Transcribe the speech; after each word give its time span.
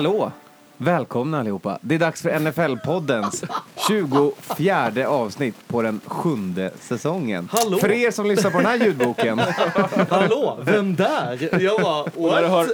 Hallå! 0.00 0.32
Välkomna 0.76 1.40
allihopa. 1.40 1.78
Det 1.80 1.94
är 1.94 1.98
dags 1.98 2.22
för 2.22 2.30
NFL-poddens 2.30 3.44
24 3.88 5.08
avsnitt 5.08 5.54
på 5.68 5.82
den 5.82 6.00
sjunde 6.06 6.70
säsongen. 6.80 7.48
Hallå! 7.52 7.78
För 7.78 7.92
er 7.92 8.10
som 8.10 8.26
lyssnar 8.26 8.50
på 8.50 8.56
den 8.56 8.66
här 8.66 8.76
ljudboken, 8.76 9.38
Hallå, 10.10 10.58
vem 10.62 10.96
där? 10.96 11.60
Jag 11.62 11.80
bara, 11.80 12.04
När 12.04 12.42
du 12.42 12.48
hör 12.48 12.66
what? 12.66 12.70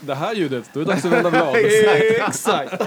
det 0.00 0.14
här 0.14 0.34
ljudet, 0.34 0.64
då 0.72 0.80
är 0.80 0.84
det 0.84 0.90
dags 0.90 1.04
att 1.04 1.12
vända 1.12 1.30
blad. 1.30 1.56
Exakt. 2.28 2.82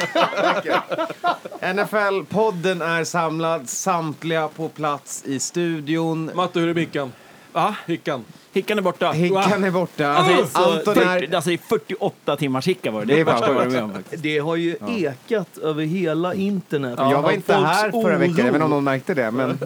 NFL-podden 1.61 2.81
är 2.99 3.03
samlad, 3.03 3.69
samtliga 3.69 4.47
på 4.47 4.69
plats 4.69 5.23
i 5.25 5.39
studion. 5.39 6.31
Matte, 6.35 6.59
hur 6.59 6.69
är 6.69 6.73
Mickan? 6.73 7.11
Va? 7.51 7.75
Hickan? 7.85 8.25
Hickan 8.53 8.77
är 8.77 8.81
borta. 8.81 9.11
Hickan 9.11 9.63
är 9.63 9.71
borta. 9.71 10.07
Alltså, 10.07 10.59
Anton 10.59 10.95
40, 10.95 10.99
är... 10.99 11.35
alltså 11.35 11.49
det 11.49 11.53
är 11.53 11.57
48 11.57 12.37
timmars 12.37 12.67
hicka 12.67 12.91
var 12.91 13.05
det. 13.05 13.13
Det 13.15 13.21
är 13.21 13.69
med 13.69 13.83
om. 13.83 14.03
Det 14.09 14.39
har 14.39 14.55
ju 14.55 14.75
ekat 14.87 15.57
över 15.57 15.83
hela 15.83 16.33
internet. 16.33 16.95
Jag 16.97 17.21
var 17.21 17.31
inte 17.31 17.53
här 17.53 17.91
förra 17.91 18.17
veckan, 18.17 18.47
inte 18.47 18.63
om 18.63 18.69
någon 18.69 18.83
märkte 18.83 19.13
det, 19.13 19.31
men 19.31 19.59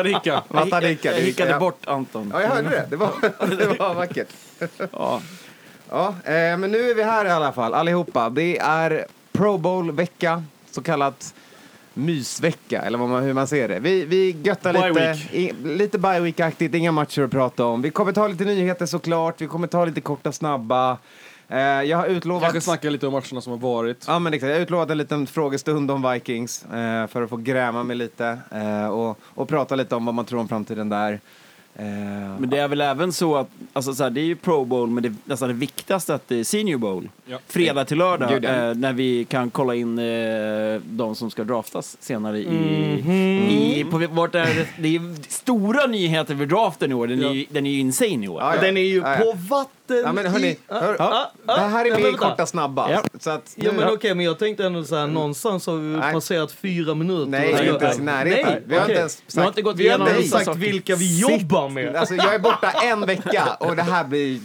hade 0.00 0.08
Hicka. 0.08 0.42
Matta 0.48 0.82
Jag, 0.82 1.12
hickade 1.12 1.50
Ja. 1.50 1.58
bort 1.58 1.86
Anton. 1.86 2.30
Ja, 2.34 2.42
jag 2.42 2.48
hörde 2.48 2.68
det. 2.68 2.86
Det 2.90 2.96
var, 2.96 3.10
det 3.56 3.78
var 3.78 3.94
vackert. 3.94 4.28
Ja. 4.92 5.20
Ja, 5.90 6.08
eh, 6.24 6.32
men 6.32 6.60
nu 6.60 6.90
är 6.90 6.94
vi 6.94 7.02
här 7.02 7.24
i 7.24 7.30
alla 7.30 7.52
fall, 7.52 7.74
allihopa. 7.74 8.30
Det 8.30 8.58
är 8.58 9.06
Pro 9.32 9.58
Bowl-vecka, 9.58 10.42
så 10.70 10.82
kallat 10.82 11.34
mysvecka, 11.94 12.82
eller 12.82 12.98
man, 12.98 13.22
hur 13.22 13.34
man 13.34 13.46
ser 13.46 13.68
det. 13.68 13.80
Vi, 13.80 14.04
vi 14.04 14.36
göttar 14.42 14.72
Bye 14.72 14.88
lite, 14.88 15.36
i, 15.36 15.52
lite 15.64 15.98
bye 15.98 16.20
week-aktigt, 16.20 16.74
inga 16.74 16.92
matcher 16.92 17.22
att 17.22 17.30
prata 17.30 17.64
om. 17.64 17.82
Vi 17.82 17.90
kommer 17.90 18.12
ta 18.12 18.28
lite 18.28 18.44
nyheter 18.44 18.86
såklart, 18.86 19.40
vi 19.40 19.46
kommer 19.46 19.66
ta 19.66 19.84
lite 19.84 20.00
korta, 20.00 20.32
snabba. 20.32 20.98
Eh, 21.48 21.58
jag 21.58 21.96
har 21.96 22.06
utlovat... 22.06 22.42
Kanske 22.42 22.60
snacka 22.60 22.90
lite 22.90 23.06
om 23.06 23.12
matcherna 23.12 23.40
som 23.40 23.52
har 23.52 23.58
varit. 23.58 24.04
Ja, 24.08 24.18
men 24.18 24.34
exakt. 24.34 24.48
Jag 24.48 24.56
har 24.56 24.62
utlovat 24.62 24.90
en 24.90 24.98
liten 24.98 25.26
frågestund 25.26 25.90
om 25.90 26.12
Vikings 26.12 26.64
eh, 26.64 27.06
för 27.06 27.22
att 27.22 27.30
få 27.30 27.36
gräma 27.36 27.82
mig 27.82 27.96
lite 27.96 28.38
eh, 28.50 28.86
och, 28.86 29.18
och 29.24 29.48
prata 29.48 29.74
lite 29.74 29.94
om 29.94 30.04
vad 30.04 30.14
man 30.14 30.24
tror 30.24 30.40
om 30.40 30.48
framtiden 30.48 30.88
där. 30.88 31.20
Eh, 31.76 31.84
Men 32.38 32.50
det 32.50 32.58
är 32.58 32.68
väl 32.68 32.80
även 32.80 33.12
så 33.12 33.36
att, 33.36 33.48
alltså 33.72 33.94
så 33.94 34.02
här, 34.02 34.10
det 34.10 34.20
är 34.20 34.24
ju 34.24 34.36
Pro 34.36 34.64
Bowl, 34.64 34.88
men 34.88 35.02
det, 35.02 35.14
nästan 35.24 35.48
det 35.48 35.54
viktigaste 35.54 36.14
att 36.14 36.28
det 36.28 36.36
är 36.36 36.44
Senior 36.44 36.78
Bowl. 36.78 37.08
Ja. 37.26 37.38
Fredag 37.46 37.84
till 37.84 37.98
lördag, 37.98 38.30
Gud, 38.30 38.44
ja. 38.44 38.50
eh, 38.70 38.74
när 38.74 38.92
vi 38.92 39.24
kan 39.24 39.50
kolla 39.50 39.74
in 39.74 39.98
eh, 39.98 40.80
de 40.84 41.14
som 41.14 41.30
ska 41.30 41.44
draftas 41.44 41.96
senare 42.00 42.38
i... 42.38 42.46
Mhm. 43.02 43.48
i 43.48 43.86
på, 43.90 43.98
vart 44.10 44.34
är 44.34 44.54
det, 44.54 44.66
det 44.78 44.96
är 44.96 45.30
stora 45.30 45.86
nyheter 45.86 46.36
för 46.36 46.46
draften 46.46 46.90
i 46.90 46.94
år, 46.94 47.06
den, 47.06 47.24
är, 47.24 47.30
ju, 47.30 47.46
den 47.50 47.66
är 47.66 47.70
ju 47.70 47.78
insane 47.80 48.24
i 48.24 48.28
år. 48.28 48.42
Den 48.60 48.76
är 48.76 48.80
ju 48.80 49.00
på 49.02 49.32
vatten 49.48 49.79
Ja, 49.94 50.12
men 50.12 50.26
hörni, 50.26 50.46
i... 50.48 50.58
hör, 50.68 50.96
Ja, 50.98 51.32
ja, 51.46 51.54
det 51.56 51.60
här 51.60 51.84
är 51.84 51.88
ja, 51.90 51.98
min 51.98 52.16
korta 52.16 52.46
snabba. 52.46 52.90
Ja. 52.90 53.02
Så 53.20 53.30
att 53.30 53.52
Ja 53.56 53.72
nu- 53.72 53.78
men 53.78 53.92
okej, 53.92 54.14
men 54.14 54.24
jag 54.26 54.38
tänkte 54.38 54.66
ändå 54.66 54.84
så 54.84 54.96
här, 54.96 55.06
någonstans 55.06 55.66
har 55.66 55.76
vi 55.76 55.82
Nej. 55.96 56.12
passerat 56.12 56.52
fyra 56.52 56.94
minuter. 56.94 57.26
Nej, 57.30 57.54
Och- 57.54 57.74
inte 57.74 57.84
ens 57.84 57.98
i 57.98 58.02
närheten. 58.02 58.46
Nej, 58.52 58.62
Vi 58.66 58.74
har 58.74 58.80
inte 58.82 58.92
ens 59.00 59.22
Vi 59.26 59.40
har 59.40 59.46
sagt... 59.46 59.58
inte 59.58 59.62
gått 59.62 59.76
Vi 59.76 59.88
har 59.88 59.98
igenom 59.98 60.16
inte 60.16 60.28
sagt 60.28 60.44
saker. 60.44 60.58
vilka 60.60 60.96
vi 60.96 61.18
jobbar 61.20 61.68
med. 61.68 61.96
Alltså, 61.96 62.14
jag 62.14 62.34
är 62.34 62.38
borta 62.38 62.70
en 62.70 63.06
vecka 63.06 63.56
och 63.60 63.76
det 63.76 63.82
här 63.82 64.04
blir... 64.04 64.40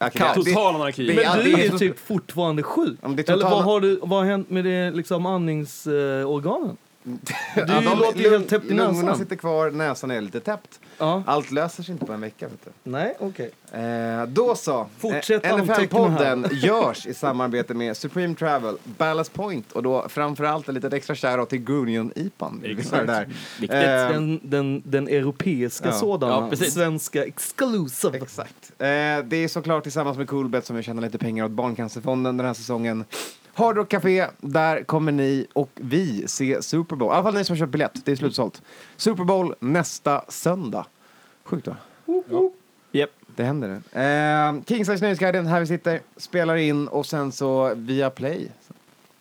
Okay, 0.00 0.34
Total 0.34 0.74
anarki. 0.74 1.06
Men 1.14 1.24
ja, 1.24 1.36
du 1.36 1.42
det 1.52 1.60
är 1.62 1.72
ju 1.72 1.78
typ 1.78 2.06
fortfarande 2.06 2.62
sjuk. 2.62 2.98
Ja, 3.02 3.08
Eller 3.32 3.44
vad 3.50 3.64
har, 3.64 3.80
du, 3.80 3.98
vad 4.02 4.18
har 4.18 4.24
hänt 4.26 4.50
med 4.50 4.64
det 4.64 4.90
liksom 4.90 5.26
andningsorganen? 5.26 6.76
Ja, 7.56 7.64
Du 7.64 7.84
låter 7.96 8.20
ju 8.20 8.30
helt 8.30 8.48
täppt 8.48 8.64
i 8.64 8.68
Lungorna 8.74 9.02
näsan. 9.02 9.18
sitter 9.18 9.36
kvar, 9.36 9.70
näsan 9.70 10.10
är 10.10 10.20
lite 10.20 10.40
täppt. 10.40 10.80
Ja. 10.98 11.22
Allt 11.26 11.50
löser 11.50 11.82
sig 11.82 11.92
inte 11.92 12.06
på 12.06 12.12
en 12.12 12.20
vecka. 12.20 12.48
Vet 12.48 12.64
du. 12.64 12.90
Nej, 12.90 13.16
okej. 13.20 13.50
Eh, 13.72 14.26
då 14.28 14.54
så. 14.54 14.86
Fortsätt 14.98 15.44
Eh, 15.44 15.56
NFL-podden 15.58 16.48
görs 16.52 17.06
i 17.06 17.14
samarbete 17.14 17.74
med 17.74 17.96
Supreme 17.96 18.34
Travel, 18.34 18.76
Ballast 18.84 19.32
Point 19.32 19.72
och 19.72 19.82
då 19.82 20.06
framförallt 20.08 20.68
en 20.68 20.74
liten 20.74 20.92
extra 20.92 21.14
shoutout 21.16 21.48
till 21.48 21.58
Gunion 21.58 22.12
Ipan. 22.16 22.60
Vi 22.62 22.72
Exakt. 22.72 23.06
Där. 23.06 23.28
Eh, 23.62 23.68
Den, 24.12 24.40
den, 24.42 24.82
den 24.84 25.08
europeiska 25.08 25.86
Ja. 25.88 25.92
sådana. 25.92 26.32
Ja, 26.34 26.50
precis. 26.50 26.74
Svenska 26.74 27.24
exclusive. 27.24 28.16
Exakt. 28.18 28.72
Eh, 28.78 28.86
det 29.24 29.36
är 29.36 29.48
såklart 29.48 29.82
tillsammans 29.82 30.18
med 30.18 30.28
Coolbet 30.28 30.66
som 30.66 30.76
vi 30.76 30.82
tjänar 30.82 31.02
lite 31.02 31.18
pengar 31.18 31.44
åt 31.44 31.50
Barncancerfonden 31.50 32.36
den 32.36 32.46
här 32.46 32.54
säsongen. 32.54 33.04
Hard 33.58 33.76
Rock 33.76 33.88
Café, 33.88 34.26
där 34.40 34.82
kommer 34.84 35.12
ni 35.12 35.46
och 35.52 35.70
vi 35.74 36.24
se 36.28 36.62
Super 36.62 36.96
Bowl. 36.96 37.08
I 37.10 37.14
alla 37.14 37.22
fall 37.22 37.34
ni 37.34 37.44
som 37.44 37.54
har 37.54 37.58
köpt 37.58 37.72
biljett, 37.72 38.04
det 38.04 38.12
är 38.12 38.16
slutsålt. 38.16 38.62
Super 38.96 39.24
Bowl 39.24 39.54
nästa 39.60 40.24
söndag. 40.28 40.86
Sjukt 41.44 41.66
va? 41.66 41.76
Japp. 42.92 43.10
Det 43.36 43.44
händer 43.44 43.68
det. 43.92 44.00
Eh, 44.02 44.62
Kingsize 44.66 45.04
Nöjesguiden, 45.04 45.46
här 45.46 45.60
vi 45.60 45.66
sitter, 45.66 46.00
spelar 46.16 46.56
in 46.56 46.88
och 46.88 47.06
sen 47.06 47.32
så 47.32 47.74
via 47.74 48.10
Play. 48.10 48.48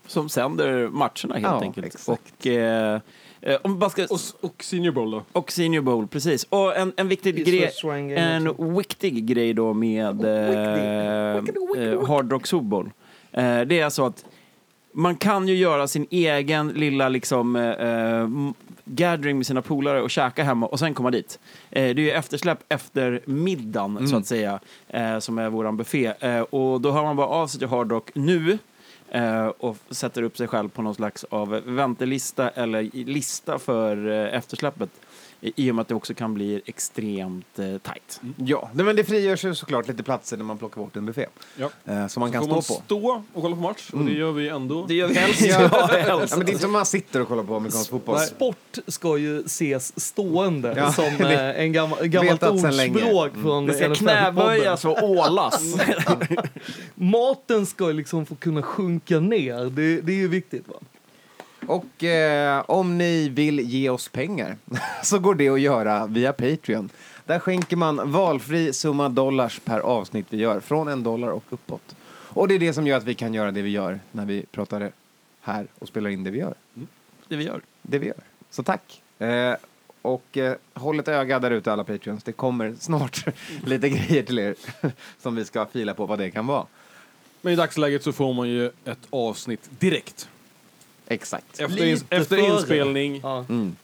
Som 0.08 0.30
sänder 0.30 0.88
matcherna 0.88 1.34
helt 1.34 1.44
Ja, 1.44 1.62
enkelt. 1.62 1.88
exakt. 1.88 2.08
Och, 2.40 2.48
eh, 2.48 3.00
eh, 3.42 3.58
om 3.62 3.80
bara 3.80 3.90
ska, 3.90 4.04
Och, 4.04 4.20
och 4.42 4.64
Senior 4.64 4.92
Bowl 4.92 5.12
då? 5.12 5.24
och 5.32 5.52
Senior 5.52 5.82
Bowl, 5.82 6.08
precis. 6.08 6.44
Och 6.50 6.78
en, 6.78 6.94
en 6.98 7.08
viktig 7.08 7.46
grej, 7.46 7.72
en 8.16 8.76
viktig 8.76 9.26
grej 9.26 9.54
då 9.54 9.74
med 9.74 10.26
eh, 10.26 11.36
eh, 11.84 12.08
Hard 12.08 12.32
Rock 12.32 12.48
Super 12.48 12.66
Bowl. 12.66 12.90
Eh, 13.38 13.62
det 13.62 13.80
är 13.80 13.90
så 13.90 14.06
att 14.06 14.26
man 14.92 15.16
kan 15.16 15.48
ju 15.48 15.56
göra 15.56 15.88
sin 15.88 16.08
egen 16.10 16.68
lilla 16.70 17.10
liksom 17.10 17.56
eh, 17.56 17.72
eh, 17.72 18.28
gathering 18.86 19.38
med 19.38 19.46
sina 19.46 19.62
polare 19.62 20.02
och 20.02 20.10
käka 20.10 20.44
hemma 20.44 20.66
och 20.66 20.80
sen 20.80 20.94
komma 20.94 21.12
dit. 21.12 21.40
Eh, 21.70 21.96
det 21.96 22.02
är 22.02 22.06
ju 22.06 22.12
eftersläpp 22.12 22.60
efter 22.70 23.22
middagen 23.26 24.08
så 24.08 24.18
att 24.18 24.26
säga, 24.26 24.60
eh, 24.88 25.20
som 25.20 25.38
är 25.38 25.50
våran 25.50 25.78
buffé. 25.78 26.14
Eh, 26.20 26.42
och 26.42 26.82
då 26.82 26.92
hör 26.92 27.04
man 27.04 27.16
bara 27.16 27.28
av 27.28 27.48
sig 27.48 27.60
till 27.60 27.68
Hard 27.68 27.92
Rock 27.92 28.10
nu 28.14 28.58
eh, 29.10 29.46
och 29.46 29.78
sätter 29.90 30.22
upp 30.22 30.38
sig 30.38 30.48
själv 30.48 30.70
på 30.70 30.82
någon 30.82 30.96
slags 30.96 31.24
av 31.24 31.50
väntelista 31.66 32.50
eller 32.50 33.06
lista 33.06 33.60
för 33.60 34.08
eftersläppet. 34.08 34.90
I 35.42 35.72
och 35.72 35.76
med 35.76 35.82
att 35.82 35.88
det 35.88 35.96
också 35.96 36.14
kan 36.14 36.34
bli 36.34 36.62
extremt 36.66 37.60
eh, 37.60 37.78
tajt. 37.78 38.22
Ja, 38.38 38.70
det, 38.74 38.84
men 38.84 38.96
det 38.96 39.04
frigörs 39.04 39.44
ju 39.46 39.56
såklart 39.56 39.88
lite 39.88 40.04
platser 40.04 40.38
när 40.38 40.44
man 40.44 40.58
plockar 40.58 40.82
bort 40.82 40.96
en 40.96 41.06
buffé. 41.06 41.26
Ja. 41.58 41.70
Eh, 41.86 42.08
som 42.08 42.22
man 42.22 42.32
kan 42.32 42.42
Får 42.42 42.48
stå 42.48 42.54
man 42.54 42.64
på. 42.64 42.84
stå 42.86 43.24
och 43.34 43.42
kolla 43.42 43.56
på 43.56 43.62
match? 43.62 43.90
Och 43.94 44.06
det 44.06 44.12
gör 44.14 44.32
vi 44.32 44.50
ändå. 44.50 44.86
Det 44.86 44.94
gör 44.94 45.08
vi 45.08 45.14
helst. 45.16 45.42
Ja. 45.46 45.70
Ja, 45.72 45.86
helst. 45.88 46.32
Ja, 46.32 46.38
men 46.38 46.46
det 46.46 46.50
är 46.52 46.54
inte 46.54 46.62
som 46.62 46.72
man 46.72 46.86
sitter 46.86 47.22
och 47.22 47.28
kollar 47.28 47.44
på 47.44 47.56
amerikansk 47.56 47.90
fotboll. 47.90 48.20
Sport 48.20 48.78
ska 48.88 49.18
ju 49.18 49.40
ses 49.40 50.00
stående 50.00 50.74
Ja, 50.78 50.92
som 50.94 51.04
det- 51.18 51.34
eh, 51.56 51.62
en 51.64 51.74
gammal, 51.74 52.08
gammalt 52.08 52.32
vetat 52.44 52.62
sedan 52.62 52.78
länge. 52.78 53.12
ordspråk 53.12 53.44
från 53.44 53.66
Det 53.66 53.74
ska 53.74 53.96
knäböjas 53.96 54.86
och 54.86 55.04
ålas. 55.10 55.76
Maten 56.96 57.66
ska 57.66 57.88
ju 57.88 57.94
liksom 57.94 58.26
få 58.26 58.36
kunna 58.36 58.62
sjunka 58.62 59.20
ner. 59.20 59.66
Det, 59.70 60.02
det 60.02 60.12
är 60.12 60.18
ju 60.18 60.28
viktigt. 60.28 60.68
va? 60.68 60.76
Och 61.66 62.04
eh, 62.04 62.64
om 62.68 62.98
ni 62.98 63.30
vill 63.30 63.60
ge 63.60 63.90
oss 63.90 64.10
pengar 64.10 64.58
så 65.04 65.20
går 65.20 65.36
det 65.36 65.50
att 65.50 65.62
göra 65.62 66.08
via 66.08 66.34
Patreon. 66.34 66.90
Där 67.26 67.40
skänker 67.40 67.78
man 67.78 68.12
valfri 68.12 68.74
summa 68.74 69.10
dollars 69.10 69.60
per 69.60 69.80
avsnitt 69.80 70.26
vi 70.30 70.38
gör, 70.38 70.60
från 70.60 70.88
en 70.88 71.04
dollar 71.04 71.28
och 71.28 71.44
uppåt. 71.50 71.96
Och 72.10 72.48
det 72.48 72.56
är 72.56 72.60
det 72.60 72.74
som 72.74 72.88
gör 72.88 72.98
att 72.98 73.04
vi 73.04 73.14
kan 73.14 73.34
göra 73.34 73.52
det 73.52 73.62
vi 73.62 73.70
gör 73.70 74.00
när 74.12 74.26
vi 74.26 74.46
pratar 74.52 74.92
här 75.42 75.68
och 75.80 75.88
spelar 75.88 76.10
in 76.10 76.24
det 76.24 76.32
vi 76.32 76.40
gör. 76.40 76.54
Det 77.28 77.36
vi 77.36 77.44
gör. 77.44 77.62
Det 77.82 78.00
vi 78.00 78.08
gör. 78.08 78.24
Så 78.50 78.64
tack! 78.64 79.02
Eh, 79.20 79.56
och 80.02 80.38
eh, 80.38 80.56
håll 80.74 81.00
ett 81.00 81.08
öga 81.08 81.40
där 81.40 81.52
ute 81.52 81.74
alla 81.74 81.84
Patreons. 81.84 82.24
Det 82.24 82.32
kommer 82.32 82.76
snart 82.80 83.26
lite 83.66 83.90
grejer 83.90 84.24
till 84.24 84.40
er 84.40 84.56
som 85.22 85.36
vi 85.36 85.46
ska 85.46 85.66
fila 85.66 85.94
på 85.94 86.06
vad 86.06 86.20
det 86.20 86.32
kan 86.32 86.48
vara. 86.48 86.66
Men 87.42 87.54
i 87.54 87.56
dagsläget 87.56 88.04
så 88.04 88.14
får 88.14 88.34
man 88.34 88.50
ju 88.50 88.66
ett 88.86 89.08
avsnitt 89.10 89.70
direkt. 89.80 90.30
Exakt. 91.08 91.46
Efter, 91.52 91.68
Lite 91.68 91.86
ins- 91.86 92.06
efter 92.10 92.38
före. 92.38 92.46
inspelning. 92.56 93.20
Ja. 93.24 93.46
Mm. 93.50 93.76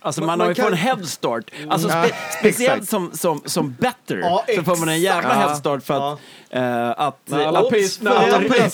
Alltså 0.00 0.20
Man- 0.20 0.26
man, 0.26 0.40
har 0.40 0.48
ju 0.48 0.54
kan- 0.54 0.64
fått 0.64 0.72
en 0.72 0.78
headstart. 0.78 1.50
Alltså 1.68 1.88
Ja, 1.88 2.04
spe, 2.04 2.14
speciellt 2.38 2.88
som, 2.88 3.10
som, 3.14 3.42
som 3.44 3.72
better 3.80 4.16
Ja, 4.16 4.44
så 4.56 4.62
får 4.62 4.76
man 4.76 4.88
en 4.88 5.00
jävla 5.00 5.28
exakt. 5.30 5.48
headstart 5.48 5.82
för 5.82 6.12
att, 6.12 6.18
eh, 6.50 6.90
att 6.90 7.18
När 7.24 7.38
alla, 7.46 7.58
alla 7.58 7.70
förändras. 7.70 7.98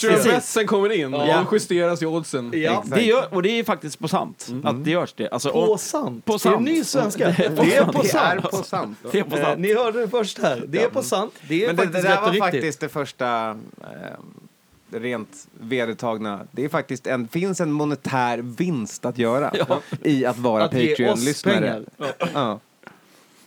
Patreon-pressen 0.00 0.66
kommer 0.66 0.90
in, 0.92 1.12
Ja. 1.12 1.44
då 1.50 1.56
justeras 1.56 2.02
ju 2.02 2.06
oddsen. 2.06 2.52
Ja. 2.54 2.84
det 2.86 3.02
gör, 3.02 3.34
och 3.34 3.42
det 3.42 3.48
är 3.58 3.64
faktiskt 3.64 3.98
på 3.98 4.08
sant 4.08 4.48
att 4.64 4.84
det 4.84 4.90
görs 4.90 5.12
det. 5.16 5.28
Alltså, 5.28 5.50
På 5.52 5.72
om, 5.72 5.78
sant. 5.78 6.24
På 6.24 6.32
Det 6.32 6.36
är 6.36 6.38
sant. 6.38 6.62
ny 6.62 6.84
svenska. 6.84 7.24
Det 7.36 7.44
är 7.46 7.50
på 7.50 7.64
sant. 7.64 7.92
på 7.96 8.02
Det 8.02 8.08
är 8.08 8.12
sant. 8.12 8.50
på 8.50 8.62
sant. 8.62 8.98
det 9.12 9.18
är 9.18 9.22
på 9.24 9.36
Eh, 9.36 9.42
sant. 9.44 9.58
Ni 9.58 9.74
hörde 9.74 10.00
det 10.00 10.08
först 10.08 10.38
här. 10.38 10.64
Det 10.68 10.82
är 10.82 10.88
på 10.88 11.02
sant. 11.02 11.34
Det 11.48 11.62
är 11.64 11.66
Men 11.66 11.76
det, 11.76 11.82
faktiskt 11.82 12.02
det 12.04 12.08
där 12.08 12.16
var 12.20 12.26
och 12.26 12.32
riktigt. 12.32 12.44
faktiskt 12.54 12.80
det 12.80 12.88
första 12.88 13.50
eh, 13.50 13.56
rent 14.92 15.48
vedertagna. 15.60 16.46
Det 16.50 16.64
är 16.64 16.68
faktiskt 16.68 17.06
en, 17.06 17.28
finns 17.28 17.60
en 17.60 17.72
monetär 17.72 18.38
vinst 18.38 19.04
att 19.04 19.18
göra 19.18 19.52
i 20.04 20.24
att 20.26 20.38
vara 20.38 20.68
ge 20.72 20.88
Patreon-lyssnare. 20.88 21.82
Ja. 22.34 22.60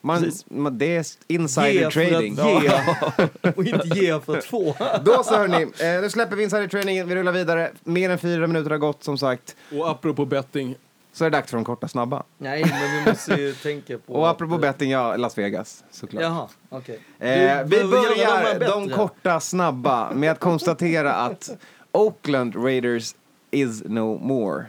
Man, 0.06 0.32
man, 0.50 0.78
det 0.78 0.96
är 0.96 1.06
Ge 1.28 1.36
insider 1.36 1.90
för 1.90 2.06
trading. 2.06 2.40
att 2.40 2.64
ge 2.64 3.50
och 3.56 3.66
inte 3.66 3.88
ge 4.00 4.20
för 4.20 4.38
att 4.38 4.46
få. 4.46 4.76
Då 5.06 5.24
så 5.24 5.36
hörni, 5.36 5.62
eh, 5.62 6.02
nu 6.02 6.10
släpper 6.10 6.36
vi 6.36 6.44
insider 6.44 6.68
trading, 6.68 7.08
vi 7.08 7.16
rullar 7.16 7.32
vidare. 7.32 7.72
Mer 7.84 8.10
än 8.10 8.18
fyra 8.18 8.48
minuter 8.48 8.70
har 8.72 8.78
gått 8.78 9.04
som 9.04 9.18
sagt. 9.18 9.56
Och 9.72 9.90
apropå 9.90 10.26
betting, 10.26 10.76
Så 11.14 11.26
är 11.26 11.30
det 11.30 11.38
dags 11.38 11.50
för 11.50 11.58
de 11.58 11.66
korta 11.66 11.88
snabba. 11.88 12.24
Nej, 12.38 12.66
men 12.66 13.06
vi 13.06 13.12
måste 13.12 13.34
ju 13.34 13.54
tänka 13.64 13.98
på... 13.98 14.14
Och 14.14 14.30
apropå 14.30 14.58
betting, 14.58 14.92
ja, 14.92 15.16
Las 15.16 15.38
Vegas 15.38 15.84
såklart. 15.92 16.24
Jaha, 16.24 16.48
okej. 16.70 17.00
Eh, 17.20 17.64
vi 17.64 17.84
börjar 17.84 18.60
de 18.60 18.84
bättre. 18.84 18.96
korta 18.96 19.40
snabba 19.40 20.12
med 20.14 20.32
att 20.32 20.40
konstatera 20.40 21.14
att 21.26 21.50
Oakland 21.92 22.56
Raiders 22.56 23.16
is 23.52 23.84
no 23.84 24.20
more. 24.20 24.66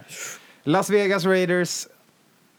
Las 0.63 0.91
Vegas 0.91 1.25
Raiders 1.25 1.87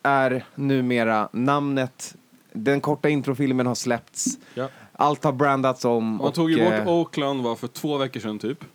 är 0.03 0.45
numera 0.55 1.29
namnet. 1.31 2.15
Den 2.53 2.81
korta 2.81 3.09
introfilmen 3.09 3.67
har 3.67 3.75
släppts. 3.75 4.25
Ja. 4.53 4.69
Allt 4.97 5.23
har 5.23 5.31
brandats 5.31 5.85
om. 5.85 6.05
man 6.05 6.19
och, 6.27 6.33
tog 6.33 6.51
ju 6.51 6.63
bort 6.65 6.73
eh, 6.73 6.87
Oakland 6.87 7.43
var 7.43 7.55
för 7.55 7.67
två 7.67 7.97
veckor 7.97 8.19
sedan 8.19 8.39
typ. 8.39 8.65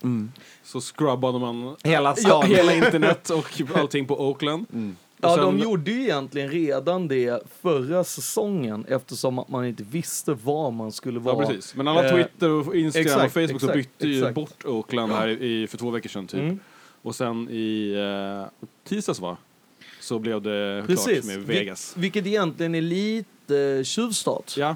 Så 0.63 0.81
scrubbade 0.81 1.39
man 1.39 1.77
Hela 1.85 2.15
ja, 2.19 2.41
hela 2.43 2.75
internet 2.75 3.31
och 3.71 3.79
allting 3.79 4.07
på 4.07 4.21
Oakland. 4.29 4.67
Och 4.71 4.77
Ja, 5.23 5.35
sen- 5.37 5.45
de 5.45 5.59
gjorde 5.59 5.91
ju 5.91 6.03
egentligen 6.03 6.49
redan 6.51 7.09
det 7.09 7.43
förra 7.63 8.05
säsongen 8.05 8.85
eftersom 8.89 9.39
att 9.39 9.49
man 9.49 9.65
inte 9.67 9.83
visste 9.83 10.35
var 10.35 10.71
man 10.71 10.93
skulle 10.93 11.21
Ja, 11.21 11.35
vara. 11.35 11.47
precis. 11.47 11.75
Men 11.77 11.89
alla 11.89 12.05
Eh, 12.09 12.15
Twitter, 12.15 12.51
och 12.51 12.75
Instagram 12.77 13.07
exakt, 13.07 13.25
och 13.27 13.33
Facebook 13.33 13.61
så 13.61 13.67
exakt, 13.71 13.75
bytte 13.75 14.09
ju 14.09 14.19
exakt. 14.19 14.35
bort 14.35 14.65
Oakland 14.65 15.13
här 15.13 15.29
i, 15.29 15.67
för 15.67 15.79
två 15.79 15.91
veckor 15.91 16.09
sedan 16.09 16.27
typ. 16.27 16.41
Mm. 16.41 16.59
Och 17.03 17.15
sen 17.15 17.49
i 17.51 17.93
eh, 18.43 18.69
tisdags 18.89 19.21
va? 19.21 19.37
Så 20.01 20.19
blev 20.19 20.43
det 20.43 20.85
Precis. 20.87 21.07
klart 21.07 21.25
med 21.25 21.39
Vegas. 21.47 21.95
Vil- 21.97 22.01
vilket 22.01 22.27
egentligen 22.27 22.75
är 22.75 22.81
lite 22.81 23.85
tjuvstart. 23.85 24.57
Ja. 24.57 24.69
Eh, 24.71 24.75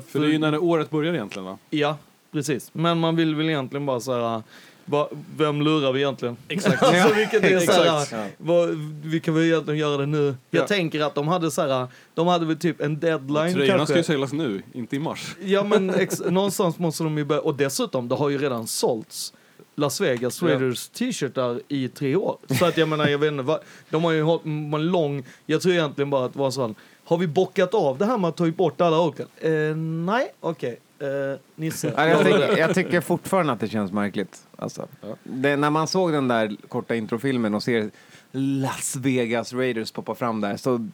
För 0.00 0.18
det 0.18 0.26
är 0.26 0.30
ju 0.30 0.38
när 0.38 0.52
det 0.52 0.58
året 0.58 0.90
börjar 0.90 1.14
egentligen 1.14 1.44
va? 1.46 1.58
Ja, 1.70 1.96
precis. 2.32 2.70
Men 2.72 2.98
man 2.98 3.16
vill 3.16 3.34
väl 3.34 3.48
egentligen 3.48 3.86
bara 3.86 4.00
säga 4.00 4.42
Va, 4.84 5.08
vem 5.36 5.62
lurar 5.62 5.92
vi 5.92 6.00
egentligen? 6.00 6.36
Exakt. 6.48 6.82
alltså, 6.82 7.14
vilket 7.14 7.44
är 7.44 7.58
så 7.58 7.72
här, 7.72 8.02
Exakt. 8.02 8.34
vad, 8.38 8.68
vi 9.04 9.20
kan 9.20 9.34
väl 9.34 9.44
egentligen 9.44 9.80
göra 9.80 9.96
det 9.96 10.06
nu. 10.06 10.34
Jag 10.50 10.62
Ja. 10.62 10.66
tänker 10.66 11.00
att 11.00 11.14
de 11.14 11.28
hade 11.28 11.50
så 11.50 11.62
här, 11.62 11.86
de 12.14 12.26
hade 12.26 12.46
väl 12.46 12.56
typ 12.56 12.80
en 12.80 13.00
deadline 13.00 13.52
Tröjorna 13.54 13.66
kanske. 13.78 13.86
ska 13.86 13.96
ju 13.96 14.02
säljas 14.02 14.32
nu, 14.32 14.62
inte 14.72 14.96
i 14.96 14.98
mars. 14.98 15.36
Ja 15.44 15.64
men 15.64 15.92
någonstans 16.26 16.78
måste 16.78 17.04
de 17.04 17.18
ju 17.18 17.24
börja, 17.24 17.40
och 17.42 17.54
dessutom 17.54 18.08
det 18.08 18.14
har 18.14 18.28
ju 18.28 18.38
redan 18.38 18.66
sålts 18.66 19.32
Las 19.80 20.00
Vegas 20.00 20.42
Ja. 20.42 20.48
Raiders 20.48 20.88
t-shirtar 20.88 21.60
i 21.68 21.88
tre 21.88 22.16
år. 22.16 22.38
Så 22.58 22.64
att 22.66 22.76
jag 22.76 22.88
menar, 22.88 23.08
jag 23.08 23.18
vet 23.18 23.32
inte, 23.32 23.42
vad- 23.42 23.60
de 23.90 24.04
har 24.04 24.12
ju 24.12 24.22
hållit 24.22 24.44
en 24.44 24.70
lång, 24.86 25.24
jag 25.46 25.62
tror 25.62 25.74
egentligen 25.74 26.10
bara 26.10 26.24
att 26.26 26.32
det 26.32 26.38
var 26.38 26.50
så 26.50 26.74
har 27.04 27.16
vi 27.18 27.26
bockat 27.26 27.74
av 27.74 27.98
det 27.98 28.04
här 28.06 28.18
med 28.18 28.28
att 28.28 28.36
ta 28.36 28.50
bort 28.50 28.80
alla 28.80 29.00
Oakland? 29.00 29.30
Eh, 29.40 29.76
nej, 29.76 30.32
okej. 30.40 30.80
Eh, 30.98 31.38
Nisse. 31.54 31.92
Ja, 31.96 32.06
jag, 32.08 32.24
tycker, 32.24 32.56
jag 32.58 32.74
tycker 32.74 33.00
fortfarande 33.00 33.52
att 33.52 33.60
det 33.60 33.68
känns 33.68 33.92
märkligt. 33.92 34.42
Alltså. 34.56 34.88
Ja. 35.00 35.08
Det, 35.22 35.56
när 35.56 35.70
man 35.70 35.86
såg 35.86 36.12
den 36.12 36.28
där 36.28 36.56
korta 36.68 36.94
introfilmen 36.94 37.54
och 37.54 37.62
ser 37.62 37.90
Las 38.32 38.96
Vegas 38.96 39.52
Raiders 39.52 39.90
poppa 39.92 40.14
fram 40.14 40.40
där 40.40 40.56
så 40.56 40.88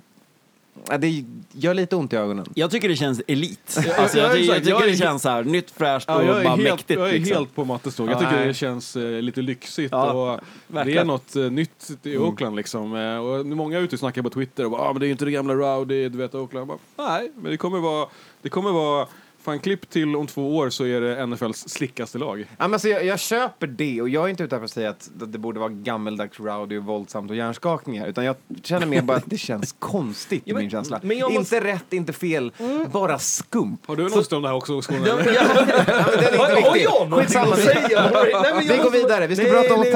ja, 0.88 0.98
det 0.98 1.24
gör 1.52 1.74
lite 1.74 1.96
ont 1.96 2.12
i 2.12 2.16
ögonen. 2.16 2.46
Jag 2.54 2.70
tycker 2.70 2.88
det 2.88 2.96
känns 2.96 3.22
elit. 3.26 3.78
Alltså, 3.98 4.18
jag, 4.18 4.38
jag 4.38 4.56
tycker 4.56 4.70
Jag 4.70 4.82
är 4.82 4.86
det 4.90 4.96
känns 4.96 5.22
så 5.22 5.28
här 5.28 5.44
nytt, 5.44 5.70
fräscht 5.70 6.08
och 6.10 6.14
jag 6.24 6.26
bara 6.44 6.56
helt, 6.56 6.62
mäktigt. 6.62 7.00
jag 7.00 7.08
är 7.08 7.12
liksom. 7.12 7.36
helt 7.36 7.54
på 7.54 7.64
Mattes 7.64 7.96
tåg. 7.96 8.08
Jag 8.08 8.14
Ja, 8.22 8.30
tycker 8.30 8.46
det 8.46 8.54
känns 8.54 8.96
eh, 8.96 9.22
lite 9.22 9.42
lyxigt. 9.42 9.92
Ja, 9.92 10.12
och 10.12 10.40
det 10.84 10.96
är 10.96 11.04
något 11.04 11.36
eh, 11.36 11.42
nytt 11.42 11.90
i 12.02 12.16
Oakland 12.18 12.56
liksom. 12.56 12.96
Eh, 12.96 13.16
och 13.16 13.46
många 13.46 13.78
är 13.78 13.82
ute 13.82 13.96
och 13.96 14.00
snackar 14.00 14.22
på 14.22 14.30
Twitter 14.30 14.64
och 14.64 14.70
bara, 14.70 14.82
ah, 14.82 14.92
men 14.92 15.00
det 15.00 15.06
är 15.06 15.10
inte 15.10 15.24
det 15.24 15.30
gamla 15.30 15.54
Rowdy, 15.54 16.08
du 16.08 16.18
vet 16.18 16.34
Oakland. 16.34 16.70
Jag 16.70 16.78
Bara, 16.96 17.08
Nej, 17.08 17.32
men 17.36 17.50
det 17.50 17.56
kommer 17.56 17.78
vara, 17.78 18.08
det 18.42 18.48
kommer 18.48 18.70
vara 18.72 19.06
Fan, 19.46 19.58
klipp 19.60 19.90
till 19.90 20.16
om 20.16 20.26
två 20.26 20.56
år 20.56 20.70
så 20.70 20.84
är 20.86 21.00
det 21.00 21.26
NFLs 21.26 21.68
slickaste 21.68 22.18
lag. 22.18 22.40
Ja, 22.40 22.46
men 22.58 22.72
alltså, 22.72 22.88
jag, 22.88 23.04
jag 23.04 23.20
köper 23.20 23.66
det 23.66 24.00
och 24.02 24.08
jag 24.08 24.24
är 24.24 24.28
inte 24.28 24.42
ute 24.42 24.56
efter 24.56 24.64
att 24.64 24.70
säga 24.70 24.90
att 24.90 25.08
det 25.14 25.38
borde 25.38 25.60
vara 25.60 25.68
gammeldags 25.68 26.40
rowdy 26.40 26.78
och 26.78 26.84
våldsamt 26.84 27.30
och 27.30 27.36
hjärnskakningar 27.36 28.06
utan 28.06 28.24
jag 28.24 28.36
känner 28.62 28.86
mer 28.86 29.02
bara 29.02 29.16
att 29.16 29.22
det 29.26 29.38
känns 29.38 29.72
konstigt 29.78 30.42
i 30.48 30.54
min 30.54 30.70
känsla. 30.70 31.00
men 31.02 31.18
jag 31.18 31.30
inte 31.30 31.40
måste- 31.40 31.60
rätt, 31.64 31.92
inte 31.92 32.12
fel, 32.12 32.52
bara 32.92 33.18
skum. 33.18 33.78
Har 33.86 33.96
du 33.96 34.06
en 34.06 34.12
åsikt 34.12 34.32
om 34.32 34.42
det 34.42 34.48
här 34.48 34.54
också, 34.56 34.82
Skåne? 34.82 35.00
Ja, 35.06 35.18
eller? 35.18 35.32
ja, 35.34 35.42
Ja, 35.56 35.64
men 35.66 36.18
den 36.18 36.24
är 36.24 36.32
inte 36.32 36.38
har, 36.38 36.54
viktig. 36.74 36.82
jag 36.84 37.10
någonting 37.10 37.18
Skitsamma. 37.26 37.52
att 37.52 37.60
säga? 37.60 38.10
Nej, 38.14 38.32
men 38.32 38.42
jag 38.44 38.60
Vi 38.62 38.76
går 38.76 38.84
måste- 38.84 38.98
vidare. 38.98 39.26
Vi 39.26 39.36
ska 39.36 39.44
Nej, 39.44 39.52
prata 39.52 39.74
om 39.74 39.80
nej, 39.80 39.92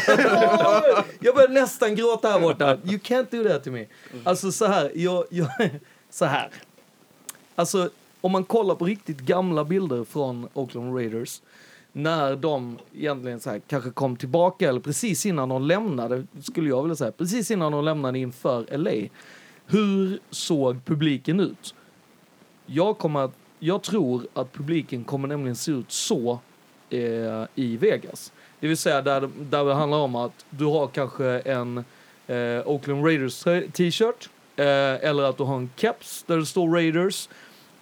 49 0.00 1.04
Jag 1.20 1.34
börjar 1.34 1.48
nästan 1.48 1.94
gråta 1.94 2.28
här 2.30 2.40
borta. 2.40 2.76
You 2.84 2.98
can't 2.98 3.26
do 3.30 3.48
that 3.48 3.64
to 3.64 3.70
me. 3.70 3.86
Alltså 4.24 4.52
så 4.52 4.66
här, 4.66 4.90
jag, 4.94 5.24
jag, 5.30 5.48
så 6.10 6.24
här. 6.24 6.48
Alltså 7.54 7.90
om 8.22 8.32
man 8.32 8.44
kollar 8.44 8.74
på 8.74 8.84
riktigt 8.84 9.20
gamla 9.20 9.64
bilder 9.64 10.04
från 10.04 10.48
Oakland 10.54 10.96
Raiders 10.96 11.42
när 11.92 12.36
de 12.36 12.78
egentligen 12.94 13.40
så 13.40 13.50
här, 13.50 13.60
kanske 13.66 13.90
kom 13.90 14.16
tillbaka 14.16 14.68
eller 14.68 14.80
precis 14.80 15.26
innan 15.26 15.48
de 15.48 15.62
lämnade, 15.62 16.26
skulle 16.42 16.68
jag 16.68 16.82
vilja 16.82 16.96
säga, 16.96 17.12
precis 17.12 17.50
innan 17.50 17.72
de 17.72 17.84
lämnade 17.84 18.18
inför 18.18 18.76
LA. 18.76 19.08
Hur 19.66 20.18
såg 20.30 20.84
publiken 20.84 21.40
ut? 21.40 21.74
Jag, 22.66 22.98
kommer 22.98 23.20
att, 23.20 23.32
jag 23.58 23.82
tror 23.82 24.26
att 24.34 24.52
publiken 24.52 25.04
kommer 25.04 25.28
nämligen 25.28 25.56
se 25.56 25.72
ut 25.72 25.92
så 25.92 26.38
eh, 26.90 27.44
i 27.54 27.76
Vegas. 27.76 28.32
Det 28.60 28.68
vill 28.68 28.76
säga 28.76 29.02
där, 29.02 29.30
där 29.50 29.64
det 29.64 29.74
handlar 29.74 29.98
om 29.98 30.16
att 30.16 30.46
du 30.50 30.64
har 30.64 30.86
kanske 30.86 31.26
en 31.26 31.84
eh, 32.26 32.66
Oakland 32.66 33.04
Raiders 33.04 33.44
t-shirt 33.72 34.30
eh, 34.56 34.64
eller 35.08 35.22
att 35.22 35.36
du 35.36 35.42
har 35.44 35.56
en 35.56 35.70
keps 35.76 36.22
där 36.22 36.36
det 36.36 36.46
står 36.46 36.68
Raiders. 36.68 37.28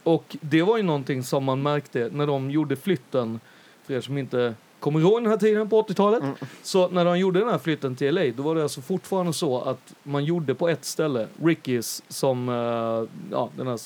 Och 0.02 0.36
det 0.40 0.62
var 0.62 0.76
ju 0.76 0.82
någonting 0.82 1.22
som 1.22 1.44
man 1.44 1.62
märkte 1.62 2.08
när 2.12 2.26
de 2.26 2.50
gjorde 2.50 2.76
flytten, 2.76 3.40
för 3.84 3.94
er 3.94 4.00
som 4.00 4.18
inte 4.18 4.54
kommer 4.80 5.00
ihåg 5.00 5.22
den 5.22 5.30
här 5.30 5.36
tiden 5.36 5.68
på 5.68 5.82
80-talet. 5.82 6.22
Så 6.62 6.88
när 6.88 7.04
de 7.04 7.18
gjorde 7.18 7.40
den 7.40 7.48
här 7.48 7.58
flytten 7.58 7.96
till 7.96 8.14
LA, 8.14 8.24
då 8.36 8.42
var 8.42 8.54
det 8.54 8.62
alltså 8.62 8.80
fortfarande 8.80 9.32
så 9.32 9.60
att 9.60 9.94
man 10.02 10.24
gjorde 10.24 10.54
på 10.54 10.68
ett 10.68 10.84
ställe, 10.84 11.28
Ricky's, 11.42 12.02
som, 12.08 12.48
eh, 12.48 13.08
ja, 13.30 13.50
den 13.56 13.66
här 13.66 13.80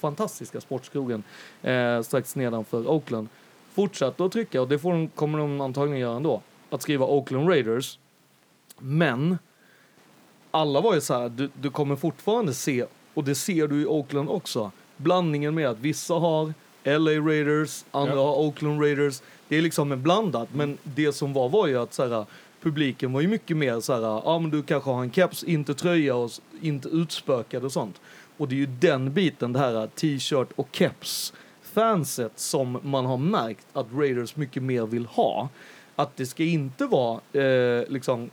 fantastiska 0.00 0.60
sportskrogen 0.60 1.22
eh, 1.62 2.02
strax 2.02 2.36
nedanför 2.36 2.88
Oakland, 2.88 3.28
fortsatte 3.74 4.24
att 4.24 4.32
trycka, 4.32 4.60
och 4.60 4.68
det 4.68 4.78
får 4.78 4.92
de, 4.92 5.08
kommer 5.08 5.38
de 5.38 5.60
antagligen 5.60 6.00
göra 6.00 6.16
ändå, 6.16 6.42
att 6.70 6.82
skriva 6.82 7.06
Oakland 7.06 7.48
Raiders. 7.48 7.98
Men 8.78 9.38
alla 10.50 10.80
var 10.80 10.94
ju 10.94 11.00
så 11.00 11.14
här, 11.14 11.28
du, 11.28 11.50
du 11.60 11.70
kommer 11.70 11.96
fortfarande 11.96 12.54
se, 12.54 12.84
och 13.14 13.24
det 13.24 13.34
ser 13.34 13.68
du 13.68 13.82
i 13.82 13.86
Oakland 13.86 14.28
också, 14.28 14.70
blandningen 15.02 15.54
med 15.54 15.68
att 15.68 15.78
vissa 15.78 16.14
har 16.14 16.54
LA 16.84 17.10
Raiders, 17.10 17.84
andra 17.90 18.14
Ja. 18.14 18.22
har 18.22 18.36
Oakland 18.36 18.80
Raiders. 18.82 19.22
Det 19.48 19.56
är 19.56 19.62
liksom 19.62 19.92
en 19.92 20.02
blandat, 20.02 20.48
men 20.54 20.78
det 20.82 21.12
som 21.12 21.32
var 21.32 21.48
var 21.48 21.66
ju 21.66 21.78
att 21.78 21.94
så 21.94 22.08
här, 22.08 22.26
publiken 22.62 23.12
var 23.12 23.20
ju 23.20 23.28
mycket 23.28 23.56
mer 23.56 23.80
så 23.80 23.92
här, 23.92 24.00
ja 24.24 24.38
men 24.38 24.50
du 24.50 24.62
kanske 24.62 24.90
har 24.90 25.02
en 25.02 25.12
keps, 25.12 25.44
inte 25.44 25.74
tröja 25.74 26.14
och 26.16 26.30
inte 26.60 26.88
utspökad 26.88 27.64
och 27.64 27.72
sånt. 27.72 28.00
Och 28.36 28.48
det 28.48 28.54
är 28.54 28.58
ju 28.58 28.66
den 28.66 29.12
biten, 29.12 29.52
det 29.52 29.58
här 29.58 29.86
t-shirt 29.86 30.48
och 30.56 30.68
keps 30.72 31.32
fanset 31.62 32.32
som 32.36 32.78
man 32.82 33.06
har 33.06 33.16
märkt 33.16 33.66
att 33.72 33.86
Raiders 33.94 34.36
mycket 34.36 34.62
mer 34.62 34.86
vill 34.86 35.06
ha. 35.06 35.48
Att 35.96 36.16
det 36.16 36.26
ska 36.26 36.42
inte 36.44 36.86
vara 36.86 37.20
eh, 37.32 37.84
liksom 37.88 38.22
eh, 38.22 38.28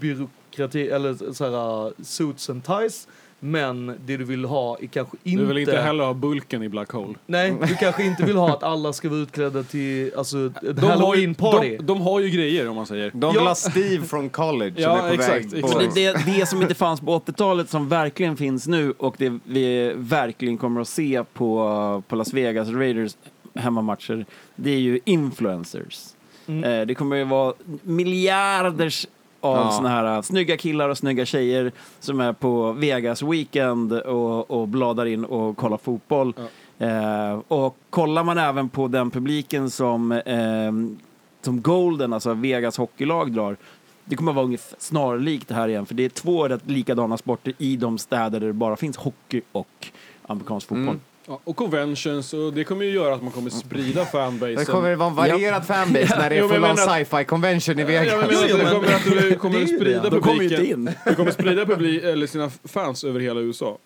byråkrati 0.00 0.88
eller 0.88 1.32
så 1.32 1.44
här 1.44 1.92
suits 2.04 2.50
and 2.50 2.64
ties. 2.64 3.08
Men 3.42 3.86
det 4.06 4.16
du 4.16 4.24
vill 4.24 4.44
ha 4.44 4.78
är 4.80 4.86
kanske 4.86 5.16
inte... 5.22 5.42
Du 5.42 5.48
vill 5.48 5.58
inte 5.58 5.80
heller 5.80 6.04
ha 6.04 6.14
bulken 6.14 6.62
i 6.62 6.68
Black 6.68 6.90
Hole. 6.92 7.14
Nej, 7.26 7.54
du 7.68 7.74
kanske 7.74 8.04
inte 8.04 8.22
vill 8.24 8.36
ha 8.36 8.50
att 8.52 8.62
alla 8.62 8.92
ska 8.92 9.08
vara 9.08 9.20
utklädda 9.20 9.62
till 9.62 10.12
alltså, 10.16 10.46
ett 10.46 10.54
De 10.62 10.80
har, 10.82 10.82
ju, 10.82 10.88
halloween 10.90 11.34
party. 11.34 11.76
de, 11.76 11.86
de 11.86 12.00
har 12.00 12.20
ju 12.20 12.28
grejer 12.30 12.68
om 12.68 12.76
man 12.76 12.86
säger. 12.86 13.10
De 13.14 13.32
vill 13.32 13.42
Ja. 13.42 13.48
ha 13.48 13.54
Steve 13.54 14.06
från 14.06 14.28
college 14.28 14.74
Ja, 14.76 14.96
som 14.96 15.04
är 15.06 15.08
på 15.08 15.14
exakt, 15.14 15.52
väg 15.52 15.64
exakt. 15.64 15.94
Det, 15.94 16.12
det, 16.12 16.38
det 16.38 16.46
som 16.46 16.62
inte 16.62 16.74
fanns 16.74 17.00
på 17.00 17.18
80-talet 17.18 17.70
som 17.70 17.88
verkligen 17.88 18.36
finns 18.36 18.66
nu 18.66 18.94
och 18.98 19.14
det 19.18 19.38
vi 19.44 19.92
verkligen 19.96 20.58
kommer 20.58 20.80
att 20.80 20.88
se 20.88 21.24
på, 21.32 22.02
på 22.08 22.16
Las 22.16 22.32
Vegas 22.32 22.68
Raiders 22.68 23.16
hemmamatcher, 23.54 24.26
det 24.56 24.70
är 24.70 24.78
ju 24.78 25.00
influencers. 25.04 26.06
Mm. 26.46 26.64
Eh, 26.80 26.86
det 26.86 26.94
kommer 26.94 27.16
ju 27.16 27.24
vara 27.24 27.54
miljarders 27.82 29.06
av 29.40 29.56
Ja. 29.56 29.70
såna 29.70 29.88
här 29.88 30.16
uh, 30.16 30.22
snygga 30.22 30.56
killar 30.56 30.88
och 30.88 30.98
snygga 30.98 31.24
tjejer 31.26 31.72
som 32.00 32.20
är 32.20 32.32
på 32.32 32.72
Vegas 32.72 33.22
weekend 33.22 33.92
och, 33.92 34.50
och 34.50 34.68
bladar 34.68 35.06
in 35.06 35.24
och 35.24 35.56
kollar 35.56 35.76
fotboll. 35.76 36.34
Eh, 36.78 37.38
och 37.48 37.76
kollar 37.90 38.24
man 38.24 38.38
även 38.38 38.68
på 38.68 38.88
den 38.88 39.10
publiken 39.10 39.70
som, 39.70 40.12
eh, 40.12 40.72
som 41.42 41.62
Golden, 41.62 42.12
alltså 42.12 42.34
Vegas 42.34 42.78
hockeylag, 42.78 43.32
drar 43.32 43.56
det 44.04 44.16
kommer 44.16 44.32
att 44.32 44.36
vara 44.36 44.44
ungefär 44.44 44.76
snarlikt 44.78 45.48
det 45.48 45.54
här 45.54 45.68
igen, 45.68 45.86
för 45.86 45.94
det 45.94 46.04
är 46.04 46.08
två 46.08 46.48
rätt 46.48 46.70
likadana 46.70 47.16
sporter 47.16 47.54
i 47.58 47.76
de 47.76 47.98
städer 47.98 48.40
där 48.40 48.46
det 48.46 48.52
bara 48.52 48.76
finns 48.76 48.96
hockey 48.96 49.40
och 49.52 49.88
amerikansk 50.22 50.68
fotboll. 50.68 50.88
Mm. 50.88 51.00
Ja, 51.30 51.40
och 51.44 51.56
conventions, 51.56 52.34
och 52.34 52.52
det 52.52 52.64
kommer 52.64 52.84
ju 52.84 52.90
göra 52.90 53.14
att 53.14 53.22
man 53.22 53.30
kommer 53.32 53.50
sprida 53.50 54.04
fanbasen. 54.04 54.54
Det 54.56 54.64
kommer 54.64 54.94
vara 54.94 55.08
en 55.10 55.14
varierad 55.16 55.66
fanbase 55.66 56.18
när 56.18 56.30
det 56.30 56.36
är 56.36 56.40
Jo, 56.40 56.48
men 56.48 56.54
full 56.56 56.62
jag 56.68 56.76
menar- 56.76 56.98
sci-fi 57.04 57.24
convention 57.24 57.78
i 57.78 57.84
Vegas. 57.84 58.06
jag 58.06 58.18
menar 58.18 58.32
att 58.32 58.58
det 58.58 58.72
kommer 58.72 58.94
att 58.94 59.04
du 59.30 59.34
kommer 59.36 59.58
Det 59.58 59.64
är 59.64 59.66
ju 59.68 59.76
sprida 59.76 60.02
det. 60.02 60.10
De 60.10 60.20
kommer 60.20 60.36
ju 60.36 60.44
inte 60.44 60.56
publiken. 60.56 60.88
in. 60.88 60.94
Du 61.06 61.14
kommer 61.14 61.30
sprida 61.30 61.66
publik, 61.66 62.04
eller 62.04 62.26
sina 62.26 62.50
fans 62.64 63.04
över 63.04 63.20
hela 63.20 63.40
USA. 63.40 63.78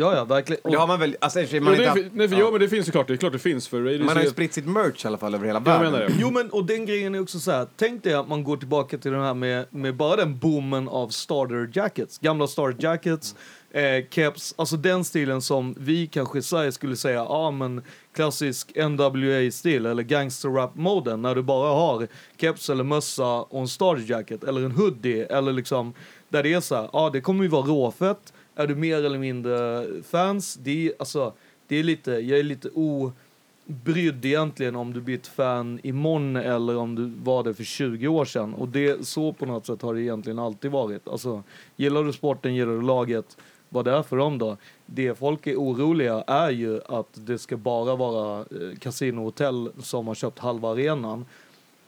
Ja, 0.00 0.16
ja, 0.16 0.24
verkligen. 0.24 0.60
Det 0.70 0.76
har 0.76 0.86
man 0.86 1.00
väl, 1.00 1.16
alltså 1.20 1.40
och 1.40 1.62
man, 1.62 1.74
Jo, 1.76 1.82
inte 1.82 2.00
är- 2.00 2.10
nej, 2.12 2.28
för, 2.28 2.36
ja. 2.36 2.44
ja, 2.44 2.50
men 2.50 2.60
det 2.60 2.68
finns 2.68 2.88
ju 2.88 2.92
klart, 2.92 3.06
det 3.06 3.12
är 3.12 3.16
klart 3.16 3.32
det 3.32 3.38
finns 3.38 3.68
för 3.68 3.82
Raiders. 3.82 4.06
man 4.06 4.16
har 4.16 4.24
ju 4.24 4.30
spritt 4.30 4.54
sitt 4.54 4.66
merch 4.66 5.04
i 5.04 5.08
alla 5.08 5.18
fall 5.18 5.34
över 5.34 5.46
hela 5.46 5.58
jag 5.58 5.64
världen. 5.64 5.92
menar 5.92 6.06
det. 6.06 6.14
Jo 6.18 6.30
men 6.30 6.50
och 6.50 6.64
den 6.64 6.86
grejen 6.86 7.14
är 7.14 7.20
också 7.22 7.38
så 7.40 7.50
här. 7.50 7.66
tänk 7.76 8.04
dig 8.04 8.14
att 8.14 8.28
man 8.28 8.44
går 8.44 8.56
tillbaka 8.56 8.98
till 8.98 9.12
den 9.12 9.20
här 9.20 9.34
med, 9.34 9.66
med 9.70 9.96
bara 9.96 10.16
den 10.16 10.38
boomen 10.38 10.88
av 10.88 11.08
starter 11.08 11.70
jackets, 11.72 12.18
gamla 12.18 12.46
starter 12.46 12.82
jackets, 12.84 13.34
eh, 13.70 14.04
keps, 14.10 14.54
alltså 14.58 14.76
den 14.76 15.04
stilen 15.04 15.42
som 15.42 15.74
vi 15.78 16.06
kanske 16.06 16.38
i 16.38 16.42
Sverige 16.42 16.72
skulle 16.72 16.96
säga, 16.96 17.14
ja 17.16 17.28
ah, 17.28 17.50
men 17.50 17.82
klassisk 18.14 18.72
NWA-stil 18.76 19.86
eller 19.86 20.02
gangster 20.02 20.48
rap-moden 20.48 21.22
när 21.22 21.34
du 21.34 21.42
bara 21.42 21.74
har 21.74 22.08
keps 22.40 22.70
eller 22.70 22.84
mössa 22.84 23.26
och 23.26 23.60
en 23.60 23.68
starter 23.68 24.10
jacket 24.10 24.44
eller 24.44 24.60
en 24.64 24.72
hoodie 24.72 25.24
eller 25.26 25.52
liksom 25.52 25.94
där 26.28 26.42
det 26.42 26.52
är 26.52 26.60
så 26.60 26.74
här, 26.74 26.82
ja 26.82 27.00
ah, 27.00 27.10
det 27.10 27.20
kommer 27.20 27.42
ju 27.42 27.48
vara 27.48 27.66
råfett, 27.66 28.32
är 28.58 28.66
du 28.66 28.74
mer 28.74 29.04
eller 29.04 29.18
mindre 29.18 29.86
fans, 30.02 30.54
det 30.54 30.88
är 30.88 30.92
alltså, 30.98 31.32
det 31.66 31.76
är 31.76 31.82
lite, 31.82 32.10
jag 32.10 32.38
är 32.38 32.42
lite 32.42 32.68
obrydd 32.74 34.24
egentligen 34.24 34.76
om 34.76 34.92
du 34.92 35.00
blir 35.00 35.14
ett 35.14 35.26
fan 35.26 35.80
imorgon 35.82 36.36
eller 36.36 36.76
om 36.76 36.94
du 36.94 37.12
var 37.24 37.44
det 37.44 37.54
för 37.54 37.64
20 37.64 38.08
år 38.08 38.24
sedan. 38.24 38.54
Och 38.54 38.68
det, 38.68 39.06
så 39.06 39.32
på 39.32 39.46
något 39.46 39.66
sätt 39.66 39.82
har 39.82 39.94
det 39.94 40.02
egentligen 40.02 40.38
alltid 40.38 40.70
varit. 40.70 41.08
Alltså, 41.08 41.42
gillar 41.76 42.04
du 42.04 42.12
sporten, 42.12 42.54
gillar 42.54 42.72
du 42.72 42.82
laget, 42.82 43.36
vad 43.68 43.84
det 43.84 43.92
är 43.92 44.02
för 44.02 44.16
dem 44.16 44.38
då. 44.38 44.56
Det 44.86 45.18
folk 45.18 45.46
är 45.46 45.56
oroliga 45.56 46.24
är 46.26 46.50
ju 46.50 46.80
att 46.86 47.08
det 47.12 47.38
ska 47.38 47.56
bara 47.56 47.96
vara 47.96 48.38
eh, 48.40 48.78
kasinohotell 48.78 49.70
som 49.82 50.06
har 50.06 50.14
köpt 50.14 50.38
halva 50.38 50.70
arenan. 50.70 51.24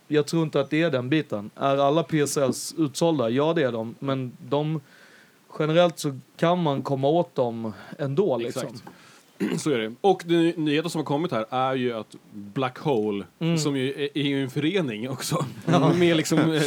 Jag 0.09 0.27
tror 0.27 0.43
inte 0.43 0.61
att 0.61 0.71
det 0.71 0.83
är 0.83 0.91
den 0.91 1.09
biten. 1.09 1.51
Är 1.55 1.77
alla 1.77 2.03
PSLs 2.03 2.75
utsålda? 2.79 3.31
Ja, 3.31 3.53
det 3.53 3.63
är 3.63 3.73
de. 3.73 3.95
Men 3.99 4.33
de, 4.49 4.81
generellt 5.59 5.99
så 5.99 6.19
kan 6.37 6.63
man 6.63 6.83
komma 6.83 7.09
åt 7.09 7.35
dem 7.35 7.73
ändå 7.99 8.39
liksom. 8.39 8.63
Exakt. 8.63 8.83
Så 9.63 9.71
är 9.71 9.79
det. 9.79 9.95
Och 10.01 10.23
den 10.27 10.49
nyheten 10.57 10.91
som 10.91 10.99
har 10.99 11.05
kommit 11.07 11.33
här 11.33 11.47
är 11.51 11.75
ju 11.75 11.93
att 11.93 12.15
Black 12.33 12.79
Hole, 12.79 13.25
Mm. 13.39 13.59
som 13.59 13.77
ju 13.77 13.89
är, 14.05 14.09
är 14.19 14.23
ju 14.23 14.43
en 14.43 14.51
förening 14.51 15.11
också, 15.11 15.45
med 15.99 16.17
liksom 16.17 16.39
eh, 16.39 16.63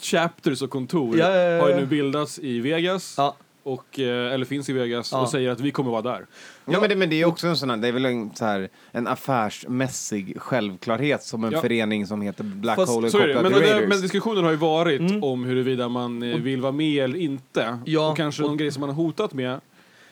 chapters 0.00 0.62
och 0.62 0.70
kontor, 0.70 1.18
Ja, 1.18 1.30
ja, 1.30 1.42
ja, 1.42 1.60
har 1.60 1.68
ju 1.68 1.74
ja. 1.74 1.80
nu 1.80 1.86
bildats 1.86 2.38
i 2.38 2.60
Vegas, 2.60 3.14
Ja. 3.16 3.36
Och, 3.64 4.00
eh, 4.00 4.32
eller 4.34 4.44
finns 4.44 4.68
i 4.68 4.72
Vegas, 4.72 5.12
Ja. 5.12 5.20
och 5.22 5.28
säger 5.30 5.50
att 5.50 5.60
vi 5.60 5.70
kommer 5.70 5.90
vara 5.90 6.02
där. 6.02 6.26
Ja, 6.64 6.80
men 6.80 6.88
det, 6.88 6.96
men 6.96 7.10
det 7.10 7.20
är 7.22 7.24
också 7.24 7.46
en 7.46 7.56
sån 7.56 7.70
här, 7.70 7.76
det 7.76 7.88
är 7.88 7.92
väl 7.92 8.04
en, 8.04 8.30
så 8.34 8.44
här, 8.44 8.68
en 8.92 9.06
affärsmässig 9.06 10.40
självklarhet 10.40 11.22
som 11.22 11.44
en 11.44 11.52
Ja. 11.52 11.60
förening 11.60 12.06
som 12.06 12.22
heter 12.22 12.44
Black 12.44 12.76
Fast- 12.76 12.92
Hole 12.92 13.06
är 13.08 13.10
Så 13.10 13.18
är 13.18 13.26
det. 13.28 13.34
kopplad 13.34 13.52
Men, 13.52 13.60
till 13.62 13.70
Raiders. 13.70 13.88
men 13.88 14.00
diskussionen 14.00 14.44
har 14.44 14.50
ju 14.50 14.56
varit 14.56 15.00
Mm. 15.00 15.24
om 15.24 15.44
huruvida 15.44 15.88
man 15.88 16.22
eh, 16.22 16.36
vill 16.36 16.60
vara 16.60 16.72
med 16.72 17.04
eller 17.04 17.18
inte. 17.18 17.78
Ja. 17.84 18.10
Och 18.10 18.16
kanske 18.16 18.42
någon 18.42 18.56
grej 18.56 18.70
som 18.72 18.80
man 18.80 18.88
har 18.88 18.96
hotat 18.96 19.32
med 19.32 19.60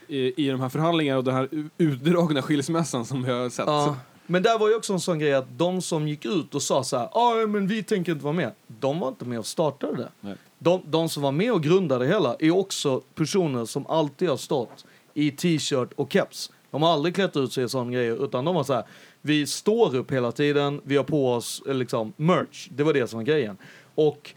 i, 0.09 0.47
i 0.47 0.50
de 0.50 0.61
här 0.61 0.68
förhandlingarna 0.68 1.18
och 1.18 1.25
den 1.25 1.35
här 1.35 1.49
utdragna 1.78 2.42
skilsmässan 2.42 3.04
som 3.04 3.23
vi 3.23 3.30
har 3.32 3.49
sett. 3.49 3.66
Ja. 3.66 3.97
Men 4.32 4.42
där 4.42 4.58
var 4.58 4.68
ju 4.68 4.74
också 4.74 4.92
en 4.92 5.00
sån 5.00 5.18
grej 5.18 5.34
att 5.34 5.58
de 5.58 5.82
som 5.82 6.08
gick 6.08 6.24
ut 6.24 6.54
och 6.54 6.62
sa 6.62 6.84
så 6.84 6.96
här, 6.96 7.08
ja 7.14 7.46
men 7.48 7.66
vi 7.66 7.82
tänker 7.82 8.12
inte 8.12 8.24
vara 8.24 8.34
med. 8.34 8.52
De 8.66 9.00
var 9.00 9.08
inte 9.08 9.24
med 9.24 9.38
och 9.38 9.46
startade 9.46 9.96
det. 9.96 10.08
Nej. 10.20 10.34
De, 10.58 10.82
de 10.86 11.08
som 11.08 11.22
var 11.22 11.32
med 11.32 11.52
och 11.52 11.62
grundade 11.62 12.04
det 12.04 12.10
hela 12.10 12.36
är 12.38 12.50
också 12.50 13.00
personer 13.14 13.64
som 13.64 13.86
alltid 13.86 14.28
har 14.28 14.36
stått 14.36 14.84
i 15.14 15.30
t-shirt 15.30 15.92
och 15.96 16.12
keps. 16.12 16.50
De 16.70 16.82
har 16.82 16.92
aldrig 16.92 17.14
klätt 17.14 17.36
ut 17.36 17.52
sig 17.52 17.64
i 17.64 17.68
sån 17.68 17.92
grejer 17.92 18.24
utan 18.24 18.44
de 18.44 18.54
var 18.54 18.64
så 18.64 18.72
här, 18.72 18.84
vi 19.20 19.46
står 19.46 19.96
upp 19.96 20.12
hela 20.12 20.32
tiden, 20.32 20.80
vi 20.84 20.96
har 20.96 21.04
på 21.04 21.32
oss 21.32 21.62
liksom 21.66 22.12
merch. 22.16 22.68
Det 22.70 22.82
var 22.82 22.92
det 22.92 23.06
som 23.06 23.18
var 23.18 23.24
grejen. 23.24 23.56
Och 23.94 24.34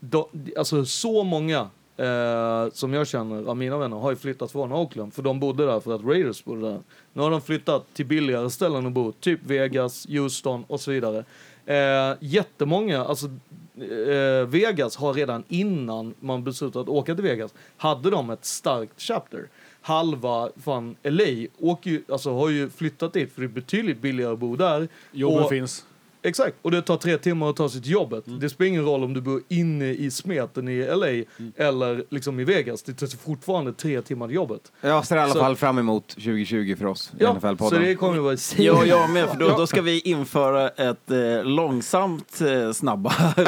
då, 0.00 0.28
alltså 0.56 0.84
så 0.84 1.24
många 1.24 1.70
eh, 2.00 2.72
som 2.72 2.92
jag 2.94 3.06
känner 3.06 3.44
av 3.50 3.56
mina 3.56 3.78
vänner 3.78 3.96
har 3.96 4.10
ju 4.10 4.16
flyttat 4.16 4.52
från 4.52 4.72
Oakland 4.72 5.14
för 5.14 5.22
de 5.22 5.40
bodde 5.40 5.66
där 5.66 5.80
för 5.80 5.94
att 5.94 6.04
Raiders 6.04 6.44
bodde 6.44 6.60
där. 6.70 6.80
Nu 7.12 7.22
har 7.22 7.30
de 7.30 7.40
flyttat 7.40 7.94
till 7.94 8.06
billigare 8.06 8.50
ställen 8.50 8.86
att 8.86 8.92
bo, 8.92 9.12
typ 9.12 9.40
Vegas, 9.42 10.06
Houston 10.08 10.64
och 10.68 10.80
så 10.80 10.90
vidare. 10.90 11.24
Eh, 11.66 12.16
jättemånga, 12.20 13.04
alltså 13.04 13.26
eh, 13.26 14.46
Vegas 14.48 14.96
har 14.96 15.14
redan 15.14 15.44
innan 15.48 16.14
man 16.20 16.44
beslutade 16.44 16.82
att 16.82 16.88
åka 16.88 17.14
till 17.14 17.24
Vegas, 17.24 17.54
hade 17.76 18.10
de 18.10 18.30
ett 18.30 18.44
starkt 18.44 19.00
chapter. 19.00 19.48
Halva 19.82 20.48
fan 20.64 20.96
LA 21.02 21.46
åker 21.58 21.90
ju, 21.90 22.02
alltså, 22.08 22.32
har 22.32 22.48
ju 22.48 22.70
flyttat 22.70 23.12
dit 23.12 23.32
för 23.32 23.40
det 23.40 23.46
är 23.46 23.48
betydligt 23.48 23.98
billigare 24.00 24.32
att 24.32 24.38
bo 24.38 24.56
där. 24.56 24.88
Jobben 25.12 25.42
Och- 25.42 25.48
finns. 25.48 25.84
Exakt, 26.22 26.56
och 26.62 26.70
det 26.70 26.82
tar 26.82 26.96
tre 26.96 27.18
timmar 27.18 27.50
att 27.50 27.56
ta 27.56 27.68
sig 27.68 27.82
till 27.82 27.90
jobbet. 27.92 28.26
Mm. 28.26 28.40
Det 28.40 28.48
spelar 28.48 28.68
ingen 28.68 28.84
roll 28.84 29.04
om 29.04 29.14
du 29.14 29.20
bor 29.20 29.42
inne 29.48 29.90
i 29.90 30.10
smeten 30.10 30.68
i 30.68 30.86
LA 30.86 31.06
Mm. 31.08 31.24
eller 31.56 32.04
liksom 32.10 32.40
i 32.40 32.44
Vegas. 32.44 32.82
Det 32.82 32.92
tar 32.92 33.06
fortfarande 33.24 33.72
tre 33.72 34.02
timmar 34.02 34.26
till 34.26 34.34
jobbet. 34.36 34.60
Jag 34.80 35.06
ser 35.06 35.16
i 35.16 35.18
alla 35.18 35.32
Så- 35.32 35.38
fall 35.38 35.56
fram 35.56 35.78
emot 35.78 36.08
2020 36.08 36.76
för 36.78 36.86
oss 36.86 37.12
i 37.20 37.24
så 37.24 37.32
NFL-podden. 37.32 37.80
det 37.80 37.94
kommer 37.94 38.18
vara... 38.18 38.36
Ja, 38.56 38.84
jag 38.84 39.10
med, 39.10 39.28
för 39.28 39.36
då, 39.38 39.48
då 39.48 39.66
ska 39.66 39.82
vi 39.82 40.00
införa 40.00 40.68
ett 40.68 41.10
eh, 41.10 41.44
långsamt 41.44 42.40
eh, 42.40 42.72
snabba. 42.72 43.12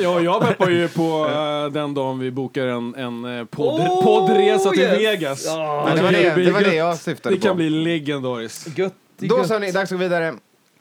Ja, 0.00 0.20
jag 0.20 0.42
peppar 0.42 0.70
ju 0.70 0.88
på 0.88 1.26
eh, 1.32 1.72
den 1.72 1.94
dagen 1.94 2.18
vi 2.18 2.30
bokar 2.30 2.66
en, 2.66 2.94
en 2.94 3.38
eh, 3.38 3.44
podd, 3.44 3.80
Oh, 3.80 4.04
poddresa 4.04 4.70
till 4.70 4.80
yes! 4.80 4.98
Vegas. 4.98 5.44
Ja, 5.46 5.88
det, 5.96 6.02
var 6.02 6.12
det 6.12 6.34
det, 6.34 6.42
det 6.44 6.50
var 6.50 6.60
det 6.60 6.74
jag 6.74 6.96
syftade 6.98 7.34
Det 7.34 7.40
kan 7.40 7.50
på. 7.50 7.54
bli 7.56 7.70
legendariskt. 7.70 8.78
Gött. 8.78 8.94
det 9.18 9.26
är 9.26 9.30
Då 9.30 9.44
så, 9.44 9.58
ni, 9.58 9.72
dags 9.72 9.92
att 9.92 9.98
gå 9.98 10.02
vidare. 10.02 10.34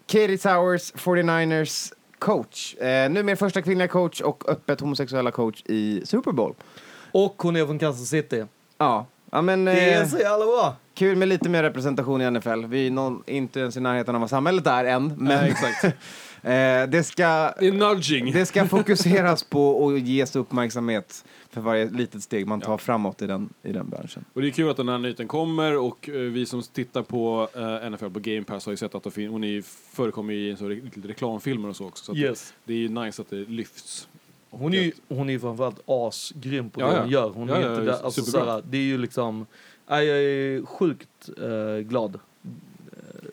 Katie 0.07 0.37
Towers, 0.37 0.93
49ers 0.93 1.93
coach. 2.19 2.75
Eh, 2.75 3.09
numera 3.09 3.35
första 3.35 3.61
kvinnliga 3.61 3.87
coach 3.87 4.21
och 4.21 4.49
öppet 4.49 4.79
homosexuella 4.81 5.31
coach 5.31 5.63
i 5.65 6.01
Super 6.05 6.31
Bowl. 6.31 6.53
Och 7.11 7.35
hon 7.43 7.55
är 7.55 7.65
från 7.65 7.79
Kansas 7.79 8.09
City. 8.09 8.45
Ja, 8.77 9.05
ja 9.31 9.41
men 9.41 9.65
Det 9.65 9.71
är 9.93 10.01
eh, 10.01 10.07
så 10.07 10.17
jävla 10.17 10.45
bra. 10.45 10.75
kul 10.93 11.17
med 11.17 11.27
lite 11.27 11.49
mer 11.49 11.63
representation 11.63 12.21
i 12.21 12.31
NFL. 12.31 12.65
Vi 12.65 12.87
är 12.87 12.91
någon, 12.91 13.23
inte 13.27 13.59
ens 13.59 13.77
i 13.77 13.79
närheten 13.79 14.15
av 14.15 14.21
vad 14.21 14.29
samhället 14.29 14.67
är 14.67 14.85
än, 14.85 15.07
men 15.07 15.17
Nej, 15.39 15.51
exakt. 15.51 15.83
eh, 16.41 16.89
det, 16.89 17.03
ska, 17.07 17.53
Det 17.59 18.31
det 18.33 18.45
ska 18.45 18.65
fokuseras 18.65 19.43
på 19.43 19.83
och 19.83 19.99
ges 19.99 20.35
uppmärksamhet 20.35 21.25
för 21.53 21.61
varje 21.61 21.89
litet 21.89 22.23
steg 22.23 22.47
man 22.47 22.61
tar 22.61 22.77
framåt 22.77 23.21
i 23.21 23.27
den, 23.27 23.49
i 23.63 23.71
den 23.71 23.89
branschen. 23.89 24.25
Och 24.33 24.41
det 24.41 24.47
är 24.47 24.51
kul 24.51 24.69
att 24.69 24.77
den 24.77 24.89
här 24.89 24.97
nyheten 24.97 25.27
kommer 25.27 25.77
och 25.77 26.09
eh, 26.09 26.13
vi 26.15 26.45
som 26.45 26.61
tittar 26.63 27.03
på 27.03 27.47
eh, 27.55 27.89
NFL 27.91 28.09
på 28.09 28.19
Game 28.19 28.43
Pass 28.43 28.65
har 28.65 28.73
ju 28.73 28.77
sett 28.77 28.95
att 28.95 29.03
det 29.03 29.11
fin- 29.11 29.29
hon 29.31 29.43
är, 29.43 29.61
förekommer 29.95 30.33
i 30.33 30.55
så, 30.59 30.67
reklamfilmer 31.07 31.69
och 31.69 31.75
så 31.75 31.85
också. 31.87 32.03
Så 32.05 32.11
att 32.11 32.17
Yes. 32.17 32.53
det, 32.65 32.73
det 32.73 32.77
är 32.79 32.81
ju 32.81 32.89
nice 32.89 33.21
att 33.21 33.29
det 33.29 33.35
lyfts. 33.49 34.07
Hon 34.49 34.73
är 34.73 34.81
ju 34.81 34.91
hon 35.07 35.29
är 35.29 35.39
framförallt 35.39 35.79
asgrym 35.85 36.69
på 36.69 36.81
Ja, 36.81 36.87
det 36.87 36.93
ja. 36.93 37.01
hon 37.01 37.09
gör. 37.11 37.29
Hon 37.29 37.47
Ja, 37.47 37.55
är 37.55 37.61
ja, 37.61 37.69
inte 37.69 37.81
där, 37.85 38.03
alltså, 38.05 38.21
såhär, 38.21 38.63
det 38.69 38.77
är 38.77 38.81
ju 38.81 38.97
liksom... 38.97 39.45
Jag 39.87 40.03
är 40.07 40.65
sjukt 40.65 41.29
eh, 41.41 41.77
glad 41.87 42.19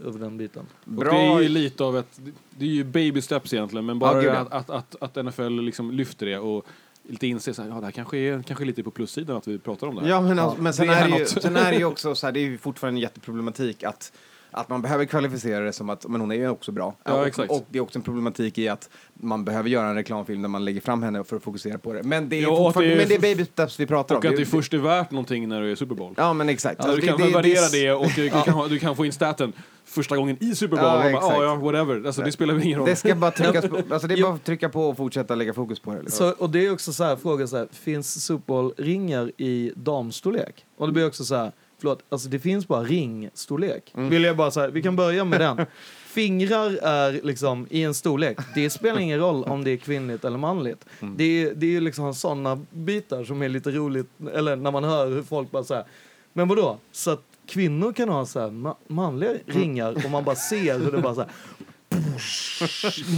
över 0.06 0.18
den 0.18 0.36
biten. 0.38 0.66
Och 0.96 1.04
det 1.04 1.10
är 1.10 1.40
ju 1.40 1.48
lite 1.48 1.84
av 1.84 1.96
ett, 1.98 2.20
det 2.50 2.64
är 2.64 2.68
ju 2.68 2.84
baby 2.84 3.20
steps 3.22 3.54
egentligen, 3.54 3.86
men 3.86 3.98
bara 3.98 4.22
Ja, 4.22 4.32
ja. 4.34 4.36
att, 4.50 4.70
att, 4.70 4.96
att, 5.00 5.16
att 5.16 5.24
NFL 5.26 5.48
liksom 5.60 5.90
lyfter 5.90 6.26
det 6.26 6.38
och 6.38 6.66
lite 7.08 7.26
inser 7.26 7.62
här, 7.62 7.68
ja 7.68 7.74
det 7.74 7.84
här 7.84 7.90
kanske 7.92 8.18
är 8.18 8.42
kanske 8.42 8.64
är 8.64 8.66
lite 8.66 8.82
på 8.82 8.90
plussidan 8.90 9.36
att 9.36 9.48
vi 9.48 9.58
pratar 9.58 9.86
om 9.86 9.94
det 9.94 10.00
här. 10.00 10.08
Ja, 10.08 10.20
men, 10.20 10.38
alltså, 10.38 10.62
men 10.62 10.72
sen, 10.72 10.86
det 10.86 10.94
är 10.94 11.04
är 11.04 11.10
det 11.10 11.18
ju, 11.18 11.26
sen 11.26 11.56
är 11.56 11.70
det 11.72 11.78
ju 11.78 11.84
också 11.92 12.14
så 12.14 12.26
här, 12.26 12.32
det 12.32 12.40
är 12.40 12.44
ju 12.44 12.58
fortfarande 12.58 12.98
en 12.98 13.02
jätteproblematik 13.02 13.82
att 13.84 14.12
att 14.52 14.68
man 14.68 14.82
behöver 14.82 15.04
kvalificera 15.04 15.64
det 15.64 15.72
som 15.72 15.90
att, 15.90 16.06
men 16.08 16.20
hon 16.20 16.30
är 16.30 16.34
ju 16.34 16.48
också 16.48 16.72
bra. 16.72 16.94
Ja, 17.04 17.26
och, 17.38 17.38
och 17.56 17.66
det 17.70 17.78
är 17.78 17.82
också 17.82 17.98
en 17.98 18.02
problematik 18.02 18.58
i 18.58 18.68
att 18.68 18.90
man 19.14 19.44
behöver 19.44 19.68
göra 19.68 19.88
en 19.88 19.94
reklamfilm 19.94 20.42
där 20.42 20.48
man 20.48 20.64
lägger 20.64 20.80
fram 20.80 21.02
henne 21.02 21.24
för 21.24 21.36
att 21.36 21.42
fokusera 21.42 21.78
på 21.78 21.92
det. 21.92 22.02
Men 22.02 22.28
det 22.28 22.36
är, 22.36 22.42
Ja, 22.42 22.48
och 22.50 22.68
att 22.68 22.74
det 22.74 22.92
är- 22.92 22.96
men 22.96 23.08
det 23.08 23.14
är 23.14 23.20
baby 23.20 23.44
steps 23.44 23.80
vi 23.80 23.86
pratar 23.86 24.16
Och 24.16 24.24
om. 24.24 24.30
att 24.30 24.36
det 24.36 24.46
först 24.46 24.74
är 24.74 24.78
värt 24.78 25.10
någonting 25.10 25.48
när 25.48 25.62
du 25.62 25.70
är 25.70 25.74
Super 25.74 25.94
Bowl. 25.94 26.14
Ja, 26.16 26.32
men 26.32 26.48
exakt. 26.48 26.76
Ja, 26.78 26.84
Alltså, 26.84 27.00
du 27.00 27.06
kan 27.06 27.18
det- 27.20 27.26
det- 27.26 27.32
värdera 27.32 27.68
det- 27.72 27.82
det 27.86 27.92
och 27.92 28.06
du, 28.16 28.30
kan, 28.30 28.68
du 28.68 28.78
kan 28.78 28.96
få 28.96 29.04
in 29.06 29.12
staten 29.12 29.52
första 29.90 30.16
gången 30.16 30.36
i 30.40 30.54
Super 30.54 30.76
Bowl. 30.76 30.86
Ja, 30.86 31.12
bara, 31.12 31.24
ah, 31.24 31.44
ja, 31.44 31.54
whatever. 31.54 32.06
Alltså, 32.06 32.22
det 32.22 32.32
spelar 32.32 32.54
väl 32.54 32.64
ingen 32.64 32.78
roll. 32.78 32.88
Det 32.88 32.96
ska 32.96 33.14
bara 33.14 33.30
tryckas 33.30 33.68
på, 33.68 33.76
alltså 33.90 34.08
det 34.08 34.14
är 34.14 34.22
bara 34.22 34.34
att 34.34 34.44
trycka 34.44 34.68
på 34.68 34.88
och 34.88 34.96
fortsätta 34.96 35.34
lägga 35.34 35.54
fokus 35.54 35.80
på 35.80 35.94
det. 35.94 36.02
Liksom. 36.02 36.28
Så, 36.28 36.42
och 36.42 36.50
det 36.50 36.66
är 36.66 36.72
också 36.72 36.92
så 36.92 37.04
här, 37.04 37.16
frågan 37.16 37.48
så 37.48 37.56
här, 37.56 37.68
finns 37.72 38.24
Super 38.24 38.46
Bowl 38.46 38.72
ringar 38.76 39.32
i 39.36 39.72
damstorlek? 39.76 40.64
Och 40.76 40.86
det 40.86 40.92
blir 40.92 41.06
också 41.06 41.24
så 41.24 41.34
här, 41.34 41.52
förlåt, 41.78 42.02
alltså 42.08 42.28
det 42.28 42.38
finns 42.38 42.68
bara 42.68 42.82
ringstorlek. 42.82 43.92
Vill 43.94 44.24
jag 44.24 44.36
bara 44.36 44.50
säga, 44.50 44.68
vi 44.68 44.82
kan 44.82 44.96
börja 44.96 45.24
med 45.24 45.40
den. 45.40 45.66
Fingrar 46.06 46.78
är 46.82 47.20
liksom 47.22 47.66
i 47.70 47.82
en 47.82 47.94
storlek. 47.94 48.38
Det 48.54 48.70
spelar 48.70 49.00
ingen 49.00 49.18
roll 49.18 49.44
om 49.44 49.64
det 49.64 49.70
är 49.70 49.76
kvinnligt 49.76 50.24
eller 50.24 50.38
manligt. 50.38 50.84
Det 51.16 51.24
är, 51.24 51.54
det 51.54 51.76
är 51.76 51.80
liksom 51.80 52.14
sådana 52.14 52.60
bitar 52.70 53.24
som 53.24 53.42
är 53.42 53.48
lite 53.48 53.70
roligt, 53.70 54.10
eller 54.34 54.56
när 54.56 54.70
man 54.70 54.84
hör 54.84 55.06
hur 55.06 55.22
folk 55.22 55.50
bara 55.50 55.64
säger 55.64 55.84
men 56.32 56.48
vadå? 56.48 56.78
Så 56.92 57.10
att 57.10 57.22
kvinnor 57.50 57.92
kan 57.92 58.08
ha 58.08 58.26
så 58.26 58.40
här 58.40 58.48
ma- 58.48 58.76
manliga 58.88 59.30
ringar 59.46 59.92
och 60.04 60.10
man 60.10 60.24
bara 60.24 60.36
ser 60.36 60.78
hur 60.78 60.92
det 60.92 60.98
bara 60.98 61.14
så 61.14 61.20
här 61.20 61.30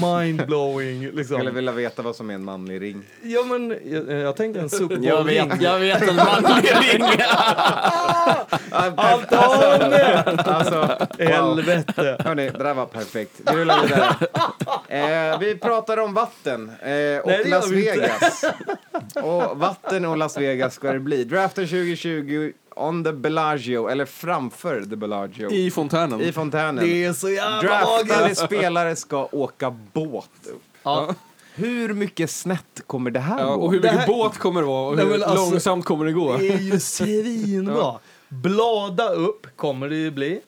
Mindblowing 0.03 1.01
liksom. 1.11 1.37
Skulle 1.37 1.51
vilja 1.51 1.73
veta 1.73 2.03
vad 2.03 2.17
som 2.17 2.31
är 2.31 2.35
en 2.35 2.45
manlig 2.45 2.81
ring. 2.83 3.03
Ja 3.23 3.43
men 3.43 3.77
jag, 3.85 4.11
jag 4.21 4.37
tänker 4.37 4.61
en 4.61 4.71
Super 4.71 4.99
Jag 5.03 5.25
vet, 5.25 5.63
jag 5.63 5.79
vet 5.79 6.09
en 6.09 6.17
manlig 6.17 6.71
ring. 6.93 7.03
Antone! 8.97 10.23
Alltså, 10.45 10.77
wow. 11.19 11.29
Helvete. 11.29 12.17
Hörni, 12.25 12.51
det 12.51 12.65
där 12.65 12.75
var 12.75 12.87
perfekt. 12.87 13.41
Vi 13.47 13.53
rullar 13.57 13.83
vidare. 13.83 15.33
Eh, 15.33 15.39
vi 15.39 15.55
pratar 15.59 15.97
om 15.99 16.15
vatten 16.15 16.69
eh, 16.81 16.87
och 17.19 17.31
gör 17.33 17.49
Las. 17.49 17.71
Vegas. 17.71 18.45
och 19.15 19.59
vatten 19.59 20.05
och 20.05 20.17
Las 20.17 20.37
Vegas 20.39 20.75
ska 20.75 20.93
det 20.93 21.01
bli. 21.01 21.25
Draften 21.25 21.67
2020 21.69 22.53
on 22.77 23.05
the 23.05 23.13
Bellagio, 23.13 23.89
eller 23.89 24.05
framför 24.05 24.81
the 24.81 24.97
Bellagio. 24.97 25.51
I 25.53 25.71
fontänen. 25.71 26.21
I 26.21 26.33
fontänen. 26.33 26.85
Det 26.85 27.05
är 27.05 27.13
så 27.13 27.31
jävla 27.31 27.61
Draftade 27.63 28.35
spelare 28.35 28.97
ska 28.97 29.29
åka 29.33 29.71
båt 29.93 30.31
upp. 30.47 30.63
Ja. 30.83 31.15
Hur 31.55 31.95
mycket 31.95 32.31
snett 32.31 32.83
kommer 32.87 33.11
det 33.11 33.21
här 33.21 33.41
Ja, 33.41 33.55
gå? 33.55 33.63
och 33.63 33.73
hur 33.73 33.81
mycket 33.81 33.99
här- 33.99 34.07
båt 34.07 34.39
kommer 34.39 34.61
det 34.61 34.67
vara 34.67 34.89
och 34.91 34.97
Nej, 34.97 35.05
hur 35.05 35.13
men 35.13 35.23
alltså- 35.23 35.51
långsamt 35.51 35.85
kommer 35.85 36.05
det 36.05 36.13
gå? 36.13 36.37
Det 36.37 36.49
är 36.53 36.59
ju 36.59 36.81
svinbra. 36.81 37.95
Blada 38.29 39.09
upp 39.09 39.47
kommer 39.57 39.89
det 39.89 39.97
ju 39.97 40.11
bli. 40.11 40.41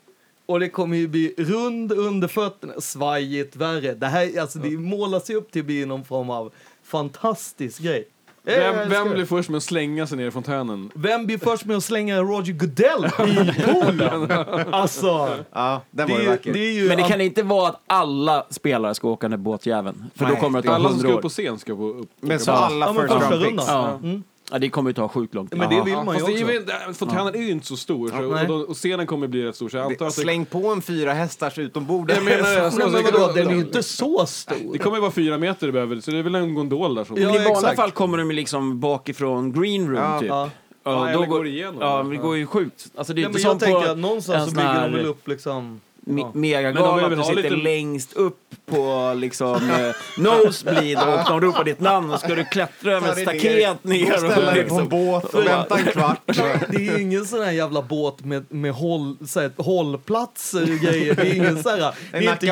Och 0.46 0.60
det 0.60 0.68
kommer 0.68 0.96
ju 0.96 1.08
bli 1.08 1.34
rund 1.38 1.92
under 1.92 2.28
fötterna, 2.28 2.80
svajigt 2.80 3.56
värre. 3.56 3.94
Det 3.94 4.06
här, 4.06 4.40
alltså 4.40 4.58
det 4.58 4.70
målas 4.70 5.30
ju 5.30 5.34
upp 5.34 5.52
till 5.52 5.60
att 5.60 5.66
bli 5.66 5.86
någon 5.86 6.04
form 6.04 6.30
av 6.30 6.52
fantastisk 6.84 7.78
grej. 7.82 8.08
Jag 8.46 8.72
Vem, 8.74 8.88
vem 8.88 9.10
blir 9.10 9.24
först 9.24 9.48
med 9.48 9.56
att 9.56 9.62
slänga 9.62 10.06
sig 10.06 10.16
ner 10.18 10.26
i 10.26 10.30
fontänen? 10.30 10.90
Vem 10.94 11.26
blir 11.26 11.38
först 11.38 11.64
med 11.64 11.76
att 11.76 11.84
slänga 11.84 12.20
Roger 12.20 12.52
Goodell 12.52 13.04
i 13.06 13.62
poolen? 13.62 14.30
Alltså, 14.74 15.28
Ja, 15.52 15.80
den 15.90 16.06
det 16.06 16.12
var 16.12 16.20
är, 16.20 16.24
ju 16.24 16.28
vacker. 16.30 16.52
det 16.52 16.58
är 16.58 16.72
ju... 16.72 16.88
Men 16.88 16.96
det 16.96 17.02
kan 17.02 17.20
inte 17.20 17.42
vara 17.42 17.68
att 17.68 17.80
alla 17.86 18.46
spelare 18.50 18.94
ska 18.94 19.08
åka 19.08 19.24
den 19.28 19.30
där 19.30 19.44
båtjäveln. 19.44 20.04
För 20.14 20.24
då 20.24 20.30
Nej, 20.30 20.40
kommer 20.40 20.62
det 20.62 20.68
ta 20.68 20.74
Alla 20.74 20.88
som 20.88 20.98
ska 20.98 21.08
upp 21.12 21.22
på 21.22 21.28
scen 21.28 21.58
ska 21.58 21.76
få 21.76 21.88
upp. 21.88 22.10
Men 22.20 22.40
så 22.40 22.52
alla 22.52 22.86
ja, 22.86 22.92
men 22.92 23.02
first 23.02 23.14
round 23.14 23.32
rundan. 23.32 23.50
picks. 23.50 23.64
Ja. 23.68 23.88
Mm. 24.02 24.22
Ja, 24.54 24.58
det 24.58 24.68
kommer 24.68 24.90
ju 24.90 24.94
ta 24.94 25.08
sjukt 25.08 25.34
lång 25.34 25.46
tid. 25.46 25.58
Men 25.58 25.70
det 25.70 25.82
vill 25.84 25.94
man 25.94 26.06
ju 26.06 26.12
fast 26.20 26.26
det 26.26 26.32
är 26.32 26.44
också. 26.44 26.52
ju 26.52 26.58
inte- 26.60 26.94
fontänen 26.94 27.34
är 27.34 27.38
ju 27.38 27.50
inte 27.50 27.66
så 27.66 27.76
stor, 27.76 28.08
så, 28.08 28.14
nej. 28.16 28.24
och, 28.42 28.48
då, 28.48 28.54
och 28.54 28.76
scenen 28.76 29.06
kommer 29.06 29.26
bli 29.28 29.44
rätt 29.44 29.56
stor. 29.56 29.68
Så 29.68 29.76
jag 29.76 29.84
antar 29.84 30.04
Det- 30.04 30.08
att 30.08 30.16
det, 30.16 30.20
Släng 30.22 30.44
på 30.46 30.68
en 30.68 30.82
fyra 30.82 31.12
hästars 31.12 31.58
utombordet. 31.58 32.16
Jag 32.16 32.24
menar, 32.24 32.50
jag 32.52 32.62
Nej, 32.62 32.72
ska- 32.72 32.84
men 32.88 32.92
det, 33.04 33.10
vadå, 33.10 33.32
den 33.32 33.46
är 33.48 33.52
ju 33.52 33.58
inte 33.60 33.82
så 33.82 34.26
stor. 34.26 34.72
det 34.72 34.78
kommer 34.78 35.00
vara 35.00 35.10
fyra 35.10 35.38
meter 35.38 35.66
det 35.66 35.72
behöver, 35.72 36.00
så 36.00 36.10
det 36.10 36.18
är 36.18 36.22
väl 36.22 36.34
en 36.34 36.54
gondol 36.54 36.94
där 36.94 37.04
som... 37.04 37.16
Ja, 37.16 37.26
Men 37.26 37.34
I 37.34 37.38
vanliga 37.38 37.52
exakt. 37.58 37.76
fall 37.76 37.90
kommer 37.90 38.18
de 38.18 38.30
ju 38.30 38.36
liksom 38.36 38.80
bakifrån 38.80 39.52
green 39.52 39.86
room 39.90 39.96
Ja. 40.02 40.20
typ. 40.20 40.28
Ja. 40.28 40.50
Ja, 40.84 41.08
eller 41.08 41.18
då 41.18 41.26
går 41.26 41.46
igenom. 41.46 41.76
Ja, 41.80 42.02
men 42.02 42.10
det 42.12 42.16
går 42.22 42.36
ju 42.36 42.46
sjukt. 42.46 42.86
Alltså 42.96 43.12
det 43.14 43.20
är 43.20 43.22
Ja, 43.22 43.28
inte 43.28 43.36
men 43.36 43.42
som 43.42 43.50
jag 43.50 43.60
tänker 43.60 43.86
på 43.86 43.92
att 43.92 43.98
någonstans 43.98 44.36
en 44.38 44.44
så 44.44 44.50
sån 44.50 44.56
bygger 44.56 44.68
här 44.68 44.88
de 44.88 44.96
väl 44.96 45.06
upp 45.06 45.28
liksom... 45.28 45.80
Ja. 46.06 46.12
Men 46.12 46.40
megagala, 46.40 47.08
de 47.08 47.12
att 47.12 47.18
du 47.18 47.24
sitter 47.24 47.42
lite- 47.50 47.56
längst 47.56 48.12
upp 48.12 48.38
på 48.66 49.12
liksom 49.16 49.70
eh, 49.70 49.94
nosebleed 50.18 50.98
och 50.98 51.18
de 51.28 51.40
ropar 51.40 51.64
ditt 51.64 51.80
namn 51.80 52.10
och 52.10 52.20
ska 52.20 52.34
du 52.34 52.44
klättra 52.44 52.92
över 52.92 53.08
ett 53.12 53.18
staket 53.18 53.84
ner 53.84 54.12
och 54.12 54.18
ställa 54.32 54.52
dig 54.52 54.64
på 54.64 54.74
en 54.74 54.82
liksom. 54.82 54.88
båt 54.88 55.24
och 55.34 55.46
vänta 55.46 55.78
en 55.78 55.84
kvart. 55.84 56.20
Det 56.68 56.88
är 56.88 56.98
ingen 56.98 57.26
sån 57.26 57.42
här 57.42 57.52
jävla 57.52 57.82
båt 57.82 58.24
med, 58.24 58.44
med 58.48 58.72
håll, 58.72 59.16
så 59.26 59.40
här, 59.40 59.50
hållplatser 59.56 60.62
och 60.62 60.78
grejer. 60.78 61.14
Det 61.14 61.22
är 61.22 61.34
ingen 61.34 61.62
sån 61.62 61.72
här... 61.72 61.94
Det 62.12 62.26
är 62.26 62.32
inte. 62.32 62.46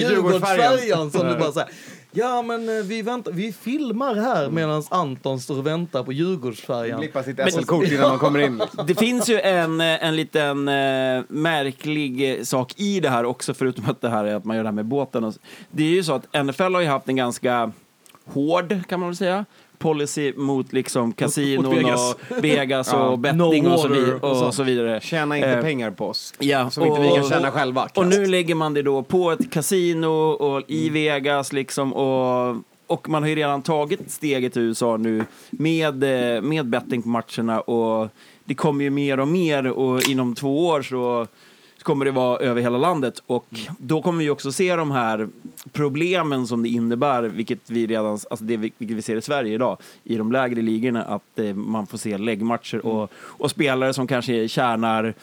Djurgårdsfärjan 0.00 1.10
som 1.10 1.26
du 1.26 1.36
bara 1.38 1.52
säger. 1.52 1.68
Ja 2.10 2.42
men 2.42 2.68
eh, 2.68 2.84
vi, 2.84 3.02
väntar, 3.02 3.32
vi 3.32 3.52
filmar 3.52 4.14
här 4.14 4.50
medan 4.50 4.82
Anton 4.90 5.40
står 5.40 5.58
och 5.58 5.66
väntar 5.66 6.02
på 6.02 6.12
Djurgårdsfärjan. 6.12 7.00
Blippa 7.00 7.22
sitt 7.22 7.52
SL-kort 7.52 7.86
innan 7.86 8.08
man 8.08 8.18
kommer 8.18 8.38
in. 8.38 8.62
Det 8.86 8.94
finns 8.94 9.28
ju 9.28 9.40
en, 9.40 9.80
eh, 9.80 10.04
en 10.04 10.16
liten 10.16 10.68
eh, 10.68 11.22
märklig 11.28 12.46
sak 12.46 12.72
i 12.76 13.00
det 13.00 13.10
här 13.10 13.24
också, 13.24 13.54
förutom 13.54 13.84
att 13.90 14.00
det 14.00 14.08
här 14.08 14.24
är 14.24 14.34
att 14.34 14.44
man 14.44 14.56
gör 14.56 14.64
det 14.64 14.68
här 14.68 14.74
med 14.74 14.86
båten. 14.86 15.24
Och, 15.24 15.34
det 15.70 15.84
är 15.84 15.90
ju 15.90 16.04
så 16.04 16.12
att 16.12 16.44
NFL 16.44 16.74
har 16.74 16.80
ju 16.80 16.88
haft 16.88 17.08
en 17.08 17.16
ganska 17.16 17.72
hård, 18.24 18.88
kan 18.88 19.00
man 19.00 19.08
väl 19.08 19.16
säga, 19.16 19.44
policy 19.78 20.32
mot 20.36 20.72
liksom 20.72 21.12
kasinon 21.12 21.74
Vegas. 21.76 22.14
och 22.14 22.44
Vegas 22.44 22.88
Ja. 22.92 23.08
och 23.08 23.18
betting 23.18 23.64
No 23.64 23.72
och, 23.72 23.80
så 23.80 23.88
vidare, 23.88 24.14
och 24.14 24.46
och 24.46 24.54
så 24.54 24.62
vidare. 24.62 25.00
Tjäna 25.00 25.36
inte 25.36 25.48
Eh, 25.48 25.62
pengar 25.62 25.90
på 25.90 26.06
oss. 26.06 26.34
Ja, 26.38 26.70
Som 26.70 26.84
inte 26.86 27.00
vi 27.00 27.08
kan 27.08 27.24
tjäna 27.28 27.50
själva. 27.50 27.88
Och 27.94 28.06
nu 28.06 28.26
lägger 28.26 28.54
man 28.54 28.74
det 28.74 28.82
då 28.82 29.02
på 29.02 29.30
ett 29.30 29.50
kasino 29.52 30.06
och 30.30 30.62
i 30.68 30.88
Vegas 30.88 31.52
liksom 31.52 31.92
och, 31.94 32.56
och 32.86 33.08
man 33.08 33.22
har 33.22 33.30
ju 33.30 33.34
redan 33.36 33.62
tagit 33.62 34.10
steget 34.10 34.56
i 34.56 34.60
USA 34.60 34.96
nu 34.96 35.24
med, 35.50 36.04
eh, 36.36 36.42
med 36.42 36.66
betting 36.66 37.02
på 37.02 37.08
matcherna 37.08 37.60
och 37.60 38.08
det 38.44 38.54
kommer 38.54 38.84
ju 38.84 38.90
mer 38.90 39.20
och 39.20 39.28
mer 39.28 39.66
och 39.66 40.08
inom 40.08 40.34
två 40.34 40.66
år 40.66 40.82
så 40.82 41.26
kommer 41.86 42.04
det 42.04 42.10
vara 42.10 42.38
över 42.38 42.62
hela 42.62 42.78
landet. 42.78 43.22
Och 43.26 43.46
då 43.78 44.02
kommer 44.02 44.18
vi 44.18 44.30
också 44.30 44.52
se 44.52 44.76
de 44.76 44.90
här 44.90 45.28
problemen 45.72 46.46
som 46.46 46.62
det 46.62 46.68
innebär, 46.68 47.22
vilket 47.22 47.70
vi 47.70 47.86
redan, 47.86 48.06
alltså 48.06 48.44
det 48.44 48.56
vi- 48.56 48.72
vi 48.78 49.02
ser 49.02 49.16
i 49.16 49.22
Sverige 49.22 49.54
idag, 49.54 49.78
i 50.04 50.16
de 50.16 50.32
lägre 50.32 50.62
ligorna, 50.62 51.02
att 51.04 51.38
eh, 51.38 51.54
man 51.54 51.86
får 51.86 51.98
se 51.98 52.18
läggmatcher 52.18 52.86
och, 52.86 53.10
och 53.14 53.50
spelare 53.50 53.92
som 53.92 54.06
kanske 54.06 54.48
tjänar 54.48 55.14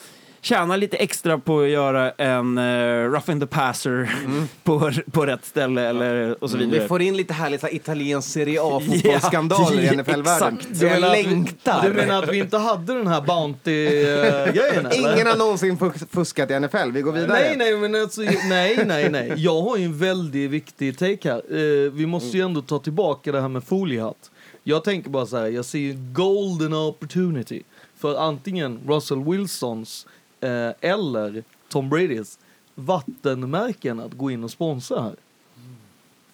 tjänar 0.44 0.78
lite 0.78 0.98
extra 0.98 1.38
på 1.38 1.60
att 1.60 1.70
göra 1.70 2.12
en 2.12 2.58
uh, 2.58 3.12
rough 3.12 3.32
in 3.32 3.40
the 3.40 3.48
passer 3.48 4.16
på, 4.64 4.92
på 5.12 5.26
rätt 5.26 5.46
ställe 5.46 5.82
eller 5.90 6.44
och 6.44 6.50
så 6.50 6.58
vidare. 6.58 6.80
Vi 6.82 6.88
får 6.88 7.02
in 7.02 7.18
lite 7.18 7.34
härligt 7.34 7.64
italiensk 7.74 8.30
Serie 8.30 8.60
A-fotbollsskandaler 8.62 9.80
i 9.82 9.86
Ja, 9.86 9.94
NFL-världen. 9.94 10.58
jag 10.82 10.92
menar 10.92 11.08
att 11.12 11.18
vi- 11.18 11.24
längtar. 11.24 11.82
Du 11.84 11.94
menar 11.94 12.24
att 12.24 12.30
vi 12.34 12.38
inte 12.40 12.58
hade 12.58 12.94
den 12.94 13.08
här 13.08 13.22
Bounty-grejen? 13.22 14.88
Ingen 14.94 15.28
har 15.28 15.38
någonsin 15.38 15.78
fus- 15.78 16.04
fuskat 16.12 16.52
i 16.52 16.60
NFL. 16.60 16.92
Vi 16.92 17.02
går 17.02 17.12
vidare. 17.12 17.28
Nej, 17.34 17.56
nej, 17.58 17.78
men 17.78 17.96
alltså, 17.96 18.22
nej, 18.50 18.84
nej, 18.86 19.10
nej. 19.10 19.34
Jag 19.38 19.62
har 19.62 19.78
ju 19.78 19.86
en 19.86 19.98
väldigt 19.98 20.50
viktig 20.52 20.98
take 20.98 21.30
här. 21.32 21.42
Eh, 21.86 21.92
vi 21.92 22.06
måste 22.06 22.38
ju 22.38 22.44
ändå 22.44 22.62
ta 22.62 22.80
tillbaka 22.80 23.32
det 23.32 23.42
här 23.42 23.48
med 23.50 23.64
foliehatt. 23.64 24.32
Jag 24.64 24.84
tänker 24.84 25.10
bara 25.10 25.26
så 25.26 25.38
här, 25.38 25.48
jag 25.48 25.66
ser 25.66 25.80
ju 25.80 25.94
golden 26.14 26.74
opportunity 26.74 27.64
för 27.98 28.16
antingen 28.28 28.80
Russell 28.88 29.24
Wilsons 29.24 30.08
eh, 30.44 30.74
eller 30.92 31.44
Tom 31.70 31.90
Bradys 31.90 32.40
vattenmärken 32.76 34.00
att 34.00 34.14
gå 34.14 34.32
in 34.32 34.44
och 34.44 34.52
sponsra 34.52 35.02
här. 35.02 35.16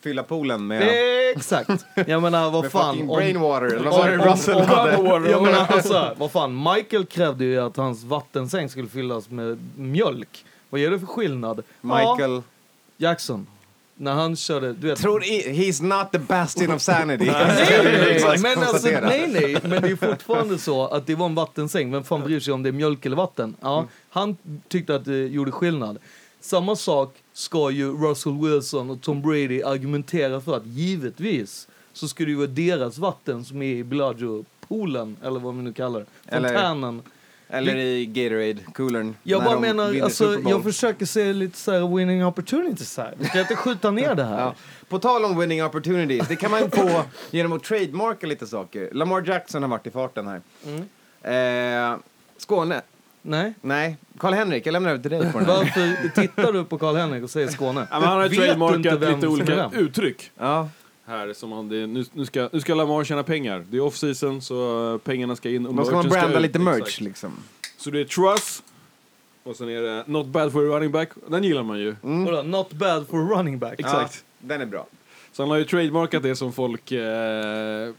Fylla 0.02 0.24
poolen 0.24 0.67
med, 0.67 0.84
Exakt. 1.36 1.86
Jag 2.08 2.22
menar, 2.22 2.52
vad 2.52 2.63
med 2.63 2.72
fan. 2.72 3.02
om- 3.02 3.08
brainwater. 3.08 3.65
Eller 3.65 3.89
vad 3.91 4.19
om- 4.19 4.32
Russell 4.32 4.58
om- 4.58 4.65
hade? 4.65 5.30
Jag 5.32 5.43
menar, 5.43 5.65
alltså, 5.69 6.15
vad 6.17 6.32
fan, 6.32 6.63
Michael 6.63 7.06
krävde 7.06 7.45
ju 7.45 7.60
att 7.60 7.78
hans 7.78 8.04
vattensäng 8.04 8.69
skulle 8.69 8.88
fyllas 8.88 9.30
med 9.30 9.60
mjölk. 9.78 10.45
Vad 10.69 10.82
gör 10.82 10.91
det 10.91 11.00
för 11.00 11.08
skillnad? 11.08 11.63
Ja, 11.82 11.88
Michael. 12.15 12.41
Jackson. 12.98 13.48
När 14.01 14.13
han 14.13 14.35
körde, 14.35 14.73
du 14.73 14.88
vet. 14.88 14.99
Tror 14.99 15.23
i- 15.23 15.43
he's 15.53 15.83
not 15.83 16.12
the 16.12 16.19
bastion 16.19 16.71
of 16.71 16.81
sanity. 16.81 17.25
Nej, 17.35 18.39
men 18.39 18.57
alltså, 18.59 18.88
nej, 18.89 19.27
nej, 19.27 19.57
men 19.63 19.81
det 19.81 19.89
är 19.89 19.95
fortfarande 19.95 20.57
så 20.57 20.88
att 20.88 21.07
det 21.07 21.15
var 21.15 21.25
en 21.25 21.35
vattensäng. 21.35 21.91
Vem 21.91 22.03
fan 22.03 22.21
bryr 22.21 22.39
sig 22.39 22.53
om 22.53 22.63
det 22.63 22.69
är 22.69 22.73
mjölk 22.73 23.05
eller 23.05 23.15
vatten? 23.15 23.55
Ja, 23.62 23.88
han 24.09 24.38
tyckte 24.67 24.95
att 24.95 25.05
det 25.05 25.27
gjorde 25.27 25.51
skillnad. 25.51 25.97
Samma 26.41 26.75
sak 26.75 27.15
ska 27.33 27.71
ju 27.71 27.97
Russell 27.97 28.33
Wilson 28.38 28.89
och 28.89 29.01
Tom 29.01 29.21
Brady 29.21 29.62
argumentera 29.63 30.41
för 30.41 30.57
att 30.57 30.65
givetvis 30.65 31.67
så 31.93 32.07
ska 32.07 32.23
det 32.23 32.29
ju 32.29 32.38
vara 32.38 32.47
deras 32.47 32.97
vatten 32.97 33.45
som 33.45 33.62
är 33.62 33.75
i 33.75 33.83
Bellagio-poolen, 33.83 35.15
eller 35.23 35.39
vad 35.39 35.55
vi 35.55 35.62
nu 35.62 35.73
kallar 35.73 35.99
det. 35.99 36.05
Fontänen. 36.31 36.45
Eller 36.55 37.01
i 37.53 38.05
Gatorade-coolern. 38.05 39.15
Jag 39.23 39.43
bara 39.43 39.59
menar, 39.59 40.01
alltså, 40.01 40.39
jag 40.39 40.63
försöker 40.63 41.05
se 41.05 41.33
lite 41.33 41.57
så 41.57 41.71
här 41.71 41.95
winning 41.95 42.25
opportunities 42.25 42.97
här. 42.97 43.13
Vi 43.19 43.25
kan 43.25 43.41
inte 43.41 43.55
skjuta 43.55 43.91
ner 43.91 44.15
det 44.15 44.23
här. 44.23 44.39
Ja. 44.39 44.55
På 44.89 44.99
tal 44.99 45.25
om 45.25 45.39
winning 45.39 45.63
opportunities, 45.63 46.27
det 46.27 46.35
kan 46.35 46.51
man 46.51 46.71
få 46.71 47.03
genom 47.31 47.53
att 47.53 47.63
trademarka 47.63 48.27
lite 48.27 48.47
saker. 48.47 48.89
Lamar 48.93 49.23
Jackson 49.27 49.62
har 49.63 49.69
varit 49.69 49.88
i 49.88 49.91
farten 49.91 50.27
här. 50.27 50.41
Mm. 50.65 51.93
Eh, 51.93 51.99
Skåne? 52.38 52.81
Nej. 53.21 53.53
Nej. 53.62 53.97
Karl-Henrik, 54.17 54.65
jag 54.65 54.73
lämnar 54.73 54.89
över 54.89 55.01
till 55.01 55.12
dig 55.12 55.31
på 55.31 55.39
den 55.39 55.47
här. 55.47 55.57
Varför 55.57 56.09
tittar 56.21 56.53
du 56.53 56.63
på 56.63 56.77
Karl-Henrik 56.77 57.23
och 57.23 57.29
säger 57.29 57.47
Skåne? 57.47 57.88
Ja, 57.91 57.99
men 57.99 58.09
han 58.09 58.19
har 58.19 58.29
trademarkat 58.29 59.01
lite 59.15 59.27
olika 59.27 59.71
uttryck 59.73 60.31
Ja. 60.38 60.69
Här. 61.10 61.34
Som 61.34 61.52
han, 61.52 61.69
det, 61.69 61.88
nu, 61.88 62.06
nu, 62.13 62.26
ska, 62.26 62.50
nu 62.52 62.60
ska 62.62 62.76
Lamar 62.76 63.04
tjäna 63.04 63.24
pengar. 63.24 63.65
Det 63.69 63.78
är 63.78 63.82
off-season 63.82 64.39
så 64.41 64.91
eh, 64.93 64.98
pengarna 64.98 65.36
ska 65.36 65.50
in 65.50 65.65
och 65.67 65.74
Då 65.76 65.86
ska 65.86 65.95
man 65.95 66.10
branda 66.10 66.36
ut. 66.36 66.41
lite 66.41 66.60
merch 66.60 66.78
Exakt. 66.82 67.02
liksom. 67.02 67.32
Så 67.78 67.89
det 67.89 68.00
är 68.00 68.06
truss. 68.06 68.63
Och 69.43 69.56
sen 69.56 69.69
är 69.69 69.82
det 69.82 70.04
not 70.08 70.28
bad 70.28 70.52
for 70.52 70.60
a 70.69 70.76
running 70.76 70.91
back. 70.91 71.10
Den 71.28 71.43
gillar 71.43 71.63
man 71.63 71.80
ju. 71.80 71.95
Vadå, 72.02 72.41
not 72.41 72.72
bad 72.74 73.08
for 73.08 73.17
a 73.19 73.38
running 73.38 73.60
back. 73.60 73.80
Exakt. 73.80 74.24
Ja, 74.39 74.48
den 74.48 74.62
är 74.62 74.65
bra. 74.65 74.88
Så 75.32 75.43
han 75.43 75.50
har 75.50 75.58
ju 75.58 75.63
trademarkat 75.65 76.24
det 76.24 76.36
som 76.36 76.54
folk 76.54 76.91
eh, 76.91 77.93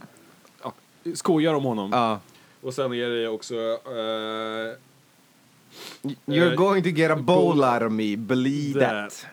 ja, 0.62 0.73
skojar 1.14 1.55
om 1.55 1.64
honom. 1.64 1.90
Ja. 1.92 2.20
Och 2.62 2.75
sen 2.75 2.92
är 2.94 3.09
det 3.11 3.29
också... 3.29 3.55
Eh, 3.55 4.75
You're 6.27 6.51
Eh, 6.51 6.55
going 6.55 6.83
to 6.83 6.88
get 6.88 7.11
a 7.11 7.16
bowl 7.16 7.64
out 7.64 7.83
of 7.83 7.92
me, 7.92 8.16
believe 8.16 8.81
Där. 8.81 9.03
that. 9.09 9.27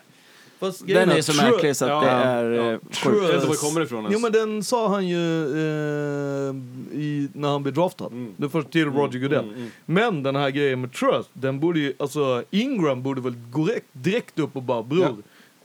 Fast 0.60 0.88
Den 0.88 1.10
är 1.10 1.22
så 1.22 1.34
märklig 1.42 1.76
så 1.76 1.86
att 1.86 1.92
Ja, 1.92 2.00
det 2.02 2.06
ja, 2.08 2.12
är 2.14 2.50
ja. 2.52 2.72
eh, 2.72 2.80
True. 2.92 3.16
Jag 3.16 3.22
vet 3.22 3.34
inte 3.34 3.46
var 3.48 3.54
det 3.54 3.60
kommer 3.60 3.82
ifrån 3.82 4.00
ens. 4.00 4.14
Jo 4.14 4.20
men 4.20 4.32
den 4.32 4.64
sa 4.64 4.88
han 4.88 5.08
ju 5.08 5.44
eh, 5.44 6.56
i, 7.00 7.30
när 7.34 7.48
han 7.50 7.64
blev 7.64 7.76
draftad. 7.76 8.08
Mm. 8.08 8.34
Det 8.38 8.50
först 8.50 8.72
till 8.72 8.86
Roger 8.86 9.20
Goodell. 9.20 9.44
mm, 9.46 9.56
mm. 9.56 9.70
Men 9.86 10.24
den 10.24 10.36
här 10.36 10.50
grejen 10.50 10.82
med 10.82 10.94
Trust, 10.94 11.30
den 11.34 11.60
borde 11.60 11.80
ju, 11.80 11.94
alltså 12.00 12.44
Ingram 12.50 13.04
borde 13.04 13.22
väl 13.22 13.36
gå 13.52 13.66
direkt, 13.66 13.86
direkt 13.92 14.40
upp 14.40 14.56
och 14.56 14.64
bara 14.64 14.84
bror, 14.84 15.02
Ja. 15.04 15.16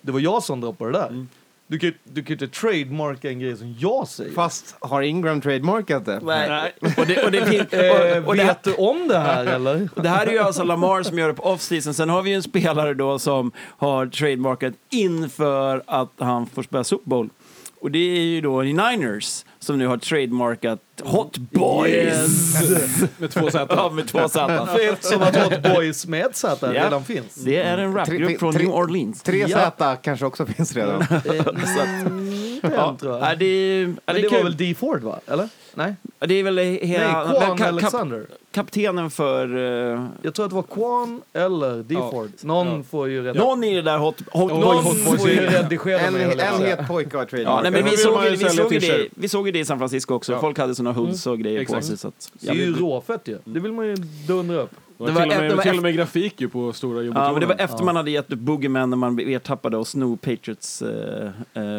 det 0.00 0.12
var 0.12 0.20
jag 0.20 0.42
som 0.42 0.60
droppade 0.60 0.92
det 0.92 0.98
där. 0.98 1.26
Du 1.72 1.78
kan 1.78 1.92
du 2.04 2.22
kan 2.22 2.32
inte 2.32 2.48
trademarka 2.48 3.30
en 3.30 3.40
grej 3.40 3.56
som 3.56 3.76
jag 3.78 4.08
säger. 4.08 4.32
Fast 4.32 4.76
har 4.80 5.02
Ingram 5.02 5.40
trademarkat 5.40 6.04
det? 6.04 6.20
Nej. 6.22 6.72
Och 6.96 7.06
det, 7.06 7.24
och 7.24 7.30
det, 7.30 7.38
Eh, 7.72 8.22
och, 8.22 8.28
och 8.28 8.36
det, 8.36 8.44
vet 8.44 8.62
du 8.62 8.74
om 8.74 9.08
det 9.08 9.18
här 9.18 9.46
eller? 9.54 9.88
det 10.02 10.08
här 10.08 10.26
är 10.26 10.32
ju 10.32 10.38
alltså 10.38 10.64
Lamar 10.64 11.02
som 11.02 11.18
gör 11.18 11.28
det 11.28 11.34
på 11.34 11.42
off-season. 11.42 11.94
Sen 11.94 12.08
har 12.08 12.22
vi 12.22 12.30
ju 12.30 12.36
en 12.36 12.42
spelare 12.42 12.94
då 12.94 13.18
som 13.18 13.52
har 13.58 14.06
trademarkat 14.06 14.74
inför 14.90 15.82
att 15.86 16.12
han 16.18 16.46
får 16.46 16.62
spela 16.62 16.84
Super 16.84 17.10
Bowl. 17.10 17.28
Och 17.80 17.90
det 17.90 17.98
är 17.98 18.20
ju 18.20 18.40
då 18.40 18.62
Niners 18.62 19.44
som 19.58 19.78
nu 19.78 19.86
har 19.86 19.96
trademarkat 19.96 20.80
Hot 21.04 21.38
Boys. 21.38 22.54
Med 23.18 23.30
två 23.30 23.50
Z. 23.50 23.66
Ja, 23.76 23.90
med 23.90 24.08
två 24.08 24.28
Z. 24.28 24.66
För 24.66 24.92
eftersom 24.92 25.22
att 25.22 25.36
Hot 25.36 25.62
Boys 25.62 26.06
med 26.06 26.36
Z 26.36 26.58
Ja. 26.74 26.84
redan 26.84 27.04
finns. 27.04 27.34
Det 27.34 27.56
är 27.56 27.78
en 27.78 27.94
rapgrupp 27.94 28.38
från 28.38 28.52
tre- 28.52 28.62
New 28.62 28.72
Orleans. 28.74 29.22
Tre 29.22 29.44
Ja. 29.48 29.72
Z 29.78 29.96
kanske 30.02 30.26
också 30.26 30.46
finns 30.46 30.76
redan. 30.76 31.02
Mm, 31.02 32.62
tror 32.98 33.12
jag. 33.12 33.22
Ja, 33.30 33.34
det, 33.38 33.44
är- 33.46 33.82
ja, 33.82 33.88
Men 34.06 34.14
det, 34.14 34.20
det 34.22 34.28
var 34.28 34.42
väl 34.42 34.56
D 34.56 34.74
Ford 34.78 35.02
va? 35.02 35.20
Eller? 35.26 35.48
Nej? 35.74 35.94
det 36.26 36.34
är 36.34 36.42
väl 36.42 36.58
hela... 36.58 37.24
Nej, 37.24 37.40
Quan 37.40 37.58
ka- 37.58 37.62
kap- 37.62 37.68
Alexander. 37.68 38.26
kaptenen 38.54 39.10
för... 39.10 39.56
eh, 39.94 40.06
Jag 40.22 40.34
tror 40.34 40.44
att 40.46 40.50
det 40.50 40.54
var 40.56 40.62
Quan 40.62 41.22
eller 41.32 41.76
D 41.82 41.94
Ja. 41.94 42.10
Ford. 42.10 42.30
Någon 42.42 42.66
Ja. 42.76 42.82
får 42.90 43.08
ju 43.08 43.22
rätt. 43.24 43.36
Någon 43.36 43.64
i 43.64 43.74
det 43.74 43.82
där 43.82 43.98
Hot, 43.98 44.16
hot 44.32 44.50
Någon 44.52 44.84
Boys. 44.84 45.04
får 45.20 45.28
ju 45.30 45.40
redigera 45.40 45.98
En, 46.00 46.14
en 46.16 46.30
het 46.66 46.86
pojke 46.88 47.16
har 47.16 47.22
Ja, 47.22 47.26
trademarkat. 47.30 47.62
nej, 47.62 47.72
men 47.82 47.84
vi, 47.90 47.96
såg, 47.96 48.20
vi, 48.22 48.36
såg 48.38 48.70
det, 48.72 48.80
t-shirt. 48.80 49.10
vi 49.14 49.28
såg 49.28 49.46
ju 49.46 49.52
det 49.52 49.58
i 49.58 49.64
San 49.64 49.78
Francisco 49.78 50.14
också. 50.14 50.32
Ja. 50.32 50.40
Folk 50.40 50.58
hade 50.58 50.74
såna 50.74 50.91
hoods 50.92 51.26
och 51.26 51.38
grejer 51.38 51.60
Exakt. 51.60 51.80
på 51.80 51.86
sig. 51.86 51.96
Så 51.96 52.08
att, 52.08 52.32
Det 52.40 52.48
är 52.48 52.54
ju 52.54 52.74
råfett 52.74 53.28
ju. 53.28 53.38
Det 53.44 53.60
vill 53.60 53.72
man 53.72 53.86
ju 53.86 53.94
dundra 54.26 54.62
upp. 54.62 54.70
Det 54.98 55.04
var, 55.04 55.06
Det 55.06 55.12
var 55.14 55.22
till, 55.22 55.32
och 55.32 55.40
med, 55.42 55.50
det 55.50 55.54
var 55.54 55.62
till 55.62 55.76
och 55.76 55.82
med 55.82 55.94
grafik 55.94 56.40
ju 56.40 56.48
på 56.48 56.72
stora 56.72 57.02
Ja, 57.02 57.04
men 57.04 57.14
det 57.14 57.22
var 57.22 57.32
jumbotronen. 57.40 57.60
efter 57.60 57.84
man 57.84 57.96
hade 57.96 58.10
gett 58.10 58.32
upp 58.32 58.38
Boogeyman 58.38 58.90
när 58.90 58.96
man 58.96 59.16
blev 59.16 59.28
ertappade 59.28 59.76
och 59.76 59.88
sno 59.88 60.16
Patriots 60.16 60.82
uh, 60.82 60.88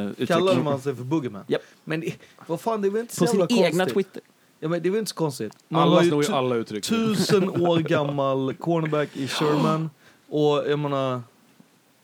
uttryck. 0.09 0.27
Kallade 0.29 0.63
man 0.63 0.81
sig 0.81 0.95
för 0.95 1.03
Boogeyman. 1.03 1.43
Japp. 1.47 1.61
Men 1.83 1.99
det, 1.99 2.15
vad 2.47 2.61
fan, 2.61 2.81
det 2.81 2.87
är 2.87 2.89
väl 2.89 3.01
inte 3.01 3.15
så 3.15 3.25
På 3.25 3.31
sin 3.31 3.39
jävla 3.39 3.55
egna 3.55 3.83
konstigt? 3.83 3.93
Twitter. 3.93 4.21
Ja, 4.59 4.69
men 4.69 4.81
det 4.81 4.89
är 4.89 4.91
väl 4.91 4.99
inte 4.99 5.09
så 5.09 5.15
konstigt? 5.15 5.53
Man 5.67 5.81
Alla 5.81 6.03
snor 6.03 6.23
ju 6.23 6.33
alla 6.33 6.55
uttryck. 6.55 6.85
tusen 6.85 7.49
år 7.61 7.79
gammal 7.79 8.53
cornerback 8.53 9.09
i 9.17 9.27
Sherman. 9.27 9.89
Och 10.29 10.63
jag 10.69 10.79
menar... 10.79 11.21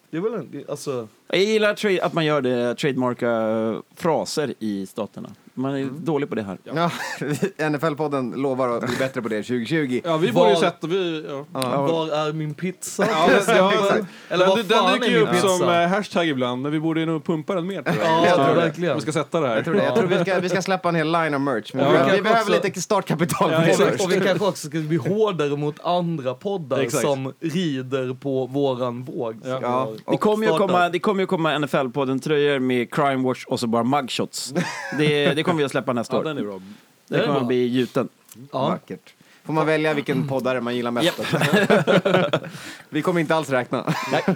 Det 0.09 0.17
är 0.17 0.21
väl 0.21 0.33
en... 0.33 0.63
Alltså... 0.69 1.07
Jag 1.27 1.43
gillar 1.43 1.99
att 2.01 2.13
man 2.13 2.25
gör 2.25 2.41
det, 2.41 2.75
trademarka 2.75 3.31
eh, 3.31 3.79
fraser 3.95 4.53
i 4.59 4.85
staterna. 4.85 5.29
Man 5.59 5.75
är 5.75 5.85
dålig 5.85 6.29
på 6.29 6.35
det 6.35 6.43
här. 6.43 6.57
Ja, 6.63 6.91
NFL-podden 7.57 8.35
lovar 8.35 8.69
att 8.77 8.87
bli 8.87 8.97
bättre 8.97 9.21
på 9.21 9.27
det 9.27 9.43
2020. 9.43 10.01
Ja, 10.03 10.17
vi 10.17 10.31
borde 10.31 10.47
ju 10.49 10.53
Var- 10.55 10.61
sätta... 10.61 10.87
Vi, 10.87 11.25
ja. 11.29 11.45
Ja. 11.53 11.81
Var 11.87 12.07
är 12.27 12.33
min 12.33 12.53
pizza? 12.53 13.05
Ja, 13.11 13.29
men- 13.47 13.55
ja, 13.57 13.73
exakt. 13.79 14.05
Eller 14.29 14.45
den, 14.45 14.49
vad 14.49 14.57
den 14.57 14.65
fan 14.77 14.93
dyker 14.93 15.05
är 15.05 15.09
ju 15.11 15.15
min 15.19 15.27
upp 15.27 15.31
pizza? 15.33 15.47
som 15.47 15.69
eh, 15.69 15.87
hashtag 15.87 16.27
ibland, 16.27 16.61
men 16.61 16.71
vi 16.71 16.79
borde 16.79 16.99
ju 16.99 17.05
nog 17.05 17.25
pumpa 17.25 17.55
den 17.55 17.67
mer 17.67 17.81
tror 17.81 17.95
jag. 17.97 18.05
Ja, 18.07 18.25
Jag 18.25 18.35
tror 18.35 18.45
det. 18.47 18.53
verkligen. 18.61 18.95
Vi 18.95 19.01
ska 19.01 19.11
sätta 19.11 19.39
det 19.39 19.47
här. 19.47 19.55
Jag 19.55 19.65
tror, 19.65 19.73
det. 19.75 19.83
jag 19.83 19.95
tror 19.95 20.07
vi, 20.07 20.19
ska, 20.19 20.39
vi 20.39 20.49
ska 20.49 20.61
släppa 20.61 20.89
en 20.89 20.95
hel 20.95 21.11
line 21.11 21.33
av 21.33 21.41
merch. 21.41 21.73
Men 21.73 21.85
Ja, 21.85 21.91
vi, 21.91 22.11
vi 22.11 22.15
vi 22.17 22.21
behöver 22.21 22.41
också- 22.51 22.63
lite 22.67 22.81
startkapital 22.81 23.51
Ja, 23.51 23.61
för 23.61 23.67
det 23.67 23.73
Och 23.73 23.79
vi, 23.79 23.91
först. 23.91 24.03
och 24.05 24.11
vi 24.11 24.19
kanske 24.25 24.45
också 24.45 24.67
ska 24.67 24.79
bli 24.79 24.97
hårdare 24.97 25.57
mot 25.57 25.75
andra 25.85 26.33
poddar 26.33 26.79
Exakt. 26.79 27.03
som 27.03 27.33
rider 27.39 28.13
på 28.13 28.45
våran 28.45 29.03
våg. 29.03 29.35
som 29.43 29.49
Ja. 29.61 29.67
har 29.69 30.11
Det 30.11 30.17
kommer 30.17 30.43
ju 30.47 30.49
startat. 30.53 30.67
komma, 30.67 30.89
det 30.89 30.99
kommer 30.99 31.21
ju 31.23 31.27
komma 31.27 31.53
NFL-podden 31.57 32.19
tröjor 32.19 32.59
med 32.59 32.93
Crime 32.93 33.23
Watch 33.27 33.45
och 33.45 33.59
så 33.59 33.67
bara 33.67 33.83
mugshots. 33.83 34.53
Det, 34.97 35.33
det 35.33 35.43
kommer 35.49 35.57
vi 35.61 35.65
att 35.65 35.71
släppa 35.71 35.93
nästa 35.93 36.15
Ja, 36.15 36.19
år. 36.19 36.23
den 36.23 36.37
är 36.37 36.41
bra. 36.43 36.61
Det 37.07 37.25
kommer 37.25 37.39
att 37.39 37.47
bli 37.47 37.67
gjuten. 37.67 38.09
Ja. 38.51 38.69
Vackert. 38.69 39.13
Får 39.43 39.53
man 39.53 39.65
välja 39.65 39.93
vilken 39.93 40.27
poddare 40.27 40.61
man 40.61 40.75
gillar 40.75 40.91
mest? 40.91 41.19
vi 42.89 43.01
kommer 43.01 43.21
inte 43.21 43.35
alls 43.35 43.49
räkna. 43.49 43.93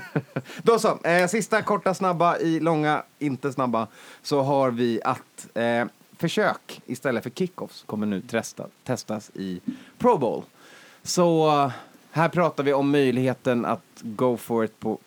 Då 0.63 0.79
så, 0.79 0.99
eh, 1.03 1.27
sista 1.27 1.61
korta 1.61 1.93
snabba 1.93 2.37
i 2.37 2.59
långa 2.59 3.03
inte 3.19 3.53
snabba 3.53 3.87
så 4.21 4.41
har 4.41 4.71
vi 4.71 5.01
att 5.03 5.47
eh, 5.53 5.85
försök 6.17 6.81
istället 6.85 7.23
för 7.23 7.29
kickoffs 7.29 7.83
kommer 7.85 8.07
nu 8.07 8.21
testa, 8.21 8.67
testas 8.83 9.31
i 9.33 9.61
Pro 9.97 10.17
Bowl. 10.17 10.43
Så 11.03 11.47
eh, 11.63 11.71
här 12.11 12.29
pratar 12.29 12.63
vi 12.63 12.73
om 12.73 12.91
möjligheten 12.91 13.65
att 13.65 13.81
go 14.01 14.37
for 14.37 14.65
it 14.65 14.79
på, 14.79 14.97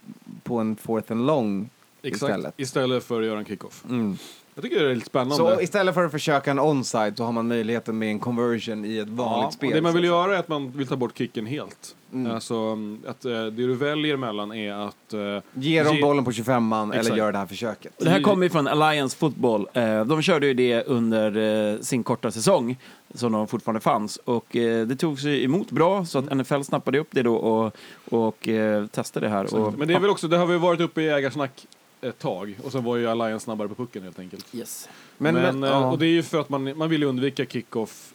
på 0.43 0.59
en 0.59 0.77
fourth 0.77 1.13
and 1.13 1.27
long 1.27 1.71
Exakt. 2.03 2.23
istället. 2.23 2.55
Istället 2.57 3.05
för 3.05 3.21
att 3.21 3.27
göra 3.27 3.39
en 3.39 3.45
kickoff. 3.45 3.85
Mm. 3.89 4.19
Jag 4.59 4.63
tycker 4.63 4.85
det 4.85 4.91
är 4.91 4.95
lite 4.95 5.07
spännande. 5.07 5.37
Så 5.37 5.61
istället 5.61 5.95
för 5.95 6.05
att 6.05 6.13
försöka 6.13 6.51
en 6.51 6.61
onside 6.61 7.17
så 7.17 7.25
har 7.25 7.33
man 7.33 7.49
möjligheten 7.49 7.99
med 7.99 8.09
en 8.09 8.19
conversion 8.19 8.85
i 8.85 8.99
ett 8.99 9.09
vanligt 9.09 9.45
Ja, 9.45 9.51
spel. 9.51 9.71
det 9.71 9.81
man 9.83 9.95
vill 9.95 10.05
göra 10.05 10.35
är 10.35 10.39
att 10.39 10.49
man 10.49 10.71
vill 10.71 10.87
ta 10.87 10.97
bort 10.97 11.19
kicken 11.19 11.47
helt. 11.47 11.97
Mm. 12.13 12.33
Alltså, 12.33 12.55
mm, 12.55 13.03
att, 13.07 13.25
eh, 13.25 13.31
det 13.33 13.51
du 13.51 13.75
väljer 13.75 14.17
mellan 14.17 14.53
är 14.53 14.73
att... 14.73 15.13
eh, 15.13 15.21
Ge 15.55 15.83
dem 15.83 15.97
ge- 15.97 16.03
bollen 16.03 16.25
på 16.25 16.33
25man 16.33 16.91
eller 16.91 17.01
Exakt. 17.01 17.17
gör 17.19 17.33
det 17.33 17.39
här 17.39 17.47
försöket. 17.47 17.93
Det 17.99 18.11
här 18.11 18.23
kommer 18.23 18.45
ju 18.45 18.51
från 18.51 18.67
Alliance 18.69 19.17
Football. 19.17 19.69
Eh, 19.73 20.05
De 20.05 20.23
körde 20.23 20.47
ju 20.47 20.55
det 20.55 20.83
under 20.85 21.83
sin 21.83 22.03
korta 22.05 22.31
säsong, 22.31 22.77
som 23.15 23.33
de 23.33 23.49
fortfarande 23.49 23.81
fanns. 23.81 24.17
Och 24.17 24.47
det 24.53 24.97
tog 24.99 25.21
sig 25.21 25.45
emot 25.45 25.71
bra, 25.71 26.05
så 26.05 26.19
att 26.19 26.37
NFL 26.37 26.63
snappade 26.63 26.99
upp 26.99 27.09
det 27.11 27.23
då 27.23 27.35
och, 27.37 27.77
och 28.11 28.49
testade 28.91 29.27
det 29.27 29.31
här. 29.31 29.55
Och, 29.55 29.79
Men 29.79 29.89
det 29.89 29.95
är 29.95 30.01
väl 30.01 30.11
också, 30.11 30.29
det 30.29 30.37
har 30.37 30.47
väl 30.47 30.59
varit 30.59 30.81
uppe 30.81 31.03
i 31.03 31.09
ägarsnack 31.09 31.67
ett 32.01 32.19
tag 32.19 32.59
och 32.65 32.73
sen 32.73 32.85
var 32.85 32.97
ju 32.97 33.07
Alliance 33.09 33.45
snabbare 33.45 33.69
på 33.69 33.75
pucken 33.75 34.03
helt 34.03 34.19
enkelt. 34.19 34.55
Yes. 34.55 34.89
Men, 35.19 35.35
Men, 35.35 35.43
men, 35.61 35.63
eh, 35.63 35.71
ja. 35.71 35.91
och 35.91 35.99
det 35.99 36.07
är 36.07 36.11
ju 36.11 36.23
för 36.23 36.41
att 36.41 36.49
man, 36.49 36.79
man 36.79 36.91
vill 36.91 37.01
ju 37.03 37.07
undvika 37.09 37.47
kickoff. 37.47 38.13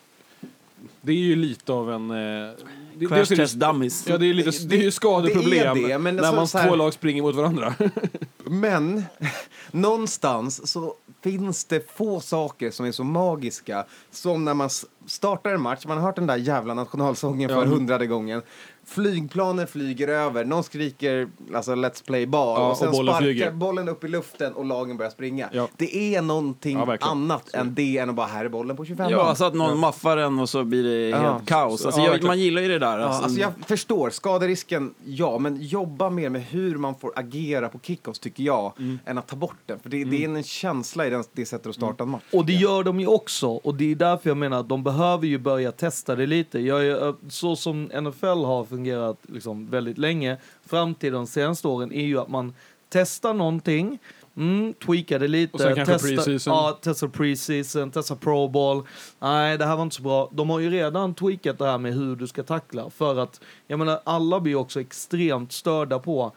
Det 1.02 1.12
är 1.12 1.16
ju 1.18 1.36
lite 1.36 1.74
av 1.74 1.92
en... 1.92 2.12
eh, 2.12 2.52
Det, 2.96 3.06
Crash 3.08 3.26
det- 3.30 3.36
test 3.36 3.56
dummies. 3.56 4.08
Ja, 4.08 4.18
det 4.18 4.26
är, 4.26 4.34
lite, 4.34 4.66
det 4.66 4.76
är 4.76 4.82
ju 4.82 4.92
skadeproblem 4.92 5.78
det 5.78 5.84
är 5.84 5.88
det, 5.88 5.98
men 5.98 6.16
när 6.16 6.24
så- 6.24 6.36
man 6.36 6.48
här- 6.54 6.68
två 6.70 6.76
lag 6.76 6.94
springer 6.94 7.22
mot 7.22 7.36
varandra. 7.36 7.76
men 8.38 9.04
någonstans 9.72 10.68
så 10.72 10.96
finns 11.22 11.66
det 11.66 11.92
få 11.96 12.20
saker 12.20 12.72
som 12.72 12.86
är 12.86 12.92
så 12.92 13.04
magiska 13.04 13.86
som 14.12 14.46
när 14.46 14.54
man 14.54 14.70
startar 15.12 15.54
en 15.54 15.62
match, 15.62 15.86
man 15.88 15.98
har 15.98 16.06
hört 16.06 16.16
den 16.16 16.28
där 16.28 16.36
jävla 16.38 16.74
nationalsången 16.74 17.50
för 17.50 17.66
hundrade 17.66 18.08
gången. 18.08 18.42
Flygplanen 18.86 19.68
flyger 19.68 20.08
över, 20.08 20.46
någon 20.46 20.64
skriker 20.64 21.28
alltså 21.56 21.72
let's 21.76 22.06
play 22.06 22.26
ball 22.28 22.60
Ja, 22.62 22.72
och 22.72 22.78
sen 22.78 22.88
och 22.88 22.94
bollen 22.94 23.14
sparkar 23.14 23.26
flyger. 23.26 23.52
bollen 23.52 23.90
upp 23.90 24.04
i 24.04 24.08
luften 24.08 24.54
och 24.54 24.66
lagen 24.66 24.98
börjar 24.98 25.10
springa. 25.12 25.50
Ja. 25.54 25.68
Det 25.78 26.16
är 26.16 26.22
någonting 26.22 26.78
Ja, 26.78 26.98
annat 27.02 27.54
än 27.54 27.74
det 27.76 27.98
än 27.98 28.10
att 28.10 28.16
bara 28.16 28.28
här 28.28 28.46
är 28.46 28.50
bollen 28.50 28.78
på 28.78 28.86
25 28.86 29.12
Ja, 29.12 29.36
så 29.36 29.46
att 29.46 29.54
någon 29.54 29.78
maffar 29.80 30.18
den 30.18 30.40
och 30.40 30.50
så 30.50 30.64
blir 30.64 30.84
det 30.84 31.10
Ja. 31.10 31.18
helt 31.18 31.48
kaos. 31.48 31.86
Alltså, 31.86 32.02
Ja, 32.02 32.12
jag, 32.12 32.24
man 32.24 32.40
gillar 32.40 32.62
ju 32.62 32.68
det 32.68 32.80
där. 32.80 33.00
Ja, 33.00 33.06
Alltså, 33.06 33.24
alltså 33.24 33.40
jag 33.40 33.52
förstår, 33.68 34.10
skaderisken, 34.10 34.94
ja, 35.06 35.38
men 35.38 35.58
jobba 35.62 36.10
mer 36.10 36.30
med 36.30 36.42
hur 36.44 36.78
man 36.78 36.96
får 36.96 37.12
agera 37.16 37.70
på 37.70 37.80
kickoffs 37.80 38.20
tycker 38.20 38.44
jag, 38.44 38.74
än 39.06 39.18
att 39.18 39.28
ta 39.28 39.36
bort 39.36 39.58
den. 39.66 39.80
För 39.80 39.90
det, 39.90 40.04
det 40.04 40.24
är 40.26 40.30
en 40.30 40.44
känsla 40.44 41.08
i 41.08 41.10
den, 41.10 41.24
det 41.34 41.46
sättet 41.46 41.68
att 41.68 41.76
starta 41.76 42.04
en 42.04 42.10
match. 42.10 42.22
Och 42.34 42.46
det 42.46 42.54
gör 42.54 42.84
de 42.84 43.00
ju 43.00 43.08
också. 43.08 43.48
Och 43.50 43.76
det 43.76 43.92
är 43.92 43.96
därför 43.96 44.30
jag 44.30 44.38
menar 44.38 44.60
att 44.60 44.70
de 44.70 44.84
behöver 44.84 45.01
ju 45.24 45.38
börja 45.38 45.72
testa 45.72 46.16
det 46.16 46.26
lite. 46.26 46.60
Jag 46.60 46.86
är, 46.86 47.08
eh, 47.08 47.16
så 47.30 47.56
som 47.56 47.84
NFL 47.94 48.26
har 48.26 48.66
fungerat 48.66 49.18
liksom 49.22 49.70
väldigt 49.70 49.98
länge, 49.98 50.38
fram 50.66 50.96
till 50.96 51.14
de 51.14 51.28
senaste 51.28 51.68
åren, 51.68 51.92
är 51.92 52.06
ju 52.06 52.20
att 52.20 52.30
man 52.30 52.54
testar 52.90 53.34
någonting, 53.34 54.00
mm, 54.36 54.74
tweakar 54.74 55.20
det 55.20 55.28
lite, 55.28 55.54
Och 55.54 55.60
sen 55.60 55.76
kanske 55.76 55.94
testar, 55.94 56.16
preseason. 56.16 56.54
ja, 56.54 56.80
testar 56.82 57.08
preseason, 57.08 57.92
testar 57.92 58.16
pro 58.16 58.48
ball. 58.48 58.84
Nej, 59.20 59.58
det 59.58 59.66
här 59.66 59.76
var 59.76 59.84
inte 59.84 59.96
så 59.96 60.02
bra. 60.02 60.30
De 60.32 60.50
har 60.50 60.60
ju 60.60 60.70
redan 60.70 61.14
tweakat 61.14 61.58
det 61.58 61.66
här 61.66 61.78
med 61.78 61.94
hur 61.94 62.16
du 62.16 62.28
ska 62.28 62.44
tackla. 62.44 62.90
För 62.90 63.20
att, 63.20 63.42
jag 63.68 63.80
menar, 63.80 64.00
alla 64.04 64.40
blir 64.40 64.56
också 64.56 64.82
extremt 64.82 65.52
störda 65.52 66.00
på 66.00 66.32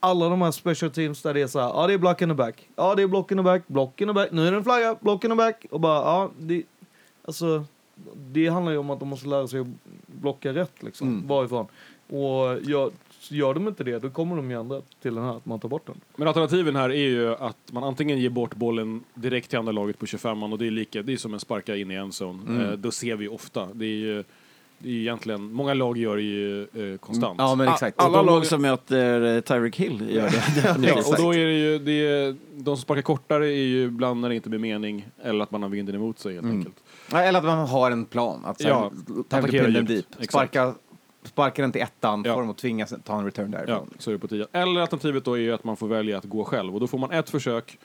alla 0.00 0.28
de 0.28 0.42
här 0.42 0.50
special 0.50 0.90
teams 0.90 1.22
där 1.22 1.34
det 1.34 1.40
är 1.40 1.46
så 1.46 1.60
här, 1.60 1.68
ja 1.68 1.86
det 1.86 1.92
är 1.92 1.98
block 1.98 2.22
in 2.22 2.28
the 2.28 2.34
back, 2.34 2.68
ja 2.76 2.94
det 2.94 3.02
är 3.02 3.06
block 3.06 3.30
in 3.30 3.38
the 3.38 3.42
back, 3.42 3.62
block 3.66 4.00
in 4.00 4.08
the 4.08 4.14
back, 4.14 4.28
nu 4.32 4.46
är 4.46 4.50
det 4.50 4.56
en 4.56 4.64
flagga, 4.64 4.96
block 5.00 5.24
in 5.24 5.30
the 5.30 5.36
back 5.36 5.66
och 5.70 5.80
bara, 5.80 5.98
ja 5.98 6.30
det, 6.38 6.62
alltså 7.24 7.64
det 8.32 8.48
handlar 8.48 8.72
ju 8.72 8.78
om 8.78 8.90
att 8.90 9.00
de 9.00 9.08
måste 9.08 9.28
lära 9.28 9.48
sig 9.48 9.60
att 9.60 9.66
blocka 10.06 10.52
rätt 10.52 10.82
liksom, 10.82 11.08
Mm. 11.08 11.26
varifrån. 11.26 11.66
Och 12.08 12.60
gör, 12.62 12.90
gör 13.28 13.54
de 13.54 13.68
inte 13.68 13.84
det, 13.84 13.98
då 13.98 14.10
kommer 14.10 14.36
de 14.36 14.50
ju 14.50 14.60
ändra 14.60 14.80
till 15.02 15.14
den 15.14 15.24
här, 15.24 15.36
att 15.36 15.46
man 15.46 15.60
tar 15.60 15.68
bort 15.68 15.86
den. 15.86 15.96
Men 16.16 16.28
alternativen 16.28 16.76
här 16.76 16.90
är 16.90 17.08
ju 17.08 17.34
att 17.34 17.56
man 17.72 17.84
antingen 17.84 18.18
ger 18.18 18.30
bort 18.30 18.54
bollen 18.54 19.04
direkt 19.14 19.50
till 19.50 19.58
andra 19.58 19.72
laget 19.72 19.98
på 19.98 20.06
25an 20.06 20.52
och 20.52 20.58
det 20.58 20.66
är 20.66 20.70
lika, 20.70 21.02
det 21.02 21.12
är 21.12 21.16
som 21.16 21.34
en 21.34 21.40
sparka 21.40 21.76
in 21.76 21.90
i 21.90 21.94
en 21.94 22.12
zon. 22.12 22.40
Mm. 22.48 22.60
Eh, 22.60 22.72
då 22.72 22.90
ser 22.90 23.16
vi 23.16 23.28
ofta. 23.28 23.68
Det 23.74 23.84
är 23.86 23.88
ju, 23.96 24.24
det 24.78 24.88
är 24.88 24.92
egentligen, 24.92 25.52
många 25.52 25.74
lag 25.74 25.96
gör 25.98 26.16
det 26.16 26.22
ju 26.22 26.62
eh, 26.62 26.98
konstant. 26.98 27.34
Ja, 27.38 27.54
men 27.54 27.68
exakt. 27.68 27.98
alla 28.00 28.22
lag 28.22 28.46
som 28.46 28.62
möter 28.62 29.36
eh, 29.36 29.40
Tyreek 29.40 29.76
Hill 29.76 30.06
gör 30.10 30.22
det. 30.30 30.88
Ja, 30.88 30.94
och 31.08 31.16
då 31.16 31.34
är 31.34 31.46
det 31.46 31.58
ju, 31.58 31.78
det 31.78 31.92
är, 32.06 32.36
de 32.54 32.64
som 32.64 32.76
sparkar 32.76 33.02
kortare 33.02 33.46
är 33.46 33.64
ju 33.66 33.84
ibland 33.84 34.20
när 34.20 34.28
det 34.28 34.34
inte 34.34 34.48
blir 34.48 34.58
mening 34.60 35.06
eller 35.22 35.42
att 35.42 35.50
man 35.50 35.62
har 35.62 35.68
vinden 35.70 35.94
emot 35.94 36.18
sig 36.18 36.32
helt 36.34 36.44
Mm. 36.44 36.56
enkelt. 36.56 36.83
Ja, 37.12 37.22
Eller 37.22 37.38
att 37.38 37.44
man 37.44 37.68
har 37.68 37.90
en 37.90 38.04
plan, 38.04 38.44
att 38.44 38.60
Ja, 38.64 38.90
attackera 39.30 39.68
djupt. 39.68 39.88
deep. 39.88 40.06
Sparka, 40.28 40.74
sparka 41.22 41.62
den 41.62 41.72
till 41.72 41.82
ettan, 41.82 42.22
Ja. 42.26 42.34
får 42.34 42.40
dem 42.40 42.50
att 42.50 42.56
tvingas 42.58 42.94
ta 43.04 43.18
en 43.18 43.24
return 43.24 43.52
Ja, 43.52 43.58
därifrån. 43.58 43.90
så 43.98 44.10
är 44.10 44.12
det 44.12 44.18
på 44.18 44.28
10. 44.28 44.46
Eller 44.52 44.80
alternativet 44.80 45.24
då 45.24 45.38
är 45.38 45.52
att 45.52 45.64
man 45.64 45.76
får 45.76 45.88
välja 45.88 46.18
att 46.18 46.24
gå 46.24 46.44
själv. 46.44 46.74
Och 46.74 46.80
då 46.80 46.86
får 46.86 46.98
man 46.98 47.10
ett 47.10 47.30
försök 47.30 47.78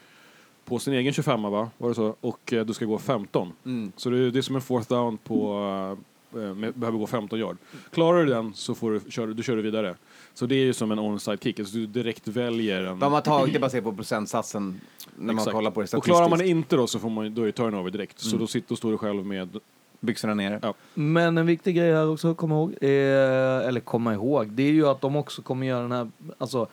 på 0.64 0.78
sin 0.78 0.94
egen 0.94 1.12
25 1.12 1.42
va? 1.42 1.70
Var 1.78 1.88
det 1.88 1.94
så? 1.94 2.14
Och 2.20 2.52
eh, 2.52 2.64
du 2.66 2.74
ska 2.74 2.84
gå 2.84 2.98
15. 2.98 3.52
Mm. 3.64 3.92
Så 3.96 4.10
det 4.10 4.18
är, 4.18 4.30
det 4.30 4.38
är 4.38 4.42
som 4.42 4.56
en 4.56 4.62
fourth 4.62 4.88
down 4.88 5.18
på... 5.18 5.96
Eh, 6.34 6.38
med, 6.54 6.74
behöver 6.74 6.98
gå 6.98 7.06
15 7.06 7.38
yard. 7.38 7.56
Klarar 7.92 8.24
du 8.24 8.32
den 8.32 8.54
så 8.54 8.74
får 8.74 8.90
du, 8.90 9.00
kör, 9.10 9.26
du 9.26 9.42
kör 9.42 9.56
du 9.56 9.62
vidare. 9.62 9.94
Så 10.40 10.46
det 10.46 10.54
är 10.54 10.64
ju 10.64 10.72
som 10.72 10.92
en 10.92 11.00
onside 11.00 11.42
kick. 11.42 11.58
Alltså 11.60 11.76
du 11.76 11.86
direkt 11.86 12.28
väljer 12.28 12.82
en... 12.84 12.98
De 12.98 13.12
har 13.12 13.20
tagit 13.20 13.52
det 13.54 13.60
baserat 13.60 13.84
på 13.84 13.92
procentsatsen 13.92 14.80
när 15.16 15.26
man 15.26 15.36
Exakt. 15.36 15.54
kollar 15.54 15.70
på 15.70 15.80
det 15.80 15.84
och 15.84 15.88
statistiskt. 15.88 16.16
klarar 16.16 16.28
man 16.28 16.38
det 16.38 16.48
inte 16.48 16.76
då 16.76 16.86
så 16.86 16.98
får 16.98 17.10
man, 17.10 17.34
då 17.34 17.42
är 17.42 17.46
det 17.46 17.52
turnover 17.52 17.90
direkt. 17.90 18.20
Så 18.20 18.28
Mm. 18.28 18.40
då, 18.40 18.46
sitter, 18.46 18.68
då 18.68 18.76
står 18.76 18.90
du 18.90 18.98
själv 18.98 19.26
med... 19.26 19.58
Byxorna 20.00 20.34
nere. 20.34 20.58
Ja. 20.62 20.74
Men 20.94 21.38
en 21.38 21.46
viktig 21.46 21.76
grej 21.76 21.92
här 21.92 22.08
också 22.10 22.30
att 22.30 22.36
komma 22.36 22.54
ihåg, 22.54 22.74
är, 22.80 23.60
eller 23.60 23.80
komma 23.80 24.14
ihåg, 24.14 24.48
det 24.52 24.62
är 24.62 24.72
ju 24.72 24.86
att 24.88 25.00
de 25.00 25.16
också 25.16 25.42
kommer 25.42 25.66
göra 25.66 25.82
den 25.82 25.92
här, 25.92 26.10
alltså 26.38 26.66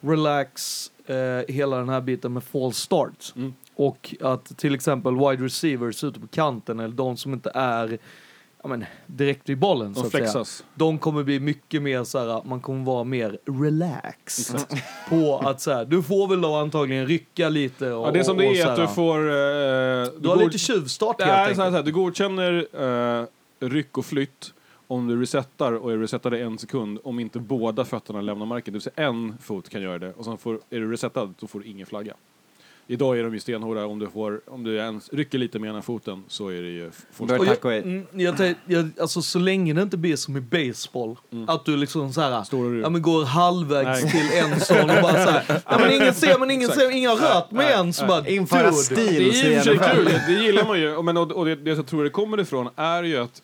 relax, 0.00 0.90
eh, 1.06 1.54
hela 1.54 1.76
den 1.76 1.88
här 1.88 2.00
biten 2.00 2.32
med 2.32 2.44
false 2.44 2.80
start. 2.80 3.32
Mm. 3.36 3.54
Och 3.74 4.14
att 4.20 4.58
till 4.58 4.74
exempel 4.74 5.14
wide 5.14 5.44
receivers 5.44 6.04
ute 6.04 6.20
på 6.20 6.26
kanten 6.26 6.80
eller 6.80 6.94
de 6.94 7.16
som 7.16 7.32
inte 7.32 7.50
är 7.54 7.98
ja, 8.70 8.76
men, 8.76 8.84
direkt 9.06 9.48
vid 9.48 9.58
bollen 9.58 9.94
så 9.94 10.00
De 10.00 10.06
att 10.06 10.32
säga. 10.32 10.44
De 10.74 10.98
kommer 10.98 11.22
bli 11.22 11.40
mycket 11.40 11.82
mer 11.82 12.04
så 12.04 12.18
här, 12.18 12.42
man 12.44 12.60
kommer 12.60 12.84
vara 12.84 13.04
mer 13.04 13.38
relaxed 13.44 14.60
på 15.08 15.38
att 15.38 15.60
så 15.60 15.70
här, 15.72 15.84
du 15.84 16.02
får 16.02 16.28
väl 16.28 16.40
då 16.40 16.54
antagligen 16.54 17.06
rycka 17.06 17.48
lite 17.48 17.92
och 17.92 18.06
Ja, 18.06 18.10
det 18.10 18.24
som 18.24 18.36
det 18.36 18.46
är 18.46 18.64
så 18.64 18.68
att 18.68 18.76
du 18.76 18.88
får... 18.88 19.18
Eh, 19.18 19.32
Du 20.18 20.28
har 20.28 20.36
går- 20.36 20.44
lite 20.44 20.58
tjuvstart 20.58 21.18
Det 21.18 21.24
helt 21.24 21.36
är 21.36 21.40
enkelt. 21.40 21.56
så 21.56 21.62
här, 21.62 21.70
så 21.70 21.76
här, 21.76 21.82
du 21.82 21.92
godkänner 21.92 22.66
eh, 23.20 23.26
ryck 23.68 23.98
och 23.98 24.06
flytt 24.06 24.52
om 24.88 25.06
du 25.06 25.20
resetar 25.20 25.72
och 25.72 25.92
är 25.92 25.98
resetade 25.98 26.38
en 26.38 26.58
sekund 26.58 26.98
om 27.04 27.18
inte 27.20 27.38
båda 27.38 27.84
fötterna 27.84 28.20
lämnar 28.20 28.46
marken. 28.46 28.72
Det 28.72 28.76
vill 28.76 28.82
säga 28.82 29.06
en 29.08 29.38
fot 29.42 29.68
kan 29.68 29.82
göra 29.82 29.98
det 29.98 30.12
och 30.12 30.24
sen 30.24 30.38
får, 30.38 30.54
är 30.70 30.80
du 30.80 30.92
resetad 30.92 31.34
så 31.40 31.46
får 31.46 31.60
du 31.60 31.66
ingen 31.66 31.86
flagga. 31.86 32.14
Idag 32.88 33.18
är 33.18 33.22
de 33.22 33.34
ju 33.34 33.40
stenhårda. 33.40 33.86
Om 33.86 33.98
du, 33.98 34.08
får, 34.08 34.40
om 34.46 34.64
du 34.64 34.76
ens 34.76 35.12
rycker 35.12 35.38
lite 35.38 35.58
med 35.58 35.70
ena 35.70 35.82
foten 35.82 36.24
så 36.28 36.48
är 36.48 36.62
det 36.62 36.68
ju 36.68 36.90
Och 37.16 37.46
jag, 37.46 37.76
mm, 37.76 38.06
jag, 38.12 38.36
tänk- 38.36 38.56
jag, 38.66 38.90
alltså 39.00 39.22
så 39.22 39.38
länge 39.38 39.72
det 39.74 39.82
inte 39.82 39.96
blir 39.96 40.16
som 40.16 40.36
i 40.36 40.40
baseball, 40.40 41.16
att 41.48 41.64
du 41.64 41.76
liksom 41.76 42.12
så 42.12 42.20
här, 42.20 42.44
Står 42.44 42.70
du- 42.70 42.80
ja, 42.80 42.90
men 42.90 43.02
går 43.02 43.24
halvvägs 43.24 44.02
Nej. 44.02 44.12
till 44.12 44.38
en 44.38 44.60
sån 44.60 44.90
och 44.90 45.02
bara 45.02 45.24
så 45.24 45.30
här, 45.30 45.44
ja, 45.70 45.78
men 45.78 45.92
ingen 45.92 46.14
ser, 46.14 46.38
men 46.38 46.50
ingen 46.50 46.68
ser, 46.70 46.90
ingen 46.90 47.10
har 47.10 47.16
rört 47.16 47.50
mig 47.50 47.72
än. 47.72 47.92
Så 47.92 48.06
bara, 48.06 48.28
Införa 48.28 48.72
stil. 48.72 48.96
Det 49.32 49.54
är 49.54 49.64
ju 49.64 49.78
kul, 49.78 50.04
det, 50.26 50.32
gillar 50.32 50.66
man 50.66 50.80
ju. 50.80 51.02
Men, 51.02 51.16
och, 51.16 51.32
och 51.32 51.44
det, 51.44 51.56
det 51.56 51.70
jag 51.70 51.86
tror 51.86 52.04
det 52.04 52.10
kommer 52.10 52.40
ifrån 52.40 52.68
är 52.76 53.02
ju 53.02 53.16
att 53.16 53.42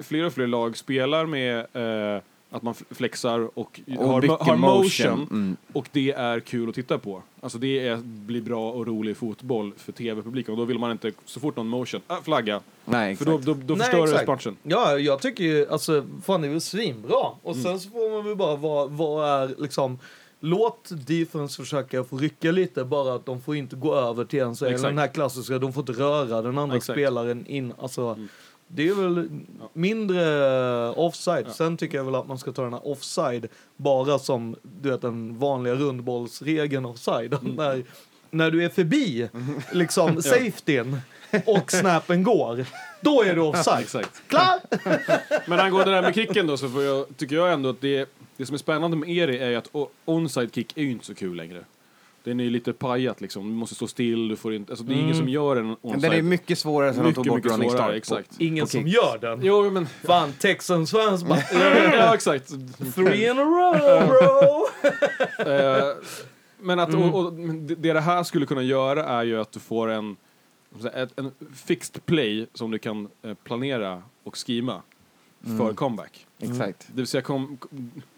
fler 0.00 0.24
och 0.24 0.32
fler 0.32 0.46
lag 0.46 0.76
spelar 0.76 1.26
med 1.26 1.58
eh, 1.58 2.22
att 2.50 2.62
man 2.62 2.74
flexar 2.90 3.50
och, 3.58 3.80
Och 3.98 4.08
har, 4.08 4.22
mycket 4.22 4.40
har 4.40 4.56
motion. 4.56 5.26
Mm. 5.30 5.56
Och 5.72 5.88
det 5.92 6.12
är 6.12 6.40
kul 6.40 6.68
att 6.68 6.74
titta 6.74 6.98
på. 6.98 7.22
Alltså 7.40 7.58
det 7.58 7.86
är, 7.88 7.96
blir 7.96 8.40
bra 8.40 8.70
och 8.72 8.86
rolig 8.86 9.16
fotboll 9.16 9.72
för 9.76 9.92
tv-publiken. 9.92 10.52
Och 10.52 10.58
då 10.58 10.64
vill 10.64 10.78
man 10.78 10.90
inte, 10.90 11.12
så 11.24 11.40
fort 11.40 11.56
någon 11.56 11.68
motion, 11.68 12.00
äh, 12.08 12.16
flagga. 12.22 12.60
Nej, 12.84 13.16
För 13.16 13.24
exakt. 13.24 13.46
då, 13.46 13.54
då, 13.54 13.60
då 13.66 13.74
Nej, 13.74 13.90
förstör 13.90 14.18
det 14.18 14.26
matchen. 14.26 14.56
Ja, 14.62 14.98
jag 14.98 15.22
tycker 15.22 15.44
ju, 15.44 15.68
alltså, 15.70 16.04
fan 16.24 16.40
det 16.40 16.48
är 16.48 16.50
väl 16.50 16.60
svinbra. 16.60 17.26
Och 17.42 17.52
Mm. 17.52 17.64
sen 17.64 17.80
så 17.80 17.90
får 17.90 18.10
man 18.10 18.24
väl 18.24 18.36
bara, 18.36 18.56
vad, 18.56 18.90
vad 18.90 19.28
är 19.42 19.54
liksom, 19.58 19.98
låt 20.40 20.88
defense 21.06 21.62
försöka 21.62 22.04
få 22.04 22.16
rycka 22.16 22.50
lite, 22.52 22.84
bara 22.84 23.14
att 23.14 23.26
de 23.26 23.40
får 23.40 23.56
inte 23.56 23.76
gå 23.76 23.94
över 23.94 24.24
till 24.24 24.40
en 24.40 24.56
så 24.56 24.64
den 24.64 24.98
här 24.98 25.14
klassiska, 25.14 25.58
de 25.58 25.72
får 25.72 25.80
inte 25.80 26.02
röra 26.02 26.42
den 26.42 26.58
andra 26.58 26.76
Exakt. 26.76 26.96
spelaren 26.96 27.46
in, 27.46 27.72
alltså. 27.78 28.02
Mm. 28.02 28.28
Det 28.68 28.88
är 28.88 28.94
väl 28.94 29.28
Ja. 29.60 29.68
mindre 29.72 30.90
offside. 30.90 31.44
Ja. 31.48 31.52
Sen 31.52 31.76
tycker 31.76 31.96
jag 31.98 32.04
väl 32.04 32.14
att 32.14 32.28
man 32.28 32.38
ska 32.38 32.52
ta 32.52 32.62
den 32.62 32.72
här 32.72 32.88
offside 32.88 33.46
bara 33.76 34.18
som 34.18 34.56
du 34.62 34.90
vet 34.90 35.00
den 35.00 35.38
vanliga 35.38 35.74
rundbollsregeln 35.74 36.84
offside. 36.86 37.34
Mm. 37.34 37.54
När, 37.54 37.82
när 38.30 38.50
du 38.50 38.64
är 38.64 38.68
förbi 38.68 39.28
liksom 39.72 40.22
safetyn 40.22 41.00
och 41.46 41.72
snappen 41.72 42.22
går, 42.22 42.64
då 43.00 43.22
är 43.22 43.34
du 43.34 43.40
offside. 43.50 43.80
Exakt. 43.82 44.22
Klar? 44.28 44.60
Men 45.50 45.60
angående 45.60 45.90
det 45.90 45.94
här 45.96 46.02
med 46.02 46.14
kicken 46.14 46.46
då 46.46 46.56
så 46.56 46.82
jag, 46.82 47.16
tycker 47.16 47.36
jag 47.36 47.52
ändå 47.52 47.68
att 47.68 47.80
det, 47.80 48.08
det 48.36 48.46
som 48.46 48.54
är 48.54 48.58
spännande 48.58 48.96
med 48.96 49.08
Eri 49.08 49.38
är 49.38 49.56
att 49.56 49.70
onside 50.04 50.54
kick 50.54 50.76
är 50.76 50.82
ju 50.82 50.90
inte 50.90 51.06
så 51.06 51.14
kul 51.14 51.36
längre. 51.36 51.64
Den 52.28 52.40
är 52.40 52.44
ju 52.44 52.50
lite 52.50 52.72
pajat 52.72 53.20
liksom. 53.20 53.48
Du 53.48 53.54
måste 53.54 53.74
stå 53.74 53.86
still, 53.86 54.28
du 54.28 54.36
får 54.36 54.54
inte, 54.54 54.72
alltså 54.72 54.84
det 54.84 54.94
är 54.94 54.96
ingen 54.98 55.14
som 55.16 55.28
gör 55.28 55.56
en 55.56 55.76
onside. 55.82 56.02
Den 56.02 56.12
är 56.18 56.22
mycket 56.22 56.58
svårare 56.58 56.94
sen 56.94 57.04
de 57.04 57.14
tog 57.14 57.26
bort 57.26 57.44
running 57.46 57.70
svårare, 57.70 57.82
start. 57.82 57.94
exakt. 57.94 58.40
Ingen 58.40 58.66
som 58.66 58.86
gör 58.86 59.18
den. 59.20 59.40
Jo 59.42 59.70
men, 59.70 59.86
Fan, 59.86 60.32
Texans 60.32 60.90
fans 60.90 61.24
bara 61.24 61.38
ja 61.96 62.14
exakt. 62.14 62.48
three 62.94 63.30
in 63.30 63.38
a 63.38 63.42
row 63.42 64.06
bro. 64.08 64.66
Eh, 65.52 65.94
men 66.60 66.78
att, 66.78 66.88
Mm. 66.88 67.02
och, 67.14 67.24
och, 67.26 67.32
det 67.32 67.92
det 67.92 68.00
här 68.00 68.22
skulle 68.24 68.46
kunna 68.46 68.62
göra 68.62 69.04
är 69.04 69.24
ju 69.24 69.40
att 69.40 69.52
du 69.52 69.60
får 69.60 69.88
en, 69.88 70.16
ett, 70.94 71.18
en 71.18 71.32
fixed 71.54 72.06
play 72.06 72.46
som 72.54 72.70
du 72.70 72.78
kan 72.78 73.08
eh, 73.22 73.34
planera 73.34 74.02
och 74.24 74.36
schema 74.46 74.82
Mm. 75.46 75.58
för 75.58 75.74
comeback. 75.74 76.26
Exakt. 76.38 76.86
Det 76.88 76.96
vill 76.96 77.06
säga, 77.06 77.22
kom, 77.22 77.58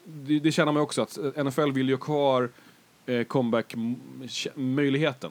det, 0.05 0.38
det 0.38 0.53
känner 0.53 0.73
man 0.73 0.83
också 0.83 1.03
att 1.03 1.18
NFL 1.46 1.73
vill 1.73 1.88
ju 1.88 1.94
ha 1.94 2.01
kvar 2.01 2.49
eh, 3.06 3.24
comeback-möjligheten. 3.24 5.30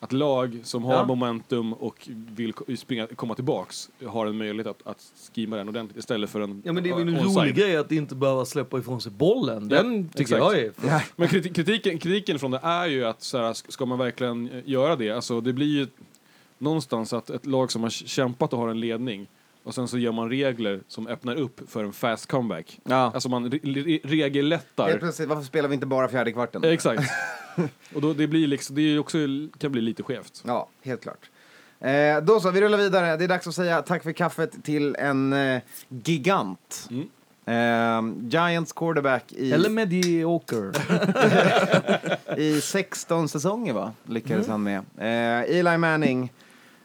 Att 0.00 0.12
lag 0.12 0.58
som 0.62 0.84
har 0.84 0.94
Ja. 0.94 1.04
momentum 1.04 1.72
och 1.72 2.08
vill 2.08 2.52
springa, 2.78 3.06
komma 3.06 3.34
tillbaks 3.34 3.90
har 4.06 4.26
en 4.26 4.38
möjlighet 4.38 4.66
att, 4.66 4.86
att 4.86 5.12
skima 5.34 5.56
den 5.56 5.68
ordentligt 5.68 5.98
istället 5.98 6.30
för 6.30 6.40
en 6.40 6.62
Ja 6.64 6.72
men 6.72 6.82
det 6.82 6.90
är 6.90 6.94
väl 6.94 7.08
en 7.08 7.18
rolig 7.18 7.54
grej 7.54 7.76
att 7.76 7.92
inte 7.92 8.14
behöva 8.14 8.44
släppa 8.44 8.78
ifrån 8.78 9.00
sig 9.00 9.12
bollen. 9.12 9.68
Den 9.68 10.08
tycker 10.08 10.20
exakt. 10.20 10.38
jag 10.40 10.58
är... 10.58 10.72
Men 11.16 11.28
kriti- 11.28 11.52
kritiken, 11.54 11.98
kritiken 11.98 12.38
från 12.38 12.50
det 12.50 12.60
är 12.62 12.86
ju 12.86 13.04
att 13.04 13.22
så 13.22 13.38
här, 13.38 13.52
sk- 13.52 13.70
ska 13.70 13.86
man 13.86 13.98
verkligen 13.98 14.50
eh, 14.50 14.60
göra 14.64 14.96
det? 14.96 15.10
Alltså 15.10 15.40
det 15.40 15.52
blir 15.52 15.66
ju 15.78 15.86
någonstans 16.58 17.12
att 17.12 17.30
ett 17.30 17.46
lag 17.46 17.72
som 17.72 17.82
har 17.82 17.90
kämpat 17.90 18.52
och 18.52 18.58
har 18.58 18.68
en 18.68 18.80
ledning 18.80 19.26
och 19.66 19.74
sen 19.74 19.88
så 19.88 19.98
gör 19.98 20.12
man 20.12 20.28
regler 20.30 20.80
som 20.88 21.06
öppnar 21.06 21.36
upp 21.36 21.60
för 21.70 21.84
en 21.84 21.92
fast 21.92 22.26
comeback. 22.26 22.78
Ja. 22.84 23.10
Alltså 23.14 23.28
man 23.28 23.50
re- 23.50 23.60
re- 23.62 24.00
regellättar. 24.04 24.88
Helt 24.88 25.00
plötsligt, 25.00 25.28
varför 25.28 25.42
spelar 25.42 25.68
vi 25.68 25.74
inte 25.74 25.86
bara 25.86 26.08
fjärde 26.08 26.32
kvarten? 26.32 26.64
Eh, 26.64 26.70
Exakt. 26.70 27.02
och 27.94 28.00
då, 28.00 28.12
det 28.12 28.26
blir 28.26 28.46
liksom, 28.46 28.76
det 28.76 28.82
är 28.82 28.88
ju 28.88 28.98
också, 28.98 29.18
kan 29.58 29.72
bli 29.72 29.80
lite 29.80 30.02
skevt. 30.02 30.42
Ja, 30.46 30.68
helt 30.82 31.02
klart. 31.02 31.30
Eh, 31.80 32.20
då 32.22 32.40
så, 32.40 32.50
vi 32.50 32.60
rullar 32.60 32.78
vidare. 32.78 33.16
Det 33.16 33.24
är 33.24 33.28
dags 33.28 33.46
att 33.46 33.54
säga 33.54 33.82
tack 33.82 34.02
för 34.02 34.12
kaffet 34.12 34.64
till 34.64 34.96
en 34.98 35.32
eh, 35.32 35.60
gigant. 35.88 36.88
Mm. 36.90 37.08
Eh, 37.48 38.28
Giants 38.30 38.72
quarterback 38.72 39.32
i, 39.32 39.52
Eller 39.52 39.70
mediocre. 39.70 40.72
i 42.36 42.60
16 42.60 43.28
säsonger 43.28 43.72
va? 43.72 43.92
lyckades 44.04 44.48
Mm. 44.48 44.50
han 44.66 44.84
med. 44.96 45.42
Eh, 45.48 45.56
Eli 45.58 45.76
Manning 45.78 46.32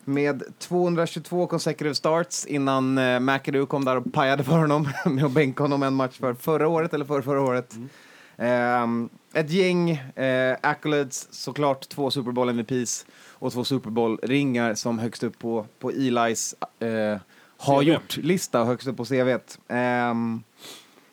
med 0.05 0.43
222 0.59 1.47
consecutive 1.47 1.95
starts 1.95 2.45
innan 2.45 2.97
eh, 2.97 3.19
McAdoo 3.19 3.65
kom 3.65 3.85
där 3.85 3.95
och 3.97 4.13
pajade 4.13 4.43
för 4.43 4.57
honom 4.57 4.89
med 5.05 5.25
att 5.25 5.31
bänka 5.31 5.63
honom 5.63 5.83
en 5.83 5.93
match 5.93 6.17
för 6.19 6.33
förra 6.33 6.67
året 6.67 6.93
eller 6.93 7.05
för 7.05 7.21
förra 7.21 7.41
året. 7.41 7.75
Mm. 7.75 9.09
Eh, 9.33 9.39
ett 9.41 9.51
gäng 9.51 9.91
eh, 9.91 10.57
accolades, 10.61 11.33
såklart 11.33 11.89
två 11.89 12.11
Super 12.11 12.31
Bowl 12.31 12.49
MVPs 12.49 13.05
och 13.29 13.53
två 13.53 13.63
Super 13.63 13.89
Bowl-ringar 13.89 14.73
som 14.75 14.99
högst 14.99 15.23
upp 15.23 15.39
på, 15.39 15.65
på 15.79 15.89
Elis 15.91 16.55
eh, 16.79 17.17
har 17.57 17.81
gjort-lista, 17.81 18.63
högst 18.63 18.87
upp 18.87 18.97
på 18.97 19.05
CVt. 19.05 19.59
Ehm, 19.67 20.43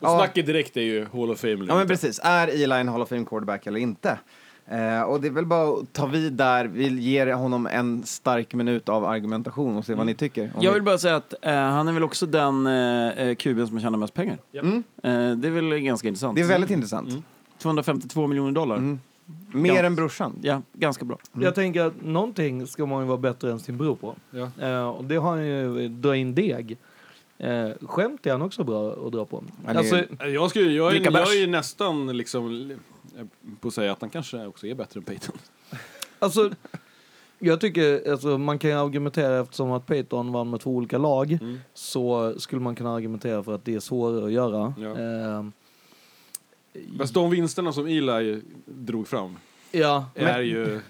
Och 0.00 0.10
snacket 0.10 0.46
direkt 0.46 0.76
är 0.76 0.80
ju 0.80 1.06
Hall 1.12 1.30
of 1.30 1.40
Fame. 1.40 1.52
eller 1.52 1.68
Ja 1.68 1.74
men 1.74 1.88
precis, 1.88 2.20
är 2.22 2.48
Eli 2.48 2.74
en 2.76 2.88
Hall 2.88 3.02
of 3.02 3.08
Fame 3.08 3.24
quarterback 3.24 3.66
eller 3.66 3.80
inte? 3.80 4.18
Eh, 4.70 5.02
och 5.02 5.20
det 5.20 5.26
är 5.28 5.32
väl 5.32 5.46
bara 5.46 5.68
att 5.80 5.92
ta 5.92 6.06
vid 6.06 6.32
där, 6.32 6.64
vi 6.64 6.88
ger 7.00 7.32
honom 7.32 7.66
en 7.66 8.02
stark 8.02 8.54
minut 8.54 8.88
av 8.88 9.04
argumentation 9.04 9.76
och 9.76 9.84
se 9.84 9.94
vad 9.94 10.06
ni 10.06 10.14
tycker. 10.14 10.52
Om 10.56 10.62
Jag 10.64 10.72
vill 10.72 10.82
bara 10.82 10.98
säga 10.98 11.16
att 11.16 11.34
eh, 11.42 11.52
han 11.54 11.88
är 11.88 11.92
väl 11.92 12.02
också 12.04 12.26
den 12.26 12.66
eh, 12.66 13.34
kuben 13.34 13.66
som 13.68 13.80
tjänar 13.80 13.98
mest 13.98 14.14
pengar. 14.14 14.38
Mm, 14.52 14.82
Eh, 15.02 15.36
det 15.36 15.48
är 15.48 15.50
väl 15.50 15.78
ganska 15.78 16.08
intressant. 16.08 16.36
det 16.36 16.42
är 16.42 16.46
väldigt 16.48 16.70
intressant. 16.70 17.08
Mm. 17.08 17.22
252 17.58 18.26
miljoner 18.26 18.52
dollar. 18.52 18.76
Mm. 18.76 19.00
Mer 19.52 19.74
Ja. 19.74 19.82
än 19.82 19.94
brorsan. 19.94 20.32
Ja, 20.42 20.62
ganska 20.72 21.04
bra. 21.04 21.18
Jag 21.32 21.54
tänker 21.54 21.82
att 21.82 22.02
någonting 22.04 22.66
ska 22.66 22.86
man 22.86 23.02
ju 23.02 23.06
vara 23.08 23.18
bättre 23.18 23.52
än 23.52 23.58
sin 23.60 23.76
bror 23.76 23.94
på. 23.96 24.14
Ja. 24.30 24.50
Eh, 24.60 24.88
och 24.88 25.04
det 25.04 25.16
har 25.16 25.30
han 25.30 25.46
ju, 25.46 25.88
dra 25.88 26.16
in 26.16 26.34
deg. 26.34 26.76
Eh, 27.38 27.68
skämt 27.82 28.26
är 28.26 28.30
han 28.32 28.42
också 28.42 28.64
bra 28.64 28.90
att 29.06 29.12
dra 29.12 29.24
på. 29.24 29.44
Alltså, 29.66 30.02
Jag, 30.26 30.50
skulle, 30.50 30.70
jag, 30.72 30.86
är, 30.86 30.90
Dricka 30.90 31.04
jag 31.04 31.12
bärs. 31.12 31.28
är 31.34 31.40
ju 31.40 31.46
nästan 31.46 32.16
liksom 32.16 32.70
eh, 32.70 32.76
på 33.60 33.68
att 33.68 33.74
säga 33.74 33.92
att 33.92 34.00
han 34.00 34.10
kanske 34.10 34.46
också 34.46 34.66
är 34.66 34.74
bättre 34.74 34.98
än 35.00 35.04
Peyton. 35.04 35.36
alltså, 36.18 36.50
jag 37.38 37.60
tycker, 37.60 38.10
alltså, 38.10 38.38
man 38.38 38.58
kan 38.58 38.70
argumentera 38.72 39.40
eftersom 39.40 39.72
att 39.72 39.86
Peyton 39.86 40.32
vann 40.32 40.50
med 40.50 40.60
två 40.60 40.70
olika 40.70 40.98
lag, 40.98 41.32
Mm. 41.32 41.58
så 41.74 42.34
skulle 42.38 42.62
man 42.62 42.74
kunna 42.74 42.94
argumentera 42.94 43.42
för 43.42 43.54
att 43.54 43.64
det 43.64 43.74
är 43.74 43.80
svårare 43.80 44.24
att 44.26 44.32
göra. 44.32 44.74
Ja. 44.78 44.98
Eh, 44.98 45.44
Fast 46.98 47.14
de 47.14 47.30
vinsterna 47.30 47.72
som 47.72 47.86
Eli 47.86 48.42
drog 48.64 49.08
fram 49.08 49.36
Ja, 49.70 50.04
är 50.14 50.40
ju... 50.40 50.80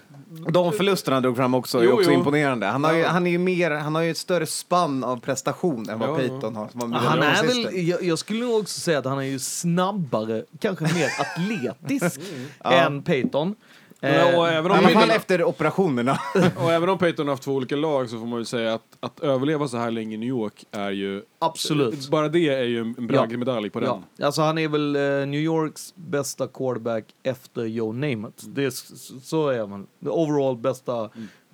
De 0.49 0.71
förlusterna 0.73 1.15
han 1.15 1.23
drog 1.23 1.35
fram 1.35 1.53
också 1.53 1.77
är 1.79 1.83
Jo, 1.83 1.91
också 1.91 2.11
jo. 2.11 2.17
imponerande. 2.17 2.65
Han 2.65 2.83
har, 2.83 2.93
ju, 2.93 3.03
han, 3.03 3.27
är 3.27 3.31
ju 3.31 3.37
mer, 3.37 3.71
han 3.71 3.95
har 3.95 4.01
ju 4.01 4.11
ett 4.11 4.17
större 4.17 4.45
spann 4.45 5.03
av 5.03 5.19
prestation 5.19 5.89
än 5.89 5.99
vad 5.99 6.09
Ja, 6.09 6.15
Peyton 6.15 6.55
har. 6.55 6.67
Som 6.67 6.79
var 6.79 6.99
han 6.99 7.19
är 7.23 7.43
väl, 7.43 7.87
jag, 7.87 8.03
jag 8.03 8.19
skulle 8.19 8.45
nog 8.45 8.59
också 8.59 8.79
säga 8.79 8.99
att 8.99 9.05
han 9.05 9.19
är 9.19 9.23
ju 9.23 9.39
snabbare, 9.39 10.43
kanske 10.59 10.83
mer 10.83 11.09
atletisk 11.19 12.21
än 12.59 13.03
Peyton. 13.03 13.55
Men, 14.01 14.35
och, 14.35 14.47
Eh, 14.47 14.55
även 14.57 14.71
I 14.71 14.73
om 14.73 14.85
alla 14.85 14.89
fall 14.89 15.09
efter 15.09 15.43
operationerna. 15.43 16.17
och 16.57 16.71
även 16.71 16.89
om 16.89 16.97
Peyton 16.97 17.27
har 17.27 17.33
haft 17.33 17.43
två 17.43 17.53
olika 17.53 17.75
lag 17.75 18.09
så 18.09 18.19
får 18.19 18.25
man 18.25 18.35
väl 18.37 18.45
säga 18.45 18.73
att, 18.73 18.97
att 18.99 19.19
överleva 19.19 19.67
så 19.67 19.77
här 19.77 19.91
länge 19.91 20.15
i 20.15 20.17
New 20.17 20.29
York 20.29 20.65
är 20.71 20.91
ju... 20.91 21.23
Absolut. 21.39 22.09
Bara 22.09 22.29
det 22.29 22.49
är 22.49 22.63
ju 22.63 22.79
en 22.79 23.07
bragdmedalj 23.07 23.69
på 23.69 23.83
Ja, 23.83 24.01
den. 24.17 24.25
alltså 24.25 24.41
han 24.41 24.57
är 24.57 24.67
väl 24.67 24.95
eh, 24.95 25.01
New 25.01 25.39
Yorks 25.39 25.93
bästa 25.95 26.47
quarterback 26.47 27.05
efter 27.23 27.65
Joe 27.65 27.91
Namath. 27.93 28.45
Det 28.45 28.63
är, 28.65 28.73
så 29.21 29.47
är 29.49 29.67
man. 29.67 29.87
The 30.03 30.09
overall 30.09 30.57
bästa 30.57 31.09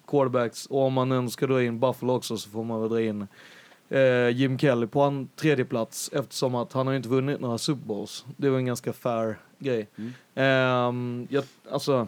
quarterbacks. 0.07 0.65
Och 0.65 0.81
om 0.81 0.93
man 0.93 1.11
än 1.11 1.29
ska 1.29 1.47
dra 1.47 1.63
in 1.63 1.79
Buffalo 1.79 2.13
också 2.13 2.37
så 2.37 2.49
får 2.49 2.63
man 2.63 2.81
väl 2.81 2.89
dra 2.89 3.01
in 3.01 3.27
eh, 3.89 4.29
Jim 4.29 4.59
Kelly 4.59 4.87
på 4.87 5.01
en 5.01 5.27
tredje 5.35 5.65
plats 5.65 6.09
eftersom 6.13 6.55
att 6.55 6.73
han 6.73 6.87
har 6.87 6.93
ju 6.93 6.97
inte 6.97 7.09
vunnit 7.09 7.39
några 7.39 7.57
Super 7.57 7.85
Bowls. 7.87 8.25
Det 8.37 8.49
var 8.49 8.57
en 8.57 8.65
ganska 8.65 8.93
fair 8.93 9.39
grej. 9.59 9.89
Ehm, 10.35 11.27
jag, 11.29 11.43
alltså, 11.71 12.07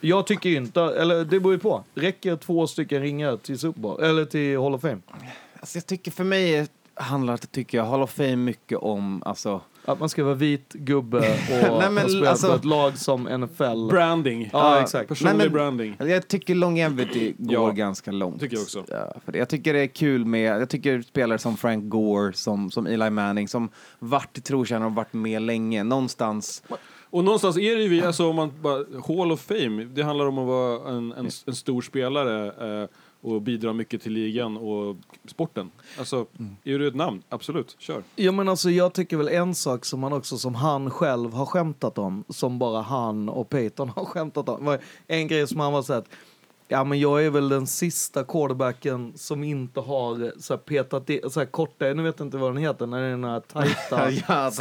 jag 0.00 0.26
tycker 0.26 0.50
inte, 0.50 0.80
eller 0.82 1.24
det 1.24 1.40
beror 1.40 1.52
ju 1.52 1.58
på. 1.58 1.84
Räcker 1.94 2.36
två 2.36 2.66
stycken 2.66 3.02
ringar 3.02 3.36
till 3.36 3.58
Super 3.58 3.80
Bowl, 3.80 4.02
eller 4.02 4.24
till 4.24 4.58
Hall 4.58 4.74
of 4.74 4.80
Fame? 4.82 4.98
Alltså 5.60 5.78
jag 5.78 5.86
tycker 5.86 6.10
för 6.10 6.24
mig 6.24 6.66
handlar 6.94 7.36
det, 7.40 7.46
tycker 7.46 7.78
jag, 7.78 7.84
Hall 7.84 8.02
of 8.02 8.10
Fame 8.10 8.36
mycket 8.36 8.78
om, 8.78 9.22
alltså, 9.26 9.60
Att 9.84 10.00
man 10.00 10.08
ska 10.08 10.24
vara 10.24 10.34
vit 10.34 10.72
gubbe 10.72 11.18
och 11.70 11.78
Nej, 11.78 11.90
men 11.90 11.96
ha 11.98 12.08
spelat 12.08 12.28
alltså- 12.28 12.48
på 12.48 12.54
ett 12.54 12.64
lag 12.64 12.98
som 12.98 13.22
NFL. 13.40 13.86
Branding. 13.90 14.50
Ja, 14.52 14.76
Ja, 14.76 14.82
exakt. 14.82 15.08
Personlig 15.08 15.36
Nej, 15.36 15.46
men- 15.46 15.52
branding. 15.52 15.96
jag 15.98 16.28
tycker 16.28 16.54
longevity 16.54 17.34
går 17.38 17.54
Ja, 17.54 17.70
ganska 17.70 18.10
långt. 18.12 18.40
tycker 18.40 18.56
jag 18.56 18.62
också. 18.62 18.84
Ja, 18.88 19.14
för 19.24 19.32
det, 19.32 19.38
jag 19.38 19.48
tycker 19.48 19.72
det 19.74 19.80
är 19.80 19.86
kul 19.86 20.24
med, 20.24 20.60
jag 20.60 20.68
tycker 20.68 21.02
spelare 21.02 21.38
som 21.38 21.56
Frank 21.56 21.88
Gore, 21.90 22.32
som, 22.32 22.70
som 22.70 22.86
Eli 22.86 23.10
Manning, 23.10 23.48
som 23.48 23.68
vart 23.98 24.44
trotjänare 24.44 24.86
och 24.88 24.94
varit 24.94 25.12
med 25.12 25.42
länge, 25.42 25.84
någonstans. 25.84 26.62
Och 27.10 27.24
någonstans 27.24 27.56
är 27.56 27.76
det 27.76 27.82
ju 27.82 27.88
vi, 27.88 28.02
alltså 28.02 28.28
om 28.28 28.36
man 28.36 28.52
bara, 28.60 28.84
Hall 29.06 29.32
of 29.32 29.40
Fame, 29.40 29.84
det 29.84 30.02
handlar 30.02 30.26
om 30.26 30.38
att 30.38 30.46
vara 30.46 30.96
en, 30.96 31.12
en, 31.12 31.30
en 31.46 31.54
stor 31.54 31.82
spelare 31.82 32.82
eh, 32.82 32.88
och 33.20 33.42
bidra 33.42 33.72
mycket 33.72 34.02
till 34.02 34.12
ligan 34.12 34.56
och 34.56 34.96
sporten. 35.26 35.70
Alltså, 35.98 36.26
är 36.64 36.78
du 36.78 36.88
ett 36.88 36.94
namn? 36.94 37.22
Absolut, 37.28 37.76
kör. 37.78 38.02
Ja 38.16 38.32
men 38.32 38.48
alltså 38.48 38.70
jag 38.70 38.92
tycker 38.92 39.16
väl 39.16 39.28
en 39.28 39.54
sak 39.54 39.84
som 39.84 40.02
han 40.02 40.12
också, 40.12 40.38
som 40.38 40.54
han 40.54 40.90
själv 40.90 41.32
har 41.32 41.46
skämtat 41.46 41.98
om, 41.98 42.24
som 42.28 42.58
bara 42.58 42.82
han 42.82 43.28
och 43.28 43.48
Peyton 43.48 43.88
har 43.88 44.04
skämtat 44.04 44.48
om. 44.48 44.78
En 45.06 45.28
grej 45.28 45.46
som 45.46 45.60
han 45.60 45.72
var 45.72 45.82
så 45.82 45.92
att 45.92 46.08
Ja 46.68 46.84
men 46.84 47.00
jag 47.00 47.24
är 47.26 47.30
väl 47.30 47.48
den 47.48 47.66
sista 47.66 48.24
quarterbacken 48.24 49.12
som 49.16 49.44
inte 49.44 49.80
har 49.80 50.40
så 50.40 50.52
här, 50.54 50.58
petat 50.58 51.10
i, 51.10 51.20
så 51.30 51.40
här 51.40 51.46
korta, 51.46 51.84
nu 51.84 52.02
vet 52.02 52.14
jag 52.18 52.26
inte 52.26 52.36
vad 52.36 52.54
den 52.54 52.62
heter, 52.62 52.86
när 52.86 53.00
det 53.00 53.06
är 53.06 53.10
den 53.10 53.24
här 53.24 53.40
tajta 53.40 54.10
ja, 54.10 54.22
han, 54.28 54.52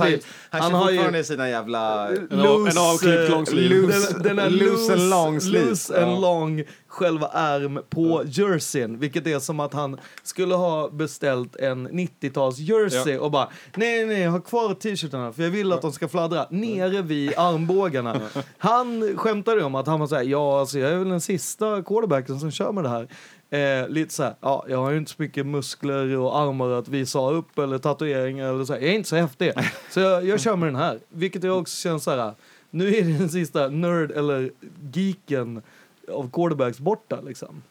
han, 0.49 0.71
kör 0.71 0.77
har 0.77 0.91
ju- 0.91 0.97
fortfarande 0.97 1.23
sina 1.23 1.49
jävla... 1.49 2.09
En 2.09 2.39
av- 2.39 2.67
en 2.67 2.77
avklippt 2.77 3.29
eh, 3.29 3.29
lång 3.29 3.45
sleeve. 3.45 3.75
Loose- 3.75 4.19
den, 4.23 4.35
den 4.35 4.53
loose 4.53 4.65
loose, 4.73 4.93
and 4.93 5.09
long 5.09 5.41
sleeve. 5.41 5.65
loose 5.69 6.01
and 6.03 6.11
Ja. 6.11 6.19
long 6.19 6.63
själva 6.95 7.27
ärm 7.33 7.79
på 7.89 8.23
jerseyn, 8.25 8.99
vilket 8.99 9.27
är 9.27 9.39
som 9.39 9.59
att 9.59 9.73
han 9.73 9.99
skulle 10.23 10.55
ha 10.55 10.89
beställt 10.89 11.55
en 11.55 11.87
90-tals 11.89 12.59
jersey 12.59 13.17
och 13.17 13.31
bara 13.31 13.49
nej, 13.75 14.05
nej, 14.05 14.17
nej, 14.17 14.27
ha 14.27 14.39
kvar 14.39 14.73
t-shirtarna 14.73 15.31
för 15.31 15.43
jag 15.43 15.49
vill 15.49 15.71
att 15.71 15.81
de 15.81 15.91
ska 15.91 16.07
fladdra 16.07 16.47
nere 16.49 17.01
vid 17.01 17.33
armbågarna. 17.37 18.21
Han 18.57 19.17
skämtade 19.17 19.63
om 19.63 19.75
att 19.75 19.87
han 19.87 19.99
var 19.99 20.07
så 20.07 20.15
här, 20.15 20.23
ja, 20.23 20.59
alltså 20.59 20.79
jag 20.79 20.91
är 20.91 20.97
väl 20.97 21.09
den 21.09 21.21
sista 21.21 21.83
quarterbacken 21.83 22.39
som 22.39 22.51
kör 22.51 22.71
med 22.71 22.83
det 22.83 22.89
här. 22.89 23.07
Eh, 23.49 23.89
lite 23.89 24.13
så 24.13 24.23
här, 24.23 24.35
ja, 24.41 24.65
jag 24.69 24.77
har 24.77 24.91
ju 24.91 24.97
inte 24.97 25.11
så 25.11 25.21
mycket 25.21 25.45
muskler 25.45 26.17
och 26.17 26.39
armar 26.39 26.69
att 26.69 26.87
visa 26.87 27.31
upp 27.31 27.59
eller 27.59 27.77
tatueringar 27.77 28.53
eller 28.53 28.65
så 28.65 28.73
här. 28.73 28.79
Jag 28.79 28.89
är 28.89 28.95
inte 28.95 29.09
så 29.09 29.15
häftig. 29.15 29.51
Så 29.89 29.99
jag, 29.99 30.25
jag 30.25 30.39
kör 30.39 30.55
med 30.55 30.67
den 30.67 30.75
här. 30.75 30.99
Vilket 31.09 31.43
jag 31.43 31.57
också 31.59 31.75
känner 31.75 31.99
så 31.99 32.11
här, 32.11 32.33
nu 32.69 32.95
är 32.95 33.01
det 33.01 33.17
den 33.17 33.29
sista 33.29 33.67
nörd 33.67 34.11
eller 34.11 34.51
geeken 34.93 35.61
av 36.11 36.29
quarterbacks 36.31 36.79
borta 36.79 37.21
liksom. 37.21 37.63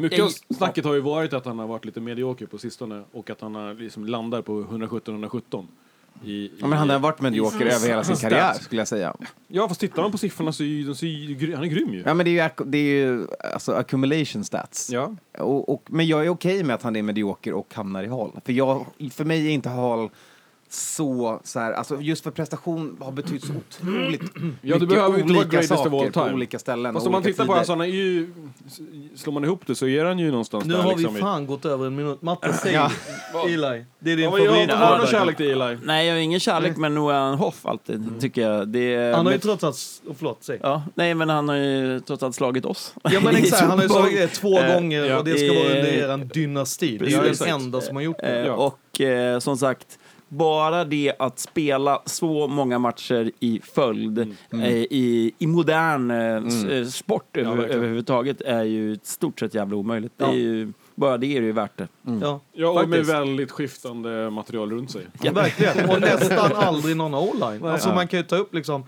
Mycket 0.00 0.22
av 0.22 0.28
snacket 0.56 0.84
har 0.84 0.94
ju 0.94 1.00
varit 1.00 1.32
att 1.32 1.44
han 1.46 1.58
har 1.58 1.66
varit 1.66 1.84
lite 1.84 2.00
medioker 2.00 2.46
på 2.46 2.58
sistone 2.58 3.02
och 3.12 3.30
att 3.30 3.40
han 3.40 3.54
har 3.54 3.74
liksom 3.74 4.06
landar 4.06 4.42
på 4.42 4.62
117-117. 4.62 5.66
I, 6.24 6.50
Ja, 6.58 6.66
men 6.66 6.78
han 6.78 6.90
har 6.90 6.98
varit 6.98 7.20
medioker 7.20 7.66
över 7.66 7.88
hela 7.88 8.04
sin 8.04 8.16
karriär, 8.16 8.54
skulle 8.54 8.80
jag 8.80 8.88
säga. 8.88 9.16
Ja, 9.48 9.68
fast 9.68 9.80
tittar 9.80 10.02
man 10.02 10.12
på 10.12 10.18
siffrorna 10.18 10.52
så 10.52 10.62
är 10.62 10.66
de 11.00 11.06
ju, 11.06 11.34
gry- 11.34 11.54
han 11.54 11.64
är 11.64 11.68
grym 11.68 11.94
ju. 11.94 12.02
Ja, 12.06 12.14
men 12.14 12.24
det 12.24 12.38
är 12.38 12.50
ju, 12.58 12.64
det 12.64 12.78
är 12.78 12.82
ju 13.06 13.26
alltså, 13.54 13.72
accumulation 13.72 14.44
stats. 14.44 14.90
Ja. 14.92 15.16
Och, 15.38 15.68
och, 15.68 15.82
men 15.90 16.06
jag 16.06 16.24
är 16.24 16.28
okej 16.28 16.64
med 16.64 16.74
att 16.74 16.82
han 16.82 16.96
är 16.96 17.02
medioker 17.02 17.52
och 17.52 17.74
hamnar 17.74 18.02
i 18.04 18.06
Hall. 18.08 18.30
För, 18.44 18.52
jag, 18.52 18.86
för 19.10 19.24
mig 19.24 19.46
är 19.46 19.50
inte 19.50 19.68
Hall 19.68 20.10
så, 20.72 21.40
så 21.44 21.58
här, 21.60 21.72
alltså 21.72 22.00
just 22.00 22.24
för 22.24 22.30
prestation 22.30 22.96
har 23.00 23.12
betytt 23.12 23.44
så 23.44 23.52
otroligt 23.52 24.20
Ja, 24.22 24.40
du 24.60 24.72
mycket 24.72 24.88
behöver 24.88 25.16
ju 25.16 25.22
inte 25.22 25.32
vara 25.34 25.42
olika 25.44 25.50
greatest 25.56 25.72
of 25.72 25.78
saker 25.78 25.96
all 26.06 26.12
time. 26.12 26.28
på 26.28 26.34
olika 26.34 26.58
ställen. 26.58 26.94
Fast 26.94 27.06
och 27.06 27.08
om 27.08 27.12
man 27.12 27.22
olika 27.22 27.32
tittar 27.32 27.44
på 27.44 27.48
tider. 27.52 27.56
hans, 27.56 27.68
han 27.68 27.80
är 27.80 27.84
ju... 27.84 28.28
Slår 29.16 29.32
man 29.32 29.44
ihop 29.44 29.60
det 29.66 29.74
så 29.74 29.86
är 29.86 30.04
han 30.04 30.18
ju 30.18 30.30
någonstans 30.30 30.64
Nu 30.64 30.74
där 30.74 30.82
har 30.82 30.90
liksom. 30.90 31.14
vi 31.14 31.18
i- 31.20 31.22
fan 31.22 31.46
gått 31.46 31.64
över 31.64 31.86
en 31.86 31.96
minut. 31.96 32.22
Matte, 32.22 32.52
säg 32.52 32.72
Ja. 32.72 32.90
Eli. 33.48 33.84
Det 33.98 34.12
är 34.12 34.16
din 34.16 34.24
Ja, 34.24 34.30
men 34.30 34.44
jag 34.44 34.52
har 34.52 34.56
favorit. 34.58 34.70
har 34.70 34.98
någon 34.98 35.06
kärlek 35.06 35.36
till 35.36 35.50
Eli. 35.62 35.78
Nej, 35.84 36.06
jag 36.06 36.14
har 36.14 36.20
ingen 36.20 36.40
kärlek 36.40 36.76
med 36.76 36.92
Noah 36.92 37.36
Hoff 37.36 37.66
alltid, 37.66 38.20
tycker 38.20 38.48
jag. 38.48 38.68
Det 38.68 38.94
är, 38.94 39.14
Han 39.14 39.26
har 39.26 39.32
ju 39.32 39.38
men- 39.38 39.40
trots 39.40 39.64
allt, 39.64 39.76
oh, 40.06 40.14
förlåt, 40.18 40.38
säg. 40.40 40.58
Ja, 40.62 40.82
nej, 40.94 41.14
men 41.14 41.28
han 41.28 41.48
har 41.48 41.56
ju 41.56 42.00
trots 42.00 42.22
allt 42.22 42.34
slagit 42.34 42.64
oss. 42.64 42.94
Ja 43.02 43.20
men 43.24 43.36
exakt, 43.36 43.62
han 43.62 43.70
har 43.78 43.82
ju 43.82 43.88
slagit 43.88 44.18
det 44.18 44.28
två 44.28 44.50
gånger 44.74 45.04
ja. 45.04 45.18
och 45.18 45.24
det 45.24 45.38
ska 45.38 45.48
vara 45.52 45.64
under 45.64 45.82
Eh, 45.92 45.98
eran 45.98 46.28
dynasti. 46.28 46.98
Det 46.98 47.04
är 47.14 47.20
precis, 47.20 47.40
ju 47.42 47.44
den 47.46 47.54
enda 47.54 47.80
som 47.80 47.96
har 47.96 48.02
gjort 48.02 48.18
det. 48.20 48.46
Eh. 48.46 48.52
Och 48.54 49.00
eh, 49.00 49.38
som 49.38 49.56
sagt, 49.56 49.98
bara 50.36 50.84
det 50.84 51.12
att 51.18 51.38
spela 51.38 52.02
så 52.06 52.46
många 52.48 52.78
matcher 52.78 53.30
i 53.40 53.60
följd 53.74 54.18
eh, 54.52 54.68
i, 54.76 55.32
i 55.38 55.46
modern 55.46 56.10
eh, 56.10 56.46
s- 56.46 56.64
eh, 56.64 56.84
sport 56.86 57.36
över, 57.36 57.50
verkligen. 57.56 57.76
överhuvudtaget 57.78 58.40
är 58.40 58.62
ju 58.64 58.92
i 58.92 58.98
stort 59.02 59.40
sett 59.40 59.54
jävla 59.54 59.76
omöjligt. 59.76 60.12
Det 60.16 60.24
är 60.24 60.28
Ja. 60.28 60.34
ju, 60.34 60.72
bara 60.94 61.16
det 61.18 61.26
är 61.36 61.40
det 61.40 61.46
ju 61.46 61.52
värt 61.52 61.76
det. 61.78 61.88
Ja, 62.20 62.40
Ja, 62.52 62.68
och 62.68 62.74
med 62.74 62.98
faktiskt. 62.98 63.10
väldigt 63.10 63.50
skiftande 63.50 64.30
material 64.30 64.70
runt 64.70 64.90
sig. 64.90 65.06
Ja, 65.22 65.32
verkligen. 65.32 65.90
Och 65.90 66.00
nästan 66.00 66.52
aldrig 66.52 66.96
någon 66.96 67.14
o-line. 67.14 67.64
Alltså 67.64 67.88
Ja. 67.88 67.94
man 67.94 68.08
kan 68.08 68.18
ju 68.20 68.24
ta 68.26 68.36
upp 68.36 68.54
liksom, 68.54 68.84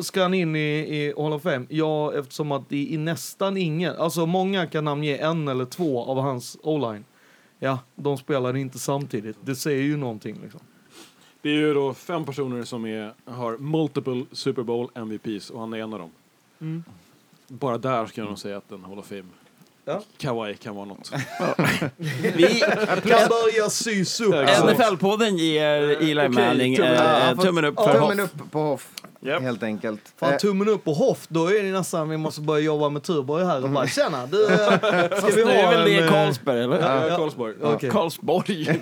ska 0.00 0.22
han 0.22 0.34
in 0.34 0.56
i, 0.56 0.60
i 0.78 1.14
Hall 1.16 1.32
of 1.32 1.42
Fame? 1.42 1.66
Ja, 1.68 2.14
eftersom 2.14 2.52
att 2.52 2.68
det 2.68 2.94
är 2.94 2.98
nästan 2.98 3.56
ingen, 3.56 3.96
alltså 3.96 4.26
många 4.26 4.66
kan 4.66 4.84
namnge 4.84 5.16
en 5.16 5.48
eller 5.48 5.64
två 5.64 6.04
av 6.04 6.18
hans 6.20 6.58
o-line. 6.62 7.04
Ja, 7.64 7.78
de 7.94 8.18
spelade 8.18 8.60
inte 8.60 8.78
samtidigt. 8.78 9.36
Det 9.40 9.54
säger 9.54 9.82
ju 9.82 9.96
någonting 9.96 10.38
liksom. 10.42 10.60
Det 11.42 11.48
är 11.48 11.54
ju 11.54 11.74
då 11.74 11.94
fem 11.94 12.24
personer 12.24 12.64
som 12.64 12.86
är, 12.86 13.12
har 13.24 13.58
multiple 13.58 14.24
Super 14.32 14.62
Bowl 14.62 14.90
MVPs 14.94 15.50
och 15.50 15.60
han 15.60 15.72
är 15.72 15.78
en 15.78 15.92
av 15.92 15.98
dem. 15.98 16.10
Mm. 16.60 16.84
Bara 17.48 17.78
där 17.78 18.06
ska 18.06 18.20
jag 18.20 18.28
nog 18.28 18.38
säga 18.38 18.56
att 18.56 18.72
en 18.72 18.84
Hall 18.84 18.98
of 18.98 19.06
Fame. 19.06 19.24
Ja. 19.84 20.02
Kawhi 20.18 20.54
kan 20.54 20.74
vara 20.74 20.84
något. 20.84 21.12
Vi, 22.36 22.60
Kan 22.86 23.28
börja 23.28 23.70
sys 23.70 24.20
upp. 24.20 24.34
NFL-podden 24.34 25.36
ger 25.36 25.82
Eli 25.82 26.28
Manning 26.28 26.76
tummen 26.76 26.92
eh, 26.92 26.98
Ja, 27.28 27.34
tummen 27.42 27.64
upp 27.64 27.74
för 27.80 27.92
Tummen 27.92 28.18
Hoff. 28.18 28.30
upp 28.34 28.50
på 28.52 28.58
Hoff, 28.60 28.88
Japp. 29.20 29.42
helt 29.42 29.62
enkelt. 29.62 30.00
Fan, 30.20 30.32
Eh, 30.32 30.36
tummen 30.38 30.68
upp 30.68 30.88
och 30.88 30.94
Hoff, 30.96 31.18
då 31.28 31.46
är 31.46 31.62
det 31.62 31.70
nästan 31.72 32.08
vi 32.08 32.16
måste 32.16 32.40
börja 32.40 32.64
jobba 32.64 32.88
med 32.88 33.02
Tuborg 33.02 33.44
här 33.44 33.62
och 33.64 33.70
bara 33.70 33.86
tjena, 33.86 34.26
du, 34.26 34.44
eh, 34.46 34.58
ska 35.18 35.26
vi 35.26 35.42
Det 35.42 35.52
är 35.52 35.64
ha 35.64 35.70
väl 35.70 35.80
en... 35.80 35.84
det 35.86 35.98
eh, 36.04 36.10
Carlsberg, 36.10 36.62
eller? 36.64 36.80
Ja, 36.80 37.08
ja. 37.08 37.16
Karlsborg. 37.16 37.54
Okej. 37.62 37.90
Karlsborg. 37.90 38.78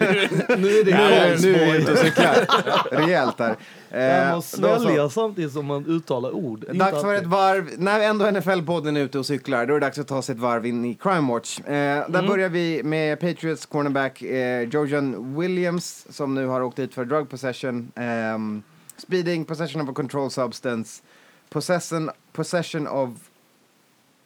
Nu 0.59 0.79
är 0.79 0.85
det 0.85 1.39
nu, 1.41 1.49
nu 1.49 1.61
är 1.63 2.05
vi 2.05 2.11
Karlsborg. 2.11 3.05
rejält 3.07 3.39
här. 3.39 3.57
Eh, 3.91 4.31
Man 4.31 4.43
svälja 4.43 5.09
samtidigt 5.09 5.53
som 5.53 5.67
man 5.67 5.87
uttalar 5.87 6.31
ord. 6.31 6.65
Dags 6.75 7.01
för 7.01 7.15
ett 7.15 7.27
varv. 7.27 7.71
När 7.79 8.01
ändå 8.01 8.25
NFL-podden 8.25 8.97
är 8.99 9.01
ute 9.01 9.19
och 9.19 9.27
cyklar, 9.27 9.67
då 9.67 9.75
är 9.75 9.81
det 9.81 9.87
dags 9.87 9.99
att 9.99 10.09
ta 10.09 10.23
sig 10.23 10.35
ett 10.35 10.41
varv 10.41 10.67
in 10.67 10.85
i 10.85 10.95
Crime 10.95 11.33
Watch. 11.33 11.61
Eh, 11.61 12.11
där 12.11 12.29
börjar 12.29 12.49
vi 12.49 12.83
med 12.83 13.21
Patriots 13.21 13.67
cornerback 13.67 14.23
eh, 14.23 14.63
Jojan 14.63 15.37
Williams, 15.41 16.07
som 16.11 16.35
nu 16.35 16.47
har 16.47 16.63
åkt 16.63 16.77
dit 16.77 16.95
för 16.95 17.05
drug 17.05 17.31
possession, 17.31 17.93
ehm, 17.95 18.63
speeding, 18.97 19.45
possession 19.45 19.83
of 19.83 19.89
a 19.89 19.93
controlled 19.95 20.33
substance, 20.33 21.03
possession, 21.51 22.11
possession 22.33 22.87
of 22.89 23.11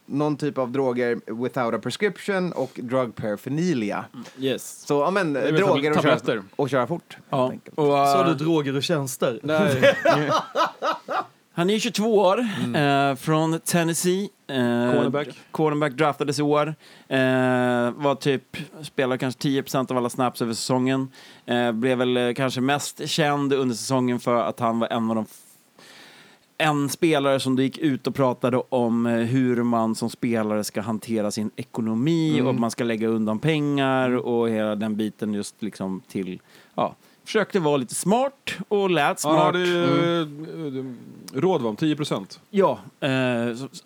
någon 0.06 0.36
typ 0.36 0.58
av 0.58 0.70
droger 0.72 1.20
without 1.42 1.74
a 1.74 1.78
prescription 1.82 2.52
och 2.52 2.80
drug 2.82 3.14
paraphernalia. 3.14 4.04
Yes. 4.38 4.84
Så, 4.86 4.94
ja 4.94 5.10
men, 5.10 5.32
droger 5.32 5.96
och 5.96 6.02
köra, 6.02 6.42
och 6.56 6.70
köra 6.70 6.86
fort. 6.86 7.16
Ja. 7.30 7.52
Och, 7.74 7.98
eh, 7.98 8.12
Sa 8.12 8.26
du 8.26 8.34
droger 8.34 8.76
och 8.76 8.82
tjänster? 8.82 9.40
Nej, 9.42 9.94
Han 11.56 11.70
är 11.70 11.78
22 11.78 12.18
år, 12.18 12.40
eh, 12.76 13.14
från 13.14 13.60
Tennessee. 13.60 14.28
Eh, 14.48 14.56
Cornerback. 14.92 15.28
Cornerback 15.50 15.92
draftades 15.92 16.38
i 16.38 16.42
år. 16.42 16.74
Eh, 17.08 17.16
var 17.90 18.14
typ, 18.14 18.56
spelade 18.82 19.18
kanske 19.18 19.40
10% 19.48 19.90
av 19.90 19.96
alla 19.96 20.10
snaps 20.10 20.42
över 20.42 20.54
säsongen. 20.54 21.08
Eh, 21.46 21.72
blev 21.72 21.98
väl 21.98 22.16
eh, 22.16 22.32
kanske 22.32 22.60
mest 22.60 23.08
känd 23.08 23.52
under 23.52 23.74
säsongen 23.74 24.20
för 24.20 24.34
att 24.34 24.60
han 24.60 24.78
var 24.78 24.88
en 24.88 25.10
av 25.10 25.16
de 25.16 25.26
en 26.58 26.88
spelare 26.88 27.40
som 27.40 27.56
gick 27.58 27.78
ut 27.78 28.06
och 28.06 28.14
pratade 28.14 28.62
om 28.68 29.06
eh, 29.06 29.12
hur 29.12 29.62
man 29.62 29.94
som 29.94 30.10
spelare 30.10 30.64
ska 30.64 30.80
hantera 30.80 31.30
sin 31.30 31.50
ekonomi 31.56 32.34
Mm. 32.34 32.46
och 32.46 32.54
man 32.54 32.70
ska 32.70 32.84
lägga 32.84 33.08
undan 33.08 33.38
pengar 33.38 34.10
och 34.26 34.48
hela 34.48 34.74
den 34.74 34.96
biten 34.96 35.34
just 35.34 35.62
liksom 35.62 36.02
till, 36.08 36.40
ja, 36.74 36.94
försökte 37.24 37.60
vara 37.60 37.76
lite 37.76 37.94
smart 37.94 38.50
och 38.68 38.90
lät 38.90 39.08
Ja, 39.08 39.16
smart. 39.16 39.52
det 39.52 39.60
är 39.68 40.20
eh, 40.20 40.84
rådvam, 41.40 41.76
10 41.76 41.96
procent. 41.96 42.40
Ja, 42.50 42.78
eh, 43.00 43.10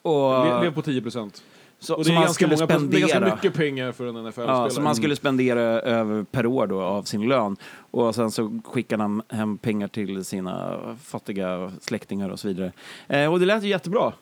och, 0.03 0.45
Le- 0.47 0.61
Lev 0.62 0.75
på 0.75 0.83
10 0.83 1.03
procent. 1.03 1.43
Så, 1.81 1.95
Och 1.95 1.99
det 2.01 2.05
som 2.05 2.16
är, 2.16 2.20
man 2.20 2.35
skulle 2.35 2.57
många, 2.57 2.66
det 2.66 2.74
är 2.74 3.01
ganska 3.01 3.09
spendera. 3.09 3.35
mycket 3.35 3.55
pengar 3.55 3.93
för 3.93 4.07
en 4.07 4.14
NFL-spelare. 4.26 4.57
Ja, 4.64 4.70
som 4.70 4.85
man 4.85 4.95
skulle 4.95 5.16
spendera 5.16 5.61
över 5.81 6.22
per 6.22 6.47
år 6.47 6.66
då 6.66 6.83
av 6.83 7.03
sin 7.03 7.29
lön. 7.29 7.57
Och 7.91 8.14
sen 8.14 8.31
så 8.31 8.61
skickade 8.64 9.03
han 9.03 9.22
hem 9.29 9.59
pengar 9.59 9.89
till 9.89 10.24
sina 10.24 10.79
fattiga 11.05 11.72
släktingar 11.81 12.29
och 12.29 12.41
så 12.41 12.49
vidare. 12.49 12.72
Eh, 13.09 13.33
och 13.33 13.41
det 13.41 13.47
lät 13.47 13.62
ju 13.62 13.68
jättebra. 13.68 14.12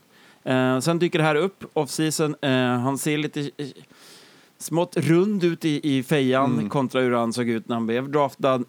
Eh, 0.44 0.78
sen 0.80 0.98
dyker 0.98 1.18
det 1.18 1.24
här 1.24 1.34
upp, 1.34 1.64
off-season. 1.74 2.34
Eh, 2.42 2.80
han 2.80 2.98
ser 2.98 3.18
lite 3.18 3.40
eh, 3.40 3.66
smått 4.58 4.96
rund 4.96 5.44
ut 5.44 5.64
i, 5.64 5.96
i 5.96 6.02
fejan 6.02 6.68
kontra 6.68 7.00
hur 7.00 7.12
han 7.12 7.32
såg 7.32 7.48
ut 7.48 7.68
när 7.68 7.76
han 7.76 7.86
blev 7.86 8.10
draftad. 8.10 8.64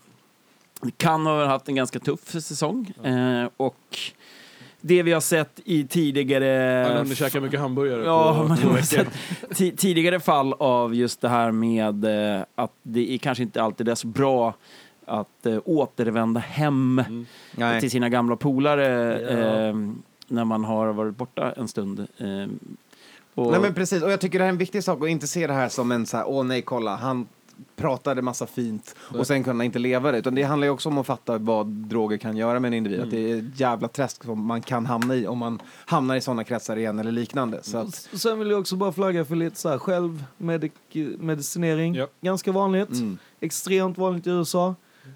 Kan 0.98 1.26
ha 1.26 1.46
haft 1.46 1.68
en 1.70 1.76
ganska 1.76 2.00
tuff 2.00 2.30
säsong. 2.30 2.92
Eh, 3.04 3.50
och 3.58 3.98
det 4.88 5.04
vi 5.04 5.12
har 5.12 5.22
sett 5.22 5.60
i 5.66 5.88
tidigare... 5.88 6.86
Han 6.90 6.98
underkäkar 6.98 7.40
mycket 7.42 7.60
hamburgare 7.60 8.04
Ja, 8.06 8.46
på 8.64 8.70
veckor. 8.70 8.82
sett 8.82 9.08
ti- 9.50 9.76
tidigare 9.78 10.20
fall 10.20 10.54
av 10.54 10.96
just 10.96 11.22
det 11.22 11.30
här 11.30 11.52
med 11.52 12.06
eh, 12.36 12.42
att 12.56 12.72
det 12.84 13.12
är 13.14 13.18
kanske 13.18 13.44
inte 13.44 13.62
alltid 13.64 13.90
är 13.90 13.96
så 13.96 14.08
bra 14.08 14.54
att 15.06 15.46
eh, 15.46 15.58
återvända 15.66 16.40
hem 16.40 17.02
Nej. 17.56 17.80
till 17.82 17.92
sina 17.92 18.10
gamla 18.10 18.36
polare 18.36 19.20
Ja. 19.22 19.28
eh, 19.68 19.76
när 20.28 20.46
man 20.46 20.64
har 20.66 20.94
varit 20.94 21.18
borta 21.18 21.52
en 21.58 21.68
stund. 21.68 22.00
Eh, 22.00 22.28
och, 23.36 23.52
Nej 23.52 23.60
men 23.62 23.74
precis, 23.74 24.04
och 24.04 24.12
jag 24.12 24.22
tycker 24.22 24.40
det 24.40 24.44
här 24.44 24.50
är 24.50 24.54
en 24.54 24.58
viktig 24.58 24.84
sak 24.84 25.04
att 25.04 25.10
inte 25.10 25.28
se 25.28 25.48
det 25.48 25.54
här 25.54 25.70
som 25.70 25.92
en 25.92 26.06
så 26.06 26.18
här, 26.18 26.26
åh 26.30 26.44
nej 26.46 26.62
kolla, 26.62 26.96
han 26.96 27.28
pratade 27.76 28.22
massa 28.22 28.46
fint 28.46 28.96
och 29.00 29.28
sen 29.28 29.44
kunde 29.44 29.60
han 29.60 29.66
inte 29.66 29.80
leva 29.80 30.12
det. 30.12 30.18
Utan 30.18 30.36
det 30.36 30.44
handlar 30.44 30.66
ju 30.68 30.72
också 30.72 30.90
om 30.90 30.98
att 30.98 31.08
fatta 31.08 31.38
vad 31.38 31.68
droger 31.68 32.18
kan 32.18 32.38
göra 32.38 32.60
med 32.60 32.70
en 32.70 32.74
individ. 32.74 33.02
Att 33.02 33.12
det 33.12 33.32
är 33.32 33.38
ett 33.38 33.60
jävla 33.60 33.88
träsk 33.88 34.24
som 34.24 34.46
man 34.46 34.62
kan 34.62 34.86
hamna 34.86 35.16
i 35.16 35.28
om 35.28 35.38
man 35.38 35.62
hamnar 35.86 36.16
i 36.16 36.22
sådana 36.22 36.44
kretsar 36.44 36.78
igen 36.78 37.00
eller 37.00 37.12
liknande. 37.12 37.64
Så 37.64 37.78
att, 37.78 37.96
Sen 37.96 38.40
vill 38.40 38.50
jag 38.50 38.60
också 38.60 38.76
bara 38.76 38.92
flagga 38.92 39.26
för 39.26 39.36
lite 39.36 39.60
så 39.60 39.70
här 39.70 39.78
självmedicinering. 39.78 41.96
Ja. 41.96 42.08
Ganska 42.22 42.52
vanligt. 42.52 42.90
Mm. 42.90 43.18
Extremt 43.40 43.98
vanligt 43.98 44.28
i 44.28 44.30
USA. 44.30 44.76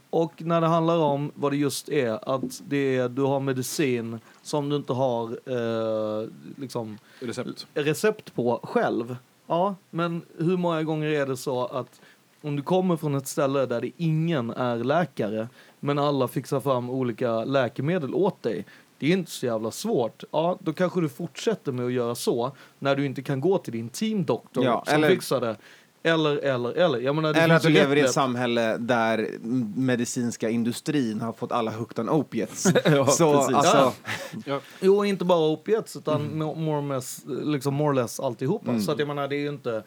Och 0.09 0.33
när 0.37 0.61
det 0.61 0.67
handlar 0.67 0.97
om 0.97 1.31
vad 1.35 1.51
det 1.51 1.57
just 1.57 1.89
är, 1.89 2.35
att 2.35 2.61
det 2.67 2.97
är, 2.97 3.09
du 3.09 3.21
har 3.21 3.39
medicin 3.39 4.19
som 4.41 4.69
du 4.69 4.75
inte 4.75 4.93
har 4.93 5.29
eh, 5.45 6.27
liksom 6.55 6.97
Recept. 7.19 7.67
recept 7.73 8.35
på 8.35 8.59
själv. 8.63 9.15
Ja, 9.47 9.75
men 9.89 10.21
hur 10.37 10.57
många 10.57 10.83
gånger 10.83 11.07
är 11.07 11.25
det 11.25 11.37
så 11.37 11.65
att 11.65 12.01
om 12.41 12.55
du 12.55 12.61
kommer 12.61 12.97
från 12.97 13.15
ett 13.15 13.27
ställe 13.27 13.65
där 13.65 13.81
det 13.81 13.91
ingen 13.97 14.49
är 14.49 14.77
läkare, 14.77 15.47
men 15.79 15.99
alla 15.99 16.27
fixar 16.27 16.59
fram 16.59 16.89
olika 16.89 17.43
läkemedel 17.43 18.15
åt 18.15 18.43
dig. 18.43 18.65
Det 18.99 19.07
är 19.07 19.13
inte 19.13 19.31
så 19.31 19.45
jävla 19.45 19.71
svårt. 19.71 20.23
Ja, 20.31 20.57
då 20.61 20.73
kanske 20.73 21.01
du 21.01 21.09
fortsätter 21.09 21.71
med 21.71 21.85
att 21.85 21.91
göra 21.91 22.15
så 22.15 22.51
när 22.79 22.95
du 22.95 23.05
inte 23.05 23.21
kan 23.21 23.41
gå 23.41 23.57
till 23.57 23.73
din 23.73 23.89
teamdoktor 23.89 24.63
Ja, 24.63 24.83
som 24.87 24.95
eller- 24.95 25.09
fixar 25.09 25.41
det. 25.41 25.55
Eller, 26.03 26.37
eller, 26.37 26.71
eller. 26.73 26.99
Jag 26.99 27.15
menar, 27.15 27.33
det 27.33 27.39
eller 27.41 27.55
att 27.55 27.61
du 27.63 27.69
lever 27.69 27.95
i 27.95 27.99
ett 27.99 28.11
samhälle 28.11 28.77
där 28.77 29.27
medicinska 29.75 30.49
industrin 30.49 31.21
har 31.21 31.33
fått 31.33 31.51
alla 31.51 31.71
hooked 31.71 31.99
on 31.99 32.09
opiates. 32.09 32.65
Ja, 32.85 33.05
så 33.05 33.33
precis. 33.37 33.55
alltså, 33.55 33.93
Ja. 34.45 34.59
Jo, 34.81 35.05
inte 35.05 35.25
bara 35.25 35.47
opiates, 35.53 35.95
utan 35.95 36.21
mo- 36.21 36.55
more, 36.55 36.77
or 36.81 36.93
less, 36.95 37.21
liksom 37.27 37.73
more 37.73 37.89
or 37.89 37.93
less 37.93 38.19
alltihopa. 38.19 38.79
Så 38.79 38.91
att 38.91 38.99
jag 38.99 39.07
menar, 39.07 39.27
det 39.27 39.35
är 39.35 39.39
ju 39.39 39.49
inte... 39.49 39.83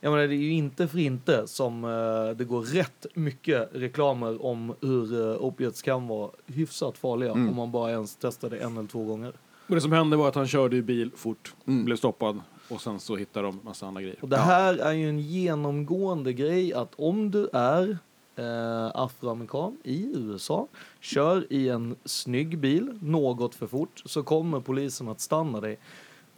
Jag 0.00 0.10
menar, 0.10 0.26
det 0.26 0.34
är 0.34 0.36
ju 0.36 0.52
inte 0.52 0.88
för 0.88 0.98
inte 0.98 1.46
som 1.46 1.84
eh, 1.84 2.36
det 2.36 2.44
går 2.44 2.62
rätt 2.62 3.06
mycket 3.14 3.70
reklamer 3.72 4.46
om 4.46 4.74
hur 4.80 5.14
uh, 5.14 5.36
opiates 5.44 5.82
kan 5.82 6.08
vara 6.08 6.30
hyfsat 6.46 6.98
farliga 6.98 7.32
om 7.32 7.56
man 7.56 7.72
bara 7.72 7.90
ens 7.90 8.16
testar 8.20 8.50
det 8.50 8.58
en 8.58 8.76
eller 8.76 8.88
två 8.88 9.04
gånger. 9.04 9.32
Och 9.68 9.74
det 9.74 9.80
som 9.80 9.92
hände 9.92 10.16
var 10.16 10.28
att 10.28 10.34
han 10.34 10.48
körde 10.48 10.76
i 10.76 10.82
bil 10.82 11.10
fort, 11.16 11.54
Mm. 11.66 11.84
blev 11.84 11.96
stoppad 11.96 12.40
och 12.68 12.80
sen 12.80 13.00
så 13.00 13.16
hittade 13.16 13.46
de 13.46 13.60
massa 13.64 13.86
andra 13.86 14.02
grejer. 14.02 14.16
Och 14.20 14.28
det 14.28 14.36
här 14.36 14.74
är 14.76 14.92
ju 14.92 15.08
en 15.08 15.18
genomgående 15.20 16.32
grej 16.32 16.74
att 16.74 16.92
om 16.96 17.30
du 17.30 17.48
är 17.52 17.98
eh, 18.36 18.90
afroamerikan 18.94 19.76
i 19.84 20.12
USA, 20.14 20.66
kör 21.00 21.52
i 21.52 21.68
en 21.68 21.96
snygg 22.04 22.58
bil 22.58 22.98
något 23.02 23.54
för 23.54 23.66
fort, 23.66 24.02
så 24.04 24.22
kommer 24.22 24.60
polisen 24.60 25.08
att 25.08 25.20
stanna 25.20 25.60
dig. 25.60 25.78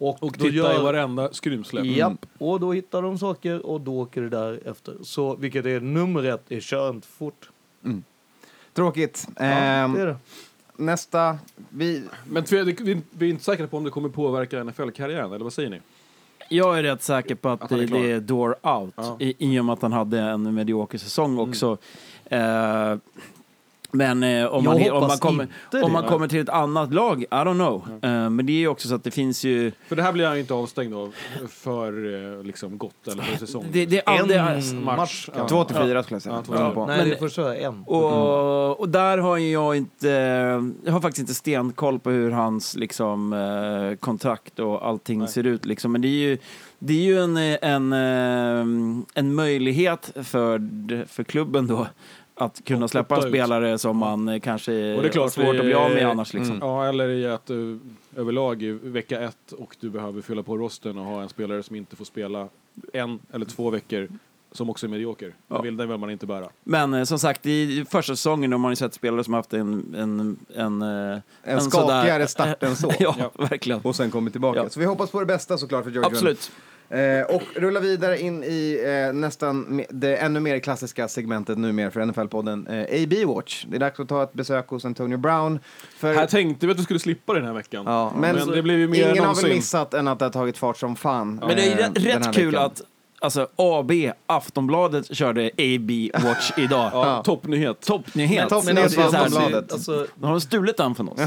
Och, 0.03 0.23
Och 0.23 0.31
då 0.37 0.43
titta 0.43 0.47
gör- 0.55 0.79
i 0.79 0.83
varenda 0.83 1.33
skrymsle. 1.33 1.81
Japp, 1.81 2.25
och 2.37 2.59
då 2.59 2.71
hittar 2.73 3.01
de 3.01 3.17
saker 3.17 3.65
och 3.65 3.81
då 3.81 3.99
åker 4.01 4.21
det 4.21 4.29
därefter. 4.29 4.95
Så 5.01 5.35
vilket 5.35 5.65
är 5.65 5.79
nummer 5.79 6.23
ett, 6.23 6.43
är 6.51 6.59
kör 6.59 6.89
inte 6.89 7.07
fort. 7.07 7.49
tråkigt. 8.73 9.27
Ja, 9.35 9.43
Ehm, 9.45 9.93
det 9.93 10.01
är 10.01 10.05
det. 10.05 10.15
nästa, 10.75 11.37
vi, 11.69 12.03
Men 12.29 12.43
vi, 12.49 13.01
vi 13.11 13.25
är 13.25 13.29
inte 13.29 13.43
säkra 13.43 13.67
på 13.67 13.77
om 13.77 13.83
det 13.83 13.89
kommer 13.89 14.09
påverka 14.09 14.63
NFL-karriären, 14.63 15.33
eller 15.33 15.43
vad 15.43 15.53
säger 15.53 15.69
ni? 15.69 15.79
Jag 16.49 16.79
är 16.79 16.83
rätt 16.83 17.03
säker 17.03 17.35
på 17.35 17.49
att, 17.49 17.61
Att 17.63 17.71
är 17.71 17.87
det, 17.87 18.11
är 18.11 18.19
door 18.19 18.49
out 18.67 18.93
Ja. 18.95 19.17
i, 19.19 19.35
i 19.55 19.59
och 19.59 19.65
med 19.65 19.73
att 19.73 19.81
han 19.81 19.91
hade 19.91 20.19
en 20.19 20.53
medioker 20.55 20.97
säsong 20.97 21.37
också. 21.39 21.77
Eh, 22.25 22.95
men 23.91 24.23
eh, 24.23 24.45
om, 24.45 24.63
man, 24.63 24.91
om, 24.91 25.07
man 25.07 25.17
kommer, 25.17 25.47
om 25.71 25.79
det. 25.81 25.87
man 25.87 26.03
kommer 26.03 26.27
till 26.27 26.39
ett 26.39 26.49
annat 26.49 26.93
lag, 26.93 27.21
I 27.21 27.25
don't 27.29 27.53
know. 27.53 27.83
Eh, 28.01 28.29
men 28.29 28.45
det 28.45 28.51
är 28.51 28.57
ju 28.57 28.67
också 28.67 28.87
så 28.87 28.95
att 28.95 29.03
det 29.03 29.11
finns 29.11 29.43
ju... 29.43 29.71
För 29.87 29.95
det 29.95 30.03
här 30.03 30.13
blir 30.13 30.25
han 30.25 30.35
ju 30.35 30.41
inte 30.41 30.53
avstängd 30.53 30.93
av 30.95 31.13
för 31.49 31.87
eh, 32.37 32.43
liksom 32.43 32.77
gott 32.77 33.07
eller 33.07 33.23
för 33.23 33.37
säsong. 33.37 33.65
Det, 33.71 33.85
det 33.85 33.97
är 34.07 34.09
aldrig, 34.19 34.39
En 34.39 34.83
match. 34.83 34.97
match. 34.97 35.29
Ja. 35.35 35.47
två 35.47 35.63
till 35.63 35.75
fyra 35.75 36.03
skulle 36.03 36.15
jag 36.15 36.21
säga. 36.21 36.35
Ja, 36.35 36.41
två 36.41 36.53
Ja. 36.55 36.85
Nej, 36.87 36.97
Men- 36.97 37.09
det 37.09 37.17
får 37.17 37.29
köra 37.29 37.55
en. 37.55 37.83
Och, 37.87 38.79
och 38.79 38.89
där 38.89 39.17
har 39.17 39.37
ju 39.37 39.51
jag 39.51 39.75
inte, 39.75 40.07
jag 40.85 40.93
har 40.93 41.01
faktiskt 41.01 41.19
inte 41.19 41.33
stenkoll 41.33 41.99
på 41.99 42.09
hur 42.09 42.31
hans 42.31 42.75
liksom, 42.75 43.33
eh, 43.33 43.95
kontrakt 43.97 44.59
och 44.59 44.87
allting 44.87 45.19
Nej. 45.19 45.27
ser 45.27 45.43
ut. 45.45 45.65
Liksom. 45.65 45.91
Men 45.91 46.01
det 46.01 46.07
är 46.07 46.29
ju, 46.29 46.37
det 46.79 46.93
är 46.93 47.03
ju 47.03 47.19
en, 47.23 47.37
eh, 47.37 47.57
en, 47.61 47.93
eh, 47.93 49.03
en 49.13 49.35
möjlighet 49.35 50.11
för, 50.23 50.61
för 51.07 51.23
klubben 51.23 51.67
då 51.67 51.87
att 52.45 52.65
kunna 52.65 52.85
Att 52.85 52.91
släppa 52.91 53.15
en 53.15 53.19
opta 53.19 53.27
ut. 53.27 53.33
spelare 53.33 53.77
som 53.77 53.97
man 53.97 54.27
eh, 54.29 54.39
kanske 54.39 54.71
Och 54.95 55.01
det 55.01 55.07
är 55.07 55.11
klart, 55.11 55.23
har 55.23 55.43
svårt 55.43 55.55
att 55.59 55.65
bli 55.65 55.73
av 55.73 55.91
med 55.91 56.07
annars. 56.09 56.33
Liksom. 56.33 56.55
Mm. 56.55 56.67
Ja, 56.67 56.85
eller 56.89 57.09
i 57.09 57.27
att 57.27 57.49
uh, 57.49 57.77
överlag 58.15 58.63
i 58.63 58.71
vecka 58.71 59.21
ett 59.21 59.51
och 59.51 59.75
du 59.79 59.89
behöver 59.89 60.21
fylla 60.21 60.43
på 60.43 60.57
rosten 60.57 60.97
och 60.97 61.05
ha 61.05 61.21
en 61.21 61.29
spelare 61.29 61.63
som 61.63 61.75
inte 61.75 61.95
får 61.95 62.05
spela 62.05 62.47
en 62.93 63.19
eller 63.33 63.45
två 63.45 63.69
veckor 63.69 64.07
som 64.51 64.69
också 64.69 64.85
är 64.85 64.89
medioker. 64.89 65.33
Ja. 65.47 65.55
Den 65.55 65.63
vill, 65.63 65.77
den 65.77 65.89
vill 65.89 65.97
man 65.97 66.09
inte 66.09 66.25
bära. 66.25 66.49
Men 66.63 66.93
eh, 66.93 67.03
som 67.03 67.19
sagt, 67.19 67.45
i 67.45 67.85
första 67.89 68.15
säsongen 68.15 68.51
har 68.51 68.59
man 68.59 68.71
ju 68.71 68.75
sett 68.75 68.93
spelare 68.93 69.23
som 69.23 69.33
haft 69.33 69.53
en, 69.53 69.95
en, 69.97 70.37
en, 70.55 70.81
eh, 70.81 71.19
En 71.43 71.61
sådär- 71.61 71.87
skakigare 71.87 72.27
start 72.27 72.63
än 72.63 72.75
så. 72.75 72.91
ja, 72.99 73.15
Ja. 73.19 73.31
verkligen. 73.37 73.81
Och 73.81 73.95
sen 73.95 74.11
kommer 74.11 74.31
tillbaka. 74.31 74.59
Ja. 74.63 74.69
Så 74.69 74.79
vi 74.79 74.85
hoppas 74.85 75.11
på 75.11 75.19
det 75.19 75.25
bästa 75.25 75.57
såklart 75.57 75.83
för 75.83 75.91
George 75.91 76.07
Absolut. 76.07 76.51
Eh, 76.91 77.35
och 77.35 77.43
rulla 77.55 77.79
vidare 77.79 78.19
in 78.19 78.43
i 78.43 78.83
eh, 78.85 79.13
nästan 79.13 79.83
det 79.89 80.17
ännu 80.17 80.39
mer 80.39 80.59
klassiska 80.59 81.07
segmentet 81.07 81.57
numera 81.57 81.91
för 81.91 82.01
NFL-podden, 82.01 82.67
eh, 82.67 83.03
AB 83.03 83.35
Watch. 83.35 83.65
Det 83.69 83.75
är 83.75 83.79
dags 83.79 83.99
att 83.99 84.09
ta 84.09 84.23
ett 84.23 84.33
besök 84.33 84.67
hos 84.67 84.85
Antonio 84.85 85.17
Brown. 85.17 85.59
För, 85.97 86.13
Här 86.13 86.27
tänkte 86.27 86.65
vi 86.65 86.71
att 86.71 86.77
du 86.77 86.83
skulle 86.83 86.99
slippa 86.99 87.33
den 87.33 87.45
här 87.45 87.53
veckan. 87.53 87.83
ja, 87.85 88.13
men 88.17 88.35
Men 88.35 88.47
det 88.47 88.61
blev 88.61 88.79
ju 88.79 88.87
mer 88.87 89.03
ingen 89.03 89.17
än 89.17 89.25
har 89.25 89.41
väl 89.41 89.53
missat 89.53 89.93
än 89.93 90.07
att 90.07 90.19
det 90.19 90.25
har 90.25 90.31
tagit 90.31 90.57
fart 90.57 90.77
som 90.77 90.95
fan. 90.95 91.39
Men 91.47 91.55
det 91.55 91.71
är 91.71 91.79
eh, 91.79 91.91
rätt 91.93 92.33
kul 92.35 92.45
veckan. 92.45 92.65
att 92.65 92.81
alltså, 93.21 93.47
AB, 93.55 93.91
Aftonbladet, 94.25 95.15
körde 95.15 95.45
AB 95.57 95.91
Watch 96.23 96.51
idag. 96.57 96.89
Ja. 96.93 97.23
Toppnyhet. 97.23 97.79
Toppnyhet. 97.81 98.49
Toppnyhet 98.49 98.95
på 98.95 99.01
här- 99.01 99.07
Aftonbladet. 99.25 99.73
Alltså, 99.73 100.07
har 100.21 100.29
de 100.31 100.41
stulit 100.41 100.77
den 100.77 100.95
från 100.95 101.09
oss. 101.09 101.19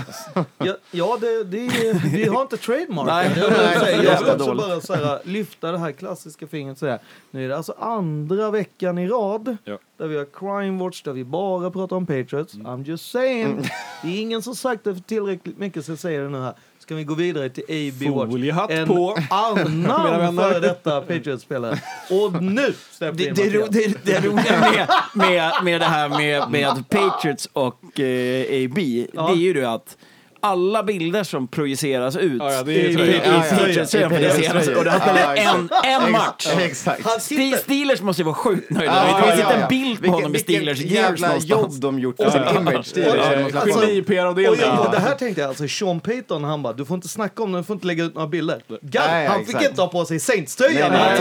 ja, 0.58 0.76
ja 0.90 1.18
det, 1.20 1.44
det, 1.44 1.92
vi 2.12 2.24
har 2.28 2.42
inte 2.42 2.56
trademark. 2.56 3.06
Nej, 3.06 3.32
jag 3.36 3.48
vill, 3.48 3.80
säga, 3.80 4.02
jag 4.02 4.20
vill 4.20 4.30
också 4.30 4.54
bara 4.54 4.80
så 4.80 4.94
här, 4.94 5.18
lyfta 5.24 5.72
det 5.72 5.78
här 5.78 5.92
klassiska 5.92 6.46
fingret 6.46 6.72
och 6.72 6.78
säga 6.78 6.98
nu 7.30 7.44
är 7.44 7.48
det 7.48 7.56
alltså 7.56 7.74
andra 7.78 8.50
veckan 8.50 8.98
i 8.98 9.08
rad 9.08 9.56
Ja. 9.64 9.78
där 9.96 10.06
vi 10.06 10.16
har 10.16 10.24
Crime 10.38 10.84
Watch 10.84 11.02
där 11.02 11.12
vi 11.12 11.24
bara 11.24 11.70
pratar 11.70 11.96
om 11.96 12.06
Patriots. 12.06 12.54
Mm. 12.54 12.66
I'm 12.66 12.84
just 12.84 13.10
saying. 13.10 13.68
Det 14.02 14.08
är 14.08 14.20
ingen 14.20 14.42
som 14.42 14.56
sagt 14.56 14.84
det 14.84 14.94
tillräckligt 15.06 15.58
mycket 15.58 15.84
så 15.84 15.92
jag 15.92 15.98
säger 15.98 16.22
det 16.22 16.28
nu 16.28 16.40
här. 16.40 16.54
Ska 16.84 16.94
vi 16.94 17.04
gå 17.04 17.14
vidare 17.14 17.48
till 17.48 17.64
AB 17.64 18.14
Watch. 18.14 18.30
Foliehatt 18.30 18.70
en 18.70 18.86
på. 18.88 19.16
Annan 19.30 20.36
före 20.36 20.60
detta 20.60 21.00
Patriots-spelare. 21.00 21.78
Och 22.10 22.42
nu 22.42 22.74
släpper 22.90 23.18
Det, 23.18 23.24
in 23.24 23.34
det, 23.34 23.50
ro, 23.50 23.66
det, 23.70 24.04
det 24.04 24.20
roliga 24.26 24.60
med, 24.60 24.88
med, 25.14 25.52
med 25.62 25.80
det 25.80 25.84
här 25.84 26.08
med, 26.08 26.50
med 26.50 26.88
Patriots 26.88 27.48
och 27.52 28.00
eh, 28.00 28.64
AB, 28.64 28.78
Ja. 29.12 29.26
det 29.26 29.32
är 29.32 29.36
ju 29.36 29.52
det 29.52 29.70
att 29.70 29.96
alla 30.44 30.82
bilder 30.82 31.24
som 31.24 31.48
projiceras 31.48 32.16
ut 32.16 32.42
Ja, 32.42 32.52
ja, 32.52 32.62
det 32.62 32.72
är 32.72 32.88
i, 32.88 33.16
I 33.16 34.08
projiceras. 34.08 34.68
Och 34.68 34.84
det 34.84 34.90
här 34.90 35.36
en, 35.36 35.70
en 35.84 36.12
match. 36.12 36.46
Exakt. 36.58 37.22
Sitter... 37.22 37.58
Steelers 37.58 38.00
måste 38.00 38.22
ju 38.22 38.24
vara 38.26 38.34
sjukt 38.34 38.70
nöjda. 38.70 38.92
Det 38.92 39.22
finns 39.26 39.38
inte 39.40 39.54
en 39.54 39.68
bild 39.68 39.96
på 39.96 40.02
Vilken- 40.02 40.14
honom 40.14 40.34
i 40.34 40.38
Steelers 40.38 40.80
jävla 40.80 41.26
någonstans. 41.28 41.44
jobb 41.62 41.80
de 41.80 41.98
gjort 41.98 42.16
för 42.16 42.30
sin 42.30 42.56
image. 42.56 42.76
Alltså- 42.76 43.84
Geni 43.84 44.02
PR-avdelningen. 44.02 44.90
det 44.92 44.98
här 44.98 45.14
tänkte 45.14 45.40
jag, 45.40 45.48
alltså 45.48 45.68
Sean 45.68 46.00
Payton 46.00 46.44
han 46.44 46.62
bara, 46.62 46.72
du 46.72 46.84
får 46.84 46.94
inte 46.94 47.08
snacka 47.08 47.42
om 47.42 47.52
det, 47.52 47.58
du 47.58 47.64
får 47.64 47.74
inte 47.74 47.86
lägga 47.86 48.04
ut 48.04 48.14
några 48.14 48.28
bilder. 48.28 48.62
Nej, 48.80 49.26
han 49.26 49.44
fick 49.46 49.62
inte 49.62 49.82
ha 49.82 49.88
på 49.88 50.04
sig 50.04 50.20
Saints-tröjan. 50.20 50.92
Nej, 50.92 51.18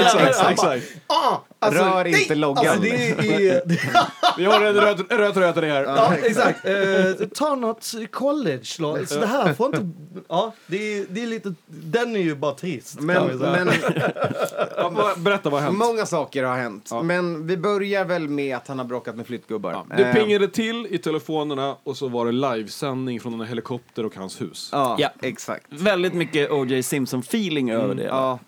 nej, 0.64 0.82
ah, 1.08 1.42
alltså, 1.60 1.84
Rör 1.84 2.04
nej, 2.04 2.22
inte 2.22 2.36
loggan. 2.36 2.68
Alltså, 2.68 2.82
det 2.82 3.10
är, 3.10 3.62
det, 3.66 3.80
Vi 4.38 4.46
har 4.46 4.62
en 4.62 4.76
röd, 5.10 5.34
tröja 5.34 5.54
till 5.54 5.62
dig 5.62 5.72
här. 5.72 5.84
ja, 5.84 6.14
exakt. 6.24 6.66
Eh, 6.66 7.28
ta 7.36 7.56
något 7.56 7.92
college. 8.12 8.62
Så 9.14 9.20
det 9.20 9.26
här 9.28 9.54
får 9.54 9.66
inte... 9.68 9.90
Ja, 10.30 10.54
det 10.68 10.98
är, 10.98 11.06
det 11.10 11.24
är 11.24 11.28
lite... 11.28 11.54
Den 11.68 12.16
är 12.16 12.20
ju 12.20 12.36
bara 12.36 12.54
trist. 12.54 13.00
Men, 13.02 13.38
men 13.38 13.70
Ja, 14.78 15.14
berätta 15.18 15.50
vad 15.50 15.62
har 15.62 15.68
hänt. 15.68 15.78
många 15.78 16.06
saker 16.06 16.44
har 16.44 16.56
hänt. 16.58 16.88
Ja. 16.92 17.02
Men 17.02 17.48
vi 17.48 17.58
börjar 17.58 18.06
väl 18.06 18.28
med 18.28 18.56
att 18.58 18.68
han 18.68 18.78
har 18.80 18.86
bråkat 18.86 19.16
med 19.16 19.28
flyttgubbar. 19.28 19.72
Ja, 19.72 19.86
det 19.98 20.04
Eh, 20.04 20.14
pingade 20.16 20.48
till 20.48 20.88
i 20.90 20.98
telefonerna 20.98 21.76
och 21.84 21.98
så 21.98 22.08
var 22.08 22.26
det 22.26 22.32
livesändning 22.32 23.20
från 23.20 23.34
en 23.42 23.48
helikopter 23.48 24.06
och 24.06 24.16
hans 24.16 24.42
hus. 24.42 24.70
Ja, 24.72 24.96
Ja. 25.00 25.10
exakt. 25.22 25.66
Väldigt 25.70 26.14
mycket 26.14 26.52
O.J. 26.52 26.82
Simpson-feeling 26.82 27.72
över 27.74 27.96
det. 27.96 28.04
Ja. 28.04 28.40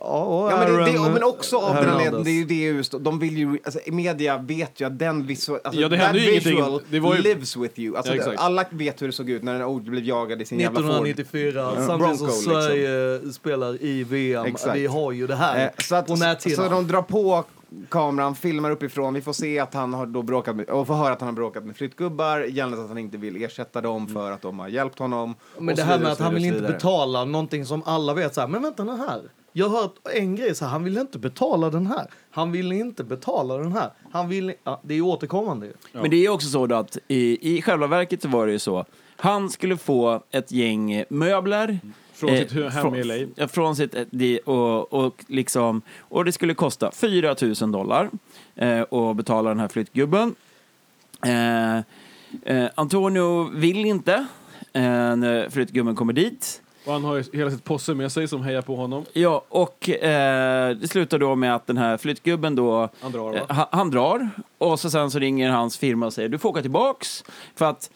Ja, 0.00 0.24
och 0.24 0.52
Ja, 0.52 0.56
men, 0.56 0.76
det, 0.76 0.92
det, 0.92 1.10
men 1.10 1.22
också 1.24 1.56
av 1.56 1.74
den 1.74 1.88
anledningen, 1.88 2.24
det 2.24 2.30
är 2.30 2.34
ju 2.34 2.44
det 2.44 2.54
just, 2.54 2.94
de 3.00 3.18
vill 3.18 3.38
ju, 3.38 3.58
alltså, 3.64 3.80
media 3.86 4.38
vet 4.38 4.80
ju 4.80 4.84
att 4.84 4.98
den 4.98 5.26
visual, 5.26 5.60
alltså, 5.64 5.80
Ja, 5.80 5.88
det 5.88 5.98
that 5.98 6.14
visual 6.14 6.80
Det 6.90 7.00
var 7.00 7.16
ju- 7.16 7.22
lives 7.22 7.56
with 7.56 7.80
you. 7.80 7.96
Alltså, 7.96 8.14
Ja, 8.16 8.32
alla 8.36 8.64
vet 8.70 9.02
hur 9.02 9.06
det 9.06 9.12
såg 9.12 9.30
ut 9.30 9.42
när 9.42 9.54
en 9.54 9.62
OG 9.62 9.82
blev 9.90 10.04
jagad 10.04 10.42
i 10.42 10.44
sin 10.44 10.60
jävla 10.60 10.80
Ford. 10.80 11.06
1994, 11.06 11.72
samtidigt 11.86 11.98
Bronco, 11.98 12.16
som 12.16 12.26
liksom. 12.26 12.52
Sverige 12.52 13.32
spelar 13.32 13.82
i 13.82 14.04
VM. 14.04 14.46
Exakt. 14.46 14.76
Vi 14.76 14.86
har 14.86 15.12
ju 15.12 15.26
det 15.26 15.36
här 15.36 15.64
Eh, 15.64 15.70
så, 15.78 15.94
att, 15.94 16.06
på 16.06 16.16
näthinnan. 16.16 16.56
så 16.68 16.74
de 16.74 16.86
drar 16.86 17.02
på 17.02 17.44
kameran, 17.88 18.34
filmar 18.34 18.70
uppifrån. 18.70 19.14
Vi 19.14 19.20
får 19.22 19.32
se 19.32 19.58
att 19.58 19.74
han 19.74 19.94
har 19.94 20.06
då 20.06 20.22
bråkat 20.22 20.56
med, 20.56 20.70
och 20.70 20.86
får 20.86 20.94
höra 20.94 21.12
att 21.12 21.20
han 21.20 21.28
har 21.28 21.34
bråkat 21.34 21.64
med 21.64 21.76
flyttgubbar. 21.76 22.40
Gällande 22.40 22.82
att 22.82 22.88
han 22.88 22.98
inte 22.98 23.16
vill 23.16 23.44
ersätta 23.44 23.80
dem 23.80 24.06
för 24.08 24.30
att 24.32 24.42
de 24.42 24.58
har 24.58 24.68
hjälpt 24.68 24.98
honom. 24.98 25.34
Men 25.58 25.68
och 25.68 25.76
det 25.76 25.82
här 25.82 25.98
med 25.98 26.06
och 26.06 26.12
att 26.12 26.18
han 26.18 26.34
vill 26.34 26.44
inte 26.44 26.60
betala 26.60 27.24
någonting 27.24 27.66
som 27.66 27.82
alla 27.86 28.14
vet 28.14 28.34
så 28.34 28.40
här, 28.40 28.48
men 28.48 28.62
vänta 28.62 28.84
nu 28.84 28.96
här. 28.96 29.20
Jag 29.52 29.68
har 29.68 29.80
hört 29.80 29.94
en 30.14 30.36
grej 30.36 30.54
så 30.54 30.64
här, 30.64 30.72
han 30.72 30.84
vill 30.84 30.98
inte 30.98 31.18
betala 31.18 31.70
den 31.70 31.86
här. 31.86 32.06
Han 32.30 32.52
vill 32.52 32.72
inte 32.72 33.04
betala 33.04 33.56
den 33.56 33.72
här. 33.72 33.90
Han 34.12 34.28
vill, 34.28 34.52
ja, 34.64 34.80
det 34.84 34.94
är 34.94 34.96
ju 34.96 35.02
återkommande 35.02 35.66
ju. 35.66 35.72
Men 35.92 36.10
det 36.10 36.24
är 36.26 36.28
också 36.28 36.48
så 36.48 36.66
då 36.66 36.74
att 36.76 36.98
i, 37.08 37.56
i 37.56 37.62
själva 37.62 37.86
verket 37.86 38.22
så 38.22 38.28
var 38.28 38.46
det 38.46 38.52
ju 38.52 38.58
så. 38.58 38.84
Han 39.16 39.50
skulle 39.50 39.76
få 39.76 40.22
ett 40.30 40.52
gäng 40.52 41.04
möbler. 41.08 41.78
Från 42.12 42.30
eh, 42.30 42.38
sitt 42.38 42.52
hu- 42.52 42.68
hem 42.68 42.94
i 42.94 43.04
LA. 43.04 43.14
Ja, 43.34 43.48
från 43.48 43.76
sitt, 43.76 43.94
eh, 43.94 44.36
och, 44.44 44.92
och, 44.92 45.24
liksom, 45.28 45.82
och 45.98 46.24
det 46.24 46.32
skulle 46.32 46.54
kosta 46.54 46.90
4 46.92 47.36
000 47.60 47.72
dollar 47.72 48.10
eh, 48.56 48.80
att 48.80 49.16
betala 49.16 49.48
den 49.48 49.60
här 49.60 49.68
flyttgubben. 49.68 50.34
Eh, 51.26 51.76
eh, 51.76 52.70
Antonio 52.74 53.50
vill 53.54 53.84
inte 53.86 54.14
eh, 54.72 54.82
när 55.16 55.50
flyttgubben 55.50 55.94
kommer 55.96 56.12
dit. 56.12 56.62
Och 56.90 56.94
han 56.94 57.04
har 57.04 57.16
ju 57.16 57.24
hela 57.32 57.50
sitt 57.50 57.64
posse 57.64 57.94
med 57.94 58.12
sig 58.12 58.28
som 58.28 58.42
hejar 58.42 58.62
på 58.62 58.76
honom. 58.76 59.04
Ja, 59.12 59.44
och 59.48 59.88
eh, 59.88 60.76
det 60.76 60.88
slutar 60.88 61.18
då 61.18 61.34
med 61.36 61.54
att 61.54 61.66
den 61.66 61.76
här 61.76 61.96
flyttgubben 61.96 62.54
då 62.54 62.88
Han 63.00 63.12
drar? 63.12 63.34
Eh, 63.34 63.42
han, 63.48 63.66
han 63.70 63.90
drar 63.90 64.30
och 64.58 64.80
så 64.80 64.90
sen 64.90 65.10
så 65.10 65.18
ringer 65.18 65.50
hans 65.50 65.78
firma 65.78 66.06
och 66.06 66.12
säger 66.12 66.28
du 66.28 66.38
får 66.38 66.48
åka 66.48 66.62
tillbaks 66.62 67.24
för 67.54 67.64
att 67.64 67.90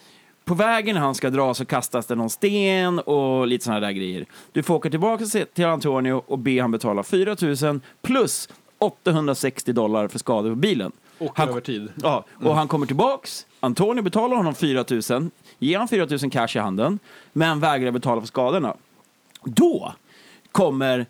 på 0.45 0.55
vägen 0.55 0.97
han 0.97 1.15
ska 1.15 1.31
dra 1.31 1.55
så 1.55 1.65
kastas 1.65 2.07
det 2.07 2.15
någon 2.15 2.31
sten 2.31 2.99
och 2.99 3.47
lite 3.47 3.65
sådana 3.65 3.81
där 3.81 3.91
grejer. 3.93 4.27
Du 4.53 4.63
får 4.63 4.75
åka 4.75 4.91
tillbaka 4.91 5.25
till 5.55 5.65
Antonio 5.67 6.23
och 6.27 6.39
be 6.39 6.61
han 6.61 6.71
betala 6.71 7.03
4 7.03 7.37
000 7.63 7.81
plus 8.03 8.49
860 8.79 9.73
dollar 9.73 10.09
för 10.09 10.19
skador 10.19 10.51
på 10.51 10.57
bilen. 10.57 10.93
Och 11.19 11.39
Han- 11.39 11.49
över 11.49 11.61
tid. 11.61 11.89
Ja, 12.03 12.25
och 12.45 12.55
han 12.55 12.69
kommer 12.69 12.87
tillbaks. 12.87 13.47
Antonio 13.61 14.03
betalar 14.03 14.37
honom 14.37 14.55
4 14.55 14.85
000, 15.11 15.31
ger 15.59 15.79
han 15.79 15.89
4 15.89 16.07
000 16.23 16.31
cash 16.31 16.49
i 16.57 16.59
handen, 16.59 16.99
men 17.33 17.61
vägrar 17.61 17.91
betala 17.91 18.21
för 18.21 18.29
skadorna. 18.29 18.77
Då 19.45 19.95
kommer 20.53 21.07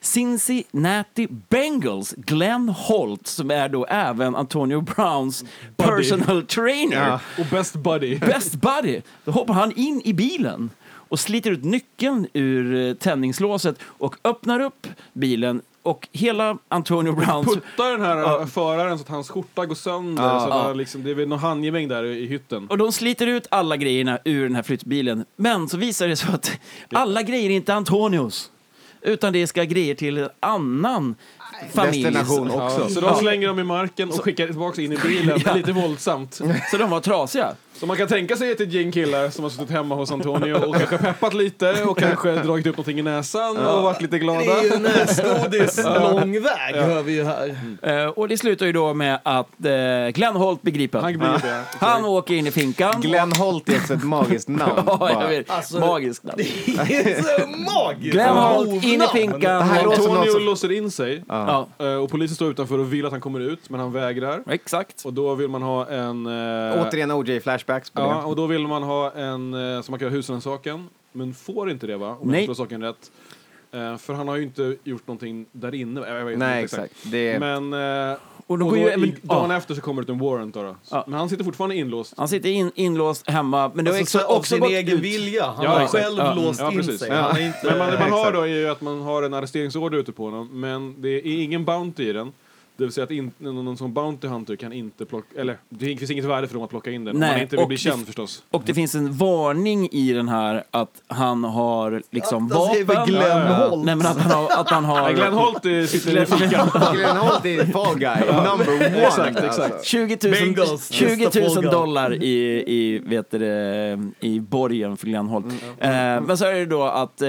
Cincinnati 0.00 1.26
Bengals 1.48 2.14
Glenn 2.16 2.68
Holt, 2.68 3.26
som 3.26 3.50
är 3.50 3.68
då 3.68 3.86
även 3.86 4.36
Antonio 4.36 4.80
Browns 4.80 5.44
personal 5.76 6.46
trainer. 6.46 7.08
Ja. 7.08 7.20
Och 7.38 7.46
best 7.46 7.74
buddy. 7.74 8.18
Best 8.18 8.54
buddy. 8.54 9.00
Då 9.24 9.32
hoppar 9.32 9.54
han 9.54 9.72
in 9.72 10.02
i 10.04 10.12
bilen 10.12 10.70
och 11.08 11.20
sliter 11.20 11.50
ut 11.50 11.64
nyckeln 11.64 12.26
ur 12.32 12.88
eh, 12.88 12.94
tändningslåset 12.94 13.78
och 13.82 14.16
öppnar 14.24 14.60
upp 14.60 14.86
bilen 15.12 15.62
och 15.86 16.08
hela 16.12 16.58
Antonio 16.68 17.12
Browns... 17.12 17.54
Puttar 17.54 17.90
den 17.90 18.00
här 18.00 18.40
äh, 18.40 18.46
föraren 18.46 18.98
så 18.98 19.02
att 19.02 19.08
hans 19.08 19.28
skjorta 19.28 19.66
går 19.66 19.74
sönder. 19.74 20.22
Ja. 20.22 20.40
så 20.40 20.48
Ja. 20.48 20.72
liksom, 20.72 21.02
det 21.02 21.10
är 21.10 21.14
väl 21.14 21.28
någon 21.28 21.38
handgemäng 21.38 21.88
där 21.88 22.04
i 22.04 22.26
hytten. 22.26 22.66
Och 22.68 22.78
de 22.78 22.92
sliter 22.92 23.26
ut 23.26 23.46
alla 23.50 23.76
grejerna 23.76 24.18
ur 24.24 24.42
den 24.42 24.54
här 24.54 24.62
flyttbilen. 24.62 25.24
Men 25.36 25.68
så 25.68 25.76
visar 25.76 26.08
det 26.08 26.16
sig 26.16 26.34
att 26.34 26.58
alla 26.92 27.22
grejer 27.22 27.50
är 27.50 27.54
inte 27.54 27.74
Antonios. 27.74 28.50
Utan 29.02 29.32
det 29.32 29.46
ska 29.46 29.64
grejer 29.64 29.94
till 29.94 30.18
en 30.18 30.28
annan 30.40 31.14
familj. 31.74 32.02
Destination 32.04 32.50
Ja, 32.56 32.66
också. 32.66 32.88
så 32.88 33.00
de 33.00 33.14
slänger 33.16 33.48
dem 33.48 33.58
i 33.58 33.64
marken 33.64 34.08
och 34.10 34.24
skickar 34.24 34.46
tillbaka 34.46 34.82
in 34.82 34.92
i 34.92 34.96
bilen. 34.96 35.40
Ja. 35.46 35.54
Lite 35.54 35.72
våldsamt. 35.72 36.40
Så 36.70 36.76
de 36.76 36.90
var 36.90 37.00
trasiga. 37.00 37.48
Så 37.80 37.86
man 37.86 37.96
kan 37.96 38.08
tänka 38.08 38.36
sig 38.36 38.50
ett 38.52 38.72
gäng 38.72 38.92
killar 38.92 39.30
som 39.30 39.44
har 39.44 39.50
suttit 39.50 39.70
hemma 39.70 39.94
hos 39.94 40.12
Antonio 40.12 40.54
och 40.54 40.76
kanske 40.76 40.98
peppat 40.98 41.34
lite 41.34 41.82
och 41.84 41.98
kanske 41.98 42.32
dragit 42.42 42.66
upp 42.66 42.76
någonting 42.76 42.98
i 42.98 43.02
näsan 43.02 43.56
och 43.56 43.82
varit 43.82 44.02
lite 44.02 44.14
Det 44.16 44.18
glada. 44.18 44.40
är 44.40 44.62
ju 44.62 44.78
näsgodis 44.78 45.84
lång 45.84 46.32
väg, 46.32 46.74
hör 46.74 47.02
vi 47.02 47.12
ju 47.12 47.24
här. 47.24 47.56
Eh, 47.82 48.06
och 48.06 48.28
det 48.28 48.38
slutar 48.38 48.66
ju 48.66 48.72
då 48.72 48.94
med 48.94 49.18
att 49.22 49.46
eh, 49.64 50.08
Glenn 50.14 50.36
Holt 50.36 50.62
begriper. 50.62 50.98
Han 50.98 51.20
Han, 51.20 51.40
blir 51.40 52.02
det. 52.02 52.08
åker 52.08 52.34
in 52.34 52.46
i 52.46 52.50
finkan. 52.50 53.00
Glenn 53.00 53.32
Holt 53.32 53.68
är 53.68 53.76
också 53.76 53.94
ett 53.94 54.04
magiskt 54.04 54.48
namn. 54.48 54.72
Ja, 54.86 54.96
jag 55.00 55.14
bara. 55.18 55.28
vet. 55.28 55.50
Alltså- 55.50 55.78
Magiskt 55.80 56.24
namn. 56.24 56.36
Det 56.88 56.96
är 56.96 57.22
så 57.22 57.46
magiskt. 57.74 58.12
Glenn 58.12 58.36
Holt 58.36 58.84
in 58.84 59.02
i 59.02 59.06
finkan. 59.12 59.40
Det 59.40 59.80
Antonio 59.82 60.38
låser 60.38 60.72
in 60.72 60.90
sig 60.90 61.24
Ja, 61.46 61.68
eh, 61.86 61.94
och 61.94 62.10
polisen 62.10 62.34
står 62.34 62.50
utanför 62.50 62.78
och 62.78 62.92
vill 62.92 63.06
att 63.06 63.12
han 63.12 63.20
kommer 63.20 63.40
ut 63.40 63.70
men 63.70 63.80
han 63.80 63.92
vägrar. 63.92 64.42
exakt. 64.46 65.04
Och 65.04 65.12
då 65.12 65.34
vill 65.34 65.48
man 65.48 65.62
ha 65.62 65.86
en... 65.86 66.26
eh, 66.26 66.82
Återigen 66.86 67.10
OJ-flashbacks 67.12 67.90
på 67.92 68.00
Ja, 68.00 68.08
det. 68.20 68.22
och 68.24 68.36
då 68.36 68.46
vill 68.46 68.66
man 68.66 68.82
ha 68.82 69.10
en 69.12 69.54
eh, 69.54 69.82
som 69.82 69.92
man 69.92 69.98
kan 69.98 70.06
göra 70.06 70.16
husrannsakan, 70.16 70.88
men 71.12 71.34
får 71.34 71.70
inte 71.70 71.86
det 71.86 71.96
va? 71.96 72.16
Om 72.20 72.28
Nej. 72.28 72.40
jag 72.40 72.48
förstår 72.48 72.64
saken 72.64 72.82
rätt. 72.82 73.10
Eh, 73.72 73.96
för 73.96 74.14
han 74.14 74.28
har 74.28 74.36
ju 74.36 74.42
inte 74.42 74.76
gjort 74.84 75.06
någonting 75.06 75.46
där 75.52 75.74
inne. 75.74 76.00
Jag 76.00 76.24
vet 76.24 76.38
Nej, 76.38 76.62
inte 76.62 76.76
exakt. 76.76 77.10
Det 77.12 77.28
är... 77.32 77.38
Men 77.58 77.72
eh, 78.12 78.18
Och 78.48 78.52
och 78.52 78.58
då 78.58 78.64
då 78.64 78.70
går 78.70 78.78
ju 78.78 78.84
i, 78.84 78.92
även, 78.92 79.16
dagen 79.22 79.50
ja, 79.50 79.56
efter 79.56 79.74
så 79.74 79.80
kommer 79.80 80.02
det 80.02 80.12
en 80.12 80.18
warrant 80.18 80.54
då. 80.54 80.62
då. 80.62 80.76
Ja. 80.90 81.04
Men 81.06 81.18
han 81.18 81.28
sitter 81.28 81.44
fortfarande 81.44 81.76
inlåst. 81.76 82.14
han 82.16 82.28
sitter 82.28 82.48
in, 82.48 82.70
inlåst 82.74 83.30
hemma, 83.30 83.70
men 83.74 83.84
det 83.84 83.90
har 83.90 83.98
Alltså, 83.98 84.18
också, 84.18 84.34
också 84.36 84.54
sin 84.54 84.64
egen 84.64 84.96
ut. 84.98 85.02
vilja. 85.04 85.44
Han 85.46 85.64
Ja, 85.64 85.70
har 85.70 85.80
exakt. 85.80 86.04
själv 86.04 86.18
Ja, 86.18 86.34
låst 86.34 86.60
ja, 86.60 86.70
in 86.72 86.76
precis. 86.78 86.98
sig. 87.00 87.10
Men 87.10 87.78
man, 87.78 87.90
det 87.90 87.98
man 87.98 88.10
har 88.12 88.32
då 88.32 88.40
är 88.40 88.46
ju 88.46 88.68
att 88.68 88.80
man 88.80 89.00
har 89.02 89.22
en 89.22 89.34
arresteringsorder 89.34 89.98
ute 89.98 90.12
på 90.12 90.24
honom, 90.24 90.60
men 90.60 91.02
det 91.02 91.08
är 91.08 91.42
ingen 91.42 91.64
bounty 91.64 92.08
i 92.08 92.12
den. 92.12 92.32
Det 92.76 92.84
vill 92.84 92.92
säga 92.92 93.04
att 93.04 93.10
in, 93.10 93.32
någon 93.38 93.76
som 93.76 93.92
Bounty 93.92 94.28
Hunter 94.28 94.56
kan 94.56 94.72
inte 94.72 95.04
plocka, 95.04 95.40
eller 95.40 95.56
det 95.68 95.86
finns 95.98 96.10
inget 96.10 96.24
värde 96.24 96.46
för 96.46 96.54
dem 96.54 96.62
att 96.62 96.70
plocka 96.70 96.90
in 96.90 97.04
den 97.04 97.14
om 97.16 97.20
Nej, 97.20 97.30
man 97.32 97.40
inte 97.40 97.56
vill 97.56 97.66
bli 97.66 97.76
känd 97.76 98.06
förstås. 98.06 98.42
Och 98.50 98.62
det 98.66 98.74
finns 98.74 98.94
en 98.94 99.12
varning 99.12 99.88
i 99.92 100.12
den 100.12 100.28
här 100.28 100.64
att 100.70 101.02
han 101.06 101.44
har 101.44 102.02
liksom 102.10 102.52
Att 102.52 102.70
skriver 102.70 102.94
vapen. 102.94 103.14
Glenn 103.14 103.22
Ja, 103.28 103.48
ja. 103.48 103.68
Holt. 103.68 103.84
Nej 103.84 103.96
men 103.96 104.06
att 104.06 104.18
han 104.20 104.30
har... 104.32 104.60
Att 104.60 104.70
han 104.70 104.84
har 104.84 105.12
Glenn 105.12 105.32
Holt 105.32 105.90
sitter 105.90 106.22
i 106.22 106.26
fickan. 106.26 106.68
Glenn 106.94 107.16
Holt 107.16 107.44
är 107.44 107.64
fall 107.72 107.98
guy, 107.98 108.16
number 108.26 108.74
one. 108.74 109.06
Exakt, 109.06 109.38
exakt. 109.40 109.72
Alltså. 109.74 109.84
20 109.84 110.18
000, 110.22 110.32
Bengals, 110.32 110.90
20 110.90 111.24
nästa 111.24 111.40
000 111.40 111.50
fråga. 111.50 111.70
dollar 111.70 112.22
i, 112.22 112.64
i, 112.66 112.98
vet 112.98 113.30
du, 113.30 113.38
det, 113.38 113.98
i 114.20 114.40
borgen 114.40 114.96
för 114.96 115.06
Glenn 115.06 115.26
Holt. 115.26 115.46
Eh, 115.78 115.90
men 115.90 116.38
så 116.38 116.44
är 116.44 116.54
det 116.54 116.66
då 116.66 116.82
att 116.82 117.22
eh, 117.22 117.28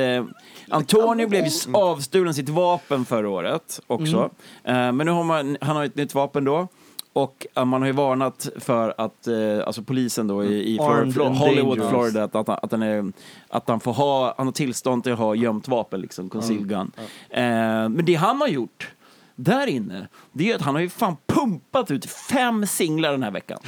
Antonio 0.70 1.28
blev 1.28 1.41
ju 1.43 1.47
s- 1.47 1.68
avstulen 1.74 2.34
sitt 2.34 2.49
vapen 2.49 3.05
förra 3.05 3.30
året 3.30 3.80
också. 3.88 4.30
Eh, 4.63 4.74
men 4.74 4.97
nu 4.97 5.11
har 5.11 5.24
man, 5.24 5.57
han 5.61 5.76
har 5.76 5.84
ett 5.86 5.95
nytt 5.95 6.13
vapen 6.15 6.43
då. 6.43 6.68
Och 7.13 7.47
eh, 7.55 7.65
man 7.65 7.82
har 7.82 7.88
ju 7.88 7.93
varnat 7.93 8.49
för 8.59 8.93
att, 8.97 9.28
eh, 9.28 9.36
alltså 9.68 9.82
polisen 9.84 10.28
då 10.28 10.43
i, 10.45 10.74
i 10.74 10.78
Flor- 10.78 11.30
Hollywood, 11.34 11.78
dangerous. 11.78 11.89
Florida, 11.89 12.24
att, 12.24 12.36
att, 12.36 12.47
han- 12.47 12.59
att, 12.61 12.72
han 12.72 12.82
är, 12.84 13.11
att 13.49 13.70
han 13.70 13.80
får 13.80 13.93
ha, 13.93 14.34
han 14.38 14.47
har 14.47 14.51
tillstånd 14.53 15.03
till 15.03 15.13
att 15.13 15.20
ha 15.20 15.36
gömt 15.36 15.68
vapen, 15.68 16.01
liksom, 16.01 16.30
concealed 16.30 16.70
gun. 16.70 16.91
Eh, 17.30 17.41
men 17.89 18.05
det 18.05 18.13
han 18.15 18.41
har 18.41 18.47
gjort 18.47 18.91
där 19.36 19.68
inne, 19.68 20.07
det 20.32 20.51
är 20.51 20.55
att 20.55 20.61
han 20.61 20.76
har 20.76 20.82
ju 20.82 20.89
fan 20.89 21.15
pumpat 21.28 21.91
ut 21.91 22.05
fem 22.05 22.68
singlar 22.68 23.11
den 23.11 23.24
här 23.24 23.32
veckan. 23.32 23.59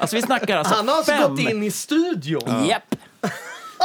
Alltså 0.00 0.16
vi 0.16 0.22
snackar 0.22 0.56
alltså 0.58 0.74
Han 0.76 0.88
har 0.88 0.96
alltså 0.96 1.12
fem. 1.12 1.30
gått 1.30 1.40
in 1.40 1.62
i 1.62 1.70
studion. 1.70 2.66
Japp. 2.68 2.94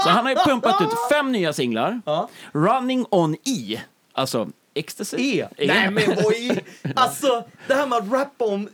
Så 0.04 0.10
han 0.10 0.26
har 0.26 0.32
ju 0.32 0.38
pumpat 0.38 0.82
ut 0.82 0.90
fem 1.12 1.32
nya 1.32 1.54
singlar. 1.54 2.02
Ja. 2.06 2.30
Running 2.52 3.06
on 3.10 3.36
E, 3.36 3.80
alltså 4.14 4.48
ecstasy. 4.74 5.40
E. 5.40 5.48
Nej 5.58 5.92
men 5.92 6.16
vad 6.24 6.34
i... 6.34 6.62
Alltså, 6.96 7.44
det 7.68 7.74
här 7.74 7.88
med 7.88 7.98
att 7.98 8.12
rappa 8.12 8.46
om 8.46 8.70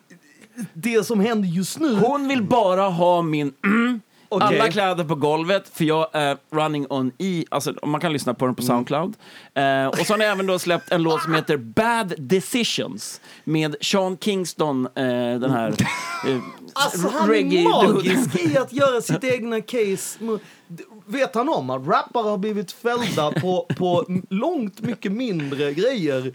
det 0.74 1.03
som 1.03 1.19
händer 1.19 1.49
just 1.49 1.80
nu. 1.80 1.95
Hon 1.95 2.28
vill 2.28 2.43
bara 2.43 2.89
ha 2.89 3.22
min 3.22 3.53
mm, 3.63 4.01
Okej. 4.34 4.59
Alla 4.59 4.72
kläder 4.72 5.03
på 5.03 5.15
golvet, 5.15 5.69
för 5.74 5.86
jag 5.86 6.07
är 6.13 6.38
running 6.51 6.86
on 6.89 7.11
E. 7.17 7.43
Alltså, 7.49 7.74
man 7.86 8.01
kan 8.01 8.13
lyssna 8.13 8.34
på 8.34 8.45
den 8.45 8.55
på 8.55 8.61
Soundcloud. 8.61 9.15
Eh, 9.53 9.86
och 9.86 9.97
så 9.97 10.13
har 10.13 10.17
ni 10.17 10.26
även 10.26 10.47
då 10.47 10.59
släppt 10.59 10.91
en 10.91 11.03
låt 11.03 11.24
som 11.24 11.34
heter 11.34 11.57
Bad 11.57 12.13
Decisions 12.17 13.22
med 13.43 13.76
Sean 13.82 14.17
Kingston, 14.17 14.86
eh, 14.86 15.03
den 15.39 15.51
här... 15.51 15.69
Eh, 16.28 16.38
Alltså 16.74 17.07
han 17.07 17.34
är 17.34 17.69
magisk 17.69 18.39
i 18.39 18.57
att 18.57 18.74
göra 18.74 19.01
sitt 19.01 19.24
egna 19.24 19.61
case. 19.61 20.19
Vet 21.12 21.36
han 21.36 21.49
om 21.49 21.70
att 21.70 21.88
rappare 21.88 22.30
har 22.30 22.38
blivit 22.38 22.72
fällda 22.72 23.32
på, 23.32 23.66
på 23.78 24.05
långt 24.30 24.82
mycket 24.82 25.12
mindre 25.12 25.74
grejer 25.74 26.34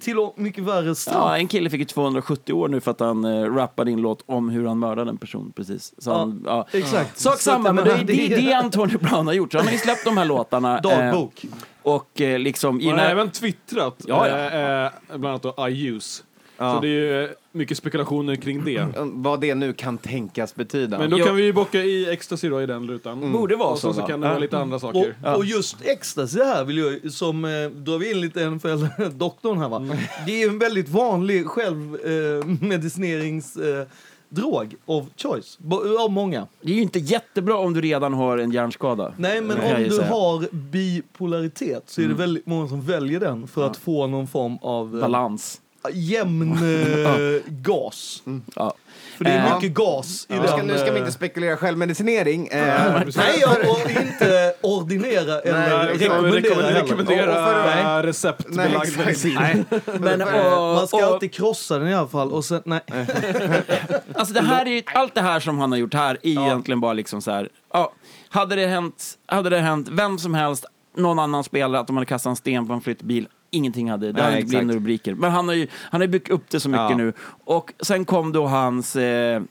till 0.00 0.16
mycket 0.36 0.64
värre 0.64 0.94
straff? 0.94 1.14
Ja, 1.16 1.36
en 1.36 1.48
kille 1.48 1.70
fick 1.70 1.78
ju 1.80 1.84
270 1.84 2.52
år 2.52 2.68
nu 2.68 2.80
för 2.80 2.90
att 2.90 3.00
han 3.00 3.24
eh, 3.24 3.54
rappade 3.54 3.90
in 3.90 4.00
låt 4.00 4.22
om 4.26 4.48
hur 4.48 4.66
han 4.66 4.78
mördade 4.78 5.10
en 5.10 5.16
person. 5.16 5.52
Precis. 5.56 5.94
Så 5.98 6.10
Ja, 6.10 6.18
han, 6.18 6.42
ja. 6.46 6.66
Exakt. 6.72 7.18
Sak 7.18 7.40
samma, 7.40 7.72
men 7.72 7.86
jag 7.86 8.06
det 8.06 8.12
är 8.12 8.16
menar, 8.28 8.36
det, 8.36 8.46
det 8.46 8.52
Antonio 8.52 8.98
Brown 8.98 9.26
har 9.26 9.34
gjort. 9.34 9.52
Så 9.52 9.58
han 9.58 9.66
har 9.66 9.72
ju 9.72 9.78
släppt 9.78 10.04
de 10.04 10.16
här 10.16 10.24
låtarna. 10.24 10.76
eh, 10.76 10.82
Dagbok. 10.82 11.44
och 11.82 12.20
eh, 12.20 12.38
liksom... 12.38 12.80
Han 12.86 12.98
har 12.98 13.04
även 13.06 13.30
twittrat, 13.30 14.04
Ja, 14.06 14.28
ja. 14.28 14.36
eh, 14.36 14.84
eh, 14.84 14.90
bland 15.08 15.26
annat 15.26 15.42
då 15.56 15.68
I 15.68 15.86
use. 15.88 16.22
Ja. 16.58 16.74
Så 16.74 16.80
det 16.80 16.88
är 16.88 16.90
ju 16.90 17.24
eh, 17.24 17.30
mycket 17.52 17.78
spekulationer 17.78 18.36
kring 18.36 18.64
det. 18.64 18.86
Vad 18.96 19.40
det 19.40 19.54
nu 19.54 19.72
kan 19.72 19.98
tänkas 19.98 20.54
betyda. 20.54 20.98
Men 20.98 21.10
då 21.10 21.18
kan 21.18 21.36
vi 21.36 21.42
ju 21.44 21.52
bocka 21.52 21.78
i 21.82 22.10
ecstasy 22.10 22.48
då 22.48 22.62
i 22.62 22.66
den 22.66 22.88
rutan. 22.88 23.32
Borde 23.32 23.56
vara 23.56 23.68
och 23.68 23.78
så, 23.78 23.92
så, 23.92 24.00
så 24.00 24.06
kan 24.06 24.20
det 24.20 24.28
vara 24.28 24.38
lite 24.38 24.58
andra 24.58 24.74
Och, 24.76 24.80
saker. 24.80 25.14
och 25.36 25.44
just 25.44 25.76
ecstasy 25.82 26.40
här 26.42 26.64
vill 26.64 26.78
jag, 26.78 27.12
som 27.12 27.44
eh, 27.44 27.50
drar 27.70 27.98
vi 27.98 28.10
in 28.10 28.20
lite 28.20 28.50
NFL-doktorn 28.50 29.58
här 29.62 29.68
va. 29.68 29.76
Mm. 29.76 29.96
Det 30.26 30.42
är 30.42 30.48
en 30.48 30.58
väldigt 30.58 30.88
vanlig 30.88 31.46
självmedicinerings 31.46 33.56
eh, 33.56 33.86
drog 34.28 34.74
of 34.86 35.06
choice. 35.16 35.58
Av 36.00 36.10
många. 36.12 36.46
Det 36.60 36.72
är 36.72 36.76
ju 36.76 36.82
inte 36.82 36.98
jättebra 36.98 37.56
om 37.56 37.74
du 37.74 37.80
redan 37.80 38.14
har 38.14 38.38
en 38.38 38.50
hjärnskada. 38.52 39.12
Nej, 39.16 39.40
men 39.40 39.56
om 39.60 39.82
du 39.88 40.00
har 40.00 40.54
bipolaritet 40.54 41.82
så 41.86 42.00
är 42.00 42.04
Mm. 42.04 42.16
det 42.16 42.22
väldigt 42.22 42.46
många 42.46 42.68
som 42.68 42.82
väljer 42.82 43.20
den 43.20 43.48
för 43.48 43.66
att 43.66 43.76
få 43.76 44.06
någon 44.06 44.26
form 44.26 44.58
av 44.62 44.94
eh, 44.94 45.00
Balans. 45.00 45.60
Jämn 45.92 46.52
eh, 46.52 47.42
gas. 47.52 48.22
Ja. 48.56 48.74
För 49.16 49.24
det 49.24 49.30
är 49.30 49.46
Eh, 49.48 49.54
mycket 49.54 49.74
gas 49.74 50.26
i 50.28 50.32
nu, 50.34 50.38
den. 50.38 50.48
ska, 50.48 50.62
nu 50.62 50.74
ska 50.78 50.84
vi 50.84 50.90
eh, 50.90 50.98
inte 50.98 51.12
spekulera 51.12 51.56
självmedicinering. 51.56 52.46
Eh, 52.48 53.00
Nej, 53.16 53.38
jag 53.40 53.50
och 53.70 53.90
inte 53.90 54.54
ordinera 54.60 55.40
eller 55.40 55.84
Nej, 55.84 55.96
rekommendera 55.98 56.54
heller. 56.64 56.82
rekommendera 56.82 57.30
Och 57.30 57.50
för- 57.52 57.84
Nej. 57.84 58.02
receptbelagd 58.02 58.70
Nej, 58.72 58.78
exakt. 58.82 58.98
medicin. 58.98 59.64
Men, 60.00 60.22
och, 60.22 60.74
Man 60.74 60.86
ska 60.88 60.96
och, 60.96 61.02
alltid 61.02 61.32
krossa 61.34 61.78
den 61.78 61.88
i 61.88 61.94
alla 61.94 62.08
fall. 62.08 62.32
Och 62.32 62.44
sen, 62.44 62.62
nej. 62.64 62.80
alltså 64.14 64.34
det 64.34 64.40
här 64.42 64.66
är, 64.66 64.70
ju- 64.70 64.82
allt 64.86 65.14
det 65.14 65.20
här 65.22 65.40
som 65.40 65.58
han 65.58 65.72
har 65.72 65.78
gjort 65.78 65.94
här 65.94 66.14
är 66.22 66.28
egentligen 66.30 66.80
bara 66.80 66.92
liksom 66.92 67.22
så 67.22 67.30
här. 67.30 67.48
Ja, 67.72 67.92
hade, 68.28 68.56
det 68.56 68.66
hänt, 68.66 69.04
hade 69.26 69.50
det 69.50 69.58
hänt 69.58 69.88
vem 69.92 70.18
som 70.18 70.34
helst, 70.34 70.64
någon 70.96 71.18
annan 71.18 71.44
spelare, 71.44 71.80
att 71.80 71.86
de 71.86 71.96
hade 71.96 72.06
kastat 72.06 72.30
en 72.30 72.36
sten 72.36 72.66
på 72.66 72.72
en 72.72 72.80
flyttbil, 72.80 73.28
ingenting 73.50 73.90
hade, 73.90 74.12
det 74.12 74.22
hade 74.22 74.36
inte 74.36 74.48
blivit 74.48 74.66
några 74.66 74.76
rubriker. 74.80 75.14
Men 75.14 75.30
han 75.30 75.48
har 75.48 75.54
ju 75.54 75.66
han 75.74 76.00
har 76.00 76.06
ju 76.06 76.10
byggt 76.12 76.30
upp 76.30 76.50
det 76.50 76.60
så 76.60 76.68
mycket 76.68 76.90
Ja. 76.90 76.96
nu. 76.96 77.12
Och 77.44 77.72
sen 77.80 78.04
kom 78.04 78.32
då 78.32 78.46
hans 78.46 78.96
eh, 78.96 79.42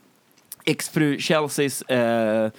exfru 0.66 1.18
Chelseas 1.20 1.82
eh, 1.82 2.52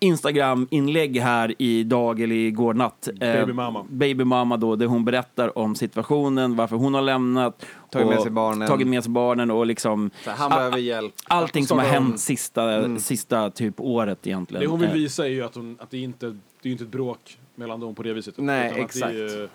Instagram-inlägg 0.00 1.20
här 1.20 1.54
idag 1.58 2.20
eller 2.20 2.34
igår 2.36 2.74
natt. 2.74 3.08
Eh, 3.08 3.32
Baby 3.32 3.52
mama. 3.52 3.86
Baby 3.90 4.24
mama 4.24 4.56
då, 4.56 4.76
där 4.76 4.86
hon 4.86 5.04
berättar 5.04 5.58
om 5.58 5.74
situationen, 5.74 6.56
varför 6.56 6.76
hon 6.76 6.94
har 6.94 7.02
lämnat. 7.02 7.64
Tagit 7.90 8.08
med 8.08 8.16
och 8.16 8.22
sig 8.22 8.32
barnen. 8.32 8.68
Tagit 8.68 8.86
med 8.86 9.02
sig 9.04 9.10
barnen 9.12 9.50
och 9.50 9.66
liksom 9.66 10.10
så 10.24 10.30
han 10.30 10.50
behöver 10.50 10.78
hjälp. 10.78 11.14
allting 11.28 11.66
som 11.66 11.78
har 11.78 11.84
hänt 11.86 12.20
sista, 12.20 12.98
sista 12.98 13.50
typ 13.50 13.74
året 13.80 14.26
egentligen. 14.26 14.60
Det 14.62 14.68
hon 14.70 14.80
vill 14.80 14.88
Eh, 14.88 14.94
visa 14.94 15.24
är 15.24 15.30
ju 15.30 15.44
att, 15.44 15.54
hon, 15.54 15.76
att 15.80 15.90
det, 15.90 15.98
inte, 15.98 16.36
det 16.62 16.68
är 16.68 16.72
inte 16.72 16.84
ett 16.84 16.90
bråk 16.90 17.38
mellan 17.54 17.80
dem 17.80 17.94
på 17.94 18.02
det 18.02 18.12
viset. 18.12 18.34
Nej, 18.38 18.66
Utan 18.70 18.80
att 18.80 18.84
exakt. 18.84 19.12
Det 19.12 19.34
är, 19.42 19.48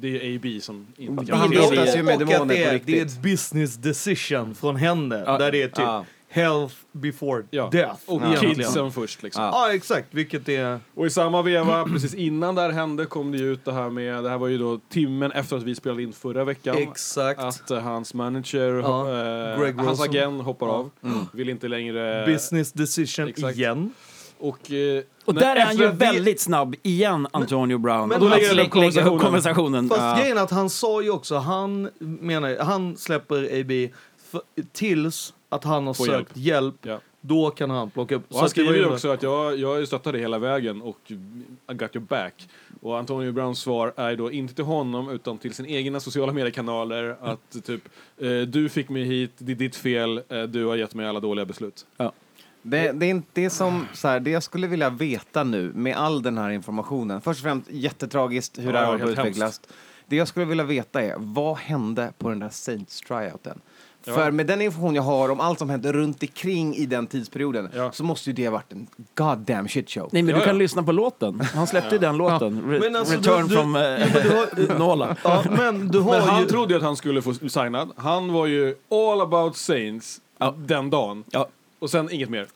det 0.00 0.08
är 0.26 0.36
AB 0.36 0.62
som 0.62 0.86
inte 0.96 1.24
kan... 1.26 1.38
Han 1.38 1.50
brottas 1.50 1.96
ju 1.96 2.02
med 2.02 2.18
demoner 2.18 2.38
det, 2.38 2.44
på 2.46 2.52
är, 2.74 2.80
det 2.84 3.00
är 3.00 3.04
ett 3.06 3.22
business 3.22 3.76
decision 3.76 4.54
från 4.54 4.76
henne. 4.76 5.22
Ja. 5.26 5.38
Där 5.38 5.52
det 5.52 5.62
är 5.62 5.66
typ 5.66 5.78
Ja. 5.78 6.04
health 6.28 6.74
before 6.92 7.44
Ja. 7.50 7.68
death. 7.72 8.00
Och 8.06 8.22
egentligen. 8.22 8.54
kidsen 8.54 8.92
först 8.92 9.22
liksom. 9.22 9.42
Ja. 9.44 9.50
Ja, 9.68 9.74
exakt. 9.74 10.06
Vilket 10.10 10.48
är... 10.48 10.80
Och 10.94 11.06
i 11.06 11.10
samma 11.10 11.42
veva, 11.42 11.84
precis 11.84 12.14
innan 12.14 12.54
det 12.54 12.62
här 12.62 12.70
hände, 12.70 13.06
kom 13.06 13.32
det 13.32 13.38
ju 13.38 13.52
ut 13.52 13.64
det 13.64 13.72
här 13.72 13.90
med, 13.90 14.24
det 14.24 14.30
här 14.30 14.38
var 14.38 14.48
ju 14.48 14.58
då 14.58 14.80
timmen 14.88 15.32
efter 15.32 15.56
att 15.56 15.62
vi 15.62 15.74
spelade 15.74 16.02
in 16.02 16.12
förra 16.12 16.44
veckan. 16.44 16.76
Exakt. 16.78 17.40
Att 17.40 17.70
eh, 17.70 17.78
hans 17.80 18.14
manager, 18.14 18.74
Ja, 18.74 19.56
Greg 19.60 19.76
hans 19.76 20.00
agent 20.00 20.42
hoppar 20.42 20.66
Ja. 20.66 20.72
av. 20.72 20.90
Vill 21.32 21.48
inte 21.48 21.68
längre... 21.68 22.26
business 22.26 22.72
decision 22.72 23.28
exakt. 23.28 23.56
igen. 23.56 23.92
Och, 24.40 24.72
eh, 24.72 25.02
Och 25.24 25.34
där 25.34 25.56
är 25.56 25.60
han 25.64 25.76
ju 25.76 25.90
väldigt 25.90 26.40
snabb 26.40 26.74
igen, 26.82 27.26
Antonio 27.30 27.78
Brown. 27.78 28.08
men 28.08 28.20
Då 28.20 28.26
han- 28.28 28.38
lägger 28.38 28.54
lägga 28.54 28.66
upp 28.66 28.70
konversationen. 28.72 29.18
konversationen. 29.20 29.88
Fast 29.88 30.00
Ja. 30.00 30.16
grejen 30.20 30.38
att 30.38 30.50
han 30.50 30.70
sa 30.70 31.02
ju 31.02 31.10
också, 31.10 31.36
han 31.36 31.90
menar 31.98 32.56
han 32.60 32.96
släpper 32.96 33.60
AB 33.60 33.90
för, 34.30 34.40
tills 34.72 35.34
att 35.48 35.64
han 35.64 35.86
har 35.86 35.94
Får 35.94 36.04
sökt 36.06 36.36
hjälp. 36.36 36.74
Ja. 36.82 36.98
Då 37.20 37.50
kan 37.50 37.70
han 37.70 37.90
plocka 37.90 38.14
upp. 38.14 38.22
Och 38.32 38.38
han 38.40 38.48
skriver 38.50 38.74
ju 38.74 38.86
också 38.86 39.08
att 39.08 39.22
jag, 39.22 39.58
jag 39.58 39.86
stöttade 39.86 40.18
hela 40.18 40.38
vägen 40.38 40.82
och 40.82 40.98
I 41.10 41.74
got 41.74 41.96
your 41.96 42.06
back. 42.06 42.48
Och 42.80 42.98
Antonio 42.98 43.32
Browns 43.32 43.58
svar 43.60 43.92
är 43.96 44.16
då 44.16 44.32
inte 44.32 44.54
till 44.54 44.64
honom 44.64 45.10
utan 45.10 45.38
till 45.38 45.54
sina 45.54 45.68
egna 45.68 46.00
sociala 46.00 46.32
mediekanaler 46.32 47.16
att 47.20 47.64
typ 47.64 47.82
eh, 48.20 48.28
du 48.40 48.68
fick 48.68 48.88
mig 48.88 49.04
hit, 49.04 49.30
det 49.38 49.52
är 49.52 49.56
ditt 49.56 49.76
fel, 49.76 50.20
eh, 50.28 50.42
du 50.42 50.64
har 50.64 50.76
gett 50.76 50.94
mig 50.94 51.06
alla 51.06 51.20
dåliga 51.20 51.44
beslut. 51.44 51.86
Det, 52.62 52.92
det 52.92 53.06
är 53.06 53.10
inte 53.10 53.28
det 53.32 53.50
som, 53.50 53.86
så 53.92 54.08
här, 54.08 54.20
det 54.20 54.30
jag 54.30 54.42
skulle 54.42 54.66
vilja 54.66 54.90
veta 54.90 55.44
nu 55.44 55.72
med 55.74 55.96
all 55.96 56.22
den 56.22 56.38
här 56.38 56.50
informationen. 56.50 57.20
Först 57.20 57.40
och 57.40 57.42
främst 57.44 57.70
jättetragiskt 57.70 58.58
hur 58.58 58.64
Ja, 58.66 58.72
det 58.72 58.78
här 58.78 58.86
har 58.86 59.08
utvecklats. 59.10 59.60
Det 60.06 60.16
jag 60.16 60.28
skulle 60.28 60.46
vilja 60.46 60.64
veta 60.64 61.02
är, 61.02 61.14
vad 61.18 61.56
hände 61.56 62.12
på 62.18 62.28
den 62.28 62.38
där 62.38 62.48
Saints 62.48 63.00
tryouten? 63.00 63.60
Ja. 64.04 64.14
För 64.14 64.30
med 64.30 64.46
den 64.46 64.60
information 64.60 64.94
jag 64.94 65.02
har 65.02 65.28
om 65.28 65.40
allt 65.40 65.58
som 65.58 65.70
hände 65.70 65.92
runt 65.92 66.22
omkring 66.22 66.74
i 66.76 66.86
den 66.86 67.06
tidsperioden 67.06 67.68
Ja. 67.74 67.92
så 67.92 68.04
måste 68.04 68.30
ju 68.30 68.34
det 68.34 68.44
ha 68.44 68.52
varit 68.52 68.72
en 68.72 68.86
goddamn 69.14 69.68
shit 69.68 69.90
show. 69.90 70.08
Nej, 70.12 70.22
men 70.22 70.30
Ja, 70.34 70.38
du 70.38 70.44
kan 70.44 70.54
ja. 70.54 70.58
lyssna 70.58 70.82
på 70.82 70.92
låten. 70.92 71.40
Han 71.54 71.66
släppte 71.66 71.94
ju 71.94 71.98
den 71.98 72.16
låten. 72.16 72.62
Re- 72.62 72.80
Men 72.80 72.96
alltså, 72.96 73.14
Return 73.14 73.42
du- 73.42 73.48
du- 73.48 73.54
from 73.56 73.76
eh, 73.76 74.78
Nola. 74.78 75.16
Ja, 75.24 75.44
men 75.56 75.88
du 75.88 76.00
har 76.00 76.10
Men 76.18 76.28
han 76.28 76.40
ju... 76.42 76.48
trodde 76.48 76.72
ju 76.72 76.76
att 76.76 76.82
han 76.84 76.96
skulle 76.96 77.22
få 77.22 77.34
signad. 77.34 77.90
Han 77.96 78.32
var 78.32 78.46
ju 78.46 78.74
all 78.90 79.20
about 79.20 79.56
Saints 79.56 80.20
Ja. 80.38 80.54
den 80.58 80.90
dagen. 80.90 81.24
Ja. 81.30 81.48
Och 81.78 81.90
sen 81.90 82.10
inget 82.12 82.30
mer. 82.30 82.46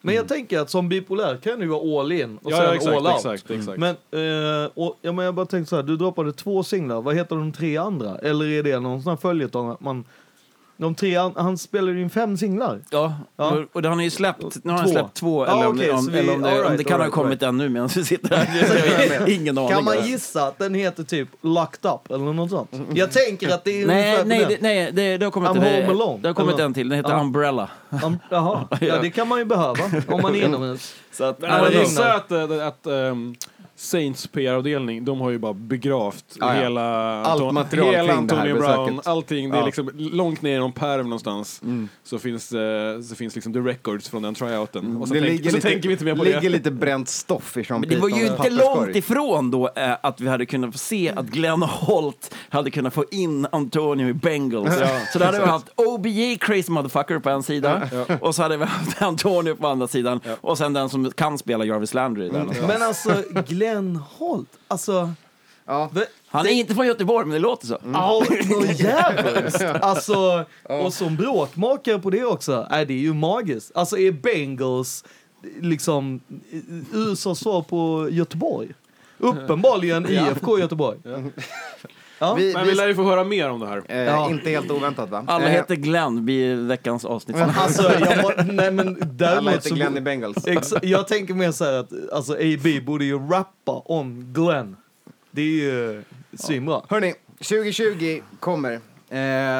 Men 0.00 0.14
jag 0.14 0.28
tänker 0.28 0.58
att 0.58 0.70
som 0.70 0.88
bipolär 0.88 1.36
kan 1.36 1.60
du 1.60 1.66
vara 1.66 2.00
all 2.00 2.12
in 2.12 2.38
och 2.42 2.52
Ja, 2.52 2.56
sen 2.56 2.64
ja, 2.66 2.74
exakt, 2.74 2.96
all 2.96 3.06
out. 3.06 3.16
exakt, 3.16 3.50
exakt. 3.50 3.78
Men, 3.78 3.90
eh, 4.10 4.70
och, 4.74 4.98
ja, 5.02 5.12
men 5.12 5.24
jag 5.24 5.34
bara 5.34 5.46
tänkte 5.46 5.70
så 5.70 5.76
här, 5.76 5.82
du 5.82 5.96
droppade 5.96 6.32
två 6.32 6.62
singlar, 6.62 7.02
vad 7.02 7.16
heter 7.16 7.36
de 7.36 7.52
tre 7.52 7.76
andra? 7.76 8.18
Eller 8.18 8.46
är 8.46 8.62
det 8.62 8.80
någon 8.80 9.02
sån 9.02 9.10
här 9.10 9.16
följetong 9.16 9.70
att 9.70 9.80
man... 9.80 10.04
De 10.80 10.94
tre, 10.94 11.16
an- 11.16 11.32
han 11.36 11.58
spelade 11.58 11.92
ju 11.92 12.02
in 12.02 12.10
fem 12.10 12.36
singlar. 12.36 12.80
Ja, 12.90 13.14
Ja. 13.36 13.56
och, 13.72 13.82
det 13.82 13.88
har 13.88 13.94
han 13.94 14.04
ju 14.04 14.10
släppt. 14.10 14.64
Nu 14.64 14.70
har 14.72 14.78
han 14.78 14.86
Två. 14.86 14.92
släppt 14.92 15.14
två. 15.14 15.44
Eller 15.44 15.66
om, 15.66 15.76
det- 15.76 15.90
om, 15.92 16.06
vi- 16.12 16.18
eller 16.18 16.34
om, 16.34 16.42
det, 16.42 16.50
all 16.50 16.58
om 16.58 16.64
right, 16.64 16.78
det 16.78 16.84
kan 16.84 16.92
all 16.94 17.00
ha 17.00 17.04
right, 17.06 17.14
kommit 17.14 17.42
ännu 17.42 17.68
medan 17.68 17.88
vi 17.94 18.04
sitter 18.04 18.36
här. 18.36 19.28
Ingen 19.28 19.58
aning. 19.58 19.70
Kan 19.70 19.84
man 19.84 20.06
gissa 20.06 20.46
att 20.46 20.58
den 20.58 20.74
heter 20.74 21.02
typ 21.02 21.28
Locked 21.40 21.90
Up 21.90 22.10
eller 22.10 22.32
något 22.32 22.50
sånt? 22.50 22.70
Jag 22.94 23.12
tänker 23.12 23.54
att 23.54 23.64
det 23.64 23.82
är 23.82 23.86
Nej, 23.86 24.22
nej, 24.26 24.44
det, 24.48 24.56
nej 24.60 24.92
det, 24.92 25.16
det 25.16 25.26
har 25.26 25.30
kommit, 25.30 25.50
I'm 25.50 25.64
en, 25.64 25.86
home 25.86 26.02
alone, 26.02 26.18
det 26.22 26.28
har 26.28 26.34
kommit 26.34 26.54
eller? 26.54 26.64
en 26.64 26.74
till. 26.74 26.88
Den 26.88 26.96
heter 26.96 27.10
Ja. 27.10 27.20
Umbrella. 27.20 27.68
Om, 28.02 28.18
jaha, 28.30 28.68
ja 28.80 28.98
det 29.02 29.10
kan 29.10 29.28
man 29.28 29.38
ju 29.38 29.44
behöva 29.44 29.84
om 30.08 30.22
man 30.22 30.34
är 30.34 30.42
inomhus. 30.44 30.94
Så 31.12 31.24
att, 31.24 31.36
jag 31.40 31.72
det 31.72 31.78
gissar 31.78 32.22
regnar. 32.38 32.66
att, 32.66 32.86
ehm, 32.86 33.34
Saints 33.80 34.26
PR-avdelning, 34.26 35.04
de 35.04 35.20
har 35.20 35.30
ju 35.30 35.38
bara 35.38 35.52
begravt 35.54 36.24
Ja, 36.40 36.54
ja. 36.54 36.62
hela, 36.62 36.82
Allt 37.22 37.40
Anton- 37.42 37.54
material 37.54 37.94
hela 37.94 38.12
Antonio 38.14 38.54
Brown, 38.58 38.86
besöket. 38.86 39.06
allting. 39.06 39.50
Det 39.50 39.54
är 39.54 39.56
Ja. 39.56 39.56
Mm. 39.56 39.66
liksom 39.66 39.90
långt 40.16 40.42
ner 40.42 40.56
i 40.56 40.58
någon 40.58 40.72
pärm 40.72 41.04
någonstans. 41.04 41.62
Så 42.04 42.18
finns, 42.18 42.52
eh, 42.52 43.00
så 43.00 43.14
finns 43.14 43.34
liksom 43.34 43.52
the 43.52 43.58
records 43.58 44.08
från 44.08 44.22
den 44.22 44.34
tryouten. 44.34 44.96
Och 44.96 45.08
så, 45.08 45.14
det 45.14 45.20
tänk, 45.20 45.32
ligger 45.32 45.50
så 45.50 45.56
lite, 45.56 45.68
tänker 45.68 45.88
vi 45.88 45.92
inte 45.92 46.04
mer 46.04 46.14
på 46.16 46.24
ligger 46.24 46.40
det. 46.40 46.48
lite 46.48 46.70
bränt 46.70 47.08
stoff 47.08 47.56
i 47.56 47.64
Sean 47.64 47.80
Men 47.80 47.88
det 47.90 47.96
var 47.96 48.08
ju 48.08 48.26
inte 48.26 48.50
långt 48.50 48.96
ifrån 48.96 49.50
då 49.50 49.70
eh, 49.76 49.92
att 50.02 50.20
vi 50.20 50.28
hade 50.28 50.46
kunnat 50.46 50.76
se 50.80 51.12
att 51.16 51.26
Glenn 51.26 51.62
Holt 51.62 52.34
hade 52.48 52.70
kunnat 52.70 52.94
få 52.94 53.04
in 53.10 53.46
Antonio 53.52 54.08
i 54.08 54.12
Bengals. 54.14 54.74
så 55.12 55.18
då 55.18 55.24
hade 55.24 55.38
vi 55.40 55.46
haft 55.46 55.66
OBJ 55.76 56.36
crazy 56.40 56.72
motherfucker 56.72 57.18
på 57.18 57.30
en 57.30 57.42
sida 57.42 57.88
och 58.20 58.34
så 58.34 58.42
hade 58.42 58.56
vi 58.56 58.64
haft 58.64 59.02
Antonio 59.02 59.54
på 59.54 59.66
andra 59.66 59.86
sidan 59.88 60.20
och 60.40 60.58
sen 60.58 60.72
den 60.72 60.88
som 60.88 61.10
kan 61.10 61.38
spela 61.38 61.64
Jarvis 61.64 61.94
Landry 61.94 62.28
där 62.28 62.38
någonstans. 62.38 62.68
Men 62.68 62.82
alltså, 62.82 63.14
Glenn 63.48 63.69
Holt, 63.96 64.48
alltså... 64.68 65.12
Ja. 65.66 65.90
Han 66.26 66.46
är 66.46 66.50
inte 66.50 66.74
från 66.74 66.86
Göteborg 66.86 67.26
men 67.26 67.32
det 67.32 67.38
låter 67.38 67.66
så. 67.66 67.78
Ja, 67.92 68.24
något 68.48 68.78
jävligt. 68.80 69.62
Alltså, 69.62 70.44
och 70.62 70.92
som 70.94 71.16
bråkmakare 71.16 71.98
på 71.98 72.10
det 72.10 72.24
också. 72.24 72.66
Nej, 72.70 72.86
det 72.86 72.92
är 72.94 72.98
ju 72.98 73.14
magiskt. 73.14 73.70
Alltså, 73.74 73.98
är 73.98 74.12
Bengals 74.12 75.04
liksom 75.60 76.20
USAs 76.92 77.38
svar 77.38 77.62
på 77.62 78.08
Göteborg? 78.10 78.68
Uppenbarligen 79.18 80.06
IFK 80.10 80.58
Göteborg. 80.58 80.98
Ja. 82.20 82.34
Vi, 82.34 82.52
Men 82.54 82.66
vi 82.66 82.74
lär 82.74 82.88
ju 82.88 82.94
få 82.94 83.02
höra 83.04 83.24
mer 83.24 83.50
om 83.50 83.60
det 83.60 83.66
här. 83.66 83.82
eh, 83.88 83.96
Ja. 83.98 84.30
Inte 84.30 84.50
helt 84.50 84.70
oväntat 84.70 85.10
va? 85.10 85.24
Alla 85.26 85.44
Eh, 85.44 85.50
heter 85.50 85.74
Glenn 85.76 86.24
blir 86.24 86.56
veckans 86.56 87.04
avsnitt. 87.04 87.36
Alltså, 87.36 87.82
jag 88.00 88.22
må, 88.22 88.32
nej 88.52 88.70
men 88.70 88.88
Alla 88.88 88.96
däremot 89.12 89.52
heter 89.54 89.68
så... 89.68 89.74
Glenn 89.74 89.96
i 89.96 90.00
Bengals. 90.00 90.36
Exa- 90.46 90.78
jag 90.82 91.08
tänker 91.08 91.34
mer 91.34 91.52
så 91.52 91.64
här 91.64 91.72
att 91.72 91.90
alltså, 92.12 92.32
AB 92.32 92.84
borde 92.86 93.04
ju 93.04 93.18
rappa 93.18 93.72
om 93.72 94.32
Glenn. 94.32 94.76
Det 95.30 95.42
är 95.42 95.46
ju 95.46 96.02
svinbra. 96.34 96.80
Hörni, 96.88 97.14
2020 97.38 98.20
kommer. 98.40 98.72
Eh, 98.72 99.18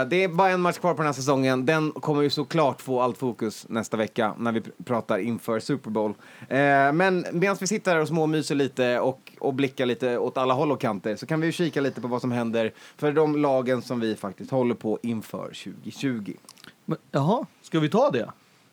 det 0.09 0.25
är 0.25 0.29
bara 0.29 0.49
en 0.51 0.61
match 0.61 0.79
kvar 0.79 0.91
på 0.95 0.97
den 0.97 1.07
här 1.07 1.13
säsongen. 1.13 1.67
Den 1.67 1.93
kommer 1.93 2.23
ju 2.23 2.31
såklart 2.31 2.81
få 2.81 3.01
allt 3.01 3.19
fokus 3.19 3.67
nästa 3.69 3.97
vecka 3.97 4.35
när 4.39 4.53
vi 4.53 4.61
pr- 4.61 4.71
pratar 4.85 5.19
inför 5.19 5.61
Super 5.61 5.91
Bowl. 5.91 6.11
Eh, 6.49 6.57
men 6.93 7.27
medan 7.33 7.57
vi 7.61 7.67
sitter 7.67 7.93
här 7.95 8.01
och 8.01 8.09
småmyser 8.09 8.55
lite 8.55 8.99
och, 9.01 9.30
och 9.41 9.55
blicka 9.55 9.85
lite 9.85 10.19
åt 10.19 10.39
alla 10.39 10.55
håll 10.55 10.73
och 10.73 10.81
kanter 10.81 11.17
så 11.17 11.27
kan 11.27 11.41
vi 11.41 11.47
ju 11.47 11.53
kika 11.53 11.81
lite 11.81 12.01
på 12.01 12.09
vad 12.09 12.21
som 12.21 12.33
händer 12.33 12.73
för 12.97 13.13
de 13.13 13.37
lagen 13.37 13.83
som 13.83 14.01
vi 14.01 14.17
faktiskt 14.17 14.51
håller 14.51 14.75
på 14.75 14.99
inför 15.03 15.47
2020. 15.47 16.33
Men, 16.85 16.99
jaha, 17.11 17.47
ska 17.63 17.81
vi 17.81 17.89
ta 17.89 18.11
det? 18.11 18.31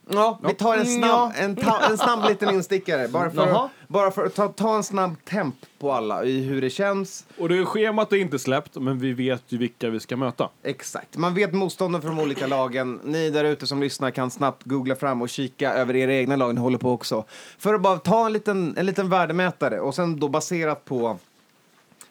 Ja, 0.09 0.39
vi 0.47 0.53
tar 0.53 0.77
en 0.77 0.85
snabb, 0.85 1.31
en, 1.35 1.55
ta, 1.55 1.81
en 1.89 1.97
snabb 1.97 2.29
liten 2.29 2.49
instickare. 2.49 3.07
Bara 3.07 3.29
för, 3.29 3.47
Jaha. 3.47 3.69
bara 3.87 4.11
för 4.11 4.25
att 4.25 4.35
ta, 4.35 4.47
ta 4.47 4.75
en 4.75 4.83
snabb 4.83 5.15
temp 5.25 5.55
på 5.79 5.91
alla 5.91 6.23
i 6.23 6.41
hur 6.41 6.61
det 6.61 6.69
känns. 6.69 7.25
Och 7.37 7.49
det 7.49 7.57
är 7.57 7.65
schemat 7.65 8.13
är 8.13 8.17
inte 8.17 8.39
släppt, 8.39 8.75
men 8.75 8.99
vi 8.99 9.13
vet 9.13 9.43
ju 9.47 9.57
vilka 9.57 9.89
vi 9.89 9.99
ska 9.99 10.17
möta. 10.17 10.49
Exakt. 10.63 11.17
Man 11.17 11.33
vet 11.33 11.53
motstånden 11.53 12.01
för 12.01 12.09
de 12.09 12.19
olika 12.19 12.47
lagen. 12.47 12.99
Ni 13.03 13.29
där 13.29 13.43
ute 13.43 13.67
som 13.67 13.81
lyssnar 13.81 14.11
kan 14.11 14.31
snabbt 14.31 14.63
googla 14.63 14.95
fram 14.95 15.21
och 15.21 15.29
kika 15.29 15.73
över 15.73 15.95
era 15.95 16.13
egna 16.13 16.35
lag 16.35 16.55
ni 16.55 16.61
håller 16.61 16.77
på 16.77 16.91
också. 16.91 17.25
För 17.57 17.73
att 17.73 17.81
bara 17.81 17.97
ta 17.97 18.25
en 18.25 18.33
liten, 18.33 18.73
en 18.77 18.85
liten 18.85 19.09
värdemätare 19.09 19.79
och 19.79 19.95
sen 19.95 20.19
då 20.19 20.27
baserat 20.27 20.85
på 20.85 21.17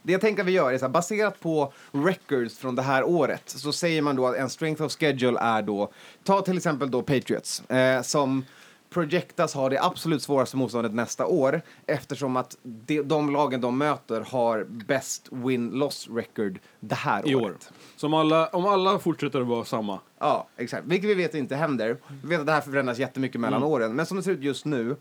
det 0.06 0.12
jag 0.12 0.20
tänker 0.20 0.42
att 0.42 0.48
vi 0.48 0.52
gör 0.52 0.72
är 0.72 0.78
så 0.78 0.84
här, 0.84 0.92
baserat 0.92 1.40
på 1.40 1.72
records 1.92 2.58
från 2.58 2.74
det 2.74 2.82
här 2.82 3.04
året 3.04 3.42
så 3.46 3.72
säger 3.72 4.02
man 4.02 4.16
då 4.16 4.26
att 4.26 4.36
en 4.36 4.50
strength 4.50 4.82
of 4.82 4.92
schedule 4.92 5.38
är 5.40 5.62
då, 5.62 5.92
ta 6.24 6.40
till 6.40 6.56
exempel 6.56 6.90
då 6.90 7.02
Patriots 7.02 7.70
eh, 7.70 8.02
som 8.02 8.44
projectas 8.90 9.54
ha 9.54 9.68
det 9.68 9.82
absolut 9.82 10.22
svåraste 10.22 10.56
motståndet 10.56 10.94
nästa 10.94 11.26
år 11.26 11.62
eftersom 11.86 12.36
att 12.36 12.56
de, 12.62 13.02
de 13.02 13.32
lagen 13.32 13.60
de 13.60 13.78
möter 13.78 14.20
har 14.20 14.64
best 14.64 15.28
win-loss 15.30 16.08
record 16.16 16.58
det 16.80 16.94
här 16.94 17.28
I 17.28 17.34
år. 17.34 17.42
året. 17.42 17.72
Så 17.96 18.06
om 18.06 18.14
alla, 18.14 18.46
om 18.48 18.66
alla 18.66 18.98
fortsätter 18.98 19.40
att 19.40 19.46
vara 19.46 19.64
samma. 19.64 20.00
Ja, 20.18 20.48
exakt. 20.56 20.86
Vilket 20.86 21.10
vi 21.10 21.14
vet 21.14 21.34
inte 21.34 21.56
händer. 21.56 21.96
Vi 22.22 22.28
vet 22.28 22.40
att 22.40 22.46
det 22.46 22.52
här 22.52 22.60
förändras 22.60 22.98
jättemycket 22.98 23.40
mellan 23.40 23.62
åren. 23.62 23.94
Men 23.94 24.06
som 24.06 24.16
det 24.16 24.22
ser 24.22 24.32
ut 24.32 24.42
just 24.42 24.64
nu 24.64 24.96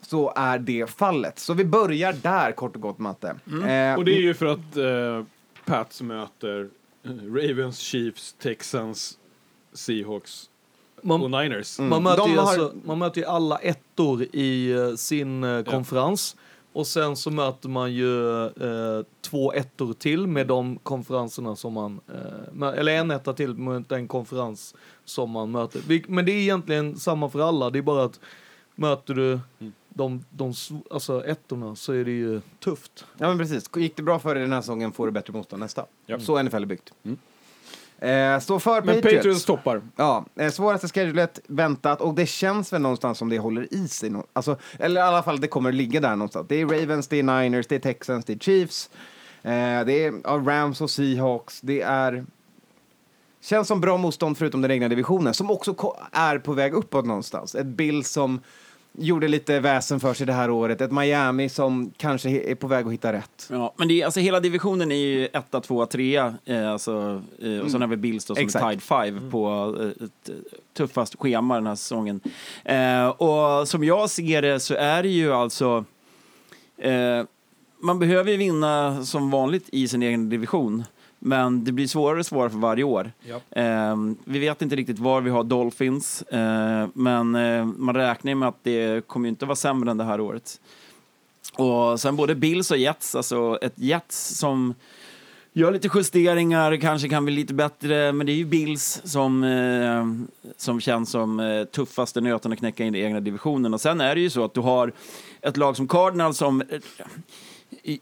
så 0.00 0.32
är 0.36 0.58
det 0.58 0.90
fallet. 0.90 1.38
Så 1.38 1.54
vi 1.54 1.64
börjar 1.64 2.12
där 2.12 2.52
kort 2.52 2.76
och 2.76 2.82
gott, 2.82 2.98
Matte. 2.98 3.28
Eh, 3.46 3.98
Och 3.98 4.04
det 4.04 4.12
är 4.16 4.20
ju 4.20 4.34
för 4.34 4.46
att 4.46 4.76
eh, 4.76 5.24
Pats 5.64 6.02
möter 6.02 6.68
eh, 7.04 7.10
Ravens, 7.10 7.78
Chiefs, 7.78 8.32
Texans, 8.42 9.18
Seahawks 9.72 10.50
Man, 11.02 11.22
och 11.22 11.30
Niners. 11.30 11.78
man, 11.78 12.02
möter 12.02 12.28
ju 12.28 12.36
har- 12.36 12.42
alltså, 12.42 12.72
man 12.84 12.98
möter 12.98 13.20
ju 13.20 13.26
alla 13.26 13.58
ettor 13.58 14.22
i 14.22 14.70
eh, 14.72 14.94
sin 14.94 15.44
eh, 15.44 15.62
konferens. 15.64 16.36
Och 16.72 16.86
sen 16.86 17.16
så 17.16 17.30
möter 17.30 17.68
man 17.68 17.92
ju 17.92 18.44
eh, 18.46 19.04
två 19.20 19.52
ettor 19.52 19.92
till 19.92 20.26
med 20.26 20.46
de 20.46 20.78
konferenserna 20.82 21.56
som 21.56 21.72
man, 21.72 22.00
eh, 22.62 22.68
eller 22.78 22.92
en 22.92 23.10
etta 23.10 23.32
till 23.32 23.54
med 23.54 23.84
den 23.88 24.08
konferens 24.08 24.74
som 25.04 25.30
man 25.30 25.50
möter. 25.50 25.82
Men 26.08 26.24
det 26.24 26.32
är 26.32 26.36
egentligen 26.40 26.96
samma 26.96 27.28
för 27.30 27.40
alla, 27.40 27.70
det 27.70 27.78
är 27.78 27.82
bara 27.82 28.04
att 28.04 28.20
möter 28.74 29.14
du 29.14 29.40
de, 29.94 30.24
de 30.30 30.54
alltså 30.90 31.26
ettorna 31.26 31.76
så 31.76 31.92
är 31.92 32.04
det 32.04 32.10
ju 32.10 32.40
tufft. 32.58 33.06
Ja, 33.18 33.28
men 33.28 33.38
precis. 33.38 33.70
Gick 33.76 33.96
det 33.96 34.02
bra 34.02 34.18
för 34.18 34.34
dig 34.34 34.42
den 34.42 34.52
här 34.52 34.60
säsongen 34.60 34.92
får 34.92 35.06
du 35.06 35.12
bättre 35.12 35.32
motstånd 35.32 35.60
nästa. 35.60 35.86
Ja. 36.06 36.20
Så 36.20 36.42
NFL 36.42 36.62
är 36.62 36.66
byggt. 36.66 36.92
Eh, 38.00 38.38
stå 38.38 38.60
för 38.60 38.82
Men 38.82 38.94
Patriots. 38.94 39.16
Patriots 39.16 39.44
toppar. 39.44 39.82
Ja, 39.96 40.24
eh, 40.36 40.50
svåraste 40.50 40.88
schedulet 40.88 41.40
väntat 41.46 42.00
och 42.00 42.14
det 42.14 42.26
känns 42.26 42.72
väl 42.72 42.80
någonstans 42.80 43.18
som 43.18 43.28
det 43.28 43.38
håller 43.38 43.74
i 43.74 43.88
sig. 43.88 44.12
Alltså, 44.32 44.56
eller 44.78 45.00
i 45.00 45.04
alla 45.04 45.22
fall 45.22 45.40
det 45.40 45.48
kommer 45.48 45.72
ligga 45.72 46.00
där 46.00 46.16
någonstans. 46.16 46.46
Det 46.48 46.60
är 46.60 46.66
Ravens, 46.66 47.08
det 47.08 47.18
är 47.18 47.22
Niners, 47.22 47.66
det 47.66 47.74
är 47.74 47.78
Texans, 47.80 48.24
det 48.24 48.32
är 48.32 48.38
Chiefs. 48.38 48.90
Eh, 49.42 49.50
det 49.86 50.04
är 50.04 50.12
ja, 50.24 50.42
Rams 50.46 50.80
och 50.80 50.90
Seahawks. 50.90 51.60
Det 51.60 51.82
är... 51.82 52.24
Känns 53.42 53.68
som 53.68 53.80
bra 53.80 53.96
motstånd 53.96 54.38
förutom 54.38 54.62
den 54.62 54.70
egna 54.70 54.88
divisionen 54.88 55.34
som 55.34 55.50
också 55.50 55.96
är 56.12 56.38
på 56.38 56.52
väg 56.52 56.74
uppåt 56.74 57.06
någonstans. 57.06 57.54
Ett 57.54 57.66
Bill 57.66 58.04
som 58.04 58.40
gjorde 58.92 59.28
lite 59.28 59.60
väsen 59.60 60.00
för 60.00 60.14
sig 60.14 60.26
det 60.26 60.32
här 60.32 60.50
året. 60.50 60.80
Ett 60.80 60.92
Miami 60.92 61.48
som 61.48 61.92
kanske 61.96 62.30
är 62.30 62.54
på 62.54 62.66
väg 62.66 62.86
att 62.86 62.92
hitta 62.92 63.12
rätt. 63.12 63.46
Ja, 63.50 63.74
men 63.76 63.88
det 63.88 64.00
är, 64.00 64.04
alltså, 64.04 64.20
hela 64.20 64.40
divisionen 64.40 64.92
är 64.92 64.96
ju 64.96 65.26
etta, 65.26 65.60
tvåa, 65.60 65.86
trea. 65.86 66.34
Eh, 66.44 66.70
alltså, 66.70 67.22
eh, 67.42 67.58
och 67.58 67.70
sen 67.70 67.80
har 67.80 67.88
vi 67.88 67.96
Bills 67.96 68.24
då, 68.24 68.34
som 68.34 68.44
Exakt. 68.44 68.64
är 68.64 68.70
Tide 68.70 68.82
Five 68.82 69.30
på 69.30 69.76
eh, 69.80 70.04
ett 70.04 70.28
eh, 70.28 70.34
tuffast 70.76 71.16
schema 71.18 71.54
den 71.54 71.66
här 71.66 71.74
säsongen. 71.74 72.20
Eh, 72.64 73.08
och 73.08 73.68
som 73.68 73.84
jag 73.84 74.10
ser 74.10 74.42
det 74.42 74.60
så 74.60 74.74
är 74.74 75.02
det 75.02 75.08
ju 75.08 75.32
alltså... 75.32 75.84
Eh, 76.78 77.24
man 77.82 77.98
behöver 77.98 78.30
ju 78.30 78.36
vinna 78.36 79.04
som 79.04 79.30
vanligt 79.30 79.68
i 79.72 79.88
sin 79.88 80.02
egen 80.02 80.28
division. 80.28 80.84
Men 81.22 81.64
det 81.64 81.72
blir 81.72 81.86
svårare 81.86 82.18
och 82.18 82.26
svårare 82.26 82.50
för 82.50 82.58
varje 82.58 82.84
år. 82.84 83.12
Eh, 83.50 83.96
vi 84.24 84.38
vet 84.38 84.62
inte 84.62 84.76
riktigt 84.76 84.98
var 84.98 85.20
vi 85.20 85.30
har 85.30 85.44
Dolphins, 85.44 86.22
eh, 86.22 86.88
men 86.94 87.34
eh, 87.34 87.64
man 87.64 87.94
räknar 87.96 88.34
med 88.34 88.48
att 88.48 88.58
det 88.64 89.06
kommer 89.06 89.28
inte 89.28 89.46
vara 89.46 89.56
sämre 89.56 89.90
än 89.90 89.96
det 89.98 90.04
här 90.04 90.20
året. 90.20 90.60
Och 91.56 92.00
sen 92.00 92.16
både 92.16 92.34
Bills 92.34 92.70
och 92.70 92.78
Jets, 92.78 93.14
alltså 93.14 93.58
ett 93.62 93.72
Jets 93.76 94.38
som 94.38 94.74
gör 95.52 95.72
lite 95.72 95.88
justeringar, 95.94 96.76
kanske 96.76 97.08
kan 97.08 97.24
bli 97.24 97.34
lite 97.34 97.54
bättre, 97.54 98.12
men 98.12 98.26
det 98.26 98.32
är 98.32 98.36
ju 98.36 98.44
Bills 98.44 99.00
som, 99.04 99.44
eh, 99.44 100.06
som 100.56 100.80
känns 100.80 101.10
som 101.10 101.40
eh, 101.40 101.64
tuffaste 101.64 102.20
nöten 102.20 102.52
att 102.52 102.58
knäcka 102.58 102.84
in 102.84 102.94
i 102.94 103.00
egna 103.00 103.20
divisionen. 103.20 103.74
Och 103.74 103.80
sen 103.80 104.00
är 104.00 104.14
det 104.14 104.20
ju 104.20 104.30
så 104.30 104.44
att 104.44 104.54
du 104.54 104.60
har 104.60 104.92
ett 105.40 105.56
lag 105.56 105.76
som 105.76 105.88
Cardinals 105.88 106.36
som 106.36 106.60
eh, 106.60 106.80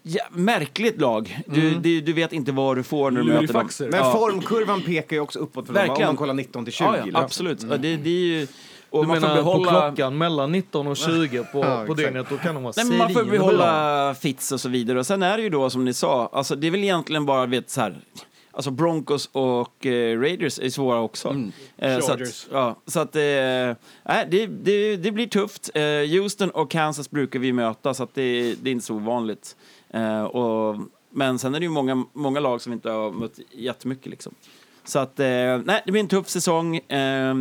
Ja, 0.03 0.23
märkligt 0.31 1.01
lag. 1.01 1.39
Du, 1.45 1.75
du, 1.75 2.01
du 2.01 2.13
vet 2.13 2.33
inte 2.33 2.51
vad 2.51 2.75
du 2.77 2.83
får 2.83 3.11
när 3.11 3.21
du 3.21 3.27
möter 3.33 3.53
dem. 3.53 3.69
Men 3.79 3.93
Ja. 3.99 4.11
formkurvan 4.11 4.81
pekar 4.81 5.15
ju 5.15 5.21
också 5.21 5.39
uppåt 5.39 5.67
för 5.67 5.73
dem, 5.73 5.81
om 5.81 5.87
Verkligen. 5.87 6.07
man 6.09 6.15
kollar 6.17 6.33
19 6.33 6.63
till 6.65 6.73
20. 6.73 6.85
Ja, 6.85 6.95
ja, 7.13 7.19
absolut. 7.19 7.63
Ja, 7.69 7.77
det, 7.77 7.95
det 7.97 8.09
är 8.09 8.13
ju, 8.13 8.47
och 8.89 9.03
Du 9.03 9.07
man 9.07 9.21
får 9.21 9.27
menar 9.27 9.35
på 9.37 9.43
behålla... 9.43 9.69
klockan 9.91 10.17
mellan 10.17 10.51
19 10.51 10.87
och 10.87 10.97
20 10.97 11.43
på, 11.43 11.59
Ja, 11.59 11.83
på 11.87 11.93
dygnet, 11.93 12.25
då 12.29 12.37
kan 12.37 12.55
de 12.55 12.63
vara 12.63 12.73
Nej, 12.77 12.85
men 12.85 12.97
man 12.97 13.13
får 13.13 13.23
behålla 13.23 14.15
Fitz 14.21 14.51
och 14.51 14.61
så 14.61 14.69
vidare. 14.69 14.99
Och 14.99 15.05
sen 15.05 15.23
är 15.23 15.37
det 15.37 15.43
ju 15.43 15.49
då 15.49 15.69
som 15.69 15.85
ni 15.85 15.93
sa, 15.93 16.29
alltså 16.33 16.55
det 16.55 16.67
är 16.67 16.71
väl 16.71 16.83
egentligen 16.83 17.25
bara 17.25 17.45
vet 17.45 17.69
så 17.69 17.81
här. 17.81 17.97
Alltså 18.59 18.71
Broncos 18.71 19.29
och 19.31 19.85
eh, 19.85 20.19
Raiders 20.19 20.59
är 20.59 20.69
svåra 20.69 20.99
också. 20.99 21.35
Eh, 21.77 21.99
så 21.99 22.11
att, 22.11 22.47
ja, 22.51 22.75
så 22.85 22.99
att 22.99 23.15
eh, 23.15 23.21
det, 24.29 24.47
det, 24.47 24.95
det 24.95 25.11
blir 25.11 25.27
tufft. 25.27 25.69
Eh, 25.73 25.83
Houston 25.83 26.49
och 26.49 26.71
Kansas 26.71 27.11
brukar 27.11 27.39
vi 27.39 27.53
möta 27.53 27.93
så 27.93 28.03
att 28.03 28.13
det, 28.13 28.55
det 28.61 28.69
är 28.69 28.71
inte 28.71 28.85
så 28.85 28.95
ovanligt. 28.95 29.55
Eh, 29.89 30.23
och, 30.23 30.77
men 31.09 31.39
sen 31.39 31.55
är 31.55 31.59
det 31.59 31.63
ju 31.63 31.69
många, 31.69 32.05
många 32.13 32.39
lag 32.39 32.61
som 32.61 32.71
vi 32.71 32.73
inte 32.73 32.89
har 32.89 33.11
mött 33.11 33.39
jättemycket 33.51 34.07
liksom. 34.07 34.33
Så 34.83 34.99
att, 34.99 35.19
eh, 35.19 35.25
nej, 35.65 35.81
det 35.85 35.91
blir 35.91 36.01
en 36.01 36.07
tuff 36.07 36.29
säsong. 36.29 36.77
Eh, 36.77 37.35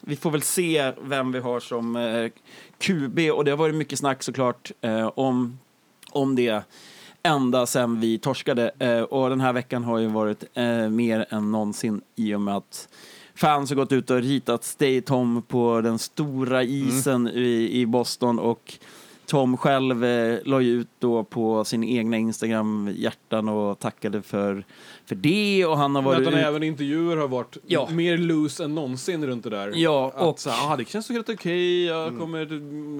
vi 0.00 0.16
får 0.16 0.30
väl 0.30 0.42
se 0.42 0.92
vem 1.02 1.32
vi 1.32 1.38
har 1.38 1.60
som 1.60 2.30
QB 2.78 3.18
och 3.32 3.44
det 3.44 3.50
har 3.50 3.58
varit 3.58 3.74
mycket 3.74 3.98
snack 3.98 4.22
såklart 4.22 4.70
om, 5.14 5.58
om 6.10 6.36
det 6.36 6.62
ända 7.24 7.66
sen 7.66 8.00
vi 8.00 8.18
torskade. 8.18 8.70
Eh, 8.78 9.02
och 9.02 9.30
den 9.30 9.40
här 9.40 9.52
veckan 9.52 9.84
har 9.84 9.98
ju 9.98 10.06
varit 10.06 10.44
eh, 10.54 10.88
mer 10.88 11.26
än 11.30 11.52
någonsin 11.52 12.00
i 12.16 12.34
och 12.34 12.40
med 12.40 12.56
att 12.56 12.88
fans 13.34 13.70
har 13.70 13.76
gått 13.76 13.92
ut 13.92 14.10
och 14.10 14.22
ritat 14.22 14.64
Stay 14.64 15.00
Tom 15.00 15.42
på 15.42 15.80
den 15.80 15.98
stora 15.98 16.62
isen 16.62 17.28
i, 17.28 17.70
i 17.72 17.86
Boston 17.86 18.38
och 18.38 18.78
Tom 19.26 19.56
själv 19.56 20.04
eh, 20.04 20.38
la 20.44 20.60
ut 20.62 20.88
då 20.98 21.24
på 21.24 21.64
sin 21.64 21.84
egna 21.84 22.16
Instagram 22.16 22.90
hjärtan 22.96 23.48
och 23.48 23.78
tackade 23.78 24.22
för, 24.22 24.64
för 25.06 25.14
det 25.14 25.66
och 25.66 25.78
han 25.78 25.94
har 25.94 26.02
Men 26.02 26.12
varit 26.12 26.26
att 26.28 26.34
han 26.34 26.42
även 26.42 26.62
i 26.62 26.66
intervjuer 26.66 27.16
har 27.16 27.28
varit 27.28 27.56
Ja. 27.66 27.88
mer 27.90 28.18
loose 28.18 28.64
än 28.64 28.74
någonsin 28.74 29.26
runt 29.26 29.44
det 29.44 29.50
där. 29.50 29.72
Ja, 29.74 30.12
att, 30.16 30.22
och- 30.22 30.38
så, 30.38 30.50
här, 30.50 30.72
ah, 30.72 30.76
det 30.76 30.88
känns 30.88 31.08
helt 31.10 31.28
okej, 31.28 31.84
jag 31.84 32.18
kommer 32.18 32.48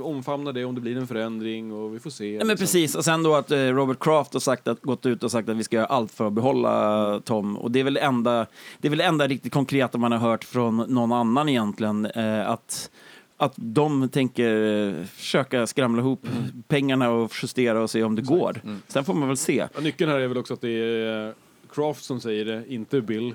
omfamna 0.03 0.53
det 0.53 0.65
om 0.65 0.75
det 0.75 0.81
blir 0.81 0.97
en 0.97 1.07
förändring 1.07 1.73
och 1.73 1.95
vi 1.95 1.99
får 2.01 2.11
se. 2.11 2.33
Ja, 2.33 2.39
men 2.39 2.49
liksom. 2.49 2.63
precis, 2.63 2.95
och 2.95 3.05
sen 3.05 3.23
då 3.23 3.35
att 3.35 3.51
eh, 3.51 3.59
Robert 3.59 3.99
Kraft 4.01 4.33
har 4.33 4.41
sagt 4.41 4.69
att, 4.69 4.83
gått 4.83 5.07
ut 5.07 5.23
och 5.23 5.31
sagt 5.31 5.49
att 5.49 5.57
vi 5.57 5.65
ska 5.65 5.77
göra 5.77 5.87
allt 5.87 6.13
för 6.13 6.27
att 6.27 6.33
behålla 6.33 7.21
Tom. 7.25 7.57
Och 7.57 7.71
det 7.71 7.81
är 7.81 7.85
väl 7.85 7.97
enda, 7.97 8.47
det 8.79 8.89
är 8.89 8.91
väl 8.91 9.01
enda 9.01 9.27
riktigt 9.27 9.53
konkreta 9.53 9.99
man 9.99 10.13
har 10.13 10.19
hört 10.19 10.45
från 10.45 10.77
någon 10.77 11.13
annan 11.13 11.49
egentligen. 11.49 12.07
Eh, 12.07 12.51
att, 12.51 12.91
att 13.37 13.53
de 13.57 14.09
tänker 14.09 14.89
eh, 14.99 15.05
försöka 15.05 15.67
skramla 15.67 16.03
ihop 16.03 16.27
pengarna 16.69 17.11
och 17.11 17.33
justera 17.43 17.83
och 17.83 17.91
se 17.91 18.03
om 18.03 18.15
det 18.17 18.23
går. 18.23 18.61
Sen 18.89 19.05
får 19.05 19.15
man 19.15 19.29
väl 19.29 19.37
se. 19.37 19.67
Ja, 19.75 19.81
nyckeln 19.81 20.11
här 20.11 20.19
är 20.21 20.29
väl 20.29 20.39
också 20.39 20.55
att 20.55 20.61
det 20.61 20.69
är 20.71 21.27
eh, 21.29 21.33
Kraft 21.73 22.05
som 22.05 22.21
säger 22.21 22.45
det, 22.45 22.65
inte 22.69 23.01
Bill. 23.01 23.35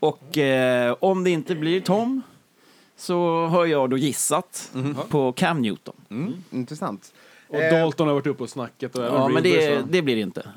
Och 0.00 0.38
eh, 0.38 0.96
om 1.00 1.24
det 1.24 1.30
inte 1.30 1.54
blir 1.54 1.80
Tom 1.80 2.22
så 2.96 3.46
har 3.46 3.66
jag 3.66 3.90
då 3.90 3.96
gissat 3.96 4.70
Mhm. 4.74 4.96
på 5.08 5.32
Cam 5.32 5.62
Newton. 5.62 5.94
Mm, 6.10 6.32
intressant. 6.50 7.12
Och 7.48 7.56
Eh, 7.60 7.72
Dalton 7.80 8.06
har 8.06 8.14
varit 8.14 8.26
uppe 8.26 8.42
och 8.42 8.50
snackat. 8.50 8.96
Och 8.96 9.04
Ja, 9.04 9.28
men 9.28 9.42
det, 9.42 9.82
det 9.90 10.02
blir 10.02 10.14
det 10.16 10.22
inte. 10.22 10.48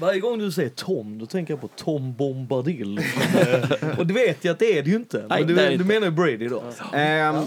Varje 0.00 0.20
gång 0.20 0.38
du 0.38 0.52
säger 0.52 0.68
Tom, 0.70 1.18
då 1.18 1.26
tänker 1.26 1.52
jag 1.52 1.60
på 1.60 1.68
Tom 1.68 2.14
Bombadil. 2.14 2.98
Eh, 2.98 3.98
och 3.98 4.06
det 4.06 4.14
vet 4.14 4.44
jag 4.44 4.52
att 4.52 4.58
det 4.58 4.78
är 4.78 4.82
det 4.82 4.90
ju 4.90 4.96
inte. 4.96 5.18
Nej, 5.28 5.38
Men 5.40 5.48
du, 5.48 5.54
det 5.54 5.62
är 5.62 5.66
du 5.68 5.72
inte. 5.72 5.84
menar 5.84 6.06
ju 6.06 6.10
Brady 6.12 6.48
då? 6.48 6.62
Ehm, 6.92 7.44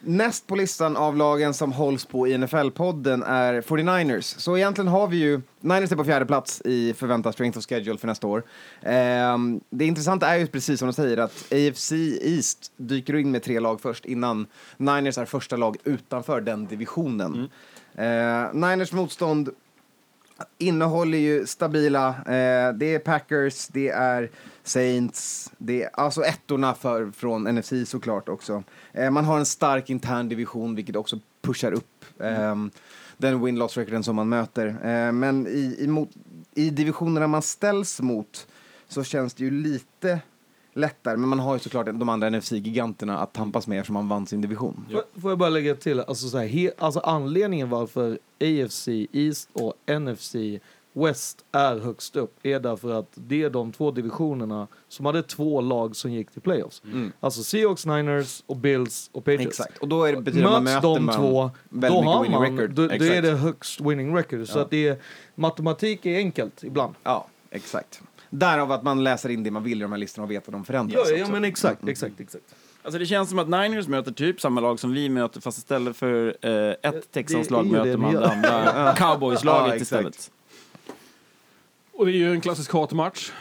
Näst 0.00 0.46
på 0.46 0.56
listan 0.56 0.96
av 0.96 1.16
lagen 1.16 1.54
som 1.54 1.72
hålls 1.72 2.04
på 2.04 2.28
i 2.28 2.34
NFL-podden 2.36 3.24
är 3.26 3.60
49ers. 3.60 4.38
Så 4.38 4.56
egentligen 4.56 4.88
har 4.88 5.06
vi 5.08 5.16
ju... 5.16 5.40
Niners 5.60 5.92
är 5.92 5.96
på 5.96 6.04
fjärde 6.04 6.26
plats 6.26 6.62
i 6.64 6.94
förväntad 6.94 7.34
strength 7.34 7.58
of 7.58 7.64
schedule 7.64 7.98
för 7.98 8.06
nästa 8.06 8.26
år. 8.26 8.42
Ehm, 8.82 9.60
det 9.70 9.84
intressanta 9.84 10.26
är 10.26 10.36
ju 10.38 10.46
precis 10.46 10.78
som 10.78 10.88
du 10.88 10.92
säger 10.94 11.16
att 11.16 11.52
AFC 11.52 11.92
East 12.22 12.72
dyker 12.76 13.16
in 13.16 13.30
med 13.30 13.42
tre 13.42 13.60
lag 13.60 13.80
först 13.80 14.04
innan 14.04 14.46
Niners 14.76 15.18
är 15.18 15.24
första 15.24 15.56
lag 15.56 15.76
utanför 15.84 16.40
den 16.40 16.66
divisionen. 16.66 17.48
Ehm, 17.96 18.60
Niners 18.60 18.92
motstånd 18.92 19.48
innehåller 20.58 21.18
ju 21.18 21.46
stabila, 21.46 22.08
eh, 22.08 22.72
det 22.72 22.94
är 22.94 22.98
Packers, 22.98 23.66
det 23.66 23.88
är 23.88 24.30
Saints, 24.64 25.52
det 25.58 25.82
är 25.82 25.90
alltså 25.92 26.22
ettorna 26.22 26.74
för, 26.74 27.10
från 27.10 27.42
NFC 27.54 27.72
såklart 27.86 28.28
också. 28.28 28.62
Eh, 28.92 29.10
man 29.10 29.24
har 29.24 29.38
en 29.38 29.46
stark 29.46 29.90
intern 29.90 30.28
division 30.28 30.74
vilket 30.74 30.96
också 30.96 31.18
pushar 31.42 31.72
upp 31.72 32.04
mm. 32.20 32.70
den 33.16 33.46
win-loss 33.46 33.76
recorden 33.76 34.02
som 34.02 34.16
man 34.16 34.28
möter. 34.28 34.66
Eh, 34.66 35.12
men 35.12 35.46
i, 35.46 35.76
i, 35.78 35.86
mot, 35.86 36.10
i 36.54 36.70
divisionerna 36.70 37.26
man 37.26 37.42
ställs 37.42 38.00
mot 38.00 38.46
så 38.88 39.04
känns 39.04 39.34
det 39.34 39.44
ju 39.44 39.50
lite 39.50 40.20
lättare, 40.76 41.16
men 41.16 41.28
man 41.28 41.38
har 41.38 41.54
ju 41.54 41.58
såklart 41.58 41.86
de 41.86 42.08
andra 42.08 42.30
NFC-giganterna 42.30 43.18
att 43.18 43.32
tampas 43.32 43.66
med 43.66 43.78
eftersom 43.78 43.94
man 43.94 44.08
vann 44.08 44.26
sin 44.26 44.40
division. 44.40 44.86
Får- 44.90 45.20
Får 45.20 45.30
jag 45.30 45.38
bara 45.38 45.48
lägga 45.50 45.74
till, 45.74 46.00
alltså, 46.00 46.28
så 46.28 46.38
här, 46.38 46.46
he, 46.46 46.70
alltså 46.78 47.00
anledningen 47.00 47.70
varför 47.70 48.18
AFC 48.40 48.88
East 49.12 49.48
och 49.52 49.74
NFC 50.00 50.34
West 50.92 51.44
är 51.52 51.78
högst 51.78 52.16
upp 52.16 52.38
är 52.42 52.60
därför 52.60 52.92
att 52.98 53.06
det 53.14 53.42
är 53.42 53.50
de 53.50 53.72
två 53.72 53.90
divisionerna 53.90 54.66
som 54.88 55.06
hade 55.06 55.22
två 55.22 55.60
lag 55.60 55.96
som 55.96 56.12
gick 56.12 56.30
till 56.30 56.40
playoffs. 56.42 56.82
Mm. 56.84 57.12
Alltså 57.20 57.42
Seahawks, 57.42 57.86
Niners 57.86 58.42
och 58.46 58.56
Bills 58.56 59.10
och 59.12 59.24
Patriots. 59.24 59.46
Exakt, 59.60 59.78
och 59.78 59.88
då 59.88 60.04
är 60.04 60.12
det, 60.16 60.22
betyder 60.22 60.44
man 60.50 60.64
Möts 60.64 60.74
möter 60.74 60.88
de 60.94 61.04
man 61.04 61.14
två, 61.16 61.50
då 61.70 61.86
har 61.88 62.28
man, 62.30 62.56
då, 62.74 62.86
då 62.86 63.04
är 63.04 63.22
det 63.22 63.30
högst 63.30 63.80
winning 63.80 64.16
record. 64.16 64.48
Så 64.48 64.58
Ja. 64.58 64.62
att 64.62 64.70
det 64.70 64.88
är, 64.88 64.96
matematik 65.34 66.06
är 66.06 66.16
enkelt 66.16 66.64
ibland. 66.64 66.94
Ja, 67.02 67.26
exakt. 67.50 68.00
Därav 68.30 68.72
att 68.72 68.82
man 68.82 69.04
läser 69.04 69.28
in 69.28 69.42
det 69.42 69.50
man 69.50 69.62
vill 69.62 69.78
i 69.78 69.82
de 69.82 69.92
här 69.92 69.98
listorna 69.98 70.24
och 70.24 70.30
vet 70.30 70.48
att 70.48 70.52
de 70.52 70.64
förändras. 70.64 71.10
Ja, 71.10 71.16
ja 71.16 71.22
också. 71.22 71.32
men 71.32 71.44
exakt, 71.44 71.88
exakt, 71.88 72.20
exakt. 72.20 72.44
Alltså 72.82 72.98
det 72.98 73.06
känns 73.06 73.28
som 73.28 73.38
att 73.38 73.48
Niners 73.48 73.88
möter 73.88 74.12
typ 74.12 74.40
samma 74.40 74.60
lag 74.60 74.80
som 74.80 74.92
vi 74.92 75.08
möter 75.08 75.40
fast 75.40 75.58
istället 75.58 75.96
för 75.96 76.36
eh, 76.40 76.90
ett 76.90 77.12
Texans-lag 77.12 77.66
möter 77.66 77.96
man 77.96 78.14
det 78.14 78.30
andra 78.30 78.94
Cowboys-laget 78.96 79.74
Ja, 79.74 79.76
istället. 79.76 80.30
Och 81.92 82.06
det 82.06 82.12
är 82.12 82.16
ju 82.16 82.32
en 82.32 82.40
klassisk 82.40 82.72
hatmatch. 82.72 83.32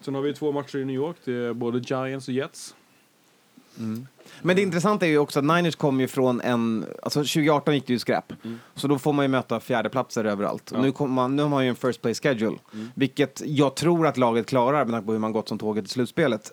Sen 0.00 0.14
har 0.14 0.22
vi 0.22 0.34
två 0.34 0.52
matcher 0.52 0.78
i 0.78 0.84
New 0.84 0.96
York. 0.96 1.16
Det 1.24 1.32
är 1.32 1.52
både 1.52 1.78
Giants 1.78 2.28
och 2.28 2.34
Jets. 2.34 2.74
Men 4.42 4.56
det 4.56 4.62
intressanta 4.62 5.06
är 5.06 5.10
ju 5.10 5.18
också 5.18 5.38
att 5.38 5.44
Niners 5.44 5.76
kom 5.76 6.00
ju 6.00 6.08
från 6.08 6.40
en... 6.40 6.86
Alltså 7.02 7.20
2018 7.20 7.74
gick 7.74 7.86
det 7.86 7.92
ju 7.92 7.98
skräp. 7.98 8.32
Så 8.74 8.88
då 8.88 8.98
får 8.98 9.12
man 9.12 9.24
ju 9.24 9.28
möta 9.28 9.60
fjärdeplatser 9.60 10.24
överallt. 10.24 10.72
Och 10.72 10.78
Ja. 10.78 10.82
nu, 11.00 11.06
man, 11.06 11.36
nu 11.36 11.42
har 11.42 11.48
man 11.50 11.64
ju 11.64 11.68
en 11.68 11.76
first 11.76 12.02
place 12.02 12.22
schedule. 12.22 12.56
Vilket 12.94 13.42
jag 13.46 13.74
tror 13.74 14.06
att 14.06 14.16
laget 14.16 14.46
klarar 14.46 14.84
med 14.84 14.92
tanke 14.94 15.06
på 15.06 15.12
hur 15.12 15.18
man 15.18 15.32
gått 15.32 15.48
som 15.48 15.58
tåget 15.58 15.84
i 15.84 15.88
slutspelet. 15.88 16.52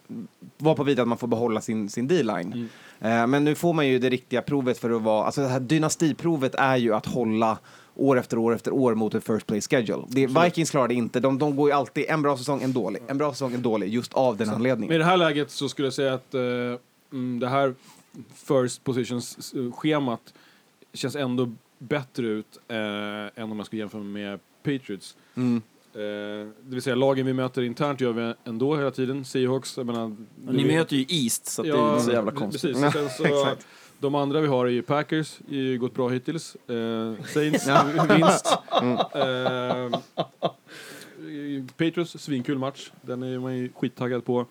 Var 0.57 0.76
på 0.76 0.84
vid 0.84 0.99
att 0.99 1.07
man 1.07 1.17
får 1.17 1.28
behålla 1.28 1.61
sin, 1.61 1.89
sin 1.89 2.07
D-line. 2.07 2.70
Eh, 2.99 3.28
men 3.28 3.43
nu 3.43 3.55
får 3.55 3.74
man 3.74 3.88
ju 3.88 3.99
det 3.99 4.09
riktiga 4.09 4.41
provet 4.41 4.78
för 4.78 4.89
att 4.89 5.01
vara... 5.01 5.26
Alltså 5.26 5.41
det 5.41 5.47
här 5.47 5.59
dynastiprovet 5.59 6.55
är 6.55 6.78
ju 6.78 6.93
att 6.93 7.05
hålla 7.05 7.57
år 7.95 8.20
efter 8.20 8.38
år 8.38 8.55
efter 8.55 8.74
år 8.74 8.95
mot 8.95 9.15
ett 9.15 9.24
first 9.24 9.47
place 9.47 9.67
schedule. 9.70 10.03
Det, 10.07 10.28
Vikings 10.28 10.70
klarar 10.72 10.88
det 10.88 10.93
inte. 10.93 11.20
De, 11.20 11.38
de 11.38 11.55
går 11.55 11.70
ju 11.70 11.76
alltid 11.76 12.05
en 12.09 12.22
bra 12.22 12.38
säsong, 12.38 12.61
en 12.63 12.74
dålig. 12.74 13.01
En 13.07 13.17
bra 13.17 13.32
säsong, 13.32 13.53
en 13.53 13.61
dålig. 13.61 13.93
Just 13.93 14.13
av 14.13 14.38
den 14.38 14.49
anledningen. 14.49 14.88
Men 14.88 14.95
i 14.95 14.97
det 14.97 15.05
här 15.05 15.17
läget 15.17 15.51
så 15.51 15.70
skulle 15.70 15.86
jag 15.86 15.93
säga 15.93 16.13
att 16.13 16.34
eh, 16.34 16.41
mm, 17.12 17.39
det 17.39 17.47
här 17.47 17.76
first 18.34 18.84
positions-schemat 18.84 20.34
känns 20.93 21.16
ändå 21.16 21.51
bättre 21.78 22.26
ut 22.28 22.57
eh, 22.68 22.78
än 23.43 23.51
om 23.51 23.57
jag 23.57 23.66
skulle 23.66 23.80
jämföra 23.80 24.03
med 24.03 24.39
Patriots. 24.64 25.18
Mm. 25.36 25.62
Eh, 25.93 26.01
det 26.62 26.74
vill 26.76 26.82
säga 26.82 26.95
lagen 26.95 27.26
vi 27.26 27.34
möter 27.34 27.62
internt 27.62 28.01
gör 28.01 28.14
vi 28.14 28.34
ändå 28.43 28.76
hela 28.76 28.91
tiden. 28.91 29.26
Seahawks, 29.26 29.78
jag 29.78 29.86
menar... 29.86 30.16
Och 30.47 30.53
ni 30.53 30.66
möter 30.66 30.95
ju 30.95 31.05
East 31.10 31.45
så 31.45 31.62
att 31.62 31.68
det 31.68 31.74
är 31.74 31.93
inte 31.93 32.05
så 32.05 32.12
jävla 32.12 32.32
konstigt. 32.32 32.82
Precis. 32.82 33.16
Så, 33.18 33.26
Exakt. 33.26 33.68
de 33.99 34.16
andra 34.16 34.41
vi 34.41 34.47
har 34.47 34.66
är 34.66 34.70
ju 34.70 34.82
Packers, 34.82 35.38
det 35.38 35.55
har 35.55 35.62
ju 35.64 35.78
gått 35.78 35.93
bra 35.93 36.10
hittills. 36.10 36.55
Eh, 36.55 37.14
Saints, 37.26 37.68
vinst. 38.10 38.57
Eh, 39.14 39.99
Patriots, 41.78 42.20
svinkul 42.20 42.57
match. 42.57 42.91
Den 43.01 43.24
är 43.24 43.39
man 43.39 43.57
ju 43.57 43.70
skittaggad 43.76 44.26
på. 44.26 44.45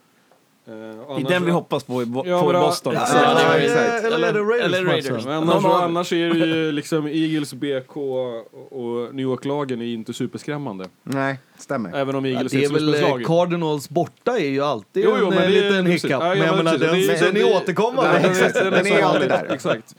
Det 0.69 0.75
är 0.75 1.29
den 1.29 1.45
vi 1.45 1.51
hoppas 1.51 1.85
på 1.85 2.03
i, 2.03 2.07
Bo- 2.07 2.23
Ja, 2.27 2.51
i 2.51 2.53
då- 2.53 2.61
Boston. 2.61 2.95
Ja, 2.95 3.07
ja, 3.15 3.41
ja, 3.41 3.55
eller, 3.55 4.29
eller, 4.29 4.61
eller 4.65 4.85
Raiders. 4.85 5.27
annars, 5.27 5.65
annars 5.65 6.13
är 6.13 6.31
det 6.35 6.47
ju 6.47 6.73
liksom 6.73 7.07
Eagles, 7.07 7.55
BK 7.55 7.97
och, 7.97 9.15
New 9.15 9.21
York-lagen 9.25 9.81
är 9.83 9.87
inte 9.87 10.13
superskrämmande. 10.13 10.85
Nej, 11.03 11.39
stämmer. 11.59 11.97
Även 11.97 12.15
om 12.15 12.27
Ja, 12.27 12.33
Eagles 12.33 12.53
det 12.53 12.59
är 12.59 12.61
är 12.73 12.77
ett 12.77 13.05
väl 13.05 13.21
eh. 13.21 13.27
Cardinals 13.27 13.89
borta 13.89 14.39
är 14.39 14.49
ju 14.49 14.61
alltid 14.65 15.05
Jo, 15.05 15.17
jo, 15.21 15.27
en 15.27 15.35
men 15.35 15.43
eh, 15.45 15.51
liten 15.51 15.87
hiccup. 15.87 16.11
Ja, 16.11 16.19
ja, 16.23 16.29
men 16.35 16.39
jag 16.47 16.57
men 16.57 16.65
menar, 16.65 16.79
den, 16.79 16.95
Det 17.01 17.07
den 17.21 17.29
är 17.29 17.33
det- 17.33 17.45
återkommande. 17.57 18.13
Den, 18.23 18.31
exakt. 18.31 18.55
den, 18.55 18.73
Den 18.73 18.87
är 18.87 19.03
alltid 19.03 19.29
där. 19.29 19.47
Exakt. 19.53 19.95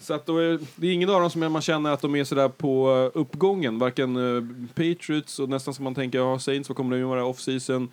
Så 0.00 0.14
att 0.14 0.26
då 0.26 0.38
är, 0.38 0.58
det 0.76 0.86
är 0.86 0.92
ingen 0.92 1.10
av 1.10 1.20
dem 1.20 1.30
som 1.30 1.52
man 1.52 1.62
känner 1.62 1.90
att 1.92 2.00
de 2.00 2.16
är 2.16 2.24
sådär 2.24 2.48
på 2.48 2.90
uh, 3.14 3.20
uppgången. 3.20 3.78
Varken 3.78 4.16
uh, 4.16 4.44
Patriots 4.74 5.38
och 5.38 5.48
nästan 5.48 5.74
som 5.74 5.84
man 5.84 5.94
tänker, 5.94 6.18
ja 6.18 6.38
Saints, 6.38 6.68
vad 6.68 6.76
kommer 6.76 6.96
de 6.96 7.00
göra 7.00 7.24
off-season? 7.24 7.88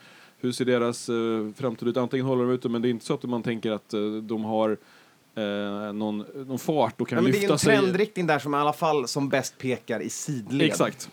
Hur 0.46 0.52
ser 0.52 0.66
deras 0.66 1.10
uh, 1.10 1.54
framtid 1.54 1.88
ut? 1.88 1.98
Antingen 1.98 2.26
håller 2.26 2.43
de 2.43 2.52
ute, 2.54 2.70
men 2.70 2.82
det 2.82 2.88
är 2.88 2.89
inte 2.89 3.06
så 3.06 3.14
att 3.14 3.24
man 3.24 3.43
tänker 3.43 3.72
att 3.72 3.93
uh, 3.93 4.22
de 4.24 4.43
har 4.43 4.70
uh, 4.70 5.93
någon, 5.93 6.26
någon 6.48 6.60
fart 6.60 7.02
och 7.02 7.08
kan 7.08 7.16
Ja, 7.18 7.22
men 7.22 7.32
det 7.32 7.38
är 7.38 7.39
lyfta 7.39 7.54
en 7.54 7.60
sig. 7.60 7.78
trendriktning 7.78 8.28
där 8.28 8.39
som 8.39 8.54
i 8.54 8.58
alla 8.58 8.74
fall 8.74 9.08
som 9.08 9.30
bäst 9.30 9.58
pekar 9.58 10.00
i 10.00 10.10
sidled. 10.10 10.68
Exakt. 10.68 11.10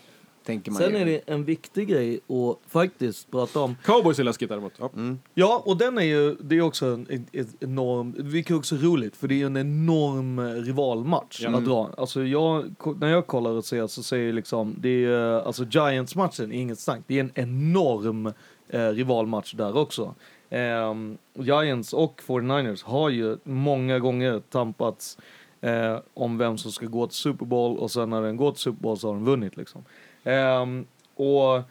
Tänker 0.47 0.71
man 0.71 0.83
Sen 0.83 0.91
ju. 0.91 0.97
är 0.99 1.05
det 1.07 1.21
en 1.27 1.45
viktig 1.45 1.89
grej 1.89 2.21
att 2.29 2.71
faktiskt 2.73 3.31
prata 3.31 3.61
om. 3.61 3.77
Cowboys 3.85 4.19
är 4.19 4.25
läskigt 4.25 4.49
däremot. 4.49 4.73
Ja. 4.79 4.91
Ja, 5.35 5.63
och 5.67 5.77
den 5.77 5.99
är 5.99 6.03
ju, 6.03 6.35
det 6.41 6.57
är 6.57 6.61
också 6.61 6.87
en, 6.87 7.07
en, 7.11 7.27
en 7.33 7.47
enorm, 7.61 8.15
vilket 8.19 8.51
är 8.51 8.59
också 8.59 8.77
roligt, 8.77 9.17
för 9.17 9.29
det 9.29 9.35
är 9.35 9.37
ju 9.37 9.47
en 9.47 9.57
enorm 9.57 10.39
eh, 10.39 10.45
rivalmatch 10.45 11.41
Ja. 11.43 11.57
att 11.57 11.65
dra. 11.65 11.91
Alltså 11.97 12.23
jag, 12.25 12.75
när 13.01 13.09
jag 13.09 13.27
kollar 13.27 13.51
och 13.51 13.65
ser 13.65 13.87
så 13.87 14.03
säger 14.03 14.27
jag 14.27 14.35
liksom, 14.35 14.75
det 14.79 15.05
är, 15.05 15.39
eh, 15.39 15.47
alltså 15.47 15.65
Giants-matchen 15.65 16.53
är 16.53 16.61
inget 16.61 16.79
snack, 16.79 17.01
det 17.07 17.17
är 17.17 17.21
en 17.21 17.33
enorm 17.35 18.33
eh, 18.73 18.89
rivalmatch 18.89 19.53
där 19.53 19.77
också. 19.77 20.15
Ehm, 20.51 21.19
Giants 21.35 21.93
och 21.93 22.21
49ers 22.27 22.85
har 22.85 23.09
ju 23.11 23.37
många 23.45 23.99
gånger 23.99 24.41
tampats 24.51 25.19
eh, 25.61 25.99
om 26.15 26.39
vem 26.39 26.59
som 26.59 26.73
ska 26.73 26.87
gå 26.87 27.07
till 27.07 27.17
Super 27.17 27.47
Bowl 27.47 27.79
och 27.79 27.91
sen 27.91 28.11
när 28.11 28.23
den 28.23 28.37
går 28.37 28.51
till 28.53 28.61
Super 28.61 28.83
Bowl 28.83 28.99
så 28.99 29.07
har 29.09 29.15
de 29.15 29.25
vunnit 29.25 29.57
liksom. 29.57 29.85
Ehm, 30.25 30.87
och 31.15 31.63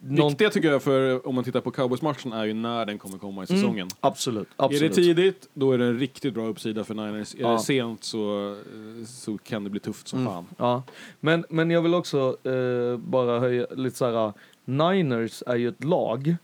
någon- 0.00 0.28
Viktiga 0.28 0.50
tycker 0.50 0.68
jag 0.70 0.82
för 0.82 1.26
om 1.28 1.34
man 1.34 1.44
tittar 1.44 1.60
på 1.60 1.70
Cowboys-matchen 1.70 2.32
är 2.32 2.44
ju 2.44 2.54
när 2.54 2.86
den 2.86 2.98
kommer 2.98 3.18
komma 3.18 3.42
i 3.42 3.46
säsongen. 3.46 3.88
Absolut, 4.00 4.48
Är 4.56 4.64
absolut. 4.64 4.94
det 4.94 5.02
tidigt, 5.02 5.48
då 5.54 5.72
är 5.72 5.78
det 5.78 5.84
en 5.84 5.98
riktigt 5.98 6.34
bra 6.34 6.46
uppsida 6.46 6.84
för 6.84 6.94
Niners. 6.94 7.34
Är 7.34 7.40
Ja. 7.40 7.48
det 7.52 7.58
sent 7.58 8.04
så, 8.04 8.50
eh, 8.50 9.04
så 9.06 9.38
kan 9.38 9.64
det 9.64 9.70
bli 9.70 9.80
tufft 9.80 10.08
som 10.08 10.18
Mm. 10.18 10.32
fan. 10.32 10.46
Ja, 10.58 10.82
men, 11.20 11.44
men 11.50 11.70
jag 11.70 11.82
vill 11.82 11.94
också 11.94 12.36
eh, 12.48 12.96
bara 12.98 13.40
höja 13.40 13.66
lite 13.70 13.96
så 13.96 14.04
här. 14.10 14.32
Niners 14.66 15.42
är 15.46 15.56
ju 15.56 15.68
ett 15.68 15.84
lag 15.84 16.36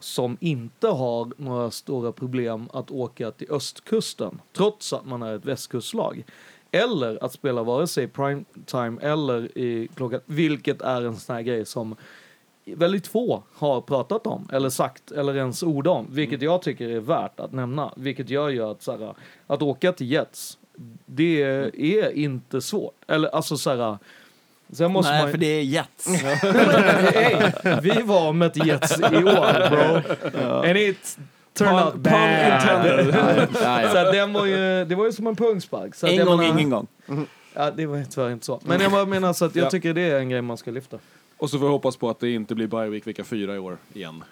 som 0.00 0.36
inte 0.40 0.88
har 0.88 1.32
några 1.36 1.70
stora 1.70 2.12
problem 2.12 2.68
att 2.72 2.90
åka 2.90 3.30
till 3.30 3.50
östkusten, 3.50 4.40
trots 4.52 4.92
att 4.92 5.06
man 5.06 5.22
är 5.22 5.36
ett 5.36 5.44
västkustlag. 5.44 6.24
Eller 6.70 7.24
att 7.24 7.32
spela 7.32 7.62
vare 7.62 7.86
sig 7.86 8.08
primetime 8.08 8.98
eller 9.00 9.58
i 9.58 9.88
klockan, 9.94 10.20
vilket 10.26 10.82
är 10.82 11.02
en 11.02 11.16
sån 11.16 11.36
här 11.36 11.42
grej 11.42 11.66
som 11.66 11.96
väldigt 12.64 13.06
få 13.06 13.42
har 13.52 13.80
pratat 13.80 14.26
om 14.26 14.48
eller 14.52 14.70
sagt 14.70 15.10
eller 15.10 15.36
ens 15.36 15.62
ord 15.62 15.86
om, 15.86 16.06
vilket 16.10 16.42
jag 16.42 16.62
tycker 16.62 16.88
är 16.88 17.00
värt 17.00 17.40
att 17.40 17.52
nämna. 17.52 17.92
Vilket 17.96 18.30
gör 18.30 18.48
ju 18.48 18.62
att, 18.62 18.82
så 18.82 18.92
här, 18.92 19.14
att 19.46 19.62
åka 19.62 19.92
till 19.92 20.12
Jets, 20.12 20.58
det 21.06 21.42
är 21.74 22.10
inte 22.10 22.60
svårt. 22.60 23.04
Eller 23.06 23.28
alltså 23.28 23.56
så 23.56 23.70
här, 23.70 23.98
sen 24.72 24.92
måste 24.92 25.12
Nej, 25.12 25.22
man 25.22 25.30
för 25.30 25.38
det 25.38 25.46
är 25.46 25.62
Jets. 25.62 26.06
hey, 27.14 27.50
vi 27.82 28.02
var 28.02 28.32
med 28.32 28.46
ett 28.46 28.66
Jets 28.66 28.98
i 29.00 29.02
år 29.16 29.70
bro. 29.70 30.48
And 30.68 30.76
it 30.76 31.18
turned 31.54 31.84
out 31.84 31.94
bad. 31.94 33.48
Så 33.92 34.12
den 34.12 34.32
var 34.32 34.46
ju, 34.46 34.84
det 34.84 34.94
var 34.94 35.04
ju 35.06 35.12
som 35.12 35.26
en 35.26 35.36
pungspark. 35.36 35.94
Så 35.94 36.06
En 36.06 36.26
gång, 36.26 36.38
menar- 36.38 36.52
ingen 36.58 36.70
gång. 36.70 36.86
Ja, 37.54 37.70
det 37.70 37.86
var 37.86 37.96
ju 37.96 38.04
tyvärr 38.04 38.30
inte 38.30 38.46
så. 38.46 38.60
Men 38.64 38.80
jag 38.80 39.08
menar 39.08 39.32
så 39.32 39.44
att 39.44 39.56
jag 39.56 39.64
Ja. 39.66 39.70
tycker 39.70 39.94
det 39.94 40.00
är 40.10 40.18
en 40.18 40.28
grej 40.28 40.42
man 40.42 40.56
ska 40.56 40.70
lyfta. 40.70 40.98
Och 41.36 41.50
så 41.50 41.58
får 41.58 41.66
vi 41.66 41.72
hoppas 41.72 41.96
på 41.96 42.10
att 42.10 42.20
det 42.20 42.30
inte 42.30 42.54
blir 42.54 42.66
bye 42.66 42.88
week 42.88 43.06
vecka 43.06 43.24
fyra 43.24 43.54
i 43.54 43.58
år 43.58 43.76
igen. 43.94 44.24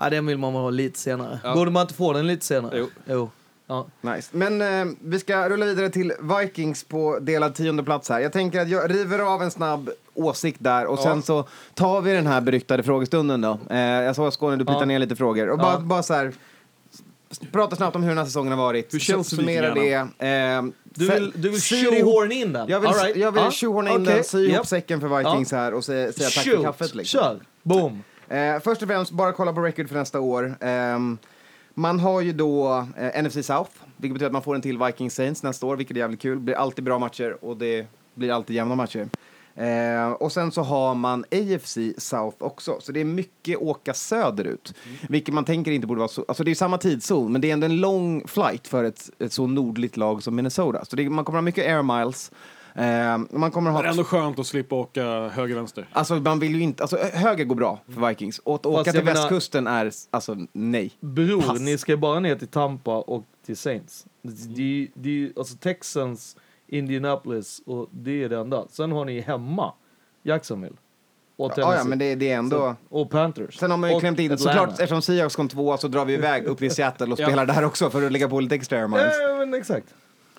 Ja, 0.00 0.10
den 0.10 0.26
vill 0.26 0.38
man 0.38 0.52
ha 0.54 0.70
lite 0.70 0.98
senare. 0.98 1.40
Ja. 1.44 1.54
Borde 1.54 1.70
man 1.70 1.82
inte 1.82 1.94
få 1.94 2.12
den 2.12 2.26
lite 2.26 2.44
senare? 2.46 2.78
Jo. 2.78 2.86
jo. 3.06 3.30
Ja. 3.72 3.86
Nice. 4.14 4.28
Men 4.32 4.62
eh, 4.88 4.94
vi 5.00 5.18
ska 5.18 5.48
rulla 5.48 5.66
vidare 5.66 5.90
till 5.90 6.12
Vikings 6.40 6.84
på 6.84 7.18
delad 7.18 7.54
tionde 7.54 7.82
plats 7.82 8.08
här. 8.08 8.20
Jag 8.20 8.32
tänker 8.32 8.60
att 8.60 8.68
jag 8.68 8.90
river 8.90 9.18
av 9.18 9.42
en 9.42 9.50
snabb 9.50 9.90
åsikt 10.14 10.56
där 10.60 10.86
och 10.86 10.98
sen 10.98 11.22
så 11.22 11.48
tar 11.74 12.00
vi 12.00 12.12
den 12.12 12.26
här 12.26 12.40
beryktade 12.40 12.82
frågestunden 12.82 13.40
då. 13.40 13.58
Eh, 13.70 13.78
jag 13.80 14.16
att 14.20 14.34
Skåne, 14.34 14.56
du 14.56 14.64
plitar 14.64 14.80
Ja. 14.80 14.84
ner 14.86 14.98
lite 14.98 15.16
frågor. 15.16 15.48
Och 15.50 15.58
Ja. 15.58 15.62
bara, 15.62 15.80
bara 15.80 16.02
så 16.02 16.14
här, 16.14 16.32
prata 17.52 17.76
snabbt 17.76 17.96
om 17.96 18.02
hur 18.02 18.08
den 18.08 18.18
här 18.18 18.24
säsongen 18.24 18.52
har 18.52 18.58
varit. 18.64 18.94
Hur 18.94 18.98
känns 18.98 19.32
S- 19.32 19.36
Summera 19.38 19.74
det. 19.74 19.92
Eh, 19.94 20.62
Du 20.94 21.08
vill, 21.10 21.32
du 21.36 21.48
vill 21.48 21.60
shoehorn 21.60 22.32
in 22.32 22.52
den? 22.52 22.68
Jag 22.68 22.80
vill, 22.80 22.90
right. 22.90 23.16
jag 23.16 23.32
vill 23.32 23.42
Ja, 23.44 23.50
tjohorna 23.50 23.90
in 23.90 24.02
okej. 24.02 24.14
den, 24.14 24.24
sy 24.24 24.38
ihop 24.38 24.52
Japp. 24.54 24.66
säcken 24.66 25.00
för 25.00 25.18
Vikings 25.18 25.52
här 25.52 25.74
och 25.74 25.84
säga, 25.84 26.12
säga 26.12 26.28
tack 26.28 26.44
för 26.56 26.62
kaffet. 26.62 26.94
Liksom. 26.94 27.20
Kör! 27.20 27.40
Boom! 27.62 28.02
Eh, 28.28 28.60
först 28.64 28.82
och 28.82 28.88
främst, 28.88 29.10
bara 29.12 29.32
kolla 29.32 29.52
på 29.52 29.60
record 29.60 29.88
för 29.88 29.94
nästa 29.94 30.20
år. 30.20 30.54
Ehm, 30.60 31.18
man 31.74 32.00
har 32.00 32.20
ju 32.20 32.32
då 32.32 32.86
eh, 32.96 33.22
NFC 33.22 33.46
South, 33.46 33.70
vilket 33.96 34.14
betyder 34.14 34.26
att 34.26 34.32
man 34.32 34.42
får 34.42 34.54
en 34.54 34.62
till 34.62 34.78
Vikings 34.78 35.14
Saints 35.14 35.42
nästa 35.42 35.66
år, 35.66 35.76
vilket 35.76 35.96
är 35.96 36.00
jävligt 36.00 36.20
kul. 36.20 36.38
Det 36.38 36.44
blir 36.44 36.54
alltid 36.54 36.84
bra 36.84 36.98
matcher 36.98 37.44
och 37.44 37.56
det 37.56 37.86
blir 38.14 38.32
alltid 38.32 38.56
jämna 38.56 38.74
matcher. 38.74 39.08
Eh, 39.54 40.12
och 40.12 40.32
sen 40.32 40.52
så 40.52 40.62
har 40.62 40.94
man 40.94 41.24
AFC 41.30 41.78
South 41.98 42.36
också, 42.38 42.76
så 42.80 42.92
det 42.92 43.00
är 43.00 43.04
mycket 43.04 43.58
åka 43.58 43.94
söderut. 43.94 44.74
Vilket 45.08 45.34
man 45.34 45.44
tänker 45.44 45.70
inte 45.70 45.86
borde 45.86 45.98
vara 45.98 46.08
så, 46.08 46.24
alltså 46.28 46.44
det 46.44 46.50
är 46.50 46.54
samma 46.54 46.78
tidszon, 46.78 47.32
men 47.32 47.40
det 47.40 47.50
är 47.50 47.52
ändå 47.52 47.64
en 47.64 47.76
lång 47.76 48.26
flight 48.26 48.68
för 48.68 48.84
ett, 48.84 49.10
ett 49.18 49.32
så 49.32 49.46
nordligt 49.46 49.96
lag 49.96 50.22
som 50.22 50.36
Minnesota. 50.36 50.84
Så 50.84 50.96
det, 50.96 51.10
man 51.10 51.24
kommer 51.24 51.36
ha 51.36 51.42
mycket 51.42 51.66
air 51.66 51.82
miles. 51.82 52.30
Eh, 52.74 53.18
man 53.30 53.50
kommer 53.50 53.70
ha 53.70 53.82
Det 53.82 53.88
är 53.88 53.90
ändå 53.90 54.04
skönt 54.04 54.38
att 54.38 54.46
slippa 54.46 54.74
åka 54.74 55.28
höger-vänster. 55.28 55.88
Alltså 55.92 56.14
man 56.14 56.38
vill 56.38 56.54
ju 56.54 56.60
inte, 56.60 56.82
alltså 56.82 56.96
höger 57.12 57.44
går 57.44 57.54
bra 57.54 57.78
för 57.94 58.08
Vikings. 58.08 58.38
Och 58.38 58.54
att 58.54 58.66
åka 58.66 58.76
Fast 58.78 58.90
till 58.90 58.94
jag 58.98 59.04
menar- 59.04 59.20
västkusten 59.20 59.66
är, 59.66 59.90
alltså 60.10 60.36
nej. 60.52 60.92
Bror, 61.00 61.42
Pass. 61.42 61.60
ni 61.60 61.78
ska 61.78 61.96
bara 61.96 62.20
ner 62.20 62.36
till 62.36 62.48
Tampa 62.48 62.96
och 62.98 63.24
till 63.46 63.56
Saints. 63.56 64.06
Det, 64.22 64.88
det, 64.94 65.32
alltså 65.36 65.56
Texans, 65.56 66.36
Indianapolis 66.68 67.62
och 67.66 67.88
det 67.90 68.22
är 68.24 68.28
det 68.28 68.38
enda. 68.38 68.64
Sen 68.70 68.92
har 68.92 69.04
ni 69.04 69.20
hemma 69.20 69.72
Jacksonville. 70.22 70.76
Och 71.36 71.52
Ja, 71.56 71.74
ja, 71.76 71.84
men 71.84 71.98
det, 71.98 72.14
det 72.14 72.30
är 72.30 72.38
ändå... 72.38 72.56
Så- 72.90 72.98
och 73.00 73.10
Panthers. 73.10 73.56
Sen 73.58 73.70
har 73.70 73.78
man 73.78 73.92
ju 73.94 74.00
klämt 74.00 74.18
in, 74.18 74.32
Atlanta. 74.32 74.52
såklart 74.60 74.70
eftersom 74.80 75.02
Seahawks 75.02 75.36
kom 75.36 75.48
tvåa 75.48 75.76
så 75.78 75.88
drar 75.88 76.04
vi 76.04 76.14
iväg 76.14 76.44
upp 76.44 76.58
till 76.58 76.70
Seattle 76.70 77.12
och 77.12 77.18
Ja. 77.20 77.26
spelar 77.26 77.46
där 77.46 77.64
också 77.64 77.90
för 77.90 78.06
att 78.06 78.12
lägga 78.12 78.28
på 78.28 78.40
lite 78.40 78.54
extra 78.54 78.78
air. 78.78 79.12
Ja, 79.28 79.36
men 79.38 79.54
exakt. 79.54 79.94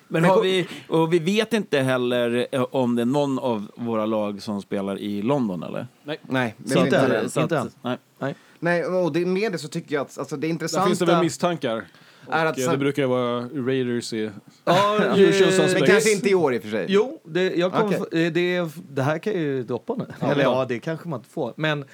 Men 0.08 0.24
har 0.24 0.42
vi, 0.42 0.68
och 0.88 1.12
vi 1.12 1.18
vet 1.18 1.52
inte 1.52 1.78
heller 1.80 2.46
eh, 2.52 2.66
om 2.70 2.96
det 2.96 3.02
är 3.02 3.06
någon 3.06 3.38
av 3.38 3.66
våra 3.76 4.06
lag 4.06 4.42
som 4.42 4.62
spelar 4.62 4.98
i 4.98 5.22
London, 5.22 5.62
eller? 5.62 5.86
Nej, 6.22 6.54
det 6.58 6.68
Så 6.70 6.78
är 6.78 6.84
inte 6.84 6.88
inte 6.96 6.98
heller. 6.98 7.22
det. 7.22 7.30
Så 7.30 7.40
inte 7.42 7.60
att- 7.60 7.66
än. 7.84 7.98
nej. 8.20 8.34
Nej, 8.58 8.84
och 8.84 9.12
det, 9.12 9.26
med 9.26 9.52
det 9.52 9.58
så 9.58 9.68
tycker 9.68 9.94
jag 9.94 10.02
att 10.02 10.18
alltså, 10.18 10.36
det 10.36 10.40
Där 10.46 10.48
intressanta... 10.48 10.86
finns 10.86 10.98
det 10.98 11.04
väl 11.06 11.22
misstankar. 11.22 11.84
är 12.30 12.46
att 12.46 12.58
eh, 12.58 12.70
det 12.70 12.76
brukar 12.78 13.06
vara 13.06 13.40
Raiders 13.40 14.12
i... 14.12 14.30
Ja, 14.64 14.96
eh. 15.16 15.16
Men 15.74 15.86
kanske 15.86 16.12
inte 16.12 16.30
i 16.30 16.34
år 16.34 16.54
i 16.54 16.58
och 16.58 16.62
för 16.62 16.70
sig. 16.70 16.86
Jo, 16.88 17.20
det, 17.24 17.54
jag 17.54 17.72
f- 17.92 18.00
eh, 18.12 18.32
det, 18.32 18.68
det 18.90 19.02
här 19.02 19.18
kan 19.18 19.32
ju 19.32 19.62
droppa 19.62 19.94
nu. 19.94 20.06
Ja, 20.20 20.26
Eller 20.32 20.42
ja, 20.42 20.64
det 20.68 20.78
kanske 20.78 21.08
man 21.08 21.20
inte 21.20 21.30
får. 21.30 21.52
Men 21.56 21.84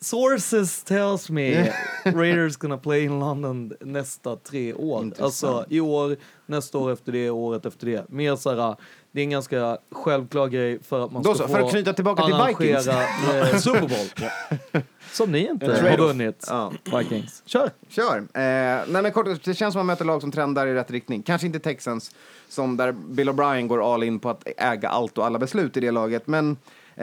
sources 0.00 0.82
tells 0.84 1.30
me 1.30 1.72
Raiders 2.04 2.56
gonna 2.56 2.78
play 2.78 3.04
in 3.04 3.18
London 3.20 3.72
nästa 3.80 4.36
tre 4.36 4.74
år. 4.74 5.02
Intressant. 5.02 5.24
Alltså 5.24 5.64
i 5.74 5.80
år, 5.80 6.16
nästa 6.46 6.78
år 6.78 6.92
efter 6.92 7.12
det, 7.12 7.30
året 7.30 7.66
efter 7.66 7.86
det. 7.86 8.08
Mer 8.08 8.36
såhär, 8.36 8.76
det 9.12 9.20
är 9.20 9.24
en 9.24 9.30
ganska 9.30 9.78
självklar 9.90 10.48
grej 10.48 10.78
för 10.82 11.04
att 11.04 11.12
man 11.12 11.22
Då 11.22 11.34
ska 11.34 11.42
så, 11.42 11.48
få 11.48 11.54
för 11.54 11.64
att 11.64 11.70
knyta 11.70 11.92
tillbaka 11.92 12.22
till 12.24 12.34
Vikings. 12.66 12.86
eh, 12.86 13.56
Super 13.58 13.80
Bowl. 13.80 14.82
Som 15.12 15.32
ni 15.32 15.46
inte 15.50 15.66
har 15.66 15.96
vunnit, 15.96 16.44
Ja. 16.48 16.72
Vikings. 16.98 17.42
Kör! 17.46 17.70
Kör! 17.88 18.16
Eh, 18.18 18.22
nej 18.34 19.02
men 19.02 19.12
kort, 19.12 19.44
det 19.44 19.54
känns 19.54 19.56
som 19.56 19.66
att 19.68 19.74
man 19.74 19.86
möter 19.86 20.04
lag 20.04 20.20
som 20.20 20.32
trendar 20.32 20.66
i 20.66 20.74
rätt 20.74 20.90
riktning. 20.90 21.22
Kanske 21.22 21.46
inte 21.46 21.58
Texans, 21.58 22.10
som 22.48 22.76
där 22.76 22.92
Bill 22.92 23.28
O'Brien 23.28 23.66
går 23.66 23.94
all 23.94 24.02
in 24.02 24.18
på 24.18 24.30
att 24.30 24.48
äga 24.56 24.88
allt 24.88 25.18
och 25.18 25.26
alla 25.26 25.38
beslut 25.38 25.76
i 25.76 25.80
det 25.80 25.90
laget. 25.90 26.26
Men 26.26 26.56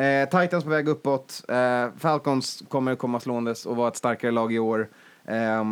eh, 0.03 0.29
Titans 0.29 0.63
på 0.63 0.69
väg 0.69 0.87
uppåt. 0.87 1.43
Eh, 1.47 1.87
Falcons 1.97 2.63
kommer 2.69 2.95
komma 2.95 3.19
slåendes 3.19 3.65
och 3.65 3.75
vara 3.75 3.87
ett 3.87 3.97
starkare 3.97 4.31
lag 4.31 4.53
i 4.53 4.59
år. 4.59 4.89
Eh, 5.25 5.63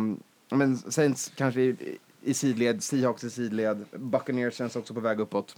men 0.48 0.76
Saints 0.76 1.32
kanske 1.36 1.60
i, 1.60 1.98
i 2.22 2.34
sidled, 2.34 2.82
Seahawks 2.82 3.24
i 3.24 3.30
sidled. 3.30 3.84
Buccaneers 3.92 4.54
känns 4.54 4.76
också 4.76 4.94
på 4.94 5.00
väg 5.00 5.20
uppåt. 5.20 5.56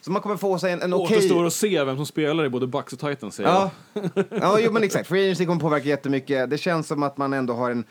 Så 0.00 0.10
man 0.10 0.22
kommer 0.22 0.36
få 0.36 0.58
sig 0.58 0.72
en, 0.72 0.82
en 0.82 0.94
okej... 0.94 1.16
Återstår 1.16 1.46
att 1.46 1.52
se 1.52 1.84
vem 1.84 1.96
som 1.96 2.06
spelar 2.06 2.44
i 2.44 2.48
både 2.48 2.66
Bucks 2.66 2.92
och 2.92 2.98
Titans, 2.98 3.34
säger 3.34 3.48
Ja, 3.50 3.70
jag. 3.92 4.24
ja 4.42 4.58
jo, 4.60 4.72
men 4.72 4.82
exakt. 4.82 5.08
Free 5.08 5.24
agency 5.24 5.46
kommer 5.46 5.60
påverka 5.60 5.88
jättemycket. 5.88 6.50
Det 6.50 6.58
känns 6.58 6.86
som 6.86 7.02
att 7.02 7.16
man 7.16 7.32
ändå 7.32 7.54
har 7.54 7.70
en... 7.70 7.84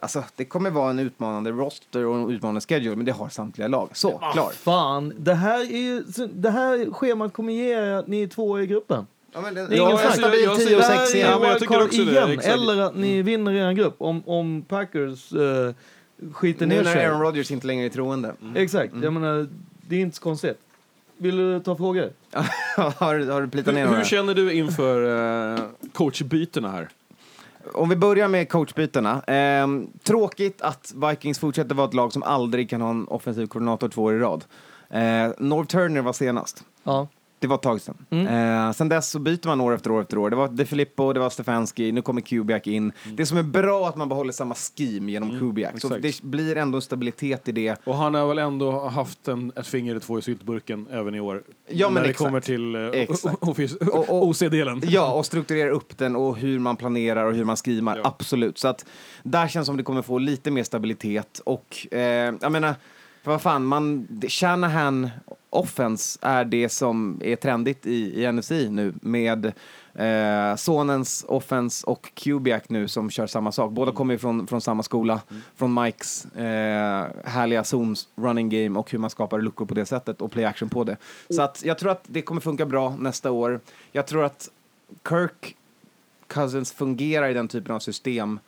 Alltså, 0.00 0.24
det 0.36 0.44
kommer 0.44 0.70
vara 0.70 0.90
en 0.90 0.98
utmanande 0.98 1.50
roster 1.50 2.06
och 2.06 2.16
en 2.16 2.30
utmanande 2.30 2.60
schedule, 2.60 2.96
men 2.96 3.06
det 3.06 3.12
har 3.12 3.28
samtliga 3.28 3.68
lag. 3.68 3.90
Så, 3.92 4.22
klar. 4.32 4.50
Fan, 4.50 5.12
det 5.18 5.34
här, 5.34 5.60
är 5.60 5.78
ju, 5.78 6.02
det 6.32 6.50
här 6.50 6.92
schemat 6.92 7.32
kommer 7.32 7.52
ge 7.52 7.74
er 7.74 7.90
att 7.90 8.06
ni 8.06 8.22
är 8.22 8.26
två 8.26 8.60
i 8.60 8.66
gruppen. 8.66 9.06
Ja, 9.38 9.42
men 9.42 9.54
det, 9.54 9.66
Det 9.66 9.76
är 9.76 9.80
ingen 9.80 9.98
snack. 9.98 10.14
stabil 10.14 10.40
Jag- 10.44 10.50
jag- 10.52 10.58
10 10.66 10.74
och 10.76 10.80
Det 10.80 10.86
här 10.86 10.98
6 10.98 11.12
är 11.14 11.16
igen. 11.16 11.30
Ja, 11.30 11.38
men 11.38 11.48
jag 11.48 11.58
tycker 11.58 11.74
wildcard 11.74 11.86
också 11.88 12.04
det, 12.04 12.10
igen. 12.12 12.30
exakt. 12.30 12.54
Eller 12.54 12.82
att 12.82 12.96
ni 12.96 13.22
vinner 13.22 13.52
er 13.52 13.72
grupp 13.72 13.94
om, 13.98 14.22
om 14.28 14.62
Packers 14.68 15.32
uh, 15.32 15.70
skiter 16.32 16.66
Nu 16.66 16.74
ner 16.74 16.82
när 16.84 16.92
sig. 16.92 17.06
Aaron 17.06 17.20
Rodgers 17.22 17.50
inte 17.50 17.66
längre 17.66 17.84
är 17.86 17.88
troende. 17.90 18.34
Exakt, 18.54 18.92
jag 19.02 19.12
menar, 19.12 19.46
det 19.88 19.96
är 19.96 20.00
inte 20.00 20.16
så 20.16 20.22
konstigt. 20.22 20.58
Vill 21.16 21.36
du 21.36 21.60
ta 21.60 21.76
frågor? 21.76 22.10
har, 22.76 23.18
du- 23.18 23.30
har 23.30 23.40
du 23.42 23.48
plitat 23.48 23.74
ner 23.74 23.86
Hur, 23.86 23.96
hur 23.96 24.04
känner 24.04 24.34
du 24.34 24.52
inför 24.52 25.02
uh, 25.54 25.60
coachbytena 25.92 26.70
här? 26.70 26.88
Om 27.72 27.88
vi 27.88 27.96
börjar 27.96 28.28
med 28.28 28.48
coachbytena. 28.48 29.22
Ehm, 29.26 29.86
tråkigt 30.02 30.62
att 30.62 30.92
Vikings 31.10 31.38
fortsätter 31.38 31.74
vara 31.74 31.88
ett 31.88 31.94
lag 31.94 32.12
som 32.12 32.22
aldrig 32.22 32.70
kan 32.70 32.80
ha 32.80 32.90
en 32.90 33.08
offensiv 33.08 33.46
koordinator 33.46 33.88
två 33.88 34.02
år 34.02 34.14
i 34.14 34.18
rad. 34.18 34.44
Eh, 34.90 35.28
Norv 35.38 35.64
Turner 35.66 36.00
var 36.02 36.12
senast. 36.12 36.64
Ja. 36.84 37.08
Det 37.38 37.46
var 37.46 37.56
ett 37.56 37.62
tag 37.62 37.80
sedan. 37.80 37.96
Mm. 38.10 38.26
Eh, 38.66 38.72
sen 38.72 38.88
dess 38.88 39.10
så 39.10 39.18
byter 39.18 39.46
man 39.46 39.60
år 39.60 39.74
efter 39.74 39.90
år 39.90 40.00
efter 40.02 40.18
år. 40.18 40.30
Det 40.30 40.36
var 40.36 40.48
De 40.48 40.64
Filippo, 40.64 41.12
det 41.12 41.20
var 41.20 41.30
Stefanski, 41.30 41.92
nu 41.92 42.02
kommer 42.02 42.20
Kubiak 42.20 42.66
in. 42.66 42.92
Det 43.12 43.26
som 43.26 43.38
är 43.38 43.42
bra 43.42 43.88
att 43.88 43.96
man 43.96 44.08
behåller 44.08 44.32
samma 44.32 44.54
scheme 44.54 45.12
genom 45.12 45.38
Kubiak. 45.38 45.80
Så 45.80 45.94
exakt. 45.94 46.02
det 46.02 46.22
blir 46.28 46.56
ändå 46.56 46.78
en 46.78 46.82
stabilitet 46.82 47.48
i 47.48 47.52
det. 47.52 47.76
Och 47.84 47.96
han 47.96 48.14
har 48.14 48.26
väl 48.28 48.38
ändå 48.38 48.88
haft 48.88 49.28
en, 49.28 49.52
ett 49.56 49.66
finger 49.66 49.90
eller 49.90 50.00
två 50.00 50.18
i 50.18 50.22
syltburken 50.22 50.86
även 50.90 51.14
i 51.14 51.20
år. 51.20 51.42
Ja, 51.68 51.86
men 51.86 51.94
när 51.94 52.02
det 52.02 52.08
exakt. 52.08 52.24
kommer 52.26 52.40
till 52.40 52.76
och- 54.08 54.28
OC-delen. 54.28 54.82
Ja, 54.84 55.12
och 55.12 55.26
strukturera 55.26 55.70
upp 55.70 55.98
den 55.98 56.16
och 56.16 56.36
hur 56.36 56.58
man 56.58 56.76
planerar 56.76 57.24
och 57.24 57.34
hur 57.34 57.44
man 57.44 57.56
skrimar. 57.56 57.96
Ja. 57.96 58.02
Absolut. 58.06 58.58
Så 58.58 58.68
att 58.68 58.84
där 59.22 59.48
känns 59.48 59.66
som 59.66 59.76
det 59.76 59.82
kommer 59.82 60.02
få 60.02 60.18
lite 60.18 60.50
mer 60.50 60.62
stabilitet. 60.62 61.40
Och 61.44 61.86
eh, 61.90 62.34
jag 62.40 62.52
menar, 62.52 62.74
för 63.22 63.30
vad 63.30 63.42
fan, 63.42 63.64
man, 63.64 64.08
Shanahan 64.28 65.10
offense 65.50 66.18
är 66.22 66.44
det 66.44 66.68
som 66.68 67.20
är 67.24 67.36
trendigt 67.36 67.86
i, 67.86 68.22
i 68.22 68.32
NFC 68.32 68.50
nu 68.50 68.94
med 69.02 69.52
eh, 69.94 70.56
sonens 70.56 71.24
offense 71.28 71.86
och 71.86 72.14
Kubiak 72.14 72.68
nu 72.68 72.88
som 72.88 73.10
kör 73.10 73.26
samma 73.26 73.52
sak. 73.52 73.72
Båda 73.72 73.92
kommer 73.92 74.14
ju 74.14 74.18
från, 74.18 74.46
från 74.46 74.60
samma 74.60 74.82
skola, 74.82 75.20
från 75.56 75.82
Mikes 75.82 76.24
eh, 76.24 77.06
härliga 77.24 77.64
Zooms 77.64 78.08
running 78.16 78.48
game 78.48 78.78
och 78.78 78.90
hur 78.90 78.98
man 78.98 79.10
skapar 79.10 79.40
luckor 79.40 79.66
på 79.66 79.74
det 79.74 79.86
sättet 79.86 80.22
och 80.22 80.32
play 80.32 80.44
action 80.44 80.68
på 80.68 80.84
det. 80.84 80.96
Så 81.30 81.42
att 81.42 81.64
jag 81.64 81.78
tror 81.78 81.90
att 81.90 82.04
det 82.06 82.22
kommer 82.22 82.40
funka 82.40 82.66
bra 82.66 82.96
nästa 82.98 83.30
år. 83.30 83.60
Jag 83.92 84.06
tror 84.06 84.24
att 84.24 84.50
Kirk 85.08 85.56
Cousins 86.26 86.72
fungerar 86.72 87.28
i 87.28 87.34
den 87.34 87.48
typen 87.48 87.74
av 87.74 87.78
system 87.78 88.40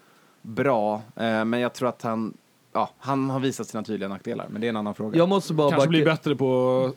bra, 0.43 1.03
eh, 1.17 1.45
men 1.45 1.61
jag 1.61 1.73
tror 1.73 1.89
att 1.89 2.03
han, 2.03 2.35
ja, 2.73 2.91
han 2.99 3.31
har 3.31 3.41
visat 3.41 3.69
sina 3.69 3.83
tydliga 3.83 4.09
nackdelar, 4.09 4.47
men 4.51 4.61
det 4.61 4.67
är 4.67 4.69
en 4.69 4.77
annan 4.77 4.95
fråga. 4.95 5.19
Jag 5.19 5.29
måste 5.29 5.55
bara 5.55 5.71
Kanske 5.71 5.89
blir 5.89 6.05
backa- 6.05 6.11
bättre 6.17 6.37
på 6.37 6.93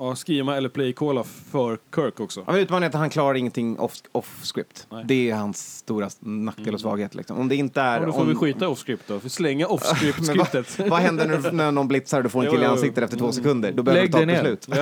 ja, 0.00 0.16
skrima 0.16 0.56
eller 0.56 0.68
play-calla 0.68 1.24
för 1.50 1.78
Kirk 1.94 2.20
också. 2.20 2.40
Ja, 2.46 2.52
men 2.52 2.60
Utmaningen 2.60 2.92
är 2.92 2.96
att 2.96 3.00
han 3.00 3.10
klarar 3.10 3.34
ingenting 3.34 3.78
off, 3.78 3.94
off 4.12 4.40
script. 4.42 4.86
Nej. 4.90 5.04
Det 5.08 5.30
är 5.30 5.34
hans 5.34 5.76
stora 5.76 6.08
nackdel 6.20 6.74
och 6.74 6.80
svaghet. 6.80 7.14
Liksom. 7.14 7.38
Om 7.38 7.48
det 7.48 7.56
inte 7.56 7.80
är... 7.80 8.00
Ja, 8.00 8.06
då 8.06 8.12
får 8.12 8.20
om, 8.20 8.28
vi 8.28 8.34
skita 8.34 8.64
i 8.64 8.68
off-script 8.68 9.02
då. 9.06 9.20
För 9.20 9.28
slänga 9.28 9.66
Men 9.68 9.76
vad, 9.78 9.82
off-script-skriptet. 9.82 10.78
vad 10.90 11.00
händer 11.00 11.26
när, 11.26 11.52
när 11.52 11.72
någon 11.72 11.88
blitzar 11.88 12.24
och 12.24 12.32
får 12.32 12.44
en 12.44 12.50
kille 12.50 12.62
i 12.62 12.66
ansiktet 12.66 13.04
efter 13.04 13.16
två 13.16 13.32
sekunder? 13.32 13.72
Då 13.72 13.82
behöver 13.82 14.02
Lägg 14.02 14.12
du 14.12 14.32
ta 14.32 14.48
ett 14.48 14.58
beslut. 14.58 14.68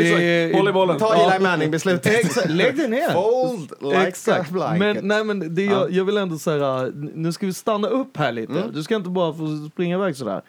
Är- 0.00 0.54
Håll 0.54 0.68
i 0.68 0.72
bollen. 0.72 0.98
Ta 0.98 1.14
Ja. 1.14 1.32
Eli 1.32 1.42
Manning-beslutet. 1.42 2.48
Lägg 2.50 2.76
dig 2.76 2.88
ner! 2.88 3.10
Fold 3.10 3.72
like 3.80 4.08
Exakt. 4.08 4.50
Men, 4.50 4.98
nej, 5.02 5.24
men 5.24 5.54
det, 5.54 5.64
jag, 5.64 5.92
jag 5.92 6.04
vill 6.04 6.16
ändå 6.16 6.38
säga, 6.38 6.90
nu 7.14 7.32
ska 7.32 7.46
vi 7.46 7.52
stanna 7.52 7.88
upp 7.88 8.16
här 8.16 8.32
lite. 8.32 8.52
Mm. 8.52 8.72
Du 8.72 8.82
ska 8.82 8.96
inte 8.96 9.10
bara 9.10 9.32
få 9.32 9.68
springa 9.72 9.96
iväg 9.96 10.16
sådär. 10.16 10.42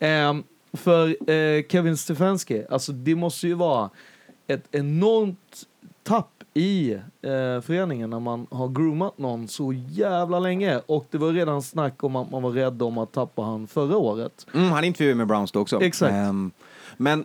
Ehm, 0.00 0.42
för 0.72 1.30
eh, 1.30 1.64
Kevin 1.68 1.96
Stefanski, 1.96 2.64
alltså 2.70 2.92
det 2.92 3.14
måste 3.14 3.46
ju 3.46 3.54
vara 3.54 3.90
ett 4.46 4.64
enormt 4.70 5.66
tapp 6.02 6.42
i 6.54 6.92
eh, 6.92 7.60
föreningen 7.62 8.10
när 8.10 8.20
man 8.20 8.46
har 8.50 8.68
groomat 8.68 9.18
någon 9.18 9.48
så 9.48 9.72
jävla 9.72 10.38
länge. 10.38 10.80
Och 10.86 11.06
det 11.10 11.18
var 11.18 11.32
redan 11.32 11.62
snack 11.62 12.04
om 12.04 12.16
att 12.16 12.30
man 12.30 12.42
var 12.42 12.50
rädd 12.50 12.82
om 12.82 12.98
att 12.98 13.12
tappa 13.12 13.42
han 13.42 13.66
förra 13.66 13.96
året. 13.96 14.46
Mm, 14.54 14.70
han 14.70 14.84
intervjuade 14.84 15.16
med 15.16 15.26
Browns 15.26 15.52
då 15.52 15.60
också. 15.60 15.82
Exakt. 15.82 16.12
Ehm, 16.12 16.50
men 16.96 17.24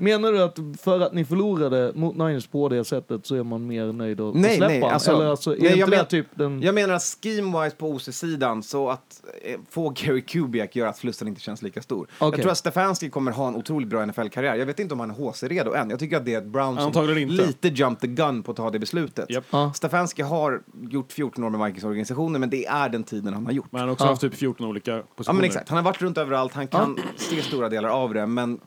Menar 0.00 0.32
du 0.32 0.42
att 0.42 0.58
för 0.80 1.00
att 1.00 1.12
ni 1.12 1.24
förlorade 1.24 1.92
mot 1.94 2.16
Niners 2.16 2.46
på 2.46 2.68
det 2.68 2.84
sättet 2.84 3.26
så 3.26 3.34
är 3.36 3.42
man 3.42 3.66
mer 3.66 3.92
nöjd 3.92 4.20
att 4.20 4.34
Nej, 4.34 4.56
släppa 4.56 4.72
nej, 4.72 4.82
alltså- 4.82 5.12
Eller 5.12 5.26
alltså, 5.26 5.50
nej, 5.58 5.78
jag 5.78 5.90
men- 5.90 6.06
typ 6.06 6.26
den... 6.34 6.62
Jag 6.62 6.74
menar 6.74 6.98
scheme-wise 6.98 7.76
på 7.76 7.88
OC-sidan 7.90 8.62
så 8.62 8.90
att 8.90 9.22
eh, 9.44 9.60
få 9.70 9.88
Gary 9.88 10.20
Kubiak 10.22 10.76
gör 10.76 10.86
att 10.86 10.98
förlusten 10.98 11.28
inte 11.28 11.40
känns 11.40 11.62
lika 11.62 11.82
stor. 11.82 12.06
Jag 12.18 12.28
Okej. 12.28 12.42
tror 12.42 12.52
att 12.52 12.58
Stefanski 12.58 13.10
kommer 13.10 13.32
ha 13.32 13.48
en 13.48 13.56
otroligt 13.56 13.88
bra 13.88 14.06
NFL-karriär. 14.06 14.54
Jag 14.56 14.66
vet 14.66 14.78
inte 14.80 14.94
om 14.94 15.00
han 15.00 15.10
är 15.10 15.14
HC-redo 15.14 15.74
än. 15.74 15.90
Jag 15.90 15.98
tycker 15.98 16.16
att 16.16 16.24
det 16.24 16.34
är 16.34 16.38
ett 16.38 16.46
Brown 16.46 16.92
som 16.92 17.06
lite 17.14 17.68
jump 17.68 18.00
the 18.00 18.06
gun 18.06 18.42
på 18.42 18.50
att 18.50 18.56
ta 18.56 18.70
det 18.70 18.78
beslutet. 18.78 19.30
Japp. 19.30 19.44
Ja. 19.50 19.72
Stefanski 19.74 20.22
har 20.22 20.62
gjort 20.90 21.12
14 21.12 21.44
år 21.44 21.50
med 21.50 21.60
Vikings-organisationen, 21.66 22.40
men 22.40 22.50
det 22.50 22.66
är 22.66 22.88
den 22.88 23.04
tiden 23.04 23.34
han 23.34 23.46
har 23.46 23.52
gjort. 23.52 23.72
Men 23.72 23.78
han 23.78 23.88
har 23.88 23.92
också 23.92 24.04
Ja. 24.04 24.08
haft 24.10 24.20
typ 24.20 24.34
14 24.34 24.66
olika 24.66 24.90
Ja, 24.96 25.02
positioner. 25.16 25.36
men 25.36 25.44
exakt. 25.44 25.68
Han 25.68 25.76
har 25.78 25.84
varit 25.84 26.02
runt 26.02 26.18
överallt, 26.18 26.54
han 26.54 26.68
kan 26.68 26.98
se 27.16 27.42
stora 27.42 27.68
delar 27.68 27.88
av 27.88 28.14
det, 28.14 28.26
men 28.26 28.60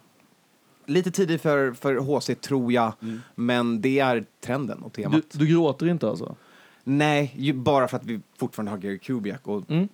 lite 0.86 1.12
tidigt 1.12 1.42
för, 1.42 1.74
för 1.74 1.96
HC 1.96 2.30
tror 2.42 2.74
jag, 2.74 2.94
men 3.36 3.82
det 3.82 4.00
är 4.00 4.26
trenden 4.42 4.84
och 4.84 4.94
temat. 4.94 5.22
Du, 5.32 5.40
du 5.40 5.48
gråter 5.48 5.88
inte 5.88 6.10
alltså? 6.10 6.36
Nej, 6.84 7.52
bara 7.56 7.88
för 7.88 7.98
att 7.98 8.06
vi 8.06 8.20
fortfarande 8.38 8.72
har 8.72 8.78
Gary 8.78 9.00
Kubiak 9.00 9.48
och 9.48 9.72
Mm. 9.72 9.88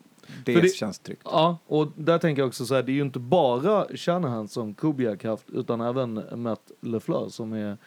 det, 0.45 0.61
det- 0.61 0.75
känns 0.75 0.99
tryggt. 0.99 1.21
Ja, 1.25 1.57
och 1.67 1.87
där 1.95 2.17
tänker 2.17 2.41
jag 2.41 2.47
också 2.47 2.65
så 2.65 2.75
här, 2.75 2.83
det 2.83 2.91
är 2.91 2.93
ju 2.93 3.01
inte 3.01 3.19
bara 3.19 3.85
Shanahan 3.95 4.47
som 4.47 4.73
Kubiak 4.73 5.23
haft, 5.23 5.49
utan 5.49 5.81
även 5.81 6.23
Matt 6.35 6.71
LeFleur 6.81 7.29
som 7.29 7.53
är, 7.53 7.77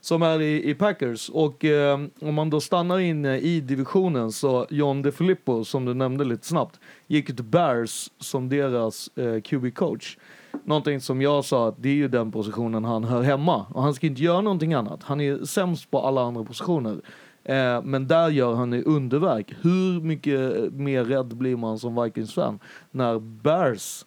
som 0.00 0.22
är 0.22 0.40
i, 0.40 0.70
i 0.70 0.74
Packers. 0.74 1.28
Och 1.28 1.64
eh, 1.64 2.00
om 2.20 2.34
man 2.34 2.50
då 2.50 2.60
stannar 2.60 2.98
inne 2.98 3.38
i 3.38 3.60
divisionen 3.60 4.32
så 4.32 4.66
John 4.70 5.02
DeFilippo, 5.02 5.64
som 5.64 5.84
du 5.84 5.94
nämnde 5.94 6.24
lite 6.24 6.46
snabbt, 6.46 6.80
gick 7.06 7.26
till 7.26 7.44
Bears 7.44 8.10
som 8.18 8.48
deras 8.48 9.10
eh, 9.16 9.22
QB-coach. 9.40 10.18
Någonting 10.64 11.00
som 11.00 11.22
jag 11.22 11.44
sa 11.44 11.68
att 11.68 11.74
det 11.78 11.88
är 11.88 11.94
ju 11.94 12.08
den 12.08 12.32
positionen 12.32 12.84
han 12.84 13.04
hör 13.04 13.22
hemma. 13.22 13.66
Och 13.70 13.82
han 13.82 13.94
ska 13.94 14.06
inte 14.06 14.22
göra 14.22 14.40
någonting 14.40 14.74
annat. 14.74 15.02
Han 15.02 15.20
är 15.20 15.44
sämst 15.44 15.90
på 15.90 16.00
alla 16.00 16.22
andra 16.22 16.44
positioner. 16.44 17.00
Eh, 17.44 17.82
men 17.82 18.08
där 18.08 18.28
gör 18.28 18.54
han 18.54 18.74
i 18.74 18.82
underverk. 18.82 19.54
Hur 19.62 20.00
mycket 20.00 20.72
mer 20.72 21.04
rädd 21.04 21.36
blir 21.36 21.56
man 21.56 21.78
som 21.78 22.02
Vikings-fan 22.02 22.58
när 22.90 23.18
Bears 23.18 24.04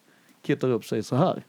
kittar 0.47 0.69
upp 0.69 0.85
sig 0.85 1.03
så 1.03 1.15
här? 1.15 1.43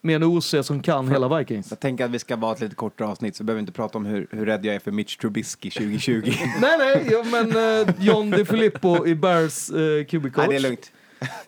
Med 0.00 0.16
en 0.16 0.24
OC 0.24 0.54
som 0.62 0.82
kan 0.82 1.08
hela 1.08 1.38
Vikings. 1.38 1.70
Jag 1.70 1.80
tänker 1.80 2.04
att 2.04 2.10
vi 2.10 2.18
ska 2.18 2.36
vara 2.36 2.52
ett 2.52 2.60
lite 2.60 2.74
kortare 2.74 3.08
avsnitt 3.08 3.36
så 3.36 3.42
vi 3.42 3.46
behöver 3.46 3.60
inte 3.60 3.72
prata 3.72 3.98
om 3.98 4.06
hur, 4.06 4.26
hur 4.30 4.46
rädd 4.46 4.64
jag 4.64 4.74
är 4.74 4.78
för 4.78 4.90
Mitch 4.90 5.16
Trubisky 5.16 5.70
2020. 5.70 6.12
nej, 6.60 6.78
nej, 6.78 7.08
ja, 7.10 7.24
men 7.32 7.50
eh, 7.50 7.94
John 7.98 8.30
DeFilippo 8.30 9.06
i 9.06 9.14
Bears 9.14 9.70
eh, 9.70 10.04
QB-coach. 10.04 10.36
Nej, 10.36 10.48
det 10.48 10.56
är 10.56 10.60
lugnt. 10.60 10.92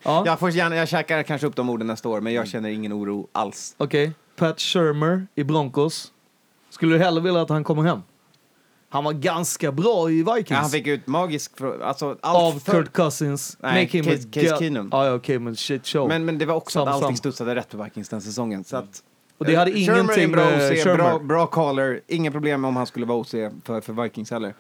Ja, 0.02 0.22
Jag, 0.26 0.38
får 0.38 0.50
gärna, 0.50 0.76
jag 0.76 0.88
käkar 0.88 1.22
kanske 1.22 1.46
upp 1.46 1.56
de 1.56 1.70
orden 1.70 1.86
nästa 1.86 2.08
år, 2.08 2.20
men 2.20 2.32
jag 2.32 2.48
känner 2.48 2.68
ingen 2.68 2.92
oro 2.92 3.28
alls. 3.32 3.74
Okej. 3.78 4.12
Pat 4.36 4.60
Shermer 4.60 5.26
i 5.34 5.44
Broncos. 5.44 6.12
Skulle 6.70 6.94
du 6.98 7.04
hellre 7.04 7.20
vilja 7.22 7.40
att 7.42 7.48
han 7.48 7.64
kommer 7.64 7.82
hem? 7.82 8.02
Han 8.92 9.04
var 9.04 9.12
ganska 9.12 9.72
bra 9.72 10.10
i 10.10 10.14
Vikings. 10.22 10.50
Ja, 10.50 10.56
han 10.56 10.70
fick 10.70 10.86
ut 10.86 11.06
magisk... 11.06 11.58
frå- 11.58 11.82
Alltså, 11.82 12.16
allt 12.20 12.54
av 12.54 12.58
för- 12.60 12.72
Kurt 12.72 12.92
Cousins. 12.92 13.56
Nej, 13.60 13.82
Make 13.84 13.96
him 13.98 14.04
Case- 14.04 14.26
a 14.26 14.30
Case 14.32 14.46
gu- 14.54 14.58
Keenum. 14.58 14.88
Ja, 14.92 15.06
ja, 15.06 15.14
okej, 15.14 15.38
men 15.38 15.56
shit 15.56 15.86
show. 15.86 16.08
Men, 16.08 16.24
men 16.24 16.38
det 16.38 16.46
var 16.46 16.54
också 16.54 16.78
Sam, 16.78 16.88
att 16.88 16.94
allting 16.94 17.08
sam. 17.08 17.16
studsade 17.16 17.54
rätt 17.54 17.70
för 17.70 17.84
Vikings 17.84 18.08
den 18.08 18.20
säsongen. 18.20 18.64
Så 18.64 18.76
att, 18.76 19.02
och 19.38 19.46
det 19.46 19.54
hade 19.54 19.70
eh, 19.70 19.76
Shermer 19.76 19.92
är 19.92 20.02
ingenting 20.02 20.24
en 20.24 20.32
bra 20.32 20.44
med 20.44 20.72
OC, 20.72 20.82
Shermer. 20.82 20.96
bra, 20.96 21.18
bra 21.18 21.46
caller. 21.46 22.00
Inga 22.06 22.30
problem 22.30 22.64
om 22.64 22.76
han 22.76 22.86
skulle 22.86 23.06
vara 23.06 23.18
OC 23.18 23.30
för, 23.64 23.80
för 23.80 24.02
Vikings 24.02 24.30
heller. 24.30 24.54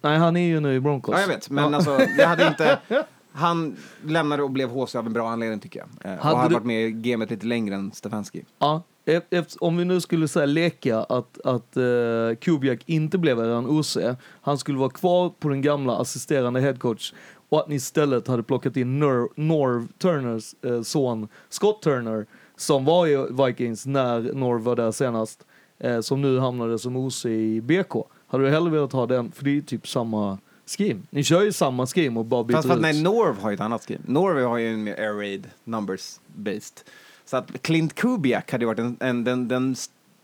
Nej, 0.00 0.18
han 0.18 0.36
är 0.36 0.46
ju 0.46 0.60
nu 0.60 0.74
i 0.74 0.80
Broncos. 0.80 1.12
Ja, 1.14 1.20
jag 1.20 1.28
vet. 1.28 1.50
Men 1.50 1.74
alltså, 1.74 1.98
det 2.16 2.24
hade 2.26 2.46
inte... 2.46 2.78
Han 3.32 3.76
lämnade 4.06 4.42
och 4.42 4.50
blev 4.50 4.68
HC 4.68 4.94
av 4.94 5.06
en 5.06 5.12
bra 5.12 5.28
anledning 5.30 5.60
tycker 5.60 5.80
jag. 5.80 6.12
Eh, 6.12 6.18
Hade 6.18 6.34
och 6.34 6.38
har 6.40 6.48
du- 6.48 6.54
varit 6.54 6.66
med 6.66 6.86
i 6.86 6.90
gamet 6.92 7.30
lite 7.30 7.46
längre 7.46 7.74
än 7.74 7.92
Stefanski. 7.92 8.44
Ja, 8.58 8.82
efter, 9.30 9.64
om 9.64 9.76
vi 9.76 9.84
nu 9.84 10.00
skulle 10.00 10.28
säga 10.28 10.46
leka 10.46 10.98
att, 11.02 11.40
att 11.46 11.76
uh, 11.76 12.34
Kubiak 12.34 12.80
inte 12.86 13.18
blev 13.18 13.38
eran 13.38 13.66
OC, 13.66 13.96
han 14.42 14.58
skulle 14.58 14.78
vara 14.78 14.90
kvar 14.90 15.30
på 15.40 15.48
den 15.48 15.62
gamla 15.62 15.96
assisterande 15.96 16.60
headcoach 16.60 17.12
och 17.48 17.60
att 17.60 17.68
ni 17.68 17.74
istället 17.74 18.28
hade 18.28 18.42
plockat 18.42 18.76
in 18.76 19.02
Nor- 19.02 19.28
Norv 19.36 19.88
Turners 19.98 20.54
eh, 20.64 20.82
son 20.82 21.28
Scott 21.48 21.82
Turner 21.82 22.26
som 22.56 22.84
var 22.84 23.06
i 23.06 23.26
Vikings 23.46 23.86
när 23.86 24.20
Norv 24.34 24.62
var 24.62 24.76
där 24.76 24.90
senast, 24.92 25.46
eh, 25.78 26.00
som 26.00 26.22
nu 26.22 26.38
hamnade 26.38 26.78
som 26.78 26.96
OC 26.96 27.26
i 27.26 27.60
BK. 27.60 27.92
Hade 28.26 28.44
du 28.44 28.50
hellre 28.50 28.70
velat 28.70 28.92
ha 28.92 29.06
den? 29.06 29.32
För 29.32 29.44
det 29.44 29.56
är 29.56 29.60
typ 29.60 29.88
samma 29.88 30.38
scheme. 30.68 31.00
Ni 31.10 31.24
kör 31.24 31.42
ju 31.42 31.52
samma 31.52 31.86
scheme 31.86 32.18
och 32.20 32.24
bara 32.26 32.44
byter 32.44 32.56
Fast 32.56 32.70
ut. 32.70 32.80
nej, 32.80 33.02
Norv 33.02 33.38
har 33.38 33.50
ju 33.50 33.54
ett 33.54 33.60
annat 33.60 33.84
scheme. 33.86 34.00
Norv 34.06 34.46
har 34.46 34.58
ju 34.58 34.68
en 34.74 34.84
mer 34.84 35.00
air 35.00 35.12
raid 35.14 35.46
numbers 35.64 36.18
based. 36.36 36.80
Så 37.24 37.36
att 37.36 37.62
Clint 37.62 37.94
Kubiak 37.94 38.52
hade 38.52 38.62
ju 38.62 38.66
varit 38.66 38.78
en, 38.78 38.96
en, 39.00 39.24
den, 39.24 39.48
den 39.48 39.76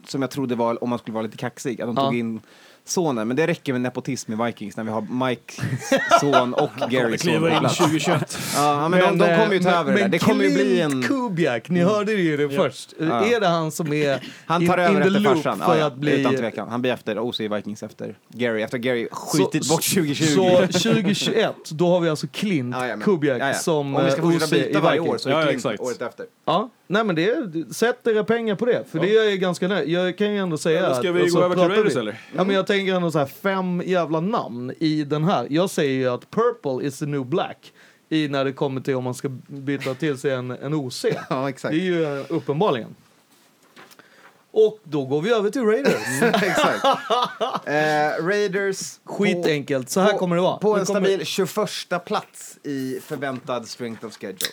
som 0.07 0.23
jag 0.23 0.31
trodde 0.31 0.55
var, 0.55 0.85
om 0.85 0.91
man 0.91 0.99
skulle 0.99 1.15
vara 1.15 1.23
lite 1.23 1.37
kaxig, 1.37 1.81
att 1.83 1.89
de 1.89 1.97
Ja. 1.97 2.05
tog 2.05 2.19
in 2.19 2.41
sonen. 2.87 3.29
Men 3.29 3.37
det 3.37 3.47
räcker 3.47 3.73
med 3.73 3.81
nepotism 3.83 4.33
i 4.33 4.45
Vikings 4.47 4.77
när 4.77 4.85
vi 4.85 4.91
har 4.91 5.27
Mikes 5.27 5.61
son 6.21 6.55
och 6.55 6.71
Garys 6.91 7.23
son 7.23 7.41
på 7.41 7.49
in 7.49 7.59
plats. 7.59 7.77
2021. 7.77 8.39
Ja, 8.57 8.89
men, 8.89 9.01
de, 9.01 9.19
de 9.19 9.31
eh, 9.31 9.39
kommer 9.41 9.55
ju 9.55 9.61
ta 9.61 9.71
men- 9.71 9.79
över 9.79 9.93
det 9.93 9.97
där. 9.99 10.03
men 10.03 10.11
Det 10.11 10.19
kommer 10.19 10.45
ju 10.45 10.55
bli 10.55 10.81
en... 10.81 11.03
Kubiak, 11.03 11.69
ni 11.69 11.81
hörde 11.81 12.13
det 12.17 12.21
ju 12.23 12.37
det 12.37 12.43
Ja. 12.43 12.63
först. 12.63 12.95
Ja. 12.99 13.25
Är 13.25 13.41
det 13.41 13.47
han 13.47 13.71
som 13.71 13.93
är 13.93 14.21
Han 14.47 14.67
tar 14.67 14.79
in, 14.79 14.85
över 14.85 15.07
in 15.07 15.17
efter 15.17 15.35
farsan. 15.35 15.59
för 15.59 15.65
Ja, 15.75 15.79
ja, 15.79 15.87
att 15.87 15.97
bli... 15.97 16.21
Utan 16.21 16.37
tvekan. 16.37 16.69
Han 16.69 16.83
blir 16.83 16.93
efter 16.93 17.19
OC 17.19 17.41
Vikings 17.41 17.83
efter 17.83 18.17
Gary. 18.29 18.63
Efter 18.63 18.79
Gary 18.79 19.09
skitit 19.13 19.69
bort 19.69 19.83
2020. 19.95 20.25
Så 20.25 20.61
2021, 20.67 21.55
då 21.71 21.89
har 21.89 22.01
vi 22.01 22.09
alltså 22.09 22.27
Clint 22.33 22.75
Ja, 22.79 22.87
ja, 22.87 22.97
men- 22.97 23.05
Kubiak 23.05 23.43
ja, 23.43 23.47
ja. 23.49 23.55
som 23.55 23.97
Om 23.97 24.05
vi 24.05 24.11
ska 24.11 24.21
eh, 24.23 24.31
fortsätta 24.31 24.57
byta 24.57 24.81
varje 24.81 25.01
år 25.01 25.19
så 25.19 25.29
är 25.29 25.33
Ja, 25.33 25.41
ja, 25.41 25.47
Clint 25.61 25.81
året 25.81 26.03
efter. 26.03 26.27
Ja, 26.47 26.71
nej 26.87 27.05
men 27.05 27.17
det 27.17 27.25
är, 27.29 27.73
sätt 27.73 28.07
era 28.07 28.25
pengar 28.25 28.55
på 28.55 28.67
det, 28.67 28.85
för 28.91 28.99
det 28.99 29.17
är 29.17 29.25
jag 29.31 29.39
ganska 29.39 29.69
nöjd. 29.69 29.89
Jag 29.89 30.19
kan 30.19 30.33
ju 30.33 30.39
ändå 30.39 30.59
säga 30.59 30.81
Ja, 30.83 30.95
ska 30.95 31.13
vi 31.13 31.29
gå 31.29 31.43
över 31.43 31.55
till 31.55 31.69
Raiders, 31.69 31.97
eller? 31.97 32.21
Ja 32.37 32.45
men 32.45 32.55
jag 32.57 32.67
tänker 32.79 32.95
ändå 32.95 33.11
så 33.11 33.19
här 33.19 33.27
fem 33.27 33.83
jävla 33.87 34.21
namn 34.21 34.73
i 34.79 35.05
den 35.05 35.25
här. 35.25 35.47
Jag 35.51 35.71
säger 35.71 35.93
ju 35.93 36.09
att 36.09 36.31
purple 36.31 36.87
is 36.87 36.99
the 36.99 37.07
new 37.07 37.27
black 37.27 37.73
i 38.09 38.29
när 38.29 38.45
det 38.45 38.53
kommer 38.53 38.81
till 38.81 38.95
om 38.95 39.05
man 39.05 39.15
ska 39.15 39.29
byta 39.47 39.95
till 39.95 40.19
sig 40.19 40.31
en, 40.31 40.51
en 40.51 40.75
OC. 40.75 41.05
Ja, 41.31 41.49
exakt. 41.49 41.73
Det 41.73 41.81
är 41.81 41.85
ju 41.85 42.19
eh, 42.21 42.25
uppenbarligen. 42.29 42.95
Och 44.51 44.79
då 44.85 45.05
går 45.05 45.23
vi 45.23 45.31
över 45.33 45.51
till 45.51 45.63
Raiders. 45.63 46.23
Exakt. 46.43 46.85
Eh, 47.67 48.25
Raiders... 48.27 48.99
på- 49.05 49.13
Skitenkelt, 49.13 49.91
så 49.91 50.01
här 50.01 50.13
på- 50.13 50.19
kommer 50.19 50.37
det 50.37 50.43
vara. 50.43 50.57
På 50.57 50.77
en 50.79 50.85
kommer- 50.87 51.01
stabil 51.01 51.25
21 51.27 52.05
plats 52.07 52.59
i 52.63 53.01
förväntad 53.03 53.69
strength 53.69 54.07
of 54.07 54.13
schedule. 54.17 54.51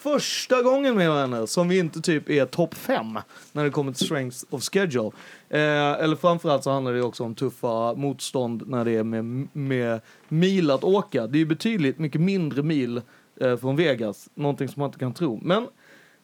Första 0.00 0.62
gången 0.62 0.94
med 0.96 1.12
henne 1.12 1.46
som 1.46 1.68
vi 1.68 1.78
inte 1.78 2.00
typ 2.00 2.30
är 2.30 2.46
topp 2.46 2.74
fem 2.74 3.18
när 3.52 3.64
det 3.64 3.70
kommer 3.70 3.92
till 3.92 4.06
strength 4.06 4.36
of 4.50 4.62
schedule. 4.62 5.10
Eh, 5.48 6.02
eller 6.02 6.16
framförallt 6.16 6.64
så 6.64 6.70
handlar 6.70 6.92
det 6.92 7.02
också 7.02 7.24
om 7.24 7.34
tuffa 7.34 7.94
motstånd 7.94 8.68
när 8.68 8.84
det 8.84 8.96
är 8.96 9.04
med, 9.04 9.48
med 9.52 10.00
mil 10.28 10.70
att 10.70 10.84
åka. 10.84 11.26
Det 11.26 11.36
är 11.36 11.40
ju 11.40 11.46
betydligt 11.46 11.98
mycket 11.98 12.20
mindre 12.20 12.62
mil 12.62 13.00
eh, 13.40 13.56
från 13.56 13.76
Vegas, 13.76 14.28
någonting 14.34 14.68
som 14.68 14.80
man 14.80 14.88
inte 14.88 14.98
kan 14.98 15.14
tro. 15.14 15.40
Men 15.42 15.66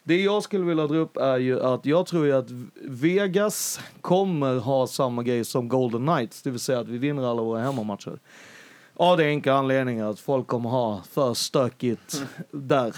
det 0.03 0.23
jag 0.23 0.43
skulle 0.43 0.65
vilja 0.65 0.87
dra 0.87 0.97
upp 0.97 1.17
är 1.17 1.39
ju 1.39 1.61
att 1.61 1.87
jag 1.87 2.07
tror 2.07 2.27
ju 2.27 2.33
att 2.33 2.51
Vegas 2.83 3.81
kommer 4.01 4.59
ha 4.59 4.87
samma 4.87 5.23
grej 5.23 5.45
som 5.45 5.69
Golden 5.69 6.07
Knights, 6.07 6.43
det 6.43 6.51
vill 6.51 6.61
säga 6.61 6.81
att 6.81 6.89
vi 6.89 6.99
vinner 6.99 7.31
alla 7.31 7.43
våra 7.43 7.61
hemmamatcher. 7.61 8.19
Av 8.97 9.17
det 9.17 9.25
enkla 9.25 9.53
anledningen 9.55 10.07
att 10.07 10.21
folk 10.21 10.47
kommer 10.47 10.71
ha 10.71 11.03
för 11.11 11.35
stökigt 11.35 12.23
där. 12.51 12.95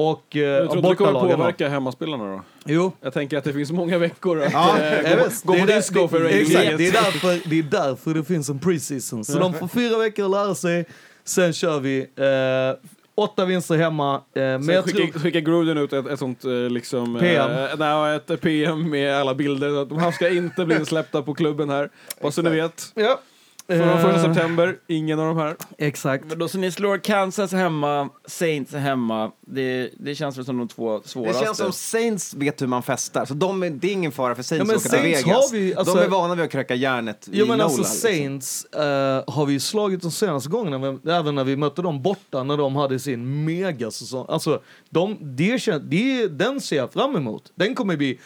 Och 0.00 0.36
eh, 0.36 0.42
Jag 0.42 0.64
tror 0.70 0.76
inte 0.76 0.88
det 0.88 0.94
kommer 0.96 1.12
bortalagen 1.12 1.30
då. 1.30 1.36
påverka 1.36 1.68
hemmaspelarna 1.68 2.24
då. 2.24 2.42
Jo. 2.66 2.92
Jag 3.00 3.12
tänker 3.12 3.38
att 3.38 3.44
det 3.44 3.52
finns 3.52 3.72
många 3.72 3.98
veckor 3.98 4.42
att 4.42 4.52
Ja, 4.52 4.78
eh, 4.78 5.10
Jag 5.10 5.18
gå, 5.44 5.52
på 5.52 5.66
där, 5.66 5.76
disco 5.76 6.08
för 6.08 6.18
det, 6.20 6.24
Raiders. 6.24 6.48
exakt, 6.48 6.78
det, 6.78 6.86
är 6.88 6.92
därför, 6.92 7.48
det 7.50 7.58
är 7.58 7.62
därför 7.62 8.14
det 8.14 8.24
finns 8.24 8.48
en 8.48 8.58
preseason. 8.58 9.24
Så 9.24 9.38
de 9.38 9.54
får 9.54 9.68
fyra 9.68 9.98
veckor 9.98 10.24
att 10.24 10.30
lära 10.30 10.54
sig, 10.54 10.84
sen 11.24 11.52
kör 11.52 11.80
vi. 11.80 11.98
Eh, 12.00 12.88
åtta 13.14 13.44
vinster 13.44 13.76
hemma. 13.76 14.14
Eh, 14.14 14.20
men 14.34 14.62
Sen 14.64 14.74
jag 14.74 14.84
tror, 14.86 15.00
skickar, 15.00 15.20
skickar 15.20 15.40
Gruden 15.40 15.78
ut 15.78 15.92
ett, 15.92 16.06
ett 16.06 16.18
sånt 16.18 16.44
eh, 16.44 16.50
liksom... 16.52 17.16
eh, 17.16 17.20
PM. 17.22 17.50
nej, 17.78 18.16
ett 18.16 18.40
PM 18.40 18.90
med 18.90 19.14
alla 19.16 19.34
bilder. 19.34 19.84
De 19.84 19.98
här 19.98 20.10
ska 20.10 20.28
inte 20.28 20.64
bli 20.64 20.76
insläppta 20.76 21.22
på 21.22 21.34
klubben 21.34 21.70
här. 21.70 21.90
Bara 22.22 22.32
så 22.32 22.42
ni 22.42 22.50
vet. 22.50 22.92
ja. 22.94 23.20
Från 23.68 23.80
Eh, 23.80 24.02
första 24.02 24.22
september, 24.34 24.76
ingen 24.86 25.18
av 25.18 25.26
de 25.26 25.36
här. 25.36 25.56
Exakt. 25.78 26.24
Men 26.28 26.38
då 26.38 26.48
så 26.48 26.58
ni 26.58 26.72
slår 26.72 26.98
Kansas 26.98 27.52
hemma, 27.52 28.08
Saints 28.26 28.72
hemma. 28.74 29.30
Det, 29.40 29.90
det 29.98 30.14
känns 30.14 30.38
väl 30.38 30.44
som 30.44 30.58
de 30.58 30.68
två 30.68 30.98
Det 30.98 31.08
svåraste. 31.08 31.44
känns 31.44 31.58
som 31.58 31.72
Saints 31.72 32.34
vet 32.34 32.62
hur 32.62 32.66
man 32.66 32.82
festar, 32.82 33.24
så 33.24 33.34
de 33.34 33.62
är, 33.62 33.70
det 33.70 33.88
är 33.88 33.92
ingen 33.92 34.12
fara 34.12 34.34
för 34.34 34.42
Saints 34.42 34.60
Ja, 34.60 34.64
men 34.66 34.76
att 34.76 34.86
åka 34.86 34.88
till 34.88 34.98
Saints 35.14 35.26
Vegas. 35.26 35.50
har 35.52 35.58
vi- 35.58 35.74
alltså- 35.74 35.94
de 35.94 36.02
är 36.04 36.08
vana 36.08 36.34
vid 36.34 36.44
att 36.44 36.50
kröka 36.50 36.74
järnet 36.74 37.28
Jo 37.32 37.44
i 37.44 37.48
men 37.48 37.58
Nola. 37.58 37.64
alltså 37.64 37.78
liksom. 37.80 37.96
Saints 38.10 38.64
eh, 38.64 39.24
har 39.34 39.46
vi 39.46 39.52
ju 39.52 39.60
slagit 39.60 40.02
de 40.02 40.10
senaste 40.10 40.48
gångerna, 40.50 40.78
men 40.78 41.00
även 41.08 41.34
när 41.34 41.44
vi 41.44 41.56
mötte 41.56 41.82
dem 41.82 42.02
borta 42.02 42.42
när 42.42 42.56
de 42.56 42.76
hade 42.76 42.98
sin 42.98 43.44
megasäsong. 43.44 44.26
Alltså, 44.28 44.60
de, 44.90 45.16
det, 45.20 45.56
kän- 45.56 45.78
det, 45.88 46.26
den 46.28 46.60
ser 46.60 46.76
jag 46.76 46.92
fram 46.92 47.16
emot. 47.16 47.52
Den 47.54 47.74
kommer 47.74 47.96
bli 47.96 48.18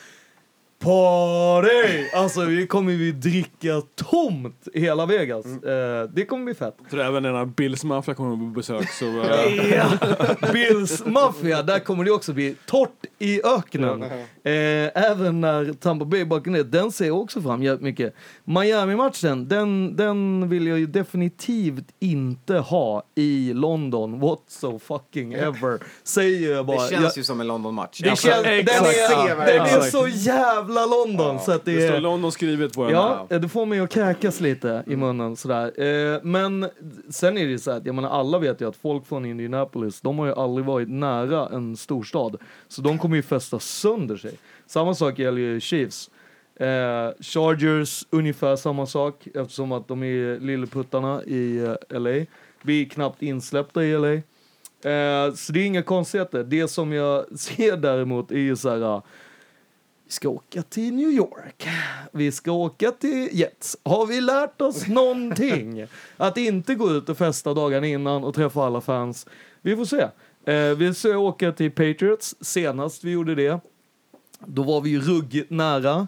party! 0.82 2.08
Alltså 2.14 2.40
vi 2.44 2.66
kommer 2.66 2.92
ju 2.92 3.12
dricka 3.12 3.82
tomt 3.94 4.68
hela 4.74 5.06
Vegas. 5.06 5.46
Eh, 5.46 6.08
det 6.14 6.24
kommer 6.24 6.44
bli 6.44 6.54
fett. 6.54 6.76
Jag 6.82 6.90
tror 6.90 7.02
även 7.02 7.22
när 7.22 7.44
Bills 7.44 7.84
Mafia 7.84 8.14
kommer 8.14 8.36
på 8.36 8.42
besök 8.54 8.90
så... 8.90 9.04
eh, 9.20 9.72
Ja. 9.72 9.84
Bills 10.52 11.02
Mafia, 11.06 11.62
där 11.62 11.78
kommer 11.78 12.04
det 12.04 12.10
också 12.10 12.32
bli 12.32 12.56
torrt 12.66 12.88
i 13.18 13.42
öknen. 13.44 14.02
Eh, 14.02 14.10
även 15.10 15.40
när 15.40 15.72
Tampa 15.72 16.04
Bay 16.04 16.24
Buccaneers, 16.24 16.66
den 16.66 16.92
ser 16.92 17.06
jag 17.06 17.20
också 17.20 17.40
fram 17.40 17.62
jävligt 17.62 17.82
mycket. 17.82 18.14
Miami-matchen, 18.44 19.48
den, 19.48 19.96
den 19.96 20.48
vill 20.48 20.66
jag 20.66 20.78
ju 20.78 20.86
definitivt 20.86 21.84
inte 22.00 22.54
ha 22.54 23.02
i 23.14 23.52
London 23.54 24.20
whatso 24.20 24.78
fucking 24.78 25.32
ever. 25.32 25.78
Säger 26.04 26.52
jag 26.52 26.66
bara. 26.66 26.82
Det 26.82 26.88
känns 26.90 27.02
jag, 27.02 27.12
ju 27.16 27.24
som 27.24 27.40
en 27.40 27.46
London-match. 27.46 28.00
det 28.02 28.10
Alltså, 28.10 28.28
känns, 28.28 28.42
den, 28.44 28.52
är, 28.54 29.28
Ja, 29.28 29.34
den 29.46 29.60
är 29.66 29.80
så 29.80 30.08
jävla 30.08 30.71
London 30.80 31.40
så 31.40 31.52
att 31.52 31.64
det, 31.64 31.76
Det 31.76 31.88
står. 31.88 32.00
London 32.00 32.32
skrivet 32.32 32.72
på 32.72 32.84
den. 32.84 32.92
Ja, 32.92 33.26
det 33.28 33.48
får 33.48 33.66
mig 33.66 33.80
att 33.80 33.90
kräkas 33.90 34.40
lite 34.40 34.84
i 34.86 34.96
munnen 34.96 35.36
sådär. 35.36 35.80
Eh, 35.82 36.20
men 36.22 36.68
sen 37.10 37.38
är 37.38 37.44
det 37.44 37.50
ju 37.50 37.58
så 37.58 37.70
här 37.70 37.78
att 37.78 37.86
jag 37.86 37.94
menar 37.94 38.08
alla 38.08 38.38
vet 38.38 38.60
ju 38.60 38.68
att 38.68 38.76
folk 38.76 39.06
från 39.06 39.24
Indianapolis, 39.24 40.00
de 40.00 40.18
har 40.18 40.26
ju 40.26 40.32
aldrig 40.32 40.66
varit 40.66 40.88
nära 40.88 41.48
en 41.48 41.76
storstad. 41.76 42.36
Så 42.68 42.82
de 42.82 42.98
kommer 42.98 43.16
ju 43.16 43.22
fästa 43.22 43.58
sönder 43.58 44.16
sig. 44.16 44.38
Samma 44.66 44.94
sak 44.94 45.18
gäller 45.18 45.40
ju 45.40 45.60
Chiefs. 45.60 46.10
Eh, 46.56 47.10
Chargers, 47.20 48.04
ungefär 48.10 48.56
samma 48.56 48.86
sak 48.86 49.26
eftersom 49.34 49.72
att 49.72 49.88
de 49.88 50.02
är 50.02 50.40
lilleputtarna 50.40 51.22
i 51.22 51.58
eh, 51.58 52.00
LA. 52.00 52.26
Vi 52.62 52.82
är 52.82 52.88
knappt 52.88 53.22
insläppta 53.22 53.84
i 53.84 53.96
LA. 53.96 54.12
Eh, 54.90 55.34
så 55.34 55.52
det 55.52 55.60
är 55.60 55.66
inga 55.66 55.82
konstigheter. 55.82 56.44
Det 56.44 56.68
som 56.68 56.92
jag 56.92 57.38
ser 57.38 57.76
däremot 57.76 58.30
är 58.30 58.38
ju 58.38 58.56
så 58.56 58.70
här 58.70 59.02
ska 60.12 60.28
åka 60.28 60.62
till 60.62 60.94
New 60.94 61.10
York. 61.10 61.68
Vi 62.12 62.32
ska 62.32 62.52
åka 62.52 62.90
till 62.90 63.28
Jets. 63.32 63.76
Har 63.82 64.06
vi 64.06 64.20
lärt 64.20 64.60
oss 64.60 64.88
någonting? 64.88 65.86
Att 66.16 66.36
inte 66.36 66.74
gå 66.74 66.90
ut 66.90 67.08
och 67.08 67.18
festa 67.18 67.54
dagen 67.54 67.84
innan 67.84 68.24
och 68.24 68.34
träffa 68.34 68.64
alla 68.64 68.80
fans. 68.80 69.26
Vi 69.62 69.76
får 69.76 69.84
se. 69.84 70.08
Eh, 70.52 70.76
vi 70.76 70.94
ska 70.94 71.18
åka 71.18 71.52
till 71.52 71.70
Patriots. 71.70 72.34
Senast 72.40 73.04
vi 73.04 73.10
gjorde 73.10 73.34
det, 73.34 73.60
då 74.46 74.62
var 74.62 74.80
vi 74.80 74.90
ju 74.90 75.00
ruggigt 75.00 75.50
nära. 75.50 76.06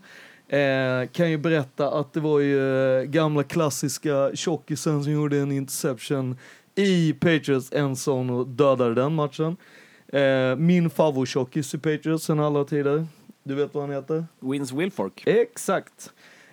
Eh, 0.48 1.08
kan 1.12 1.30
ju 1.30 1.38
berätta 1.38 1.90
att 1.90 2.12
det 2.12 2.20
var 2.20 2.40
ju 2.40 2.98
eh, 2.98 3.02
gamla 3.02 3.42
klassiska 3.42 4.30
tjockisen 4.34 5.04
som 5.04 5.12
gjorde 5.12 5.38
en 5.38 5.52
interception 5.52 6.36
i 6.74 7.12
Patriots 7.12 7.72
endzone 7.72 8.32
och 8.32 8.46
dödade 8.46 8.94
den 8.94 9.14
matchen. 9.14 9.56
Eh, 10.08 10.56
min 10.56 10.90
favorittjockis 10.90 11.74
i 11.74 11.78
Patriots 11.78 12.24
sen 12.24 12.40
alla 12.40 12.64
tider. 12.64 13.06
Du 13.44 13.54
vet 13.54 13.74
vad 13.74 13.82
han 13.82 13.92
heter? 13.92 14.24
Wins 14.40 14.72
Wilfork. 14.72 15.22
Exakt. 15.26 16.12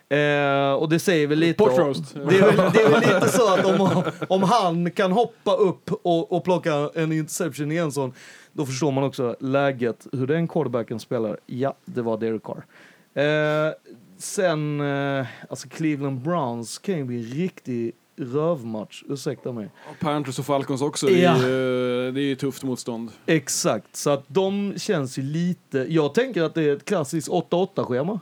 Eh, 0.10 0.74
och 0.74 0.90
det 0.90 1.00
säger 1.00 1.28
väl 1.28 1.40
lite 1.40 1.64
om, 1.64 1.70
det, 2.30 2.38
är 2.38 2.56
väl, 2.56 2.72
det 2.74 2.82
är 2.82 2.90
väl 2.90 3.02
lite 3.02 3.30
så 3.30 3.54
att 3.54 3.66
om, 3.66 4.04
om 4.28 4.44
han 4.44 4.92
kan 4.92 5.12
hoppa 5.12 5.56
upp 5.56 5.92
och, 5.92 6.32
och 6.32 6.44
plocka 6.44 6.90
en 6.96 7.12
interception 7.12 7.72
i 7.72 7.78
en 7.78 7.92
sån, 7.92 8.14
då 8.54 8.66
förstår 8.66 8.92
man 8.92 9.04
också 9.04 9.36
läget, 9.40 10.08
hur 10.12 10.28
den 10.28 10.48
quarterbacken 10.48 11.00
spelar. 11.00 11.40
Ja, 11.46 11.74
det 11.86 12.02
var 12.02 12.18
Derek 12.18 12.44
Carr. 12.44 12.66
Eh, 13.14 13.74
sen, 14.18 14.82
eh, 14.82 15.26
alltså 15.50 15.70
Cleveland 15.70 16.22
Browns 16.22 16.78
kan 16.78 16.98
ju 16.98 17.04
bli 17.04 17.18
en 17.18 17.24
riktig 17.24 17.92
rövmatch, 18.22 19.04
ursäkta 19.10 19.52
mig. 19.52 19.70
Panthers 20.00 20.40
och 20.40 20.46
Falcons 20.46 20.82
också. 20.82 21.08
Det 21.08 21.20
Ja. 21.20 21.32
är 21.32 21.48
ju, 21.48 22.12
det 22.12 22.22
är 22.22 22.26
ju 22.26 22.36
tufft 22.36 22.64
motstånd. 22.64 23.12
Exakt, 23.26 23.96
så 23.96 24.10
att 24.10 24.24
de 24.28 24.74
känns 24.78 25.18
ju 25.20 25.22
lite, 25.22 25.86
jag 25.90 26.14
tänker 26.14 26.44
att 26.44 26.54
det 26.54 26.64
är 26.64 26.76
ett 26.76 26.86
klassiskt 26.86 27.30
8-8-schema. 27.30 28.20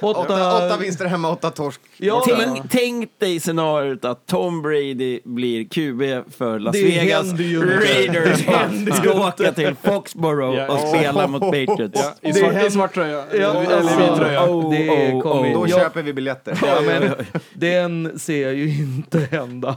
Åtta, 0.00 0.56
åtta 0.56 0.76
vinster 0.80 1.06
hemma, 1.06 1.30
åtta 1.30 1.50
torsk. 1.50 1.80
Ja, 1.96 2.24
Tänk, 2.26 2.70
tänk 2.70 3.10
dig 3.18 3.40
scenariot 3.40 4.04
att 4.04 4.26
Tom 4.26 4.62
Brady 4.62 5.20
blir 5.24 5.64
QB 5.64 6.32
för 6.36 6.58
Las 6.58 6.72
Det 6.72 6.84
Vegas. 6.84 7.32
Raiders. 7.32 8.46
Det 8.46 8.52
händer 8.52 8.92
ska 8.92 9.26
åka 9.28 9.52
till 9.52 9.74
Foxborough 9.82 10.56
Ja. 10.58 10.68
och 10.72 10.88
spela 10.88 11.26
mot 11.26 11.40
Patriots. 11.42 12.00
Ja, 12.02 12.14
I 12.20 12.32
Det 12.32 12.34
svart, 12.34 12.52
händer- 12.52 12.66
i 12.66 12.70
svart 12.70 12.94
tröja. 12.94 13.24
Ja, 13.32 13.54
Eller 13.54 13.76
alltså, 13.76 13.98
vit 14.00 14.16
tröja. 14.16 14.50
Oh, 14.50 14.70
det 14.70 14.88
oh, 15.12 15.20
kommer 15.22 15.54
oh. 15.54 15.60
Då 15.60 15.66
köper 15.66 16.02
vi 16.02 16.12
biljetter. 16.12 16.58
Ja, 16.66 16.80
men 16.86 17.14
den 17.54 18.18
ser 18.18 18.42
jag 18.42 18.54
ju 18.54 18.68
inte 18.82 19.18
hända. 19.18 19.76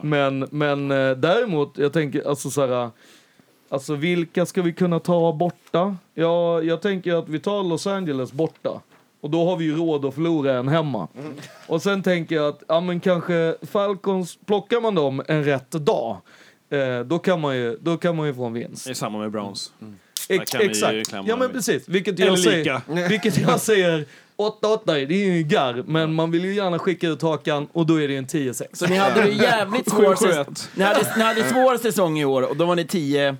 Men, 0.00 0.48
men 0.50 0.90
eh, 0.90 1.10
däremot, 1.10 1.78
jag 1.78 1.92
tänker 1.92 2.28
alltså 2.28 2.50
så 2.50 2.66
här. 2.66 2.90
Alltså 3.68 3.94
vilka 3.94 4.46
ska 4.46 4.62
vi 4.62 4.72
kunna 4.72 4.98
ta 5.00 5.32
borta? 5.32 5.96
Ja, 6.14 6.62
jag 6.62 6.82
tänker 6.82 7.14
att 7.14 7.28
vi 7.28 7.38
tar 7.40 7.62
Los 7.62 7.86
Angeles 7.86 8.32
borta. 8.32 8.80
Och 9.22 9.30
då 9.30 9.44
har 9.44 9.56
vi 9.56 9.64
ju 9.64 9.76
råd 9.76 10.04
att 10.04 10.14
förlora 10.14 10.52
en 10.58 10.68
hemma. 10.68 11.08
Och 11.66 11.82
sen 11.82 12.02
tänker 12.02 12.34
jag 12.34 12.48
att, 12.48 12.62
ja 12.68 12.80
men 12.80 13.00
kanske 13.00 13.54
Falcons, 13.62 14.38
plockar 14.46 14.80
man 14.80 14.94
dem 14.94 15.22
en 15.28 15.44
rätt 15.44 15.70
dag. 15.70 16.16
Eh, 16.70 17.00
då, 17.00 17.18
kan 17.18 17.40
man 17.40 17.56
ju, 17.56 17.78
då 17.80 17.96
kan 17.96 18.16
man 18.16 18.26
ju 18.26 18.34
få 18.34 18.44
en 18.44 18.52
vinst. 18.52 18.84
Det 18.84 18.90
är 18.90 18.94
samma 18.94 19.18
med 19.18 19.30
Browns. 19.30 19.72
Ex 20.28 20.54
vi 20.54 20.58
ju 20.64 20.70
exakt. 20.70 21.12
Ja 21.26 21.36
men 21.36 21.52
precis. 21.52 21.82
Vilket 21.88 22.18
jag 22.18 22.38
säger, 22.38 22.58
lika. 22.58 23.08
vilket 23.08 23.38
jag 23.38 23.60
säger 23.60 24.04
8-8, 24.36 25.06
det 25.06 25.14
är 25.14 25.32
ju 25.34 25.42
garr. 25.42 25.84
Men 25.86 26.14
man 26.14 26.30
vill 26.30 26.44
ju 26.44 26.54
gärna 26.54 26.78
skicka 26.78 27.08
ut 27.08 27.22
hakan 27.22 27.68
och 27.72 27.86
då 27.86 28.00
är 28.00 28.08
det 28.08 28.16
en 28.16 28.26
10-6. 28.26 28.62
Så 28.72 28.86
ni 28.86 28.96
hade 28.96 29.28
ju 29.28 29.42
jävligt 29.42 29.90
svår, 29.90 30.14
7-7-1. 30.14 30.16
säsong. 30.16 30.54
Ni 30.74 30.84
hade, 30.84 31.16
ni 31.16 31.22
hade 31.22 31.44
svår 31.44 31.76
säsong 31.76 32.18
i 32.18 32.24
år 32.24 32.42
och 32.42 32.56
då 32.56 32.64
var 32.64 32.76
ni 32.76 32.84
10-6. 32.84 33.36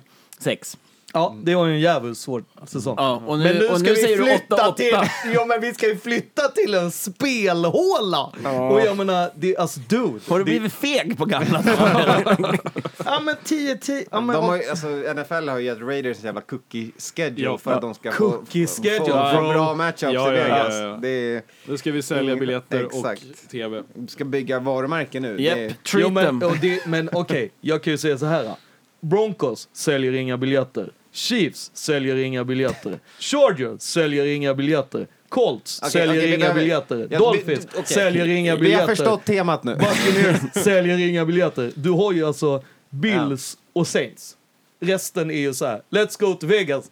Ja, 1.15 1.35
det 1.43 1.55
var 1.55 1.65
ju 1.67 1.73
en 1.73 1.79
jävligt 1.79 2.17
svår 2.17 2.43
säsong. 2.65 2.95
Ja, 2.97 3.21
och 3.27 3.37
nu, 3.37 3.43
Men 3.43 3.55
nu 3.57 3.67
och 3.67 3.79
ska 3.79 3.89
nu 3.89 3.93
vi 3.95 4.15
flytta 4.17 4.55
8-8. 4.55 4.75
till, 4.75 4.97
ja 5.33 5.45
men 5.45 5.61
vi 5.61 5.73
ska 5.73 5.87
ju 5.87 5.97
flytta 5.97 6.47
till 6.47 6.73
en 6.73 6.91
spelhåla! 6.91 8.23
Och 8.71 8.81
jag 8.81 8.97
menar, 8.97 9.31
det, 9.35 9.57
alltså 9.57 9.79
dude. 9.79 10.19
Har 10.27 10.37
du 10.39 10.43
det, 10.43 10.51
blivit 10.51 10.73
feg 10.73 11.17
på 11.17 11.25
gamla 11.25 11.61
dagar? 11.61 12.59
Ja 13.05 13.19
men 13.19 13.35
10-10, 13.35 14.05
ja 14.11 14.21
men 14.21 14.35
De 14.35 14.45
har 14.45 14.55
ju, 14.57 14.69
alltså, 14.69 14.87
NFL 14.87 15.49
har 15.49 15.57
ju 15.59 15.65
gett 15.65 15.79
Raiders 15.81 16.17
en 16.19 16.25
jävla 16.25 16.41
cookie 16.41 16.91
schedule 16.97 17.43
Ja. 17.43 17.57
för 17.57 17.71
att 17.71 17.81
de 17.81 17.93
ska 17.93 18.11
Cookie 18.11 18.67
få, 18.67 18.81
schedule, 18.83 19.31
få, 19.35 19.35
få 19.41 19.49
bra 19.53 19.73
matchups 19.75 20.13
Ja, 20.13 20.33
i 20.33 20.37
ja, 20.37 20.41
ja, 20.41 20.43
Vegas. 20.43 20.73
ja, 20.73 20.79
ja. 20.81 20.97
Det 21.01 21.09
är, 21.09 21.41
Nu 21.65 21.77
ska 21.77 21.91
vi 21.91 22.01
sälja 22.01 22.35
biljetter 22.35 22.85
Exakt. 22.85 23.23
och 23.43 23.49
TV. 23.51 23.83
vi 23.93 24.07
ska 24.07 24.25
bygga 24.25 24.59
varumärken 24.59 25.21
nu. 25.21 25.37
Det 25.37 25.49
är, 25.49 25.57
Japp, 25.57 25.83
treat 25.83 26.03
Jo, 26.07 26.09
men, 26.09 26.39
them. 26.39 26.57
det, 26.61 26.85
men 26.85 27.09
okej, 27.13 27.51
jag 27.61 27.83
kan 27.83 27.91
ju 27.91 27.97
säga 27.97 28.17
så 28.17 28.25
här. 28.25 28.55
Broncos 29.01 29.69
säljer 29.73 30.13
inga 30.13 30.37
biljetter. 30.37 30.91
Chiefs 31.13 31.71
säljer 31.73 32.15
inga 32.15 32.43
biljetter. 32.43 32.99
Chargers 33.19 33.81
säljer 33.81 34.25
inga 34.25 34.53
biljetter. 34.53 35.07
Colts 35.29 35.79
Okej, 35.81 35.91
säljer 35.91 36.21
vi 36.21 36.27
inga 36.27 36.37
behöver- 36.37 36.59
biljetter. 36.59 37.07
Ja, 37.11 37.19
Dolphins 37.19 37.65
vi- 37.65 37.69
okej. 37.79 37.85
säljer 37.85 38.27
inga 38.27 38.55
Vi 38.55 38.61
biljetter. 38.61 38.81
har 38.87 38.95
förstått 38.95 39.25
temat 39.25 39.63
nu. 39.63 39.75
Buccaneers 39.75 40.53
säljer 40.63 40.97
inga 41.09 41.25
biljetter. 41.25 41.71
Du 41.75 41.89
har 41.91 42.11
ju 42.13 42.25
alltså 42.27 42.63
Bills 42.89 43.57
och 43.73 43.87
Saints. 43.87 44.37
Resten 44.79 45.31
är 45.31 45.39
ju 45.39 45.53
så 45.53 45.65
här, 45.65 45.81
let's 45.89 46.19
go 46.19 46.33
to 46.33 46.47
Vegas. 46.47 46.91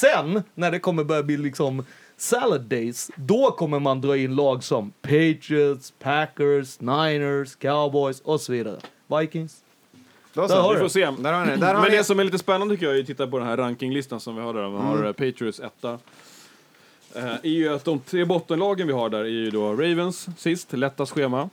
Sen, 0.00 0.42
när 0.54 0.70
det 0.70 0.78
kommer 0.78 1.04
börja 1.04 1.22
bli 1.22 1.36
liksom 1.36 1.84
salad 2.16 2.60
days, 2.62 3.10
då 3.16 3.50
kommer 3.50 3.78
man 3.78 4.00
dra 4.00 4.16
in 4.16 4.34
lag 4.34 4.64
som 4.64 4.92
Patriots, 5.02 5.92
Packers, 5.98 6.80
Niners, 6.80 7.56
Cowboys 7.56 8.20
och 8.20 8.40
så 8.40 8.52
vidare. 8.52 8.78
Vikings. 9.20 9.56
Då 10.34 10.40
Där 10.40 10.48
så. 10.48 10.54
har 10.54 10.68
Vi 10.68 10.74
du. 10.74 10.80
får 10.80 10.88
se. 10.88 11.00
Där 11.18 11.32
har 11.32 11.46
ni. 11.46 11.56
Där 11.56 11.74
har 11.74 11.82
Men 11.82 11.90
ni 11.90 11.96
det 11.96 12.04
som 12.04 12.20
är 12.20 12.24
lite 12.24 12.38
spännande 12.38 12.74
tycker 12.74 12.86
jag 12.86 12.96
är 12.96 13.00
att 13.00 13.06
titta 13.06 13.26
på 13.26 13.38
den 13.38 13.46
här 13.46 13.56
rankinglistan 13.56 14.20
som 14.20 14.36
vi 14.36 14.42
har 14.42 14.54
där. 14.54 14.68
Vi 14.68 14.76
har 14.76 14.96
mm. 14.98 15.14
Patriots 15.14 15.60
etta. 15.60 15.98
Eh, 17.14 17.24
är 17.24 17.48
ju 17.48 17.74
att 17.74 17.84
de 17.84 18.00
tre 18.00 18.24
bottenlagen 18.24 18.86
vi 18.86 18.92
har 18.92 19.08
där 19.08 19.20
är 19.20 19.24
ju 19.24 19.50
då 19.50 19.72
Ravens 19.72 20.28
sist, 20.38 20.72
lättast 20.72 21.12
schema. 21.12 21.50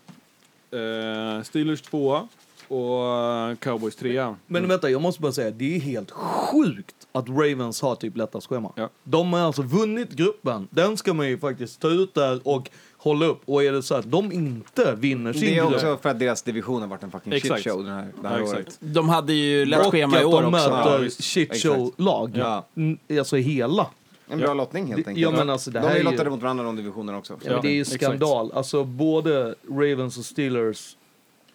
Eh, 0.71 1.43
Steelers 1.43 1.81
tvåa 1.81 2.27
och 2.67 3.05
eh, 3.05 3.55
Cowboys 3.55 3.95
trea. 3.95 4.35
Men 4.47 4.67
vänta, 4.67 4.89
jag 4.89 5.01
måste 5.01 5.21
bara 5.21 5.31
säga, 5.31 5.51
det 5.51 5.75
är 5.75 5.79
helt 5.79 6.11
sjukt 6.11 6.95
att 7.11 7.29
Ravens 7.29 7.81
har 7.81 7.95
typ 7.95 8.17
lättast 8.17 8.47
schema. 8.47 8.73
Ja. 8.75 8.89
De 9.03 9.33
har 9.33 9.39
alltså 9.39 9.61
vunnit 9.61 10.11
gruppen. 10.11 10.67
Den 10.71 10.97
ska 10.97 11.13
man 11.13 11.27
ju 11.27 11.37
faktiskt 11.37 11.79
ta 11.81 11.87
ut 11.89 12.13
där 12.13 12.47
och 12.47 12.69
hålla 12.97 13.25
upp. 13.25 13.41
Och 13.45 13.63
är 13.63 13.71
det 13.71 13.83
så 13.83 13.95
att 13.95 14.11
de 14.11 14.31
inte 14.31 14.95
vinner 14.95 15.33
sin 15.33 15.41
Det 15.41 15.57
är 15.57 15.65
också 15.75 15.97
för 16.01 16.09
att 16.09 16.19
deras 16.19 16.41
division 16.41 16.81
har 16.81 16.87
varit 16.89 17.03
en 17.03 17.11
fucking 17.11 17.33
Exakt. 17.33 17.63
shitshow 17.63 17.83
den 17.83 17.93
här, 17.93 18.07
det 18.21 18.27
här 18.27 18.37
Ja, 18.39 18.43
året. 18.45 18.59
exakt. 18.59 18.77
De 18.79 19.09
hade 19.09 19.33
ju 19.33 19.65
lätt 19.65 19.85
och 19.85 19.91
schema 19.91 20.17
i 20.17 20.19
att 20.19 20.25
år 20.25 20.41
de 20.41 20.53
också. 20.53 20.69
Ja, 20.69 20.77
möter 20.85 20.99
visst. 20.99 21.23
shitshow-lag. 21.23 22.31
Ja. 22.33 22.65
Alltså 23.19 23.35
hela. 23.35 23.87
En 24.29 24.37
bra 24.37 24.47
Ja. 24.47 24.53
lottning 24.53 24.85
helt 24.87 25.07
enkelt. 25.07 25.17
ja, 25.17 25.31
men 25.31 25.49
alltså, 25.49 25.71
det 25.71 25.79
de 25.79 25.83
här 25.87 25.89
är 25.95 25.99
ju 25.99 26.03
ju- 26.05 26.11
lottade 26.11 26.29
mot 26.29 26.41
varandra 26.41 26.63
de 26.63 26.75
divisionerna 26.75 27.17
också. 27.17 27.37
Ja, 27.43 27.51
men 27.51 27.61
det 27.61 27.67
är 27.67 27.71
ju 27.73 27.81
exakt. 27.81 28.03
skandal. 28.03 28.51
Alltså 28.53 28.83
både 28.83 29.55
Ravens 29.69 30.17
och 30.17 30.25
Steelers 30.25 30.97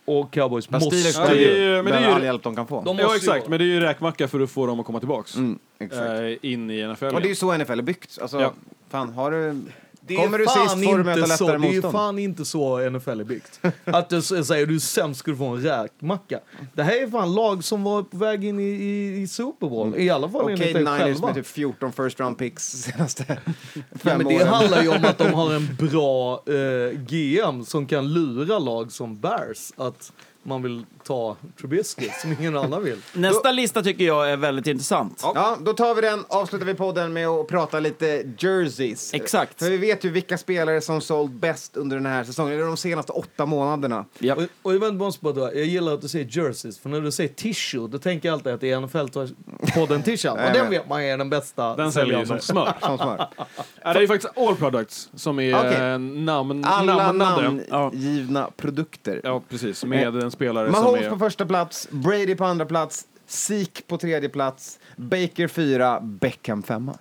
och 0.05 0.33
Cowboys 0.33 0.67
Fast 0.67 0.85
måste 0.85 0.97
Steelers 0.99 1.15
ska 1.15 1.35
det 1.35 1.41
ju 1.41 1.49
är 1.65 1.77
ju- 1.77 1.83
men 1.83 1.93
det 1.93 1.99
är 1.99 2.09
ju- 2.09 2.15
all 2.15 2.25
hjälp 2.25 2.43
de 2.43 2.57
kan 2.57 2.67
få. 2.67 2.83
De 2.83 2.99
Ja 2.99 3.17
exakt, 3.17 3.45
ju- 3.47 3.51
men 3.51 3.59
det 3.59 3.65
är 3.65 3.67
ju 3.67 3.81
räkmacka 3.81 4.29
för 4.29 4.41
att 4.41 4.51
få 4.51 4.67
dem 4.67 4.81
att 4.81 4.87
komma 4.87 4.99
tillbaks. 4.99 5.37
Mm, 5.37 5.59
exakt. 5.79 6.03
Eh, 6.43 6.51
in 6.53 6.71
i 6.71 6.79
NFL. 6.81 7.05
Och 7.15 7.21
det 7.21 7.27
är 7.27 7.29
ju 7.29 7.35
så 7.35 7.53
NFL 7.59 7.79
är 7.79 7.83
byggt. 7.83 8.19
Alltså, 8.23 8.41
Ja. 8.41 8.53
fan, 8.91 9.09
har 9.13 9.31
du 9.31 9.61
Det 10.07 10.17
Kommer 10.17 10.39
du 10.39 10.45
sist 10.47 10.85
får 10.91 10.99
du 10.99 11.05
möta 11.05 11.27
så, 11.27 11.45
lättare 11.47 11.59
Det 11.59 11.67
är 11.69 11.73
motstånd. 11.73 11.93
fan 11.95 12.19
inte 12.19 12.45
så 12.45 12.91
NFL 12.91 13.21
är 13.21 13.25
byggt. 13.25 13.61
Att 13.85 14.09
du 14.09 14.23
säger 14.23 14.67
du 14.67 14.75
är 14.75 14.79
sämst 14.79 15.25
du 15.25 15.37
få 15.37 15.45
en 15.47 15.63
räkmacka. 15.63 16.41
Det 16.75 16.83
här 16.83 17.03
är 17.03 17.11
fan 17.11 17.35
lag 17.35 17.65
som 17.65 17.85
var 17.85 18.03
på 18.03 18.17
väg 18.17 18.45
in 18.45 18.61
i, 18.61 18.63
i, 18.63 19.23
i 19.23 19.27
Super 19.29 19.69
Bowl. 19.69 19.95
I 19.97 20.11
alla 20.11 20.29
fall 20.29 20.43
Okej, 20.43 20.53
enligt 20.55 20.75
dig 20.75 20.87
själva. 20.99 21.27
med 21.27 21.35
typ 21.35 21.47
14 21.47 21.93
first 21.93 22.21
round 22.21 22.39
picks 22.39 22.63
senaste 22.69 23.25
Ja, 23.75 23.83
fem 23.99 24.19
men 24.19 24.27
det 24.27 24.37
åren. 24.37 24.49
handlar 24.49 24.83
ju 24.83 24.89
om 24.89 25.05
att 25.05 25.19
de 25.19 25.33
har 25.33 25.55
en 25.55 25.77
bra 25.91 26.43
eh, 26.47 26.99
GM 26.99 27.65
som 27.65 27.87
kan 27.87 28.13
lura 28.13 28.59
lag 28.59 28.93
som 28.93 29.21
Bears 29.21 29.73
att 29.77 30.13
man 30.43 30.63
vill 30.63 30.87
ta 31.05 31.37
Trubisky 31.61 32.09
som 32.21 32.33
ingen 32.33 32.57
annan 32.57 32.85
vill. 32.85 32.99
Nästa 33.13 33.53
lista 33.53 33.83
tycker 33.83 34.05
jag 34.05 34.31
är 34.31 34.37
väldigt 34.37 34.67
intressant. 34.67 35.21
Ja, 35.23 35.57
då 35.61 35.73
tar 35.73 35.95
vi 35.95 36.01
den, 36.01 36.25
avslutar 36.29 36.67
vi 36.67 36.75
podden 36.75 37.13
med 37.13 37.29
att 37.29 37.49
prata 37.49 37.81
lite 37.81 38.25
jerseys. 38.39 39.15
Exakt. 39.15 39.59
För 39.59 39.71
vi 39.71 39.77
vet 39.77 40.05
ju 40.05 40.11
vilka 40.11 40.39
spelare 40.39 40.81
som 40.81 41.01
sålt 41.01 41.33
bäst 41.33 41.77
under 41.77 41.97
den 41.97 42.07
här 42.07 42.25
säsongen, 42.25 42.55
eller 42.55 42.67
de 42.67 42.77
senaste 42.77 43.13
åtta 43.13 43.47
månaderna. 43.47 44.05
Ja. 44.19 44.35
Och, 44.35 44.43
och 44.63 44.75
jag, 44.75 44.81
vet, 44.81 44.89
inte, 44.89 45.05
måste 45.05 45.25
bara 45.25 45.35
dra, 45.35 45.55
jag 45.55 45.67
gillar 45.67 45.95
att 45.95 46.01
du 46.01 46.09
säger 46.09 46.27
jerseys, 46.31 46.79
för 46.79 46.89
när 46.89 47.01
du 47.01 47.13
säger 47.13 47.31
tissue, 47.31 47.89
då 47.89 47.99
tänker 47.99 48.29
jag 48.29 48.35
alltid 48.35 48.53
att 48.53 48.61
det 48.61 48.71
är 48.71 48.81
NFL-podden 48.81 50.03
Tishan. 50.03 50.39
Och 50.47 50.53
den 50.53 50.71
vet 50.71 50.89
man 50.89 51.03
är 51.03 51.19
den 51.19 51.31
bästa. 51.31 51.77
Den 51.77 51.93
säljer 51.93 52.19
ju 52.19 52.27
som 52.27 52.39
smör. 52.39 52.75
Som 52.81 52.99
smör. 52.99 53.29
Ja, 53.85 53.93
det 53.93 53.99
är 53.99 54.01
ju 54.01 54.09
faktiskt 54.09 54.39
All 54.39 54.57
Products 54.57 55.11
som 55.15 55.41
är 55.41 55.93
eh, 55.93 55.99
namn, 55.99 56.65
Alla 56.65 57.13
namngivna 57.13 58.51
produkter. 58.57 59.21
Ja, 59.25 59.43
precis. 59.49 59.85
Med 59.85 60.17
en 60.17 60.31
spelare 60.31 60.73
som 60.73 60.83
Mahomes 60.85 61.03
är... 61.07 61.11
på 61.11 61.19
första 61.19 61.47
plats, 61.47 61.89
Brady 61.91 62.35
på 62.35 62.45
andra 62.45 62.67
plats, 62.67 63.07
Zeke 63.27 63.83
på 63.83 63.99
tredje 63.99 64.29
plats, 64.29 64.79
Baker 64.97 65.49
fyra, 65.49 66.01
Beckham 66.01 66.63
femma. 66.63 66.99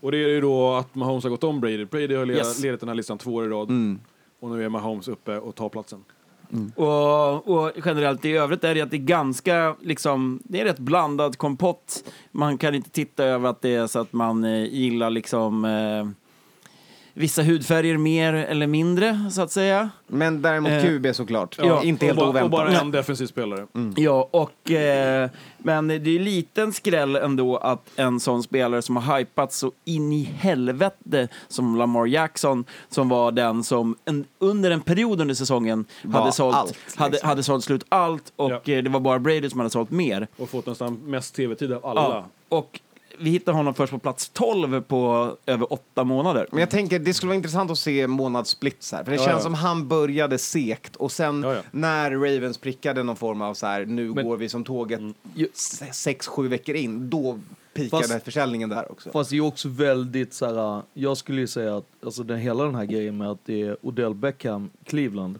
Och 0.00 0.12
det 0.12 0.16
är 0.18 0.28
ju 0.28 0.40
då 0.40 0.74
att 0.74 0.94
Mahomes 0.94 1.24
har 1.24 1.30
gått 1.30 1.44
om 1.44 1.60
Brady. 1.60 1.84
Brady 1.84 2.14
har 2.14 2.26
ledat, 2.26 2.46
Yes. 2.46 2.62
ledat 2.62 2.80
den 2.80 2.88
här 2.88 2.96
listan 2.96 3.18
två 3.18 3.34
år 3.34 3.44
i 3.44 3.48
rad. 3.48 3.68
Mm. 3.68 4.00
Och 4.40 4.50
nu 4.50 4.64
är 4.64 4.68
Mahomes 4.68 5.08
uppe 5.08 5.38
och 5.38 5.54
tar 5.54 5.68
platsen. 5.68 6.04
Mm. 6.52 6.72
Och, 6.76 7.48
och 7.48 7.72
generellt 7.84 8.24
i 8.24 8.32
övrigt 8.32 8.64
är 8.64 8.74
det 8.74 8.80
att 8.80 8.90
det 8.90 8.96
är 8.96 8.98
ganska, 8.98 9.76
liksom, 9.80 10.40
det 10.44 10.60
är 10.60 10.64
rätt 10.64 10.78
blandad 10.78 11.38
kompott. 11.38 12.04
Man 12.30 12.58
kan 12.58 12.74
inte 12.74 12.90
titta 12.90 13.24
över 13.24 13.48
att 13.48 13.62
det 13.62 13.74
är 13.74 13.86
så 13.86 13.98
att 13.98 14.12
man 14.12 14.44
eh, 14.44 14.64
gillar 14.64 15.10
liksom 15.10 15.64
eh, 15.64 16.23
vissa 17.16 17.42
hudfärger 17.42 17.96
mer 17.96 18.34
eller 18.34 18.66
mindre, 18.66 19.30
så 19.30 19.42
att 19.42 19.50
säga. 19.52 19.90
Men 20.06 20.42
däremot 20.42 20.70
Eh, 20.72 20.82
QB 20.82 21.14
såklart. 21.14 21.58
ja. 21.58 21.82
Inte 21.82 22.06
helt 22.06 22.16
bara, 22.18 22.24
och 22.26 22.30
oväntat. 22.30 22.50
bara 22.50 22.80
en 22.80 22.90
defensiv 22.90 23.26
spelare. 23.26 23.66
Ja, 23.96 24.28
och, 24.30 24.70
eh, 24.70 25.30
men 25.58 25.88
det 25.88 25.94
är 25.94 26.08
ju 26.08 26.18
liten 26.18 26.72
skräll 26.72 27.16
ändå 27.16 27.56
att 27.56 27.90
en 27.96 28.20
sån 28.20 28.42
spelare 28.42 28.82
som 28.82 28.96
har 28.96 29.18
hypats 29.18 29.58
så 29.58 29.72
in 29.84 30.12
i 30.12 30.22
helvete 30.24 31.28
som 31.48 31.76
Lamar 31.76 32.06
Jackson, 32.06 32.64
som 32.88 33.08
var 33.08 33.32
den 33.32 33.64
som 33.64 33.96
en, 34.04 34.24
under 34.38 34.70
en 34.70 34.80
period 34.80 35.20
under 35.20 35.34
säsongen 35.34 35.84
Var 36.02 36.20
hade 36.20 36.32
sålt, 36.32 36.56
allt, 36.56 36.70
liksom. 36.84 37.02
hade, 37.02 37.18
hade 37.22 37.42
sålt 37.42 37.64
slut 37.64 37.84
allt 37.88 38.32
och 38.36 38.50
Ja. 38.50 38.60
eh, 38.74 38.82
det 38.82 38.90
var 38.90 39.00
bara 39.00 39.18
Brady 39.18 39.50
som 39.50 39.60
hade 39.60 39.70
sålt 39.70 39.90
mer. 39.90 40.28
Och 40.36 40.48
fått 40.50 40.66
nästan 40.66 40.94
mest 41.04 41.34
tv-tid 41.34 41.72
av 41.72 41.86
alla. 41.86 42.00
Ja, 42.00 42.26
och 42.48 42.80
vi 43.18 43.30
hittar 43.30 43.52
honom 43.52 43.74
först 43.74 43.90
på 43.92 43.98
plats 43.98 44.28
12 44.28 44.80
på 44.80 45.36
över 45.46 45.72
åtta 45.72 46.04
månader. 46.04 46.46
Men 46.50 46.60
jag 46.60 46.70
tänker, 46.70 46.98
det 46.98 47.14
skulle 47.14 47.28
vara 47.28 47.36
intressant 47.36 47.70
att 47.70 47.78
se 47.78 48.06
månadssplits 48.06 48.92
här. 48.92 49.04
För 49.04 49.10
det 49.10 49.16
Ja, 49.16 49.24
känns 49.24 49.36
ja. 49.38 49.40
som 49.42 49.54
han 49.54 49.88
började 49.88 50.38
sekt 50.38 50.96
och 50.96 51.12
sen 51.12 51.42
Ja, 51.42 51.54
ja. 51.54 51.60
när 51.70 52.10
Ravens 52.10 52.58
prickade 52.58 53.02
någon 53.02 53.16
form 53.16 53.42
av 53.42 53.54
så 53.54 53.66
här, 53.66 53.84
nu 53.84 54.14
Men- 54.14 54.24
går 54.26 54.36
vi 54.36 54.48
som 54.48 54.64
tåget 54.64 55.00
Ju- 55.34 55.48
se- 55.54 55.92
sex, 55.92 56.26
sju 56.26 56.48
veckor 56.48 56.74
in, 56.74 57.10
då 57.10 57.38
pikade 57.74 58.08
Fast- 58.08 58.24
försäljningen 58.24 58.68
där 58.68 58.92
också. 58.92 59.10
Fast 59.12 59.30
det 59.30 59.36
är 59.36 59.40
också 59.40 59.68
väldigt 59.68 60.34
så 60.34 60.46
här, 60.54 60.82
jag 60.94 61.16
skulle 61.16 61.40
ju 61.40 61.46
säga 61.46 61.76
att 61.76 61.86
alltså 62.04 62.22
den, 62.22 62.38
hela 62.38 62.64
den 62.64 62.74
här 62.74 62.84
grejen 62.84 63.16
med 63.16 63.30
att 63.30 63.40
det 63.44 63.62
är 63.62 63.76
Odell 63.82 64.14
Beckham, 64.14 64.70
Cleveland, 64.84 65.38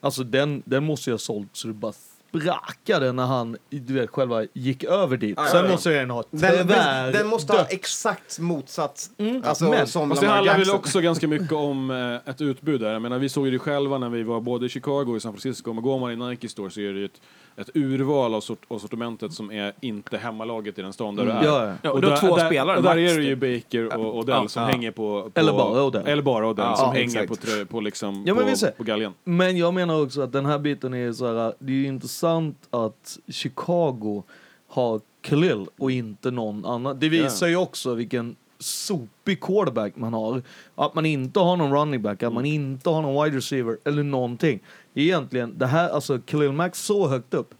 alltså 0.00 0.24
den, 0.24 0.62
den 0.64 0.84
måste 0.84 1.10
jag 1.10 1.14
ha 1.14 1.18
sålt 1.18 1.48
så 1.52 1.68
det 1.68 1.74
bara 1.74 1.92
sprakade 2.28 3.12
när 3.12 3.26
han, 3.26 3.56
du 3.70 3.94
vet, 3.94 4.10
själva 4.10 4.44
gick 4.52 4.84
över 4.84 5.16
dit. 5.16 5.34
Ja, 5.36 5.46
Sen 5.46 5.64
ja. 5.64 5.70
måste 5.70 5.90
den 5.90 6.10
ha 6.10 6.24
Den, 6.30 6.66
den, 6.66 7.12
den 7.12 7.26
måste 7.26 7.52
ha 7.52 7.64
exakt 7.64 8.38
motsatt, 8.38 9.10
Mm. 9.18 9.42
alltså 9.44 9.64
Men- 9.64 9.86
som 9.86 10.08
Fast 10.08 10.20
det 10.22 10.28
handlar 10.28 10.58
väl 10.58 10.70
också 10.70 11.00
ganska 11.10 11.28
mycket 11.28 11.52
om 11.52 11.90
eh, 11.90 12.30
ett 12.30 12.40
utbud 12.40 12.80
där. 12.80 12.92
Jag 12.92 13.02
menar, 13.02 13.18
vi 13.18 13.28
såg 13.28 13.46
ju 13.46 13.50
det 13.52 13.58
själva 13.58 13.98
när 13.98 14.08
vi 14.08 14.22
var 14.22 14.40
både 14.40 14.66
i 14.66 14.68
Chicago 14.68 15.04
och 15.10 15.16
i 15.16 15.20
San 15.20 15.32
Francisco. 15.32 15.72
Men 15.72 15.82
går 15.82 15.98
man 15.98 16.12
i 16.12 16.16
Nike 16.30 16.48
Store 16.48 16.70
så 16.70 16.80
är 16.80 16.92
det 16.92 16.98
ju 16.98 17.04
ett, 17.04 17.20
ett 17.56 17.70
urval 17.74 18.34
av, 18.34 18.40
sort, 18.40 18.62
av 18.68 18.78
sortimentet 18.78 19.32
som 19.32 19.50
är 19.50 19.72
inte 19.80 20.18
hemmalaget 20.18 20.78
i 20.78 20.82
den 20.82 20.92
stan 20.92 21.16
där 21.16 21.24
du 21.24 21.30
är. 21.30 21.44
Ja, 21.44 21.74
ja. 21.82 21.90
Och 21.90 22.00
du 22.00 22.08
har 22.08 22.16
två 22.16 22.36
där, 22.36 22.46
spelare, 22.46 22.76
Och 22.76 22.82
där 22.82 22.90
är 22.90 23.16
det 23.18 23.24
ju 23.24 23.36
typ. 23.36 23.64
Baker 23.64 23.98
och 23.98 24.18
Odell 24.18 24.34
Ja. 24.42 24.48
som 24.48 24.62
Ja. 24.62 24.68
hänger 24.68 24.90
på, 24.90 25.30
på... 25.34 25.40
Eller 25.40 25.52
bara 25.52 25.84
Odell. 25.84 26.06
Eller 26.06 26.22
bara 26.22 26.48
Odell 26.48 26.64
Ja, 26.68 26.76
som 26.76 26.86
ja, 26.86 26.92
hänger 26.92 27.04
exakt. 27.04 27.28
på, 27.28 27.36
trö, 27.36 27.64
på, 27.64 27.80
liksom, 27.80 28.22
Ja, 28.26 28.34
men 28.34 28.44
på, 28.54 28.66
på 28.76 28.84
galgen. 28.84 29.12
Men 29.24 29.56
jag 29.56 29.74
menar 29.74 30.02
också 30.02 30.20
att 30.20 30.32
den 30.32 30.46
här 30.46 30.58
biten 30.58 30.94
är 30.94 31.12
så 31.12 31.26
här, 31.26 31.54
det 31.58 31.72
är 31.72 31.76
ju 31.76 31.86
intressant 31.86 32.56
att 32.70 33.18
Chicago 33.28 34.22
har 34.68 35.00
Khalil 35.22 35.66
och 35.78 35.90
inte 35.90 36.30
någon 36.30 36.64
annan. 36.66 36.98
Det 37.00 37.08
visar 37.08 37.46
ju 37.48 37.56
också 37.56 37.94
vilken 37.94 38.36
sopig 38.58 39.40
quarterback 39.40 39.96
man 39.96 40.12
har. 40.14 40.42
Att 40.74 40.94
man 40.94 41.06
inte 41.06 41.40
har 41.40 41.56
någon 41.56 41.72
running 41.72 42.02
back, 42.02 42.22
att 42.22 42.32
man 42.32 42.46
inte 42.46 42.90
har 42.90 43.02
någon 43.02 43.24
wide 43.24 43.36
receiver 43.36 43.78
eller 43.84 44.02
någonting. 44.02 44.60
Egentligen, 44.98 45.58
det 45.58 45.66
här, 45.66 45.88
alltså 45.88 46.18
Khalil 46.18 46.52
Mack 46.52 46.76
så 46.76 47.08
högt 47.08 47.34
upp. 47.34 47.54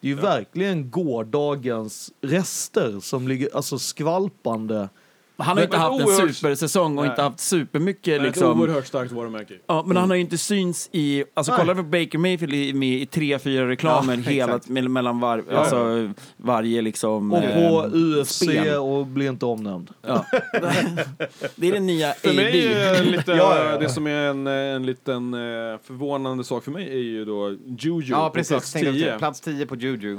Det 0.00 0.06
är 0.06 0.08
ju 0.08 0.14
verkligen 0.14 0.90
gårdagens 0.90 2.12
rester 2.20 3.00
som 3.00 3.28
ligger, 3.28 3.56
alltså 3.56 3.78
skvalpande. 3.78 4.88
Han 5.36 5.56
har 5.56 5.64
inte 5.64 5.76
haft 5.76 6.00
en 6.00 6.06
oerhört- 6.06 6.34
supersäsong 6.34 6.98
och 6.98 7.04
Nej. 7.04 7.10
inte 7.10 7.22
haft 7.22 7.40
supermycket 7.40 8.16
Ett 8.16 8.22
liksom... 8.22 8.60
oerhört 8.60 8.86
starkt 8.86 9.12
varumärke. 9.12 9.54
Ja, 9.66 9.84
men 9.86 9.96
han 9.96 10.10
har 10.10 10.14
ju 10.16 10.20
inte 10.22 10.38
syns 10.38 10.88
i... 10.92 11.24
Alltså 11.34 11.52
Nej. 11.52 11.60
kolla 11.60 11.74
på 11.74 11.82
Baker 11.82 12.18
Mayfield 12.18 12.54
i, 12.54 12.72
med 12.74 12.88
i 13.02 13.06
tre, 13.06 13.38
fyra 13.38 13.68
reklamer 13.68 14.16
Ja, 14.16 14.20
hela, 14.30 14.60
mellan 14.88 15.20
var, 15.20 15.44
Ja, 15.50 15.56
alltså, 15.58 16.10
varje 16.36 16.82
liksom... 16.82 17.32
Och 17.32 17.42
på 17.42 17.90
eh, 17.94 17.94
UFC 17.94 18.30
spel. 18.34 18.76
och 18.78 19.06
blir 19.06 19.28
inte 19.28 19.46
omnämnd. 19.46 19.90
Ja. 20.06 20.26
det 21.56 21.68
är 21.68 21.72
den 21.72 21.86
nya 21.86 22.12
För 22.12 22.34
mig 22.34 22.46
AB. 22.72 22.76
är 22.76 23.04
lite, 23.04 23.32
Ja, 23.36 23.78
det 23.80 23.88
som 23.88 24.06
är 24.06 24.10
en, 24.30 24.46
en 24.46 24.86
liten 24.86 25.34
eh, 25.34 25.40
förvånande 25.84 26.44
sak 26.44 26.64
för 26.64 26.70
mig 26.70 26.88
är 26.88 26.96
ju 27.02 27.24
då 27.24 27.56
Juju 27.78 28.04
Ja, 28.10 28.28
på 28.28 28.34
precis. 28.34 28.48
plats 28.48 28.72
Tänkte 28.72 28.92
10. 28.92 29.08
jag, 29.08 29.18
plats 29.18 29.40
10 29.40 29.66
på 29.66 29.76
Juju. 29.76 30.18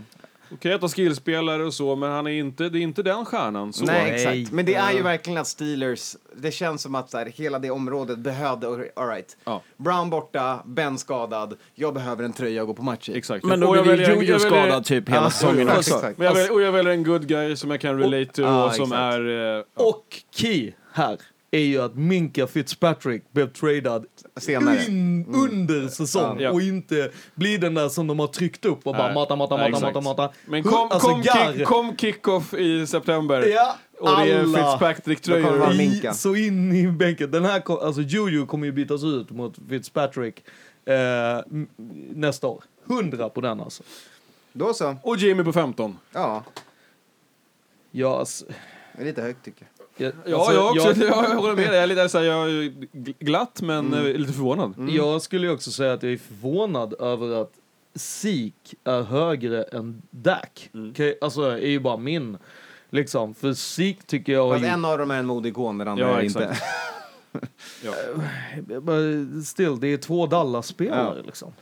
Okej 0.53 0.73
att 0.73 0.81
ha 0.81 0.89
skillspelare 0.89 1.63
och 1.63 1.73
så, 1.73 1.95
men 1.95 2.11
han 2.11 2.27
är 2.27 2.31
inte, 2.31 2.69
det 2.69 2.79
är 2.79 2.81
inte 2.81 3.03
den 3.03 3.25
stjärnan. 3.25 3.73
Så. 3.73 3.85
Nej, 3.85 4.11
exakt. 4.11 4.51
Men 4.51 4.65
det 4.65 4.75
är 4.75 4.91
ju 4.93 5.01
verkligen 5.01 5.37
att 5.39 5.47
Steelers, 5.47 6.15
det 6.35 6.51
känns 6.51 6.81
som 6.81 6.95
att 6.95 7.09
så 7.09 7.17
här, 7.17 7.25
hela 7.25 7.59
det 7.59 7.71
området 7.71 8.17
behövde, 8.19 8.67
all 8.95 9.07
right. 9.07 9.37
Ja. 9.43 9.61
Brown 9.77 10.09
borta, 10.09 10.59
Ben 10.65 10.97
skadad, 10.97 11.57
jag 11.75 11.93
behöver 11.93 12.23
en 12.23 12.33
tröja 12.33 12.61
att 12.61 12.67
gå 12.67 12.73
på 12.73 12.83
match 12.83 13.09
i. 13.09 13.17
Exakt. 13.17 13.45
Men 13.45 13.59
då 13.59 13.67
Och 13.69 13.77
jag 13.77 13.83
blir 13.83 13.91
väljer 13.91 14.09
en- 14.09 14.19
Juju 14.19 14.31
jag 14.31 14.39
väljer- 14.39 14.63
skadad 14.63 14.85
typ 14.85 15.09
hela 15.09 15.21
Ja, 15.21 15.29
säsongen 15.29 15.69
exakt, 15.69 15.91
också. 15.95 16.13
Men 16.17 16.25
jag, 16.27 16.33
väljer, 16.33 16.53
och 16.53 16.61
jag 16.61 16.71
väljer 16.71 16.93
en 16.93 17.03
good 17.03 17.27
guy 17.27 17.55
som 17.55 17.71
jag 17.71 17.81
kan 17.81 17.99
relate 17.99 18.25
to 18.33 18.41
Ja, 18.41 18.65
och 18.65 18.73
som 18.75 18.83
exakt. 18.83 18.99
är... 19.01 19.27
eh, 19.27 19.33
ja. 19.75 19.83
Och 19.83 20.05
key 20.35 20.71
här 20.93 21.17
är 21.53 21.59
ju 21.65 21.81
att 21.81 21.95
Minka 21.95 22.47
Fitzpatrick 22.47 23.23
blev 23.31 23.53
tradad 23.53 24.05
Senare. 24.37 24.85
in, 24.87 25.25
under 25.35 25.87
säsong 25.87 26.39
Ja. 26.39 26.51
och 26.51 26.61
inte 26.61 27.11
blir 27.35 27.57
den 27.57 27.73
där 27.73 27.89
som 27.89 28.07
de 28.07 28.19
har 28.19 28.27
tryckt 28.27 28.65
upp 28.65 28.87
och 28.87 28.93
bara 28.95 29.05
Nej. 29.05 29.13
mata, 29.13 29.35
mata, 29.35 29.57
mata, 29.57 29.67
exakt. 29.69 29.83
mata, 29.83 30.01
mata. 30.01 30.29
Men 30.45 30.63
kom, 30.63 30.91
alltså, 30.91 31.07
kom, 31.09 31.23
kick, 31.23 31.65
kom 31.65 31.97
kickoff 31.97 32.53
i 32.53 32.87
september. 32.87 33.47
Ja, 33.47 33.75
och 33.99 34.07
det 34.07 34.13
är 34.13 34.15
alla. 34.15 34.25
Det 34.25 34.45
vara 34.45 34.71
Fitzpatrick-tröjor. 34.77 36.13
Så 36.13 36.35
in 36.35 36.73
i 36.75 36.87
bänken. 36.87 37.31
Den 37.31 37.45
här, 37.45 37.59
kom- 37.59 37.79
alltså 37.81 38.01
Juju 38.01 38.45
kommer 38.45 38.65
ju 38.65 38.71
bytas 38.71 39.03
ut 39.03 39.29
mot 39.29 39.55
Fitzpatrick 39.69 40.43
eh, 40.85 40.95
nästa 42.13 42.47
år. 42.47 42.63
Hundra 42.85 43.29
på 43.29 43.41
den 43.41 43.61
alltså. 43.61 43.83
Då 44.53 44.73
så. 44.73 44.95
Och 45.03 45.17
Jimmy 45.17 45.43
på 45.43 45.53
15. 45.53 45.97
Ja, 46.13 46.43
Ja, 47.91 48.19
alltså, 48.19 48.45
det 48.95 49.01
är 49.01 49.05
lite 49.05 49.21
högt 49.21 49.45
tycker 49.45 49.61
jag. 49.61 49.69
Jag, 49.97 50.11
Ja, 50.25 50.37
alltså, 50.37 50.53
jag, 50.53 50.71
också, 50.71 51.05
jag, 51.05 51.07
jag, 51.29 51.35
håller 51.35 51.55
med 51.55 51.65
dig. 51.67 51.73
Jag 51.75 51.83
är 51.83 51.87
lite 51.87 52.09
så 52.09 52.17
här, 52.17 52.25
jag 52.25 52.49
är 52.49 52.53
gl- 52.93 53.15
glatt, 53.19 53.61
men 53.61 53.93
eh, 53.93 54.03
lite 54.03 54.33
förvånad. 54.33 54.89
jag 54.89 55.21
skulle 55.21 55.47
ju 55.47 55.53
också 55.53 55.71
säga 55.71 55.93
att 55.93 56.03
jag 56.03 56.11
är 56.11 56.17
förvånad 56.17 56.93
över 57.01 57.41
att 57.41 57.51
Sik 57.95 58.75
är 58.83 59.01
högre 59.01 59.63
än 59.63 60.01
Dak. 60.09 60.69
Okej, 60.91 61.17
Alltså, 61.21 61.41
är 61.41 61.57
ju 61.67 61.79
bara 61.79 61.97
min. 61.97 62.37
Liksom, 62.89 63.33
för 63.35 63.53
Sik 63.53 64.03
tycker 64.07 64.33
jag 64.33 64.51
Fast 64.53 64.63
ju- 64.63 64.67
en 64.67 64.85
av 64.85 64.97
dem 64.97 65.11
är 65.11 65.19
en 65.19 65.25
modeikon, 65.25 65.77
den 65.77 65.87
andra 65.87 66.09
Ja, 66.09 66.17
är 66.19 66.23
exakt. 66.23 66.45
inte. 66.49 67.47
Ja. 67.83 67.93
Men 68.81 69.43
Still, 69.43 69.79
det 69.79 69.87
är 69.87 69.97
två 69.97 70.25
Dallas-spelare 70.27 71.21
liksom. 71.25 71.53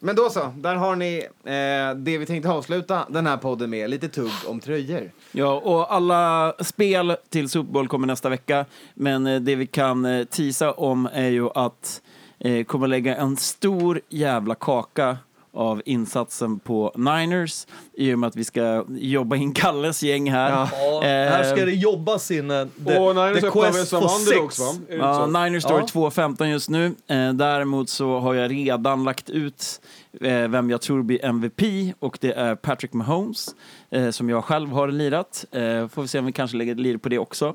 Men 0.00 0.16
då 0.16 0.30
så, 0.30 0.52
där 0.56 0.74
har 0.74 0.96
ni 0.96 1.26
eh, 1.44 1.96
det 1.96 2.18
vi 2.18 2.26
tänkte 2.26 2.50
avsluta 2.50 3.06
den 3.08 3.26
här 3.26 3.36
podden 3.36 3.70
med, 3.70 3.90
lite 3.90 4.08
tugg 4.08 4.30
om 4.46 4.60
tröjor. 4.60 5.12
Ja, 5.32 5.60
och 5.64 5.94
alla 5.94 6.52
spel 6.60 7.16
till 7.28 7.48
Super 7.48 7.72
Bowl 7.72 7.88
kommer 7.88 8.06
nästa 8.06 8.28
vecka. 8.28 8.64
Men 8.94 9.26
eh, 9.26 9.40
det 9.40 9.54
vi 9.54 9.66
kan 9.66 10.04
eh, 10.04 10.24
tisa 10.24 10.72
om 10.72 11.08
är 11.12 11.28
ju 11.28 11.48
att 11.54 12.02
eh, 12.38 12.64
kommer 12.64 12.86
lägga 12.86 13.16
en 13.16 13.36
stor 13.36 14.00
jävla 14.08 14.54
kaka 14.54 15.16
av 15.58 15.82
insatsen 15.84 16.58
på 16.58 16.92
Niners 16.96 17.66
i 17.92 18.14
och 18.14 18.18
med 18.18 18.28
att 18.28 18.36
vi 18.36 18.44
ska 18.44 18.84
jobba 18.88 19.36
in 19.36 19.52
Kalles 19.54 20.02
gäng 20.02 20.30
här. 20.30 20.50
Ja. 20.50 20.68
Ja, 20.72 21.00
här 21.02 21.54
ska 21.56 21.64
det 21.64 21.72
jobbas 21.72 22.30
in 22.30 22.50
en... 22.50 22.70
The, 22.86 22.98
Och 22.98 23.14
Niners 23.14 23.40
the 23.40 23.50
quest 23.50 23.88
som 23.88 24.02
for 24.02 24.10
underdogs 24.18 24.58
va? 24.58 24.74
Ja, 24.88 25.14
så? 25.14 25.26
Niners 25.26 25.62
står 25.62 25.80
Ja. 25.80 25.86
2.15 25.86 26.46
just 26.46 26.70
nu. 26.70 26.86
Eh, 27.06 27.32
däremot 27.32 27.88
så 27.88 28.18
har 28.18 28.34
jag 28.34 28.50
redan 28.50 29.04
lagt 29.04 29.30
ut 29.30 29.80
eh, 30.20 30.48
vem 30.48 30.70
jag 30.70 30.80
tror 30.80 31.02
blir 31.02 31.24
MVP 31.24 31.62
och 31.98 32.18
det 32.20 32.32
är 32.32 32.54
Patrick 32.54 32.92
Mahomes 32.92 33.54
eh, 33.90 34.10
som 34.10 34.28
jag 34.28 34.44
själv 34.44 34.70
har 34.70 34.88
lirat. 34.88 35.44
Eh, 35.52 35.88
får 35.88 36.02
vi 36.02 36.08
se 36.08 36.18
om 36.18 36.26
vi 36.26 36.32
kanske 36.32 36.56
lägger 36.56 36.72
ett 36.72 36.80
lir 36.80 36.96
på 36.96 37.08
det 37.08 37.18
också. 37.18 37.54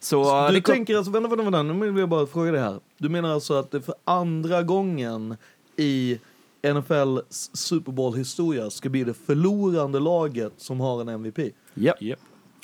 Så, 0.00 0.48
Du 0.48 0.54
det 0.54 0.60
kom- 0.60 0.74
tänker 0.74 0.96
alltså, 0.96 1.12
vänta, 1.12 1.28
vänta, 1.28 1.44
vänta, 1.44 1.62
nu 1.62 1.90
vill 1.90 2.00
jag 2.00 2.08
bara 2.08 2.26
fråga 2.26 2.52
det 2.52 2.60
här. 2.60 2.80
Du 2.98 3.08
menar 3.08 3.32
alltså 3.32 3.54
att 3.54 3.70
det 3.70 3.80
för 3.80 3.94
andra 4.04 4.62
gången 4.62 5.36
i 5.76 6.18
NFLs 6.64 7.50
Super 7.52 7.92
Bowl-historia 7.92 8.70
ska 8.70 8.88
bli 8.88 9.04
det 9.04 9.14
förlorande 9.14 10.00
laget 10.00 10.52
som 10.56 10.80
har 10.80 11.00
en 11.00 11.08
MVP? 11.08 11.38
ja. 11.74 11.94
Japp. 12.00 12.18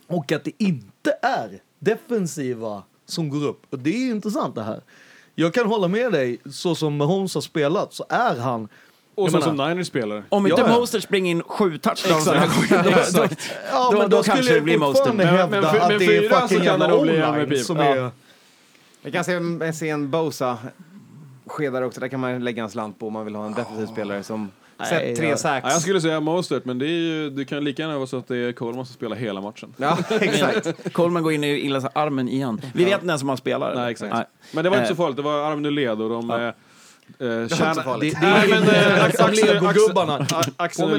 Och 0.06 0.32
att 0.32 0.44
det 0.44 0.52
inte 0.62 1.12
är 1.22 1.60
defensiva 1.78 2.82
som 3.06 3.28
går 3.28 3.46
upp. 3.48 3.62
Och 3.70 3.78
det 3.78 3.90
är 3.90 3.98
ju 3.98 4.10
intressant 4.10 4.54
det 4.54 4.62
här. 4.62 4.80
Jag 5.34 5.54
kan 5.54 5.66
hålla 5.66 5.88
med 5.88 6.12
dig, 6.12 6.38
så 6.50 6.74
som 6.74 6.96
Mahomes 6.96 7.34
har 7.34 7.40
spelat 7.42 7.92
så 7.94 8.04
är 8.08 8.36
han... 8.36 8.68
Och 9.14 9.30
så 9.30 9.36
menar- 9.38 9.46
som 9.46 9.68
Niners 9.68 9.86
spelar. 9.86 10.24
Om 10.28 10.46
inte 10.46 10.60
Ja. 10.62 10.78
Mostert 10.78 11.02
springer 11.02 11.30
in 11.30 11.42
sju 11.42 11.78
touchdowns 11.78 12.24
den 12.24 12.36
här 12.38 12.46
gången, 12.46 12.84
då. 13.14 13.26
Ja, 13.72 13.94
men 14.10 14.22
kanske 14.22 14.54
det 14.54 14.60
blir 14.60 14.78
Mostert. 14.78 15.06
hävda 15.06 15.46
Men- 15.46 15.50
men- 15.50 15.64
att 15.64 15.88
men 15.88 15.98
det 15.98 16.04
är 16.04 16.20
fyra 16.20 16.40
så 16.40 16.48
fucking 16.48 16.56
kan 16.56 16.78
det 16.78 16.84
jävla 16.84 16.88
nog 16.88 17.02
bli 17.02 17.12
online 17.22 17.34
MVP. 17.40 17.64
som 17.64 17.76
Ja. 17.76 17.84
är... 17.84 18.10
Vi 19.02 19.12
kan 19.12 19.24
se, 19.24 19.72
se 19.72 19.88
en 19.88 20.10
Bosa 20.10 20.58
skedar 21.50 21.82
också. 21.82 22.00
Där 22.00 22.08
kan 22.08 22.20
man 22.20 22.44
lägga 22.44 22.62
en 22.62 22.70
slant 22.70 22.98
på 22.98 23.06
om 23.06 23.12
man 23.12 23.24
vill 23.24 23.34
ha 23.34 23.46
en 23.46 23.54
defensiv 23.54 23.86
spelare 23.86 24.22
som 24.22 24.50
Nej, 24.78 24.88
sett 24.88 25.16
tre 25.16 25.28
jag- 25.28 25.38
sacks. 25.38 25.64
Ja, 25.66 25.72
jag 25.72 25.82
skulle 25.82 26.00
säga 26.00 26.20
Mostert, 26.20 26.64
men 26.64 26.78
det, 26.78 26.86
är 26.86 26.88
ju, 26.88 27.30
det 27.30 27.44
kan 27.44 27.64
lika 27.64 27.82
gärna 27.82 27.96
vara 27.96 28.06
så 28.06 28.16
att 28.16 28.28
det 28.28 28.36
är 28.36 28.52
Coleman 28.52 28.86
som 28.86 28.94
spelar 28.94 29.16
hela 29.16 29.40
matchen. 29.40 29.74
Ja, 29.76 29.98
exakt. 30.20 30.92
Coleman 30.92 31.22
går 31.22 31.32
in 31.32 31.40
och 31.40 31.46
illa 31.48 31.80
sig 31.80 31.90
armen 31.94 32.28
igen. 32.28 32.60
Vi 32.74 32.84
vet 32.84 32.94
inte 32.94 33.06
ens 33.06 33.22
om 33.22 33.28
han 33.28 33.38
spelar. 33.38 33.74
Nej, 33.74 33.90
exakt. 33.90 34.28
Men 34.52 34.64
det 34.64 34.70
var 34.70 34.76
inte 34.76 34.88
så 34.88 34.92
Eh. 34.94 34.96
farligt, 34.96 35.16
det 35.16 35.22
var 35.22 35.50
armen 35.52 35.66
ur 35.66 35.70
led 35.70 36.00
och 36.02 36.10
de... 36.10 36.30
Ja. 36.30 36.38
Eh, 36.40 36.46
eh, 36.46 37.46
så 37.48 37.54
Shana- 37.54 37.82
farligt. 37.82 38.14
Det, 38.20 38.26
det 38.26 38.32
är 38.32 38.48
Nej, 38.48 38.48
men, 38.48 38.62
eh, 38.62 39.04
inte 39.06 39.16
som 39.16 39.26
Axel- 39.26 39.54
legogubbarna. 39.54 40.26
A- 40.32 40.42
Axel 40.56 40.90
ur 40.90 40.98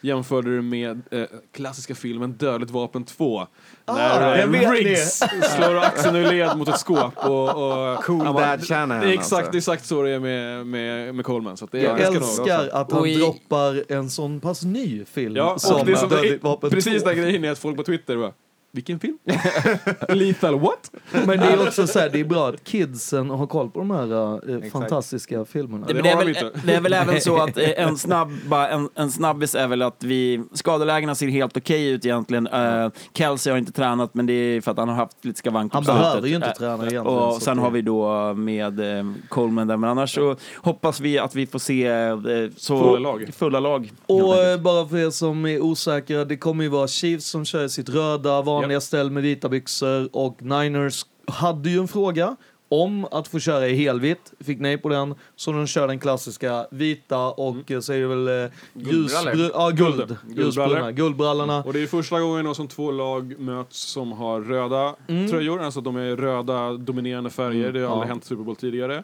Jämförde 0.00 0.56
det 0.56 0.62
med 0.62 1.02
eh, 1.10 1.24
klassiska 1.52 1.94
filmen 1.94 2.32
Dödligt 2.32 2.70
vapen 2.70 3.04
2. 3.04 3.46
när 3.86 4.38
jag 4.38 4.46
vet 4.48 4.62
eh, 4.64 4.70
Riggs 4.70 5.22
slår 5.56 5.76
axeln 5.78 6.16
ur 6.16 6.30
led 6.32 6.58
mot 6.58 6.68
ett 6.68 6.78
skåp. 6.80 7.12
Och, 7.16 7.48
och, 7.94 8.04
Cool 8.04 8.24
Dad 8.24 8.66
Shanahan, 8.66 9.00
Det 9.02 9.08
är 9.08 9.12
exakt, 9.12 9.32
alltså. 9.46 9.58
exakt 9.58 9.86
så 9.86 10.02
det 10.02 10.10
är 10.10 10.18
med, 10.18 10.66
med, 10.66 11.14
med 11.14 11.24
Coleman. 11.24 11.56
Så 11.56 11.64
att 11.64 11.72
det, 11.72 11.80
Jag 11.82 12.00
älskar 12.00 12.68
att 12.72 12.92
han 12.92 13.06
i- 13.06 13.16
droppar 13.16 13.92
en 13.92 14.10
sån 14.10 14.40
pass 14.40 14.62
ny 14.64 15.04
film 15.04 15.36
Ja, 15.36 15.58
som, 15.58 15.96
som 15.96 16.08
Dödligt 16.08 16.42
vapen 16.42 16.70
precis 16.70 17.02
2. 17.02 17.08
den 17.08 17.18
grejen 17.18 17.44
är 17.44 17.50
att 17.50 17.58
folk 17.58 17.76
på 17.76 17.82
Twitter 17.82 18.16
bara 18.16 18.32
vilken 18.76 19.00
film? 19.00 19.18
Lethal 20.08 20.60
what? 20.60 20.90
Men 21.12 21.38
det 21.38 21.46
är 21.46 21.66
också 21.66 21.86
så 21.86 21.98
här, 21.98 22.08
det 22.08 22.20
är 22.20 22.24
bra 22.24 22.48
att 22.48 22.64
kidsen 22.64 23.30
har 23.30 23.46
koll 23.46 23.70
på 23.70 23.78
de 23.78 23.90
här 23.90 24.50
eh, 24.50 24.70
fantastiska 24.70 25.44
filmerna. 25.44 25.86
det 25.86 25.94
Men 25.94 26.02
det, 26.02 26.10
är 26.10 26.16
väl, 26.16 26.36
det 26.64 26.74
är 26.74 26.80
väl 26.80 26.92
även 26.92 27.20
så 27.20 27.42
att 27.42 27.58
eh, 27.58 27.70
en, 27.76 27.98
snabb, 28.06 28.52
en, 28.52 28.88
en 28.94 29.10
snabbis 29.10 29.54
är 29.54 29.68
väl 29.68 29.82
att 29.82 30.04
vi, 30.04 30.44
skadelägena 30.52 31.14
ser 31.14 31.28
helt 31.28 31.56
okej 31.56 31.88
ut 31.88 32.04
egentligen. 32.04 32.46
Uh, 32.48 32.90
Kelsey 33.14 33.50
har 33.50 33.58
inte 33.58 33.72
tränat 33.72 34.14
men 34.14 34.26
det 34.26 34.32
är 34.32 34.60
för 34.60 34.70
att 34.70 34.78
han 34.78 34.88
har 34.88 34.96
haft 34.96 35.24
lite 35.24 35.38
skavanker 35.38 35.74
Han 35.74 35.84
behöver 35.84 36.28
ju 36.28 36.34
inte 36.34 36.46
Eh, 36.46 36.52
träna 36.52 36.74
egentligen. 36.74 37.06
Och 37.06 37.34
så 37.34 37.40
sen 37.40 37.58
har 37.58 37.70
vi 37.70 37.82
då 37.82 38.34
med 38.34 38.98
eh, 38.98 39.04
Coleman 39.28 39.66
där, 39.66 39.76
men 39.76 39.90
annars 39.90 40.14
så 40.14 40.36
hoppas 40.56 41.00
vi 41.00 41.18
att 41.18 41.34
vi 41.34 41.46
får 41.46 41.58
se 41.58 41.86
eh, 41.86 42.16
så 42.56 42.78
Fulla 42.78 42.98
lag. 42.98 43.30
Fulla 43.36 43.60
lag 43.60 43.92
Och 44.06 44.36
eh, 44.36 44.60
bara 44.60 44.88
för 44.88 44.96
er 44.96 45.10
som 45.10 45.46
är 45.46 45.60
osäkra, 45.60 46.24
det 46.24 46.36
kommer 46.36 46.64
ju 46.64 46.70
vara 46.70 46.88
Chiefs 46.88 47.26
som 47.26 47.44
kör 47.44 47.68
sitt 47.68 47.88
röda 47.88 48.42
vanliga 48.42 48.65
ställ 48.80 49.10
med 49.10 49.22
vita 49.22 49.48
byxor 49.48 50.08
och 50.12 50.42
Niners 50.42 51.06
hade 51.26 51.70
ju 51.70 51.78
en 51.78 51.88
fråga 51.88 52.36
om 52.68 53.04
att 53.10 53.28
få 53.28 53.38
köra 53.38 53.68
i 53.68 53.76
helvitt, 53.76 54.32
fick 54.40 54.60
nej 54.60 54.78
på 54.78 54.88
den, 54.88 55.14
så 55.36 55.52
de 55.52 55.66
kör 55.66 55.88
den 55.88 55.98
klassiska 55.98 56.66
vita 56.70 57.18
och 57.26 57.50
mm. 57.52 57.64
är 57.68 58.00
det 58.00 58.06
väl 58.06 58.28
eh, 58.44 58.50
Guldbrallor. 58.74 59.32
ljusbru- 59.32 59.50
ja, 59.54 59.70
guld, 59.70 59.96
Guld. 59.96 60.16
ljusbruna, 60.36 60.44
Guldbrallor. 60.68 60.90
guldbrallorna. 60.92 61.62
Och 61.62 61.72
det 61.72 61.80
är 61.82 61.86
första 61.86 62.20
gången 62.20 62.54
som 62.54 62.68
två 62.68 62.90
lag 62.90 63.34
möts 63.40 63.78
som 63.78 64.12
har 64.12 64.40
röda 64.40 64.94
Mm. 65.08 65.30
tröjor, 65.30 65.62
alltså 65.62 65.80
de 65.80 65.96
är 65.96 66.16
röda 66.16 66.72
dominerande 66.72 67.30
färger. 67.30 67.72
Det 67.72 67.80
har 67.80 67.86
aldrig 67.92 68.08
Ja. 68.08 68.12
hänt 68.12 68.24
Super 68.24 68.42
Bowl 68.44 68.56
tidigare. 68.56 69.02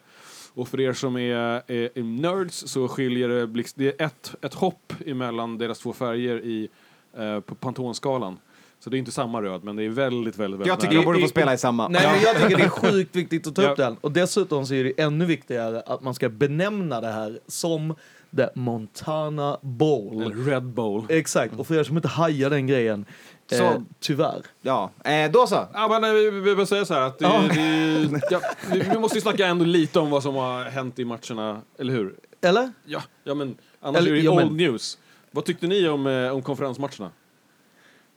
Och 0.54 0.68
för 0.68 0.80
er 0.80 0.92
som 0.92 1.16
är, 1.16 1.36
är, 1.66 1.90
är 1.94 2.02
nerds 2.02 2.54
så 2.68 2.88
skiljer 2.88 3.28
det, 3.28 3.46
blixt, 3.46 3.76
det 3.78 4.00
är 4.00 4.06
ett, 4.06 4.34
ett 4.42 4.54
hopp 4.54 4.92
emellan 5.06 5.58
deras 5.58 5.78
två 5.78 5.92
färger 5.92 6.36
i, 6.38 6.68
eh, 7.18 7.40
på 7.40 7.54
Pantone-skalan. 7.54 8.38
Så 8.84 8.90
det 8.90 8.96
är 8.96 8.98
inte 8.98 9.12
samma 9.12 9.42
röd, 9.42 9.64
men 9.64 9.76
det 9.76 9.84
är 9.84 9.88
väldigt, 9.88 10.36
väldigt, 10.38 10.38
väldigt 10.60 10.66
Jag 10.66 10.80
tycker 10.80 10.94
nära. 10.94 11.02
de 11.02 11.06
borde 11.06 11.20
få 11.20 11.28
spela 11.28 11.54
i 11.54 11.58
samma. 11.58 11.88
Nej, 11.88 12.02
men 12.12 12.20
jag 12.22 12.36
tycker 12.42 12.56
det 12.56 12.64
är 12.64 12.68
sjukt 12.68 13.16
viktigt 13.16 13.46
att 13.46 13.54
ta 13.54 13.62
upp 13.62 13.78
Ja. 13.78 13.84
den. 13.84 13.96
Och 14.00 14.12
dessutom 14.12 14.66
så 14.66 14.74
är 14.74 14.84
det 14.84 15.00
ännu 15.02 15.24
viktigare 15.24 15.80
att 15.86 16.00
man 16.02 16.14
ska 16.14 16.28
benämna 16.28 17.00
det 17.00 17.12
här 17.12 17.38
som 17.46 17.94
The 18.36 18.46
Montana 18.54 19.58
Bowl. 19.62 20.22
Eller 20.22 20.34
Red 20.44 20.62
Bowl. 20.62 21.04
Exakt, 21.08 21.54
och 21.58 21.66
för 21.66 21.74
er 21.74 21.84
som 21.84 21.96
inte 21.96 22.08
hajar 22.08 22.50
den 22.50 22.66
grejen, 22.66 23.04
Så- 23.50 23.64
eh, 23.64 23.72
tyvärr. 24.00 24.42
Ja, 24.62 24.90
eh, 25.04 25.30
då 25.30 25.46
så. 25.46 25.68
Ja, 25.72 25.88
men 25.88 26.04
eh, 26.04 26.10
vi 26.12 26.30
vi 26.30 26.40
behöver 26.40 26.64
säga 26.64 26.84
så 26.84 26.94
här 26.94 27.00
att 27.02 27.18
det, 27.18 27.24
Ja. 27.24 27.42
det, 27.54 28.20
ja, 28.30 28.40
vi, 28.72 28.80
vi 28.92 28.98
måste 28.98 29.18
ju 29.18 29.22
snacka 29.22 29.46
ändå 29.46 29.64
lite 29.64 29.98
om 30.00 30.10
vad 30.10 30.22
som 30.22 30.34
har 30.34 30.64
hänt 30.64 30.98
i 30.98 31.04
matcherna, 31.04 31.60
eller 31.78 31.92
hur? 31.92 32.14
Eller? 32.40 32.72
Ja, 32.84 33.02
ja 33.24 33.34
men 33.34 33.56
annars 33.80 33.98
Eller- 33.98 34.10
är 34.10 34.14
det 34.14 34.20
ju 34.20 34.24
ja, 34.26 34.34
men- 34.34 34.48
old 34.48 34.56
news. 34.56 34.98
Vad 35.30 35.44
tyckte 35.44 35.66
ni 35.66 35.88
om, 35.88 36.06
eh, 36.06 36.32
om 36.34 36.42
konferensmatcherna? 36.42 37.10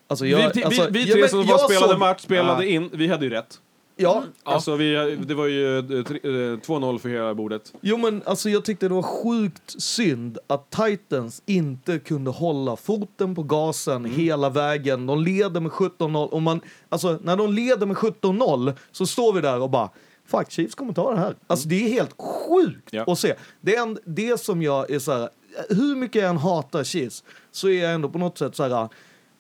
Alltså, 0.07 0.25
vi, 0.25 0.31
jag, 0.31 0.51
vi, 0.55 0.63
alltså, 0.63 0.87
vi 0.91 1.03
ja, 1.09 1.13
tre 1.15 1.27
som 1.29 1.39
var 1.39 1.45
jag 1.45 1.59
spelade 1.59 1.87
såg- 1.93 1.99
match, 1.99 2.21
spelade 2.21 2.63
Ja. 2.65 2.69
in, 2.69 2.89
vi 2.93 3.07
hade 3.07 3.25
ju 3.25 3.31
rätt. 3.31 3.59
Ja, 3.97 4.23
Alltså 4.43 4.75
vi, 4.75 5.15
det 5.27 5.33
var 5.33 5.45
ju 5.47 5.77
eh, 5.77 6.03
tre- 6.03 6.19
eh, 6.23 6.57
2-0 6.57 6.97
för 6.99 7.09
hela 7.09 7.33
bordet. 7.35 7.73
jo 7.81 7.97
men 7.97 8.21
alltså 8.25 8.49
jag 8.49 8.65
tyckte 8.65 8.87
det 8.87 8.93
var 8.93 9.01
sjukt 9.01 9.81
synd 9.81 10.37
att 10.47 10.71
Titans 10.71 11.41
inte 11.45 11.99
kunde 11.99 12.31
hålla 12.31 12.75
foten 12.75 13.35
på 13.35 13.43
gasen 13.43 13.95
Mm. 13.95 14.11
hela 14.11 14.49
vägen. 14.49 15.05
De 15.05 15.23
leder 15.23 15.59
med 15.61 15.71
17-0 15.71 16.27
och 16.29 16.41
man, 16.41 16.61
alltså 16.89 17.19
när 17.23 17.37
de 17.37 17.53
leder 17.53 17.85
med 17.85 17.97
17-0 17.97 18.73
så 18.91 19.05
står 19.05 19.33
vi 19.33 19.41
där 19.41 19.59
och 19.61 19.69
bara 19.69 19.89
Fuck, 20.27 20.51
Chiefs 20.51 20.75
kommer 20.75 20.93
ta 20.93 21.11
det 21.13 21.19
här. 21.19 21.35
Alltså 21.47 21.67
det 21.67 21.75
är 21.85 21.89
helt 21.89 22.15
sjukt 22.21 22.89
Ja. 22.91 23.03
att 23.07 23.19
se. 23.19 23.33
Det, 23.61 23.75
är 23.75 23.81
en, 23.81 23.97
det 24.05 24.39
som 24.41 24.61
jag 24.61 24.91
är 24.91 24.99
så 24.99 25.11
här, 25.11 25.29
hur 25.69 25.95
mycket 25.95 26.21
jag 26.21 26.29
än 26.29 26.37
hatar 26.37 26.83
Chiefs 26.83 27.23
så 27.51 27.69
är 27.69 27.83
jag 27.83 27.93
ändå 27.93 28.09
på 28.09 28.17
något 28.17 28.37
sätt 28.37 28.55
så 28.55 28.63
här, 28.63 28.89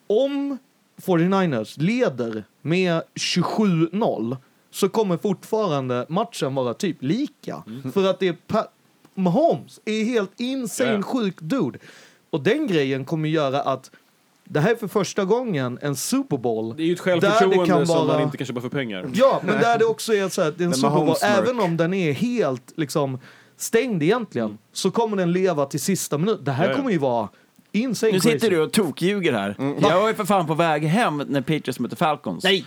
om 0.07 0.57
49ers 1.05 1.79
leder 1.79 2.43
med 2.61 3.01
27-0 3.15 4.37
så 4.71 4.89
kommer 4.89 5.17
fortfarande 5.17 6.05
matchen 6.09 6.55
vara 6.55 6.73
typ 6.73 6.97
lika. 7.03 7.63
För 7.93 8.09
att 8.09 8.19
det 8.19 8.27
är 8.27 8.37
pa- 8.47 8.67
Mahomes 9.13 9.79
är 9.85 10.03
helt 10.05 10.31
insane 10.37 10.91
Ja. 10.91 11.01
sjuk 11.01 11.35
dude. 11.41 11.79
Och 12.29 12.41
den 12.43 12.67
grejen 12.67 13.05
kommer 13.05 13.29
göra 13.29 13.61
att 13.61 13.91
det 14.43 14.59
här 14.59 14.71
är 14.71 14.75
för 14.75 14.87
första 14.87 15.25
gången 15.25 15.79
en 15.81 15.95
Super 15.95 16.37
Bowl 16.37 16.73
Det 16.77 16.83
är 16.83 16.87
ju 16.87 16.93
ett 16.93 17.03
Där 17.03 17.15
det 17.15 17.21
självförtroende 17.21 17.65
kan 17.65 17.87
som 17.87 17.95
vara- 17.95 18.07
man 18.07 18.21
inte 18.21 18.37
kan 18.37 18.47
köpa 18.47 18.61
för 18.61 18.69
pengar. 18.69 19.09
Ja, 19.13 19.41
men 19.45 19.61
där 19.61 19.79
det 19.79 19.85
också 19.85 20.13
är 20.13 20.29
så 20.29 20.41
här, 20.41 20.53
det 20.57 20.63
är 20.63 20.67
en 20.67 20.73
Super 20.73 20.89
Bowl, 20.89 21.15
även 21.21 21.59
om 21.59 21.77
den 21.77 21.93
är 21.93 22.11
helt 22.13 22.73
liksom 22.75 23.19
stängd 23.57 24.03
egentligen, 24.03 24.57
så 24.73 24.91
kommer 24.91 25.17
den 25.17 25.31
leva 25.31 25.65
till 25.65 25.79
sista 25.79 26.17
minut. 26.17 26.45
Det 26.45 26.51
här 26.51 26.63
Ja, 26.65 26.69
ja. 26.71 26.75
kommer 26.77 26.91
ju 26.91 26.97
vara 26.97 27.29
insane 27.75 28.11
Nu 28.11 28.19
sitter 28.19 28.39
crazy. 28.39 28.49
du 28.49 28.61
och 28.61 28.71
tokljuger 28.71 29.33
här. 29.33 29.55
Jag 29.81 30.01
var 30.01 30.07
ju 30.07 30.13
för 30.15 30.25
fan 30.25 30.47
på 30.47 30.53
väg 30.53 30.83
hem 30.83 31.17
när 31.27 31.41
Patriots 31.41 31.79
mötte 31.79 31.95
Falcons. 31.95 32.43
Nej! 32.43 32.65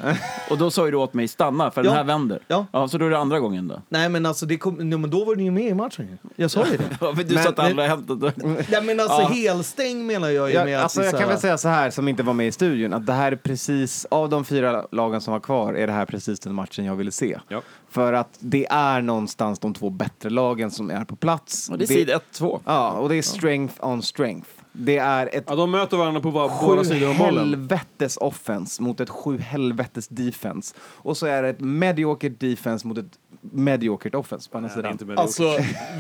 Och 0.50 0.58
då 0.58 0.70
sa 0.70 0.84
ju 0.84 0.90
du 0.90 0.96
åt 0.96 1.14
mig 1.14 1.28
stanna 1.28 1.70
för 1.70 1.80
Ja. 1.84 1.88
den 1.88 1.96
här 1.96 2.04
vänder. 2.04 2.40
Ja. 2.48 2.66
ja, 2.72 2.88
så 2.88 2.98
då 2.98 3.06
är 3.06 3.10
det 3.10 3.18
andra 3.18 3.40
gången 3.40 3.68
då. 3.68 3.82
Nej 3.88 4.08
men 4.08 4.26
alltså, 4.26 4.46
det 4.46 4.56
kom, 4.56 4.90
ja, 4.90 4.98
men 4.98 5.10
då 5.10 5.24
var 5.24 5.34
den 5.36 5.44
ju 5.44 5.50
med 5.50 5.64
i 5.66 5.74
matchen. 5.74 6.18
Jag 6.36 6.50
sa 6.50 6.64
ju 6.66 6.76
det. 6.76 6.84
Ja, 7.00 7.14
för 7.14 7.24
du 7.24 7.34
Men- 7.34 7.42
sa 7.44 7.48
att 7.50 7.56
det 7.56 7.62
aldrig 7.62 7.88
har 7.90 7.96
hänt. 7.96 8.36
Nej 8.70 8.82
men 8.82 9.00
alltså 9.00 9.20
Ja. 9.22 9.28
helstängd 9.28 10.04
menar 10.06 10.28
jag 10.28 10.50
ju 10.50 10.54
med 10.58 10.68
Jag, 10.68 10.74
att 10.78 10.82
alltså, 10.82 11.02
jag 11.02 11.18
kan 11.18 11.28
väl 11.28 11.38
säga 11.38 11.58
så 11.58 11.68
här, 11.68 11.90
som 11.90 12.08
inte 12.08 12.22
var 12.22 12.32
med 12.34 12.46
i 12.46 12.52
studion, 12.52 12.92
att 12.92 13.06
det 13.06 13.12
här 13.12 13.32
är 13.32 13.36
precis, 13.36 14.06
av 14.10 14.28
de 14.28 14.44
fyra 14.44 14.86
lagen 14.92 15.20
som 15.20 15.32
var 15.32 15.40
kvar, 15.40 15.74
är 15.74 15.86
det 15.86 15.92
här 15.92 16.06
precis 16.06 16.40
den 16.40 16.54
matchen 16.54 16.84
jag 16.84 16.96
ville 16.96 17.10
se. 17.12 17.38
Ja. 17.48 17.62
För 17.90 18.12
att 18.12 18.28
det 18.38 18.66
är 18.70 19.02
någonstans 19.02 19.58
de 19.58 19.74
två 19.74 19.90
bättre 19.90 20.30
lagen 20.30 20.70
som 20.70 20.90
är 20.90 21.04
på 21.04 21.16
plats. 21.16 21.68
Och 21.70 21.78
det 21.78 21.84
är 21.84 21.86
sid 21.86 22.10
1-2. 22.32 22.60
Ja, 22.64 22.90
och 22.90 23.08
det 23.08 23.16
är 23.16 23.22
strength 23.22 23.86
on 23.86 24.02
strength. 24.02 24.48
Det 24.80 24.96
är 24.96 25.26
ett 25.32 25.44
Ja, 25.46 25.54
de 25.54 25.70
möter 25.70 25.96
varandra 25.96 26.20
på 26.20 26.30
va- 26.30 26.58
båda 26.62 26.84
sju 26.84 26.88
sidor 26.88 27.10
om 27.10 27.18
bollen. 27.18 27.38
helvetes 27.50 28.16
offense 28.16 28.82
mot 28.82 29.00
ett 29.00 29.10
sju 29.10 29.38
helvetes 29.38 30.08
defense. 30.08 30.74
Och 30.80 31.16
så 31.16 31.26
är 31.26 31.42
det 31.42 31.48
ett 31.48 31.60
mediokert 31.60 32.40
defense 32.40 32.86
mot 32.86 32.98
ett 32.98 33.18
mediokert 33.40 34.14
offense 34.14 34.50
på 34.50 34.58
andra 34.58 34.70
sidan. 34.70 34.98
Alltså, 35.16 35.42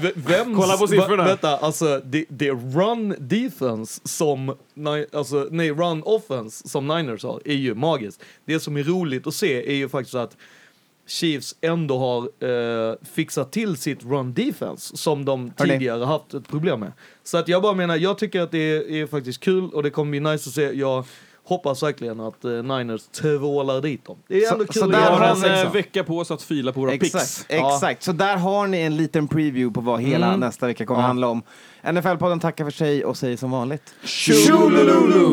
v- 0.02 0.12
vem... 0.14 0.54
Kolla 0.56 0.76
på 0.76 0.86
siffrorna. 0.86 1.24
Vänta, 1.24 1.56
alltså 1.56 2.00
det, 2.04 2.24
det 2.28 2.48
är 2.48 2.54
run 2.78 3.14
defense 3.18 4.00
som... 4.04 4.54
Alltså, 5.12 5.48
nej, 5.50 5.70
run 5.72 6.02
offense 6.02 6.68
som 6.68 6.86
Niners 6.88 7.22
har 7.24 7.40
är 7.44 7.54
ju 7.54 7.74
magiskt. 7.74 8.22
Det 8.44 8.60
som 8.60 8.76
är 8.76 8.82
roligt 8.82 9.26
att 9.26 9.34
se 9.34 9.70
är 9.72 9.74
ju 9.76 9.88
faktiskt 9.88 10.14
att 10.14 10.36
Chiefs 11.08 11.54
ändå 11.60 11.98
har 11.98 12.22
eh, 12.90 12.94
fixat 13.14 13.52
till 13.52 13.76
sitt 13.76 14.04
run 14.04 14.34
defense 14.34 14.96
som 14.96 15.24
de 15.24 15.52
Hörni. 15.56 15.72
tidigare 15.72 16.04
haft 16.04 16.34
ett 16.34 16.48
problem 16.48 16.80
med. 16.80 16.92
Så 17.24 17.38
att 17.38 17.48
jag 17.48 17.62
bara 17.62 17.74
menar, 17.74 17.96
jag 17.96 18.18
tycker 18.18 18.40
att 18.40 18.50
det 18.50 18.58
är, 18.58 18.90
är 18.90 19.06
faktiskt 19.06 19.40
kul 19.40 19.70
och 19.70 19.82
det 19.82 19.90
kommer 19.90 20.10
bli 20.10 20.20
nice 20.20 20.48
att 20.48 20.54
se. 20.54 20.62
Jag 20.78 21.04
hoppas 21.44 21.82
verkligen 21.82 22.20
att 22.20 22.44
eh, 22.44 22.50
Niners 22.50 23.02
tvålar 23.06 23.80
dit 23.80 24.04
dem. 24.06 24.16
Det 24.28 24.36
är 24.36 24.46
Så- 24.46 24.52
ändå 24.54 24.66
så 24.66 24.72
kul 24.72 24.82
att 24.82 24.92
där 24.92 25.10
har 25.10 25.26
en 25.28 25.36
sexa. 25.36 25.62
eh, 25.62 25.72
vecka 25.72 26.04
på 26.04 26.18
oss 26.18 26.30
att 26.30 26.42
fila 26.42 26.72
på 26.72 26.80
våra 26.80 26.92
Exakt, 26.92 27.24
picks. 27.24 27.46
exakt. 27.48 28.02
Så 28.02 28.12
där 28.12 28.36
har 28.36 28.66
ni 28.66 28.78
en 28.80 28.96
liten 28.96 29.28
preview 29.28 29.74
på 29.74 29.80
vad 29.80 30.00
hela 30.00 30.26
Mm. 30.26 30.40
nästa 30.40 30.66
vecka 30.66 30.86
kommer 30.86 31.00
Ja. 31.00 31.06
handla 31.06 31.26
om. 31.28 31.42
NFL-podden 31.82 32.40
tackar 32.40 32.64
för 32.64 32.70
sig 32.70 33.04
och 33.04 33.16
säger 33.16 33.36
som 33.36 33.50
vanligt. 33.50 33.94
Tjolululu! 34.04 35.32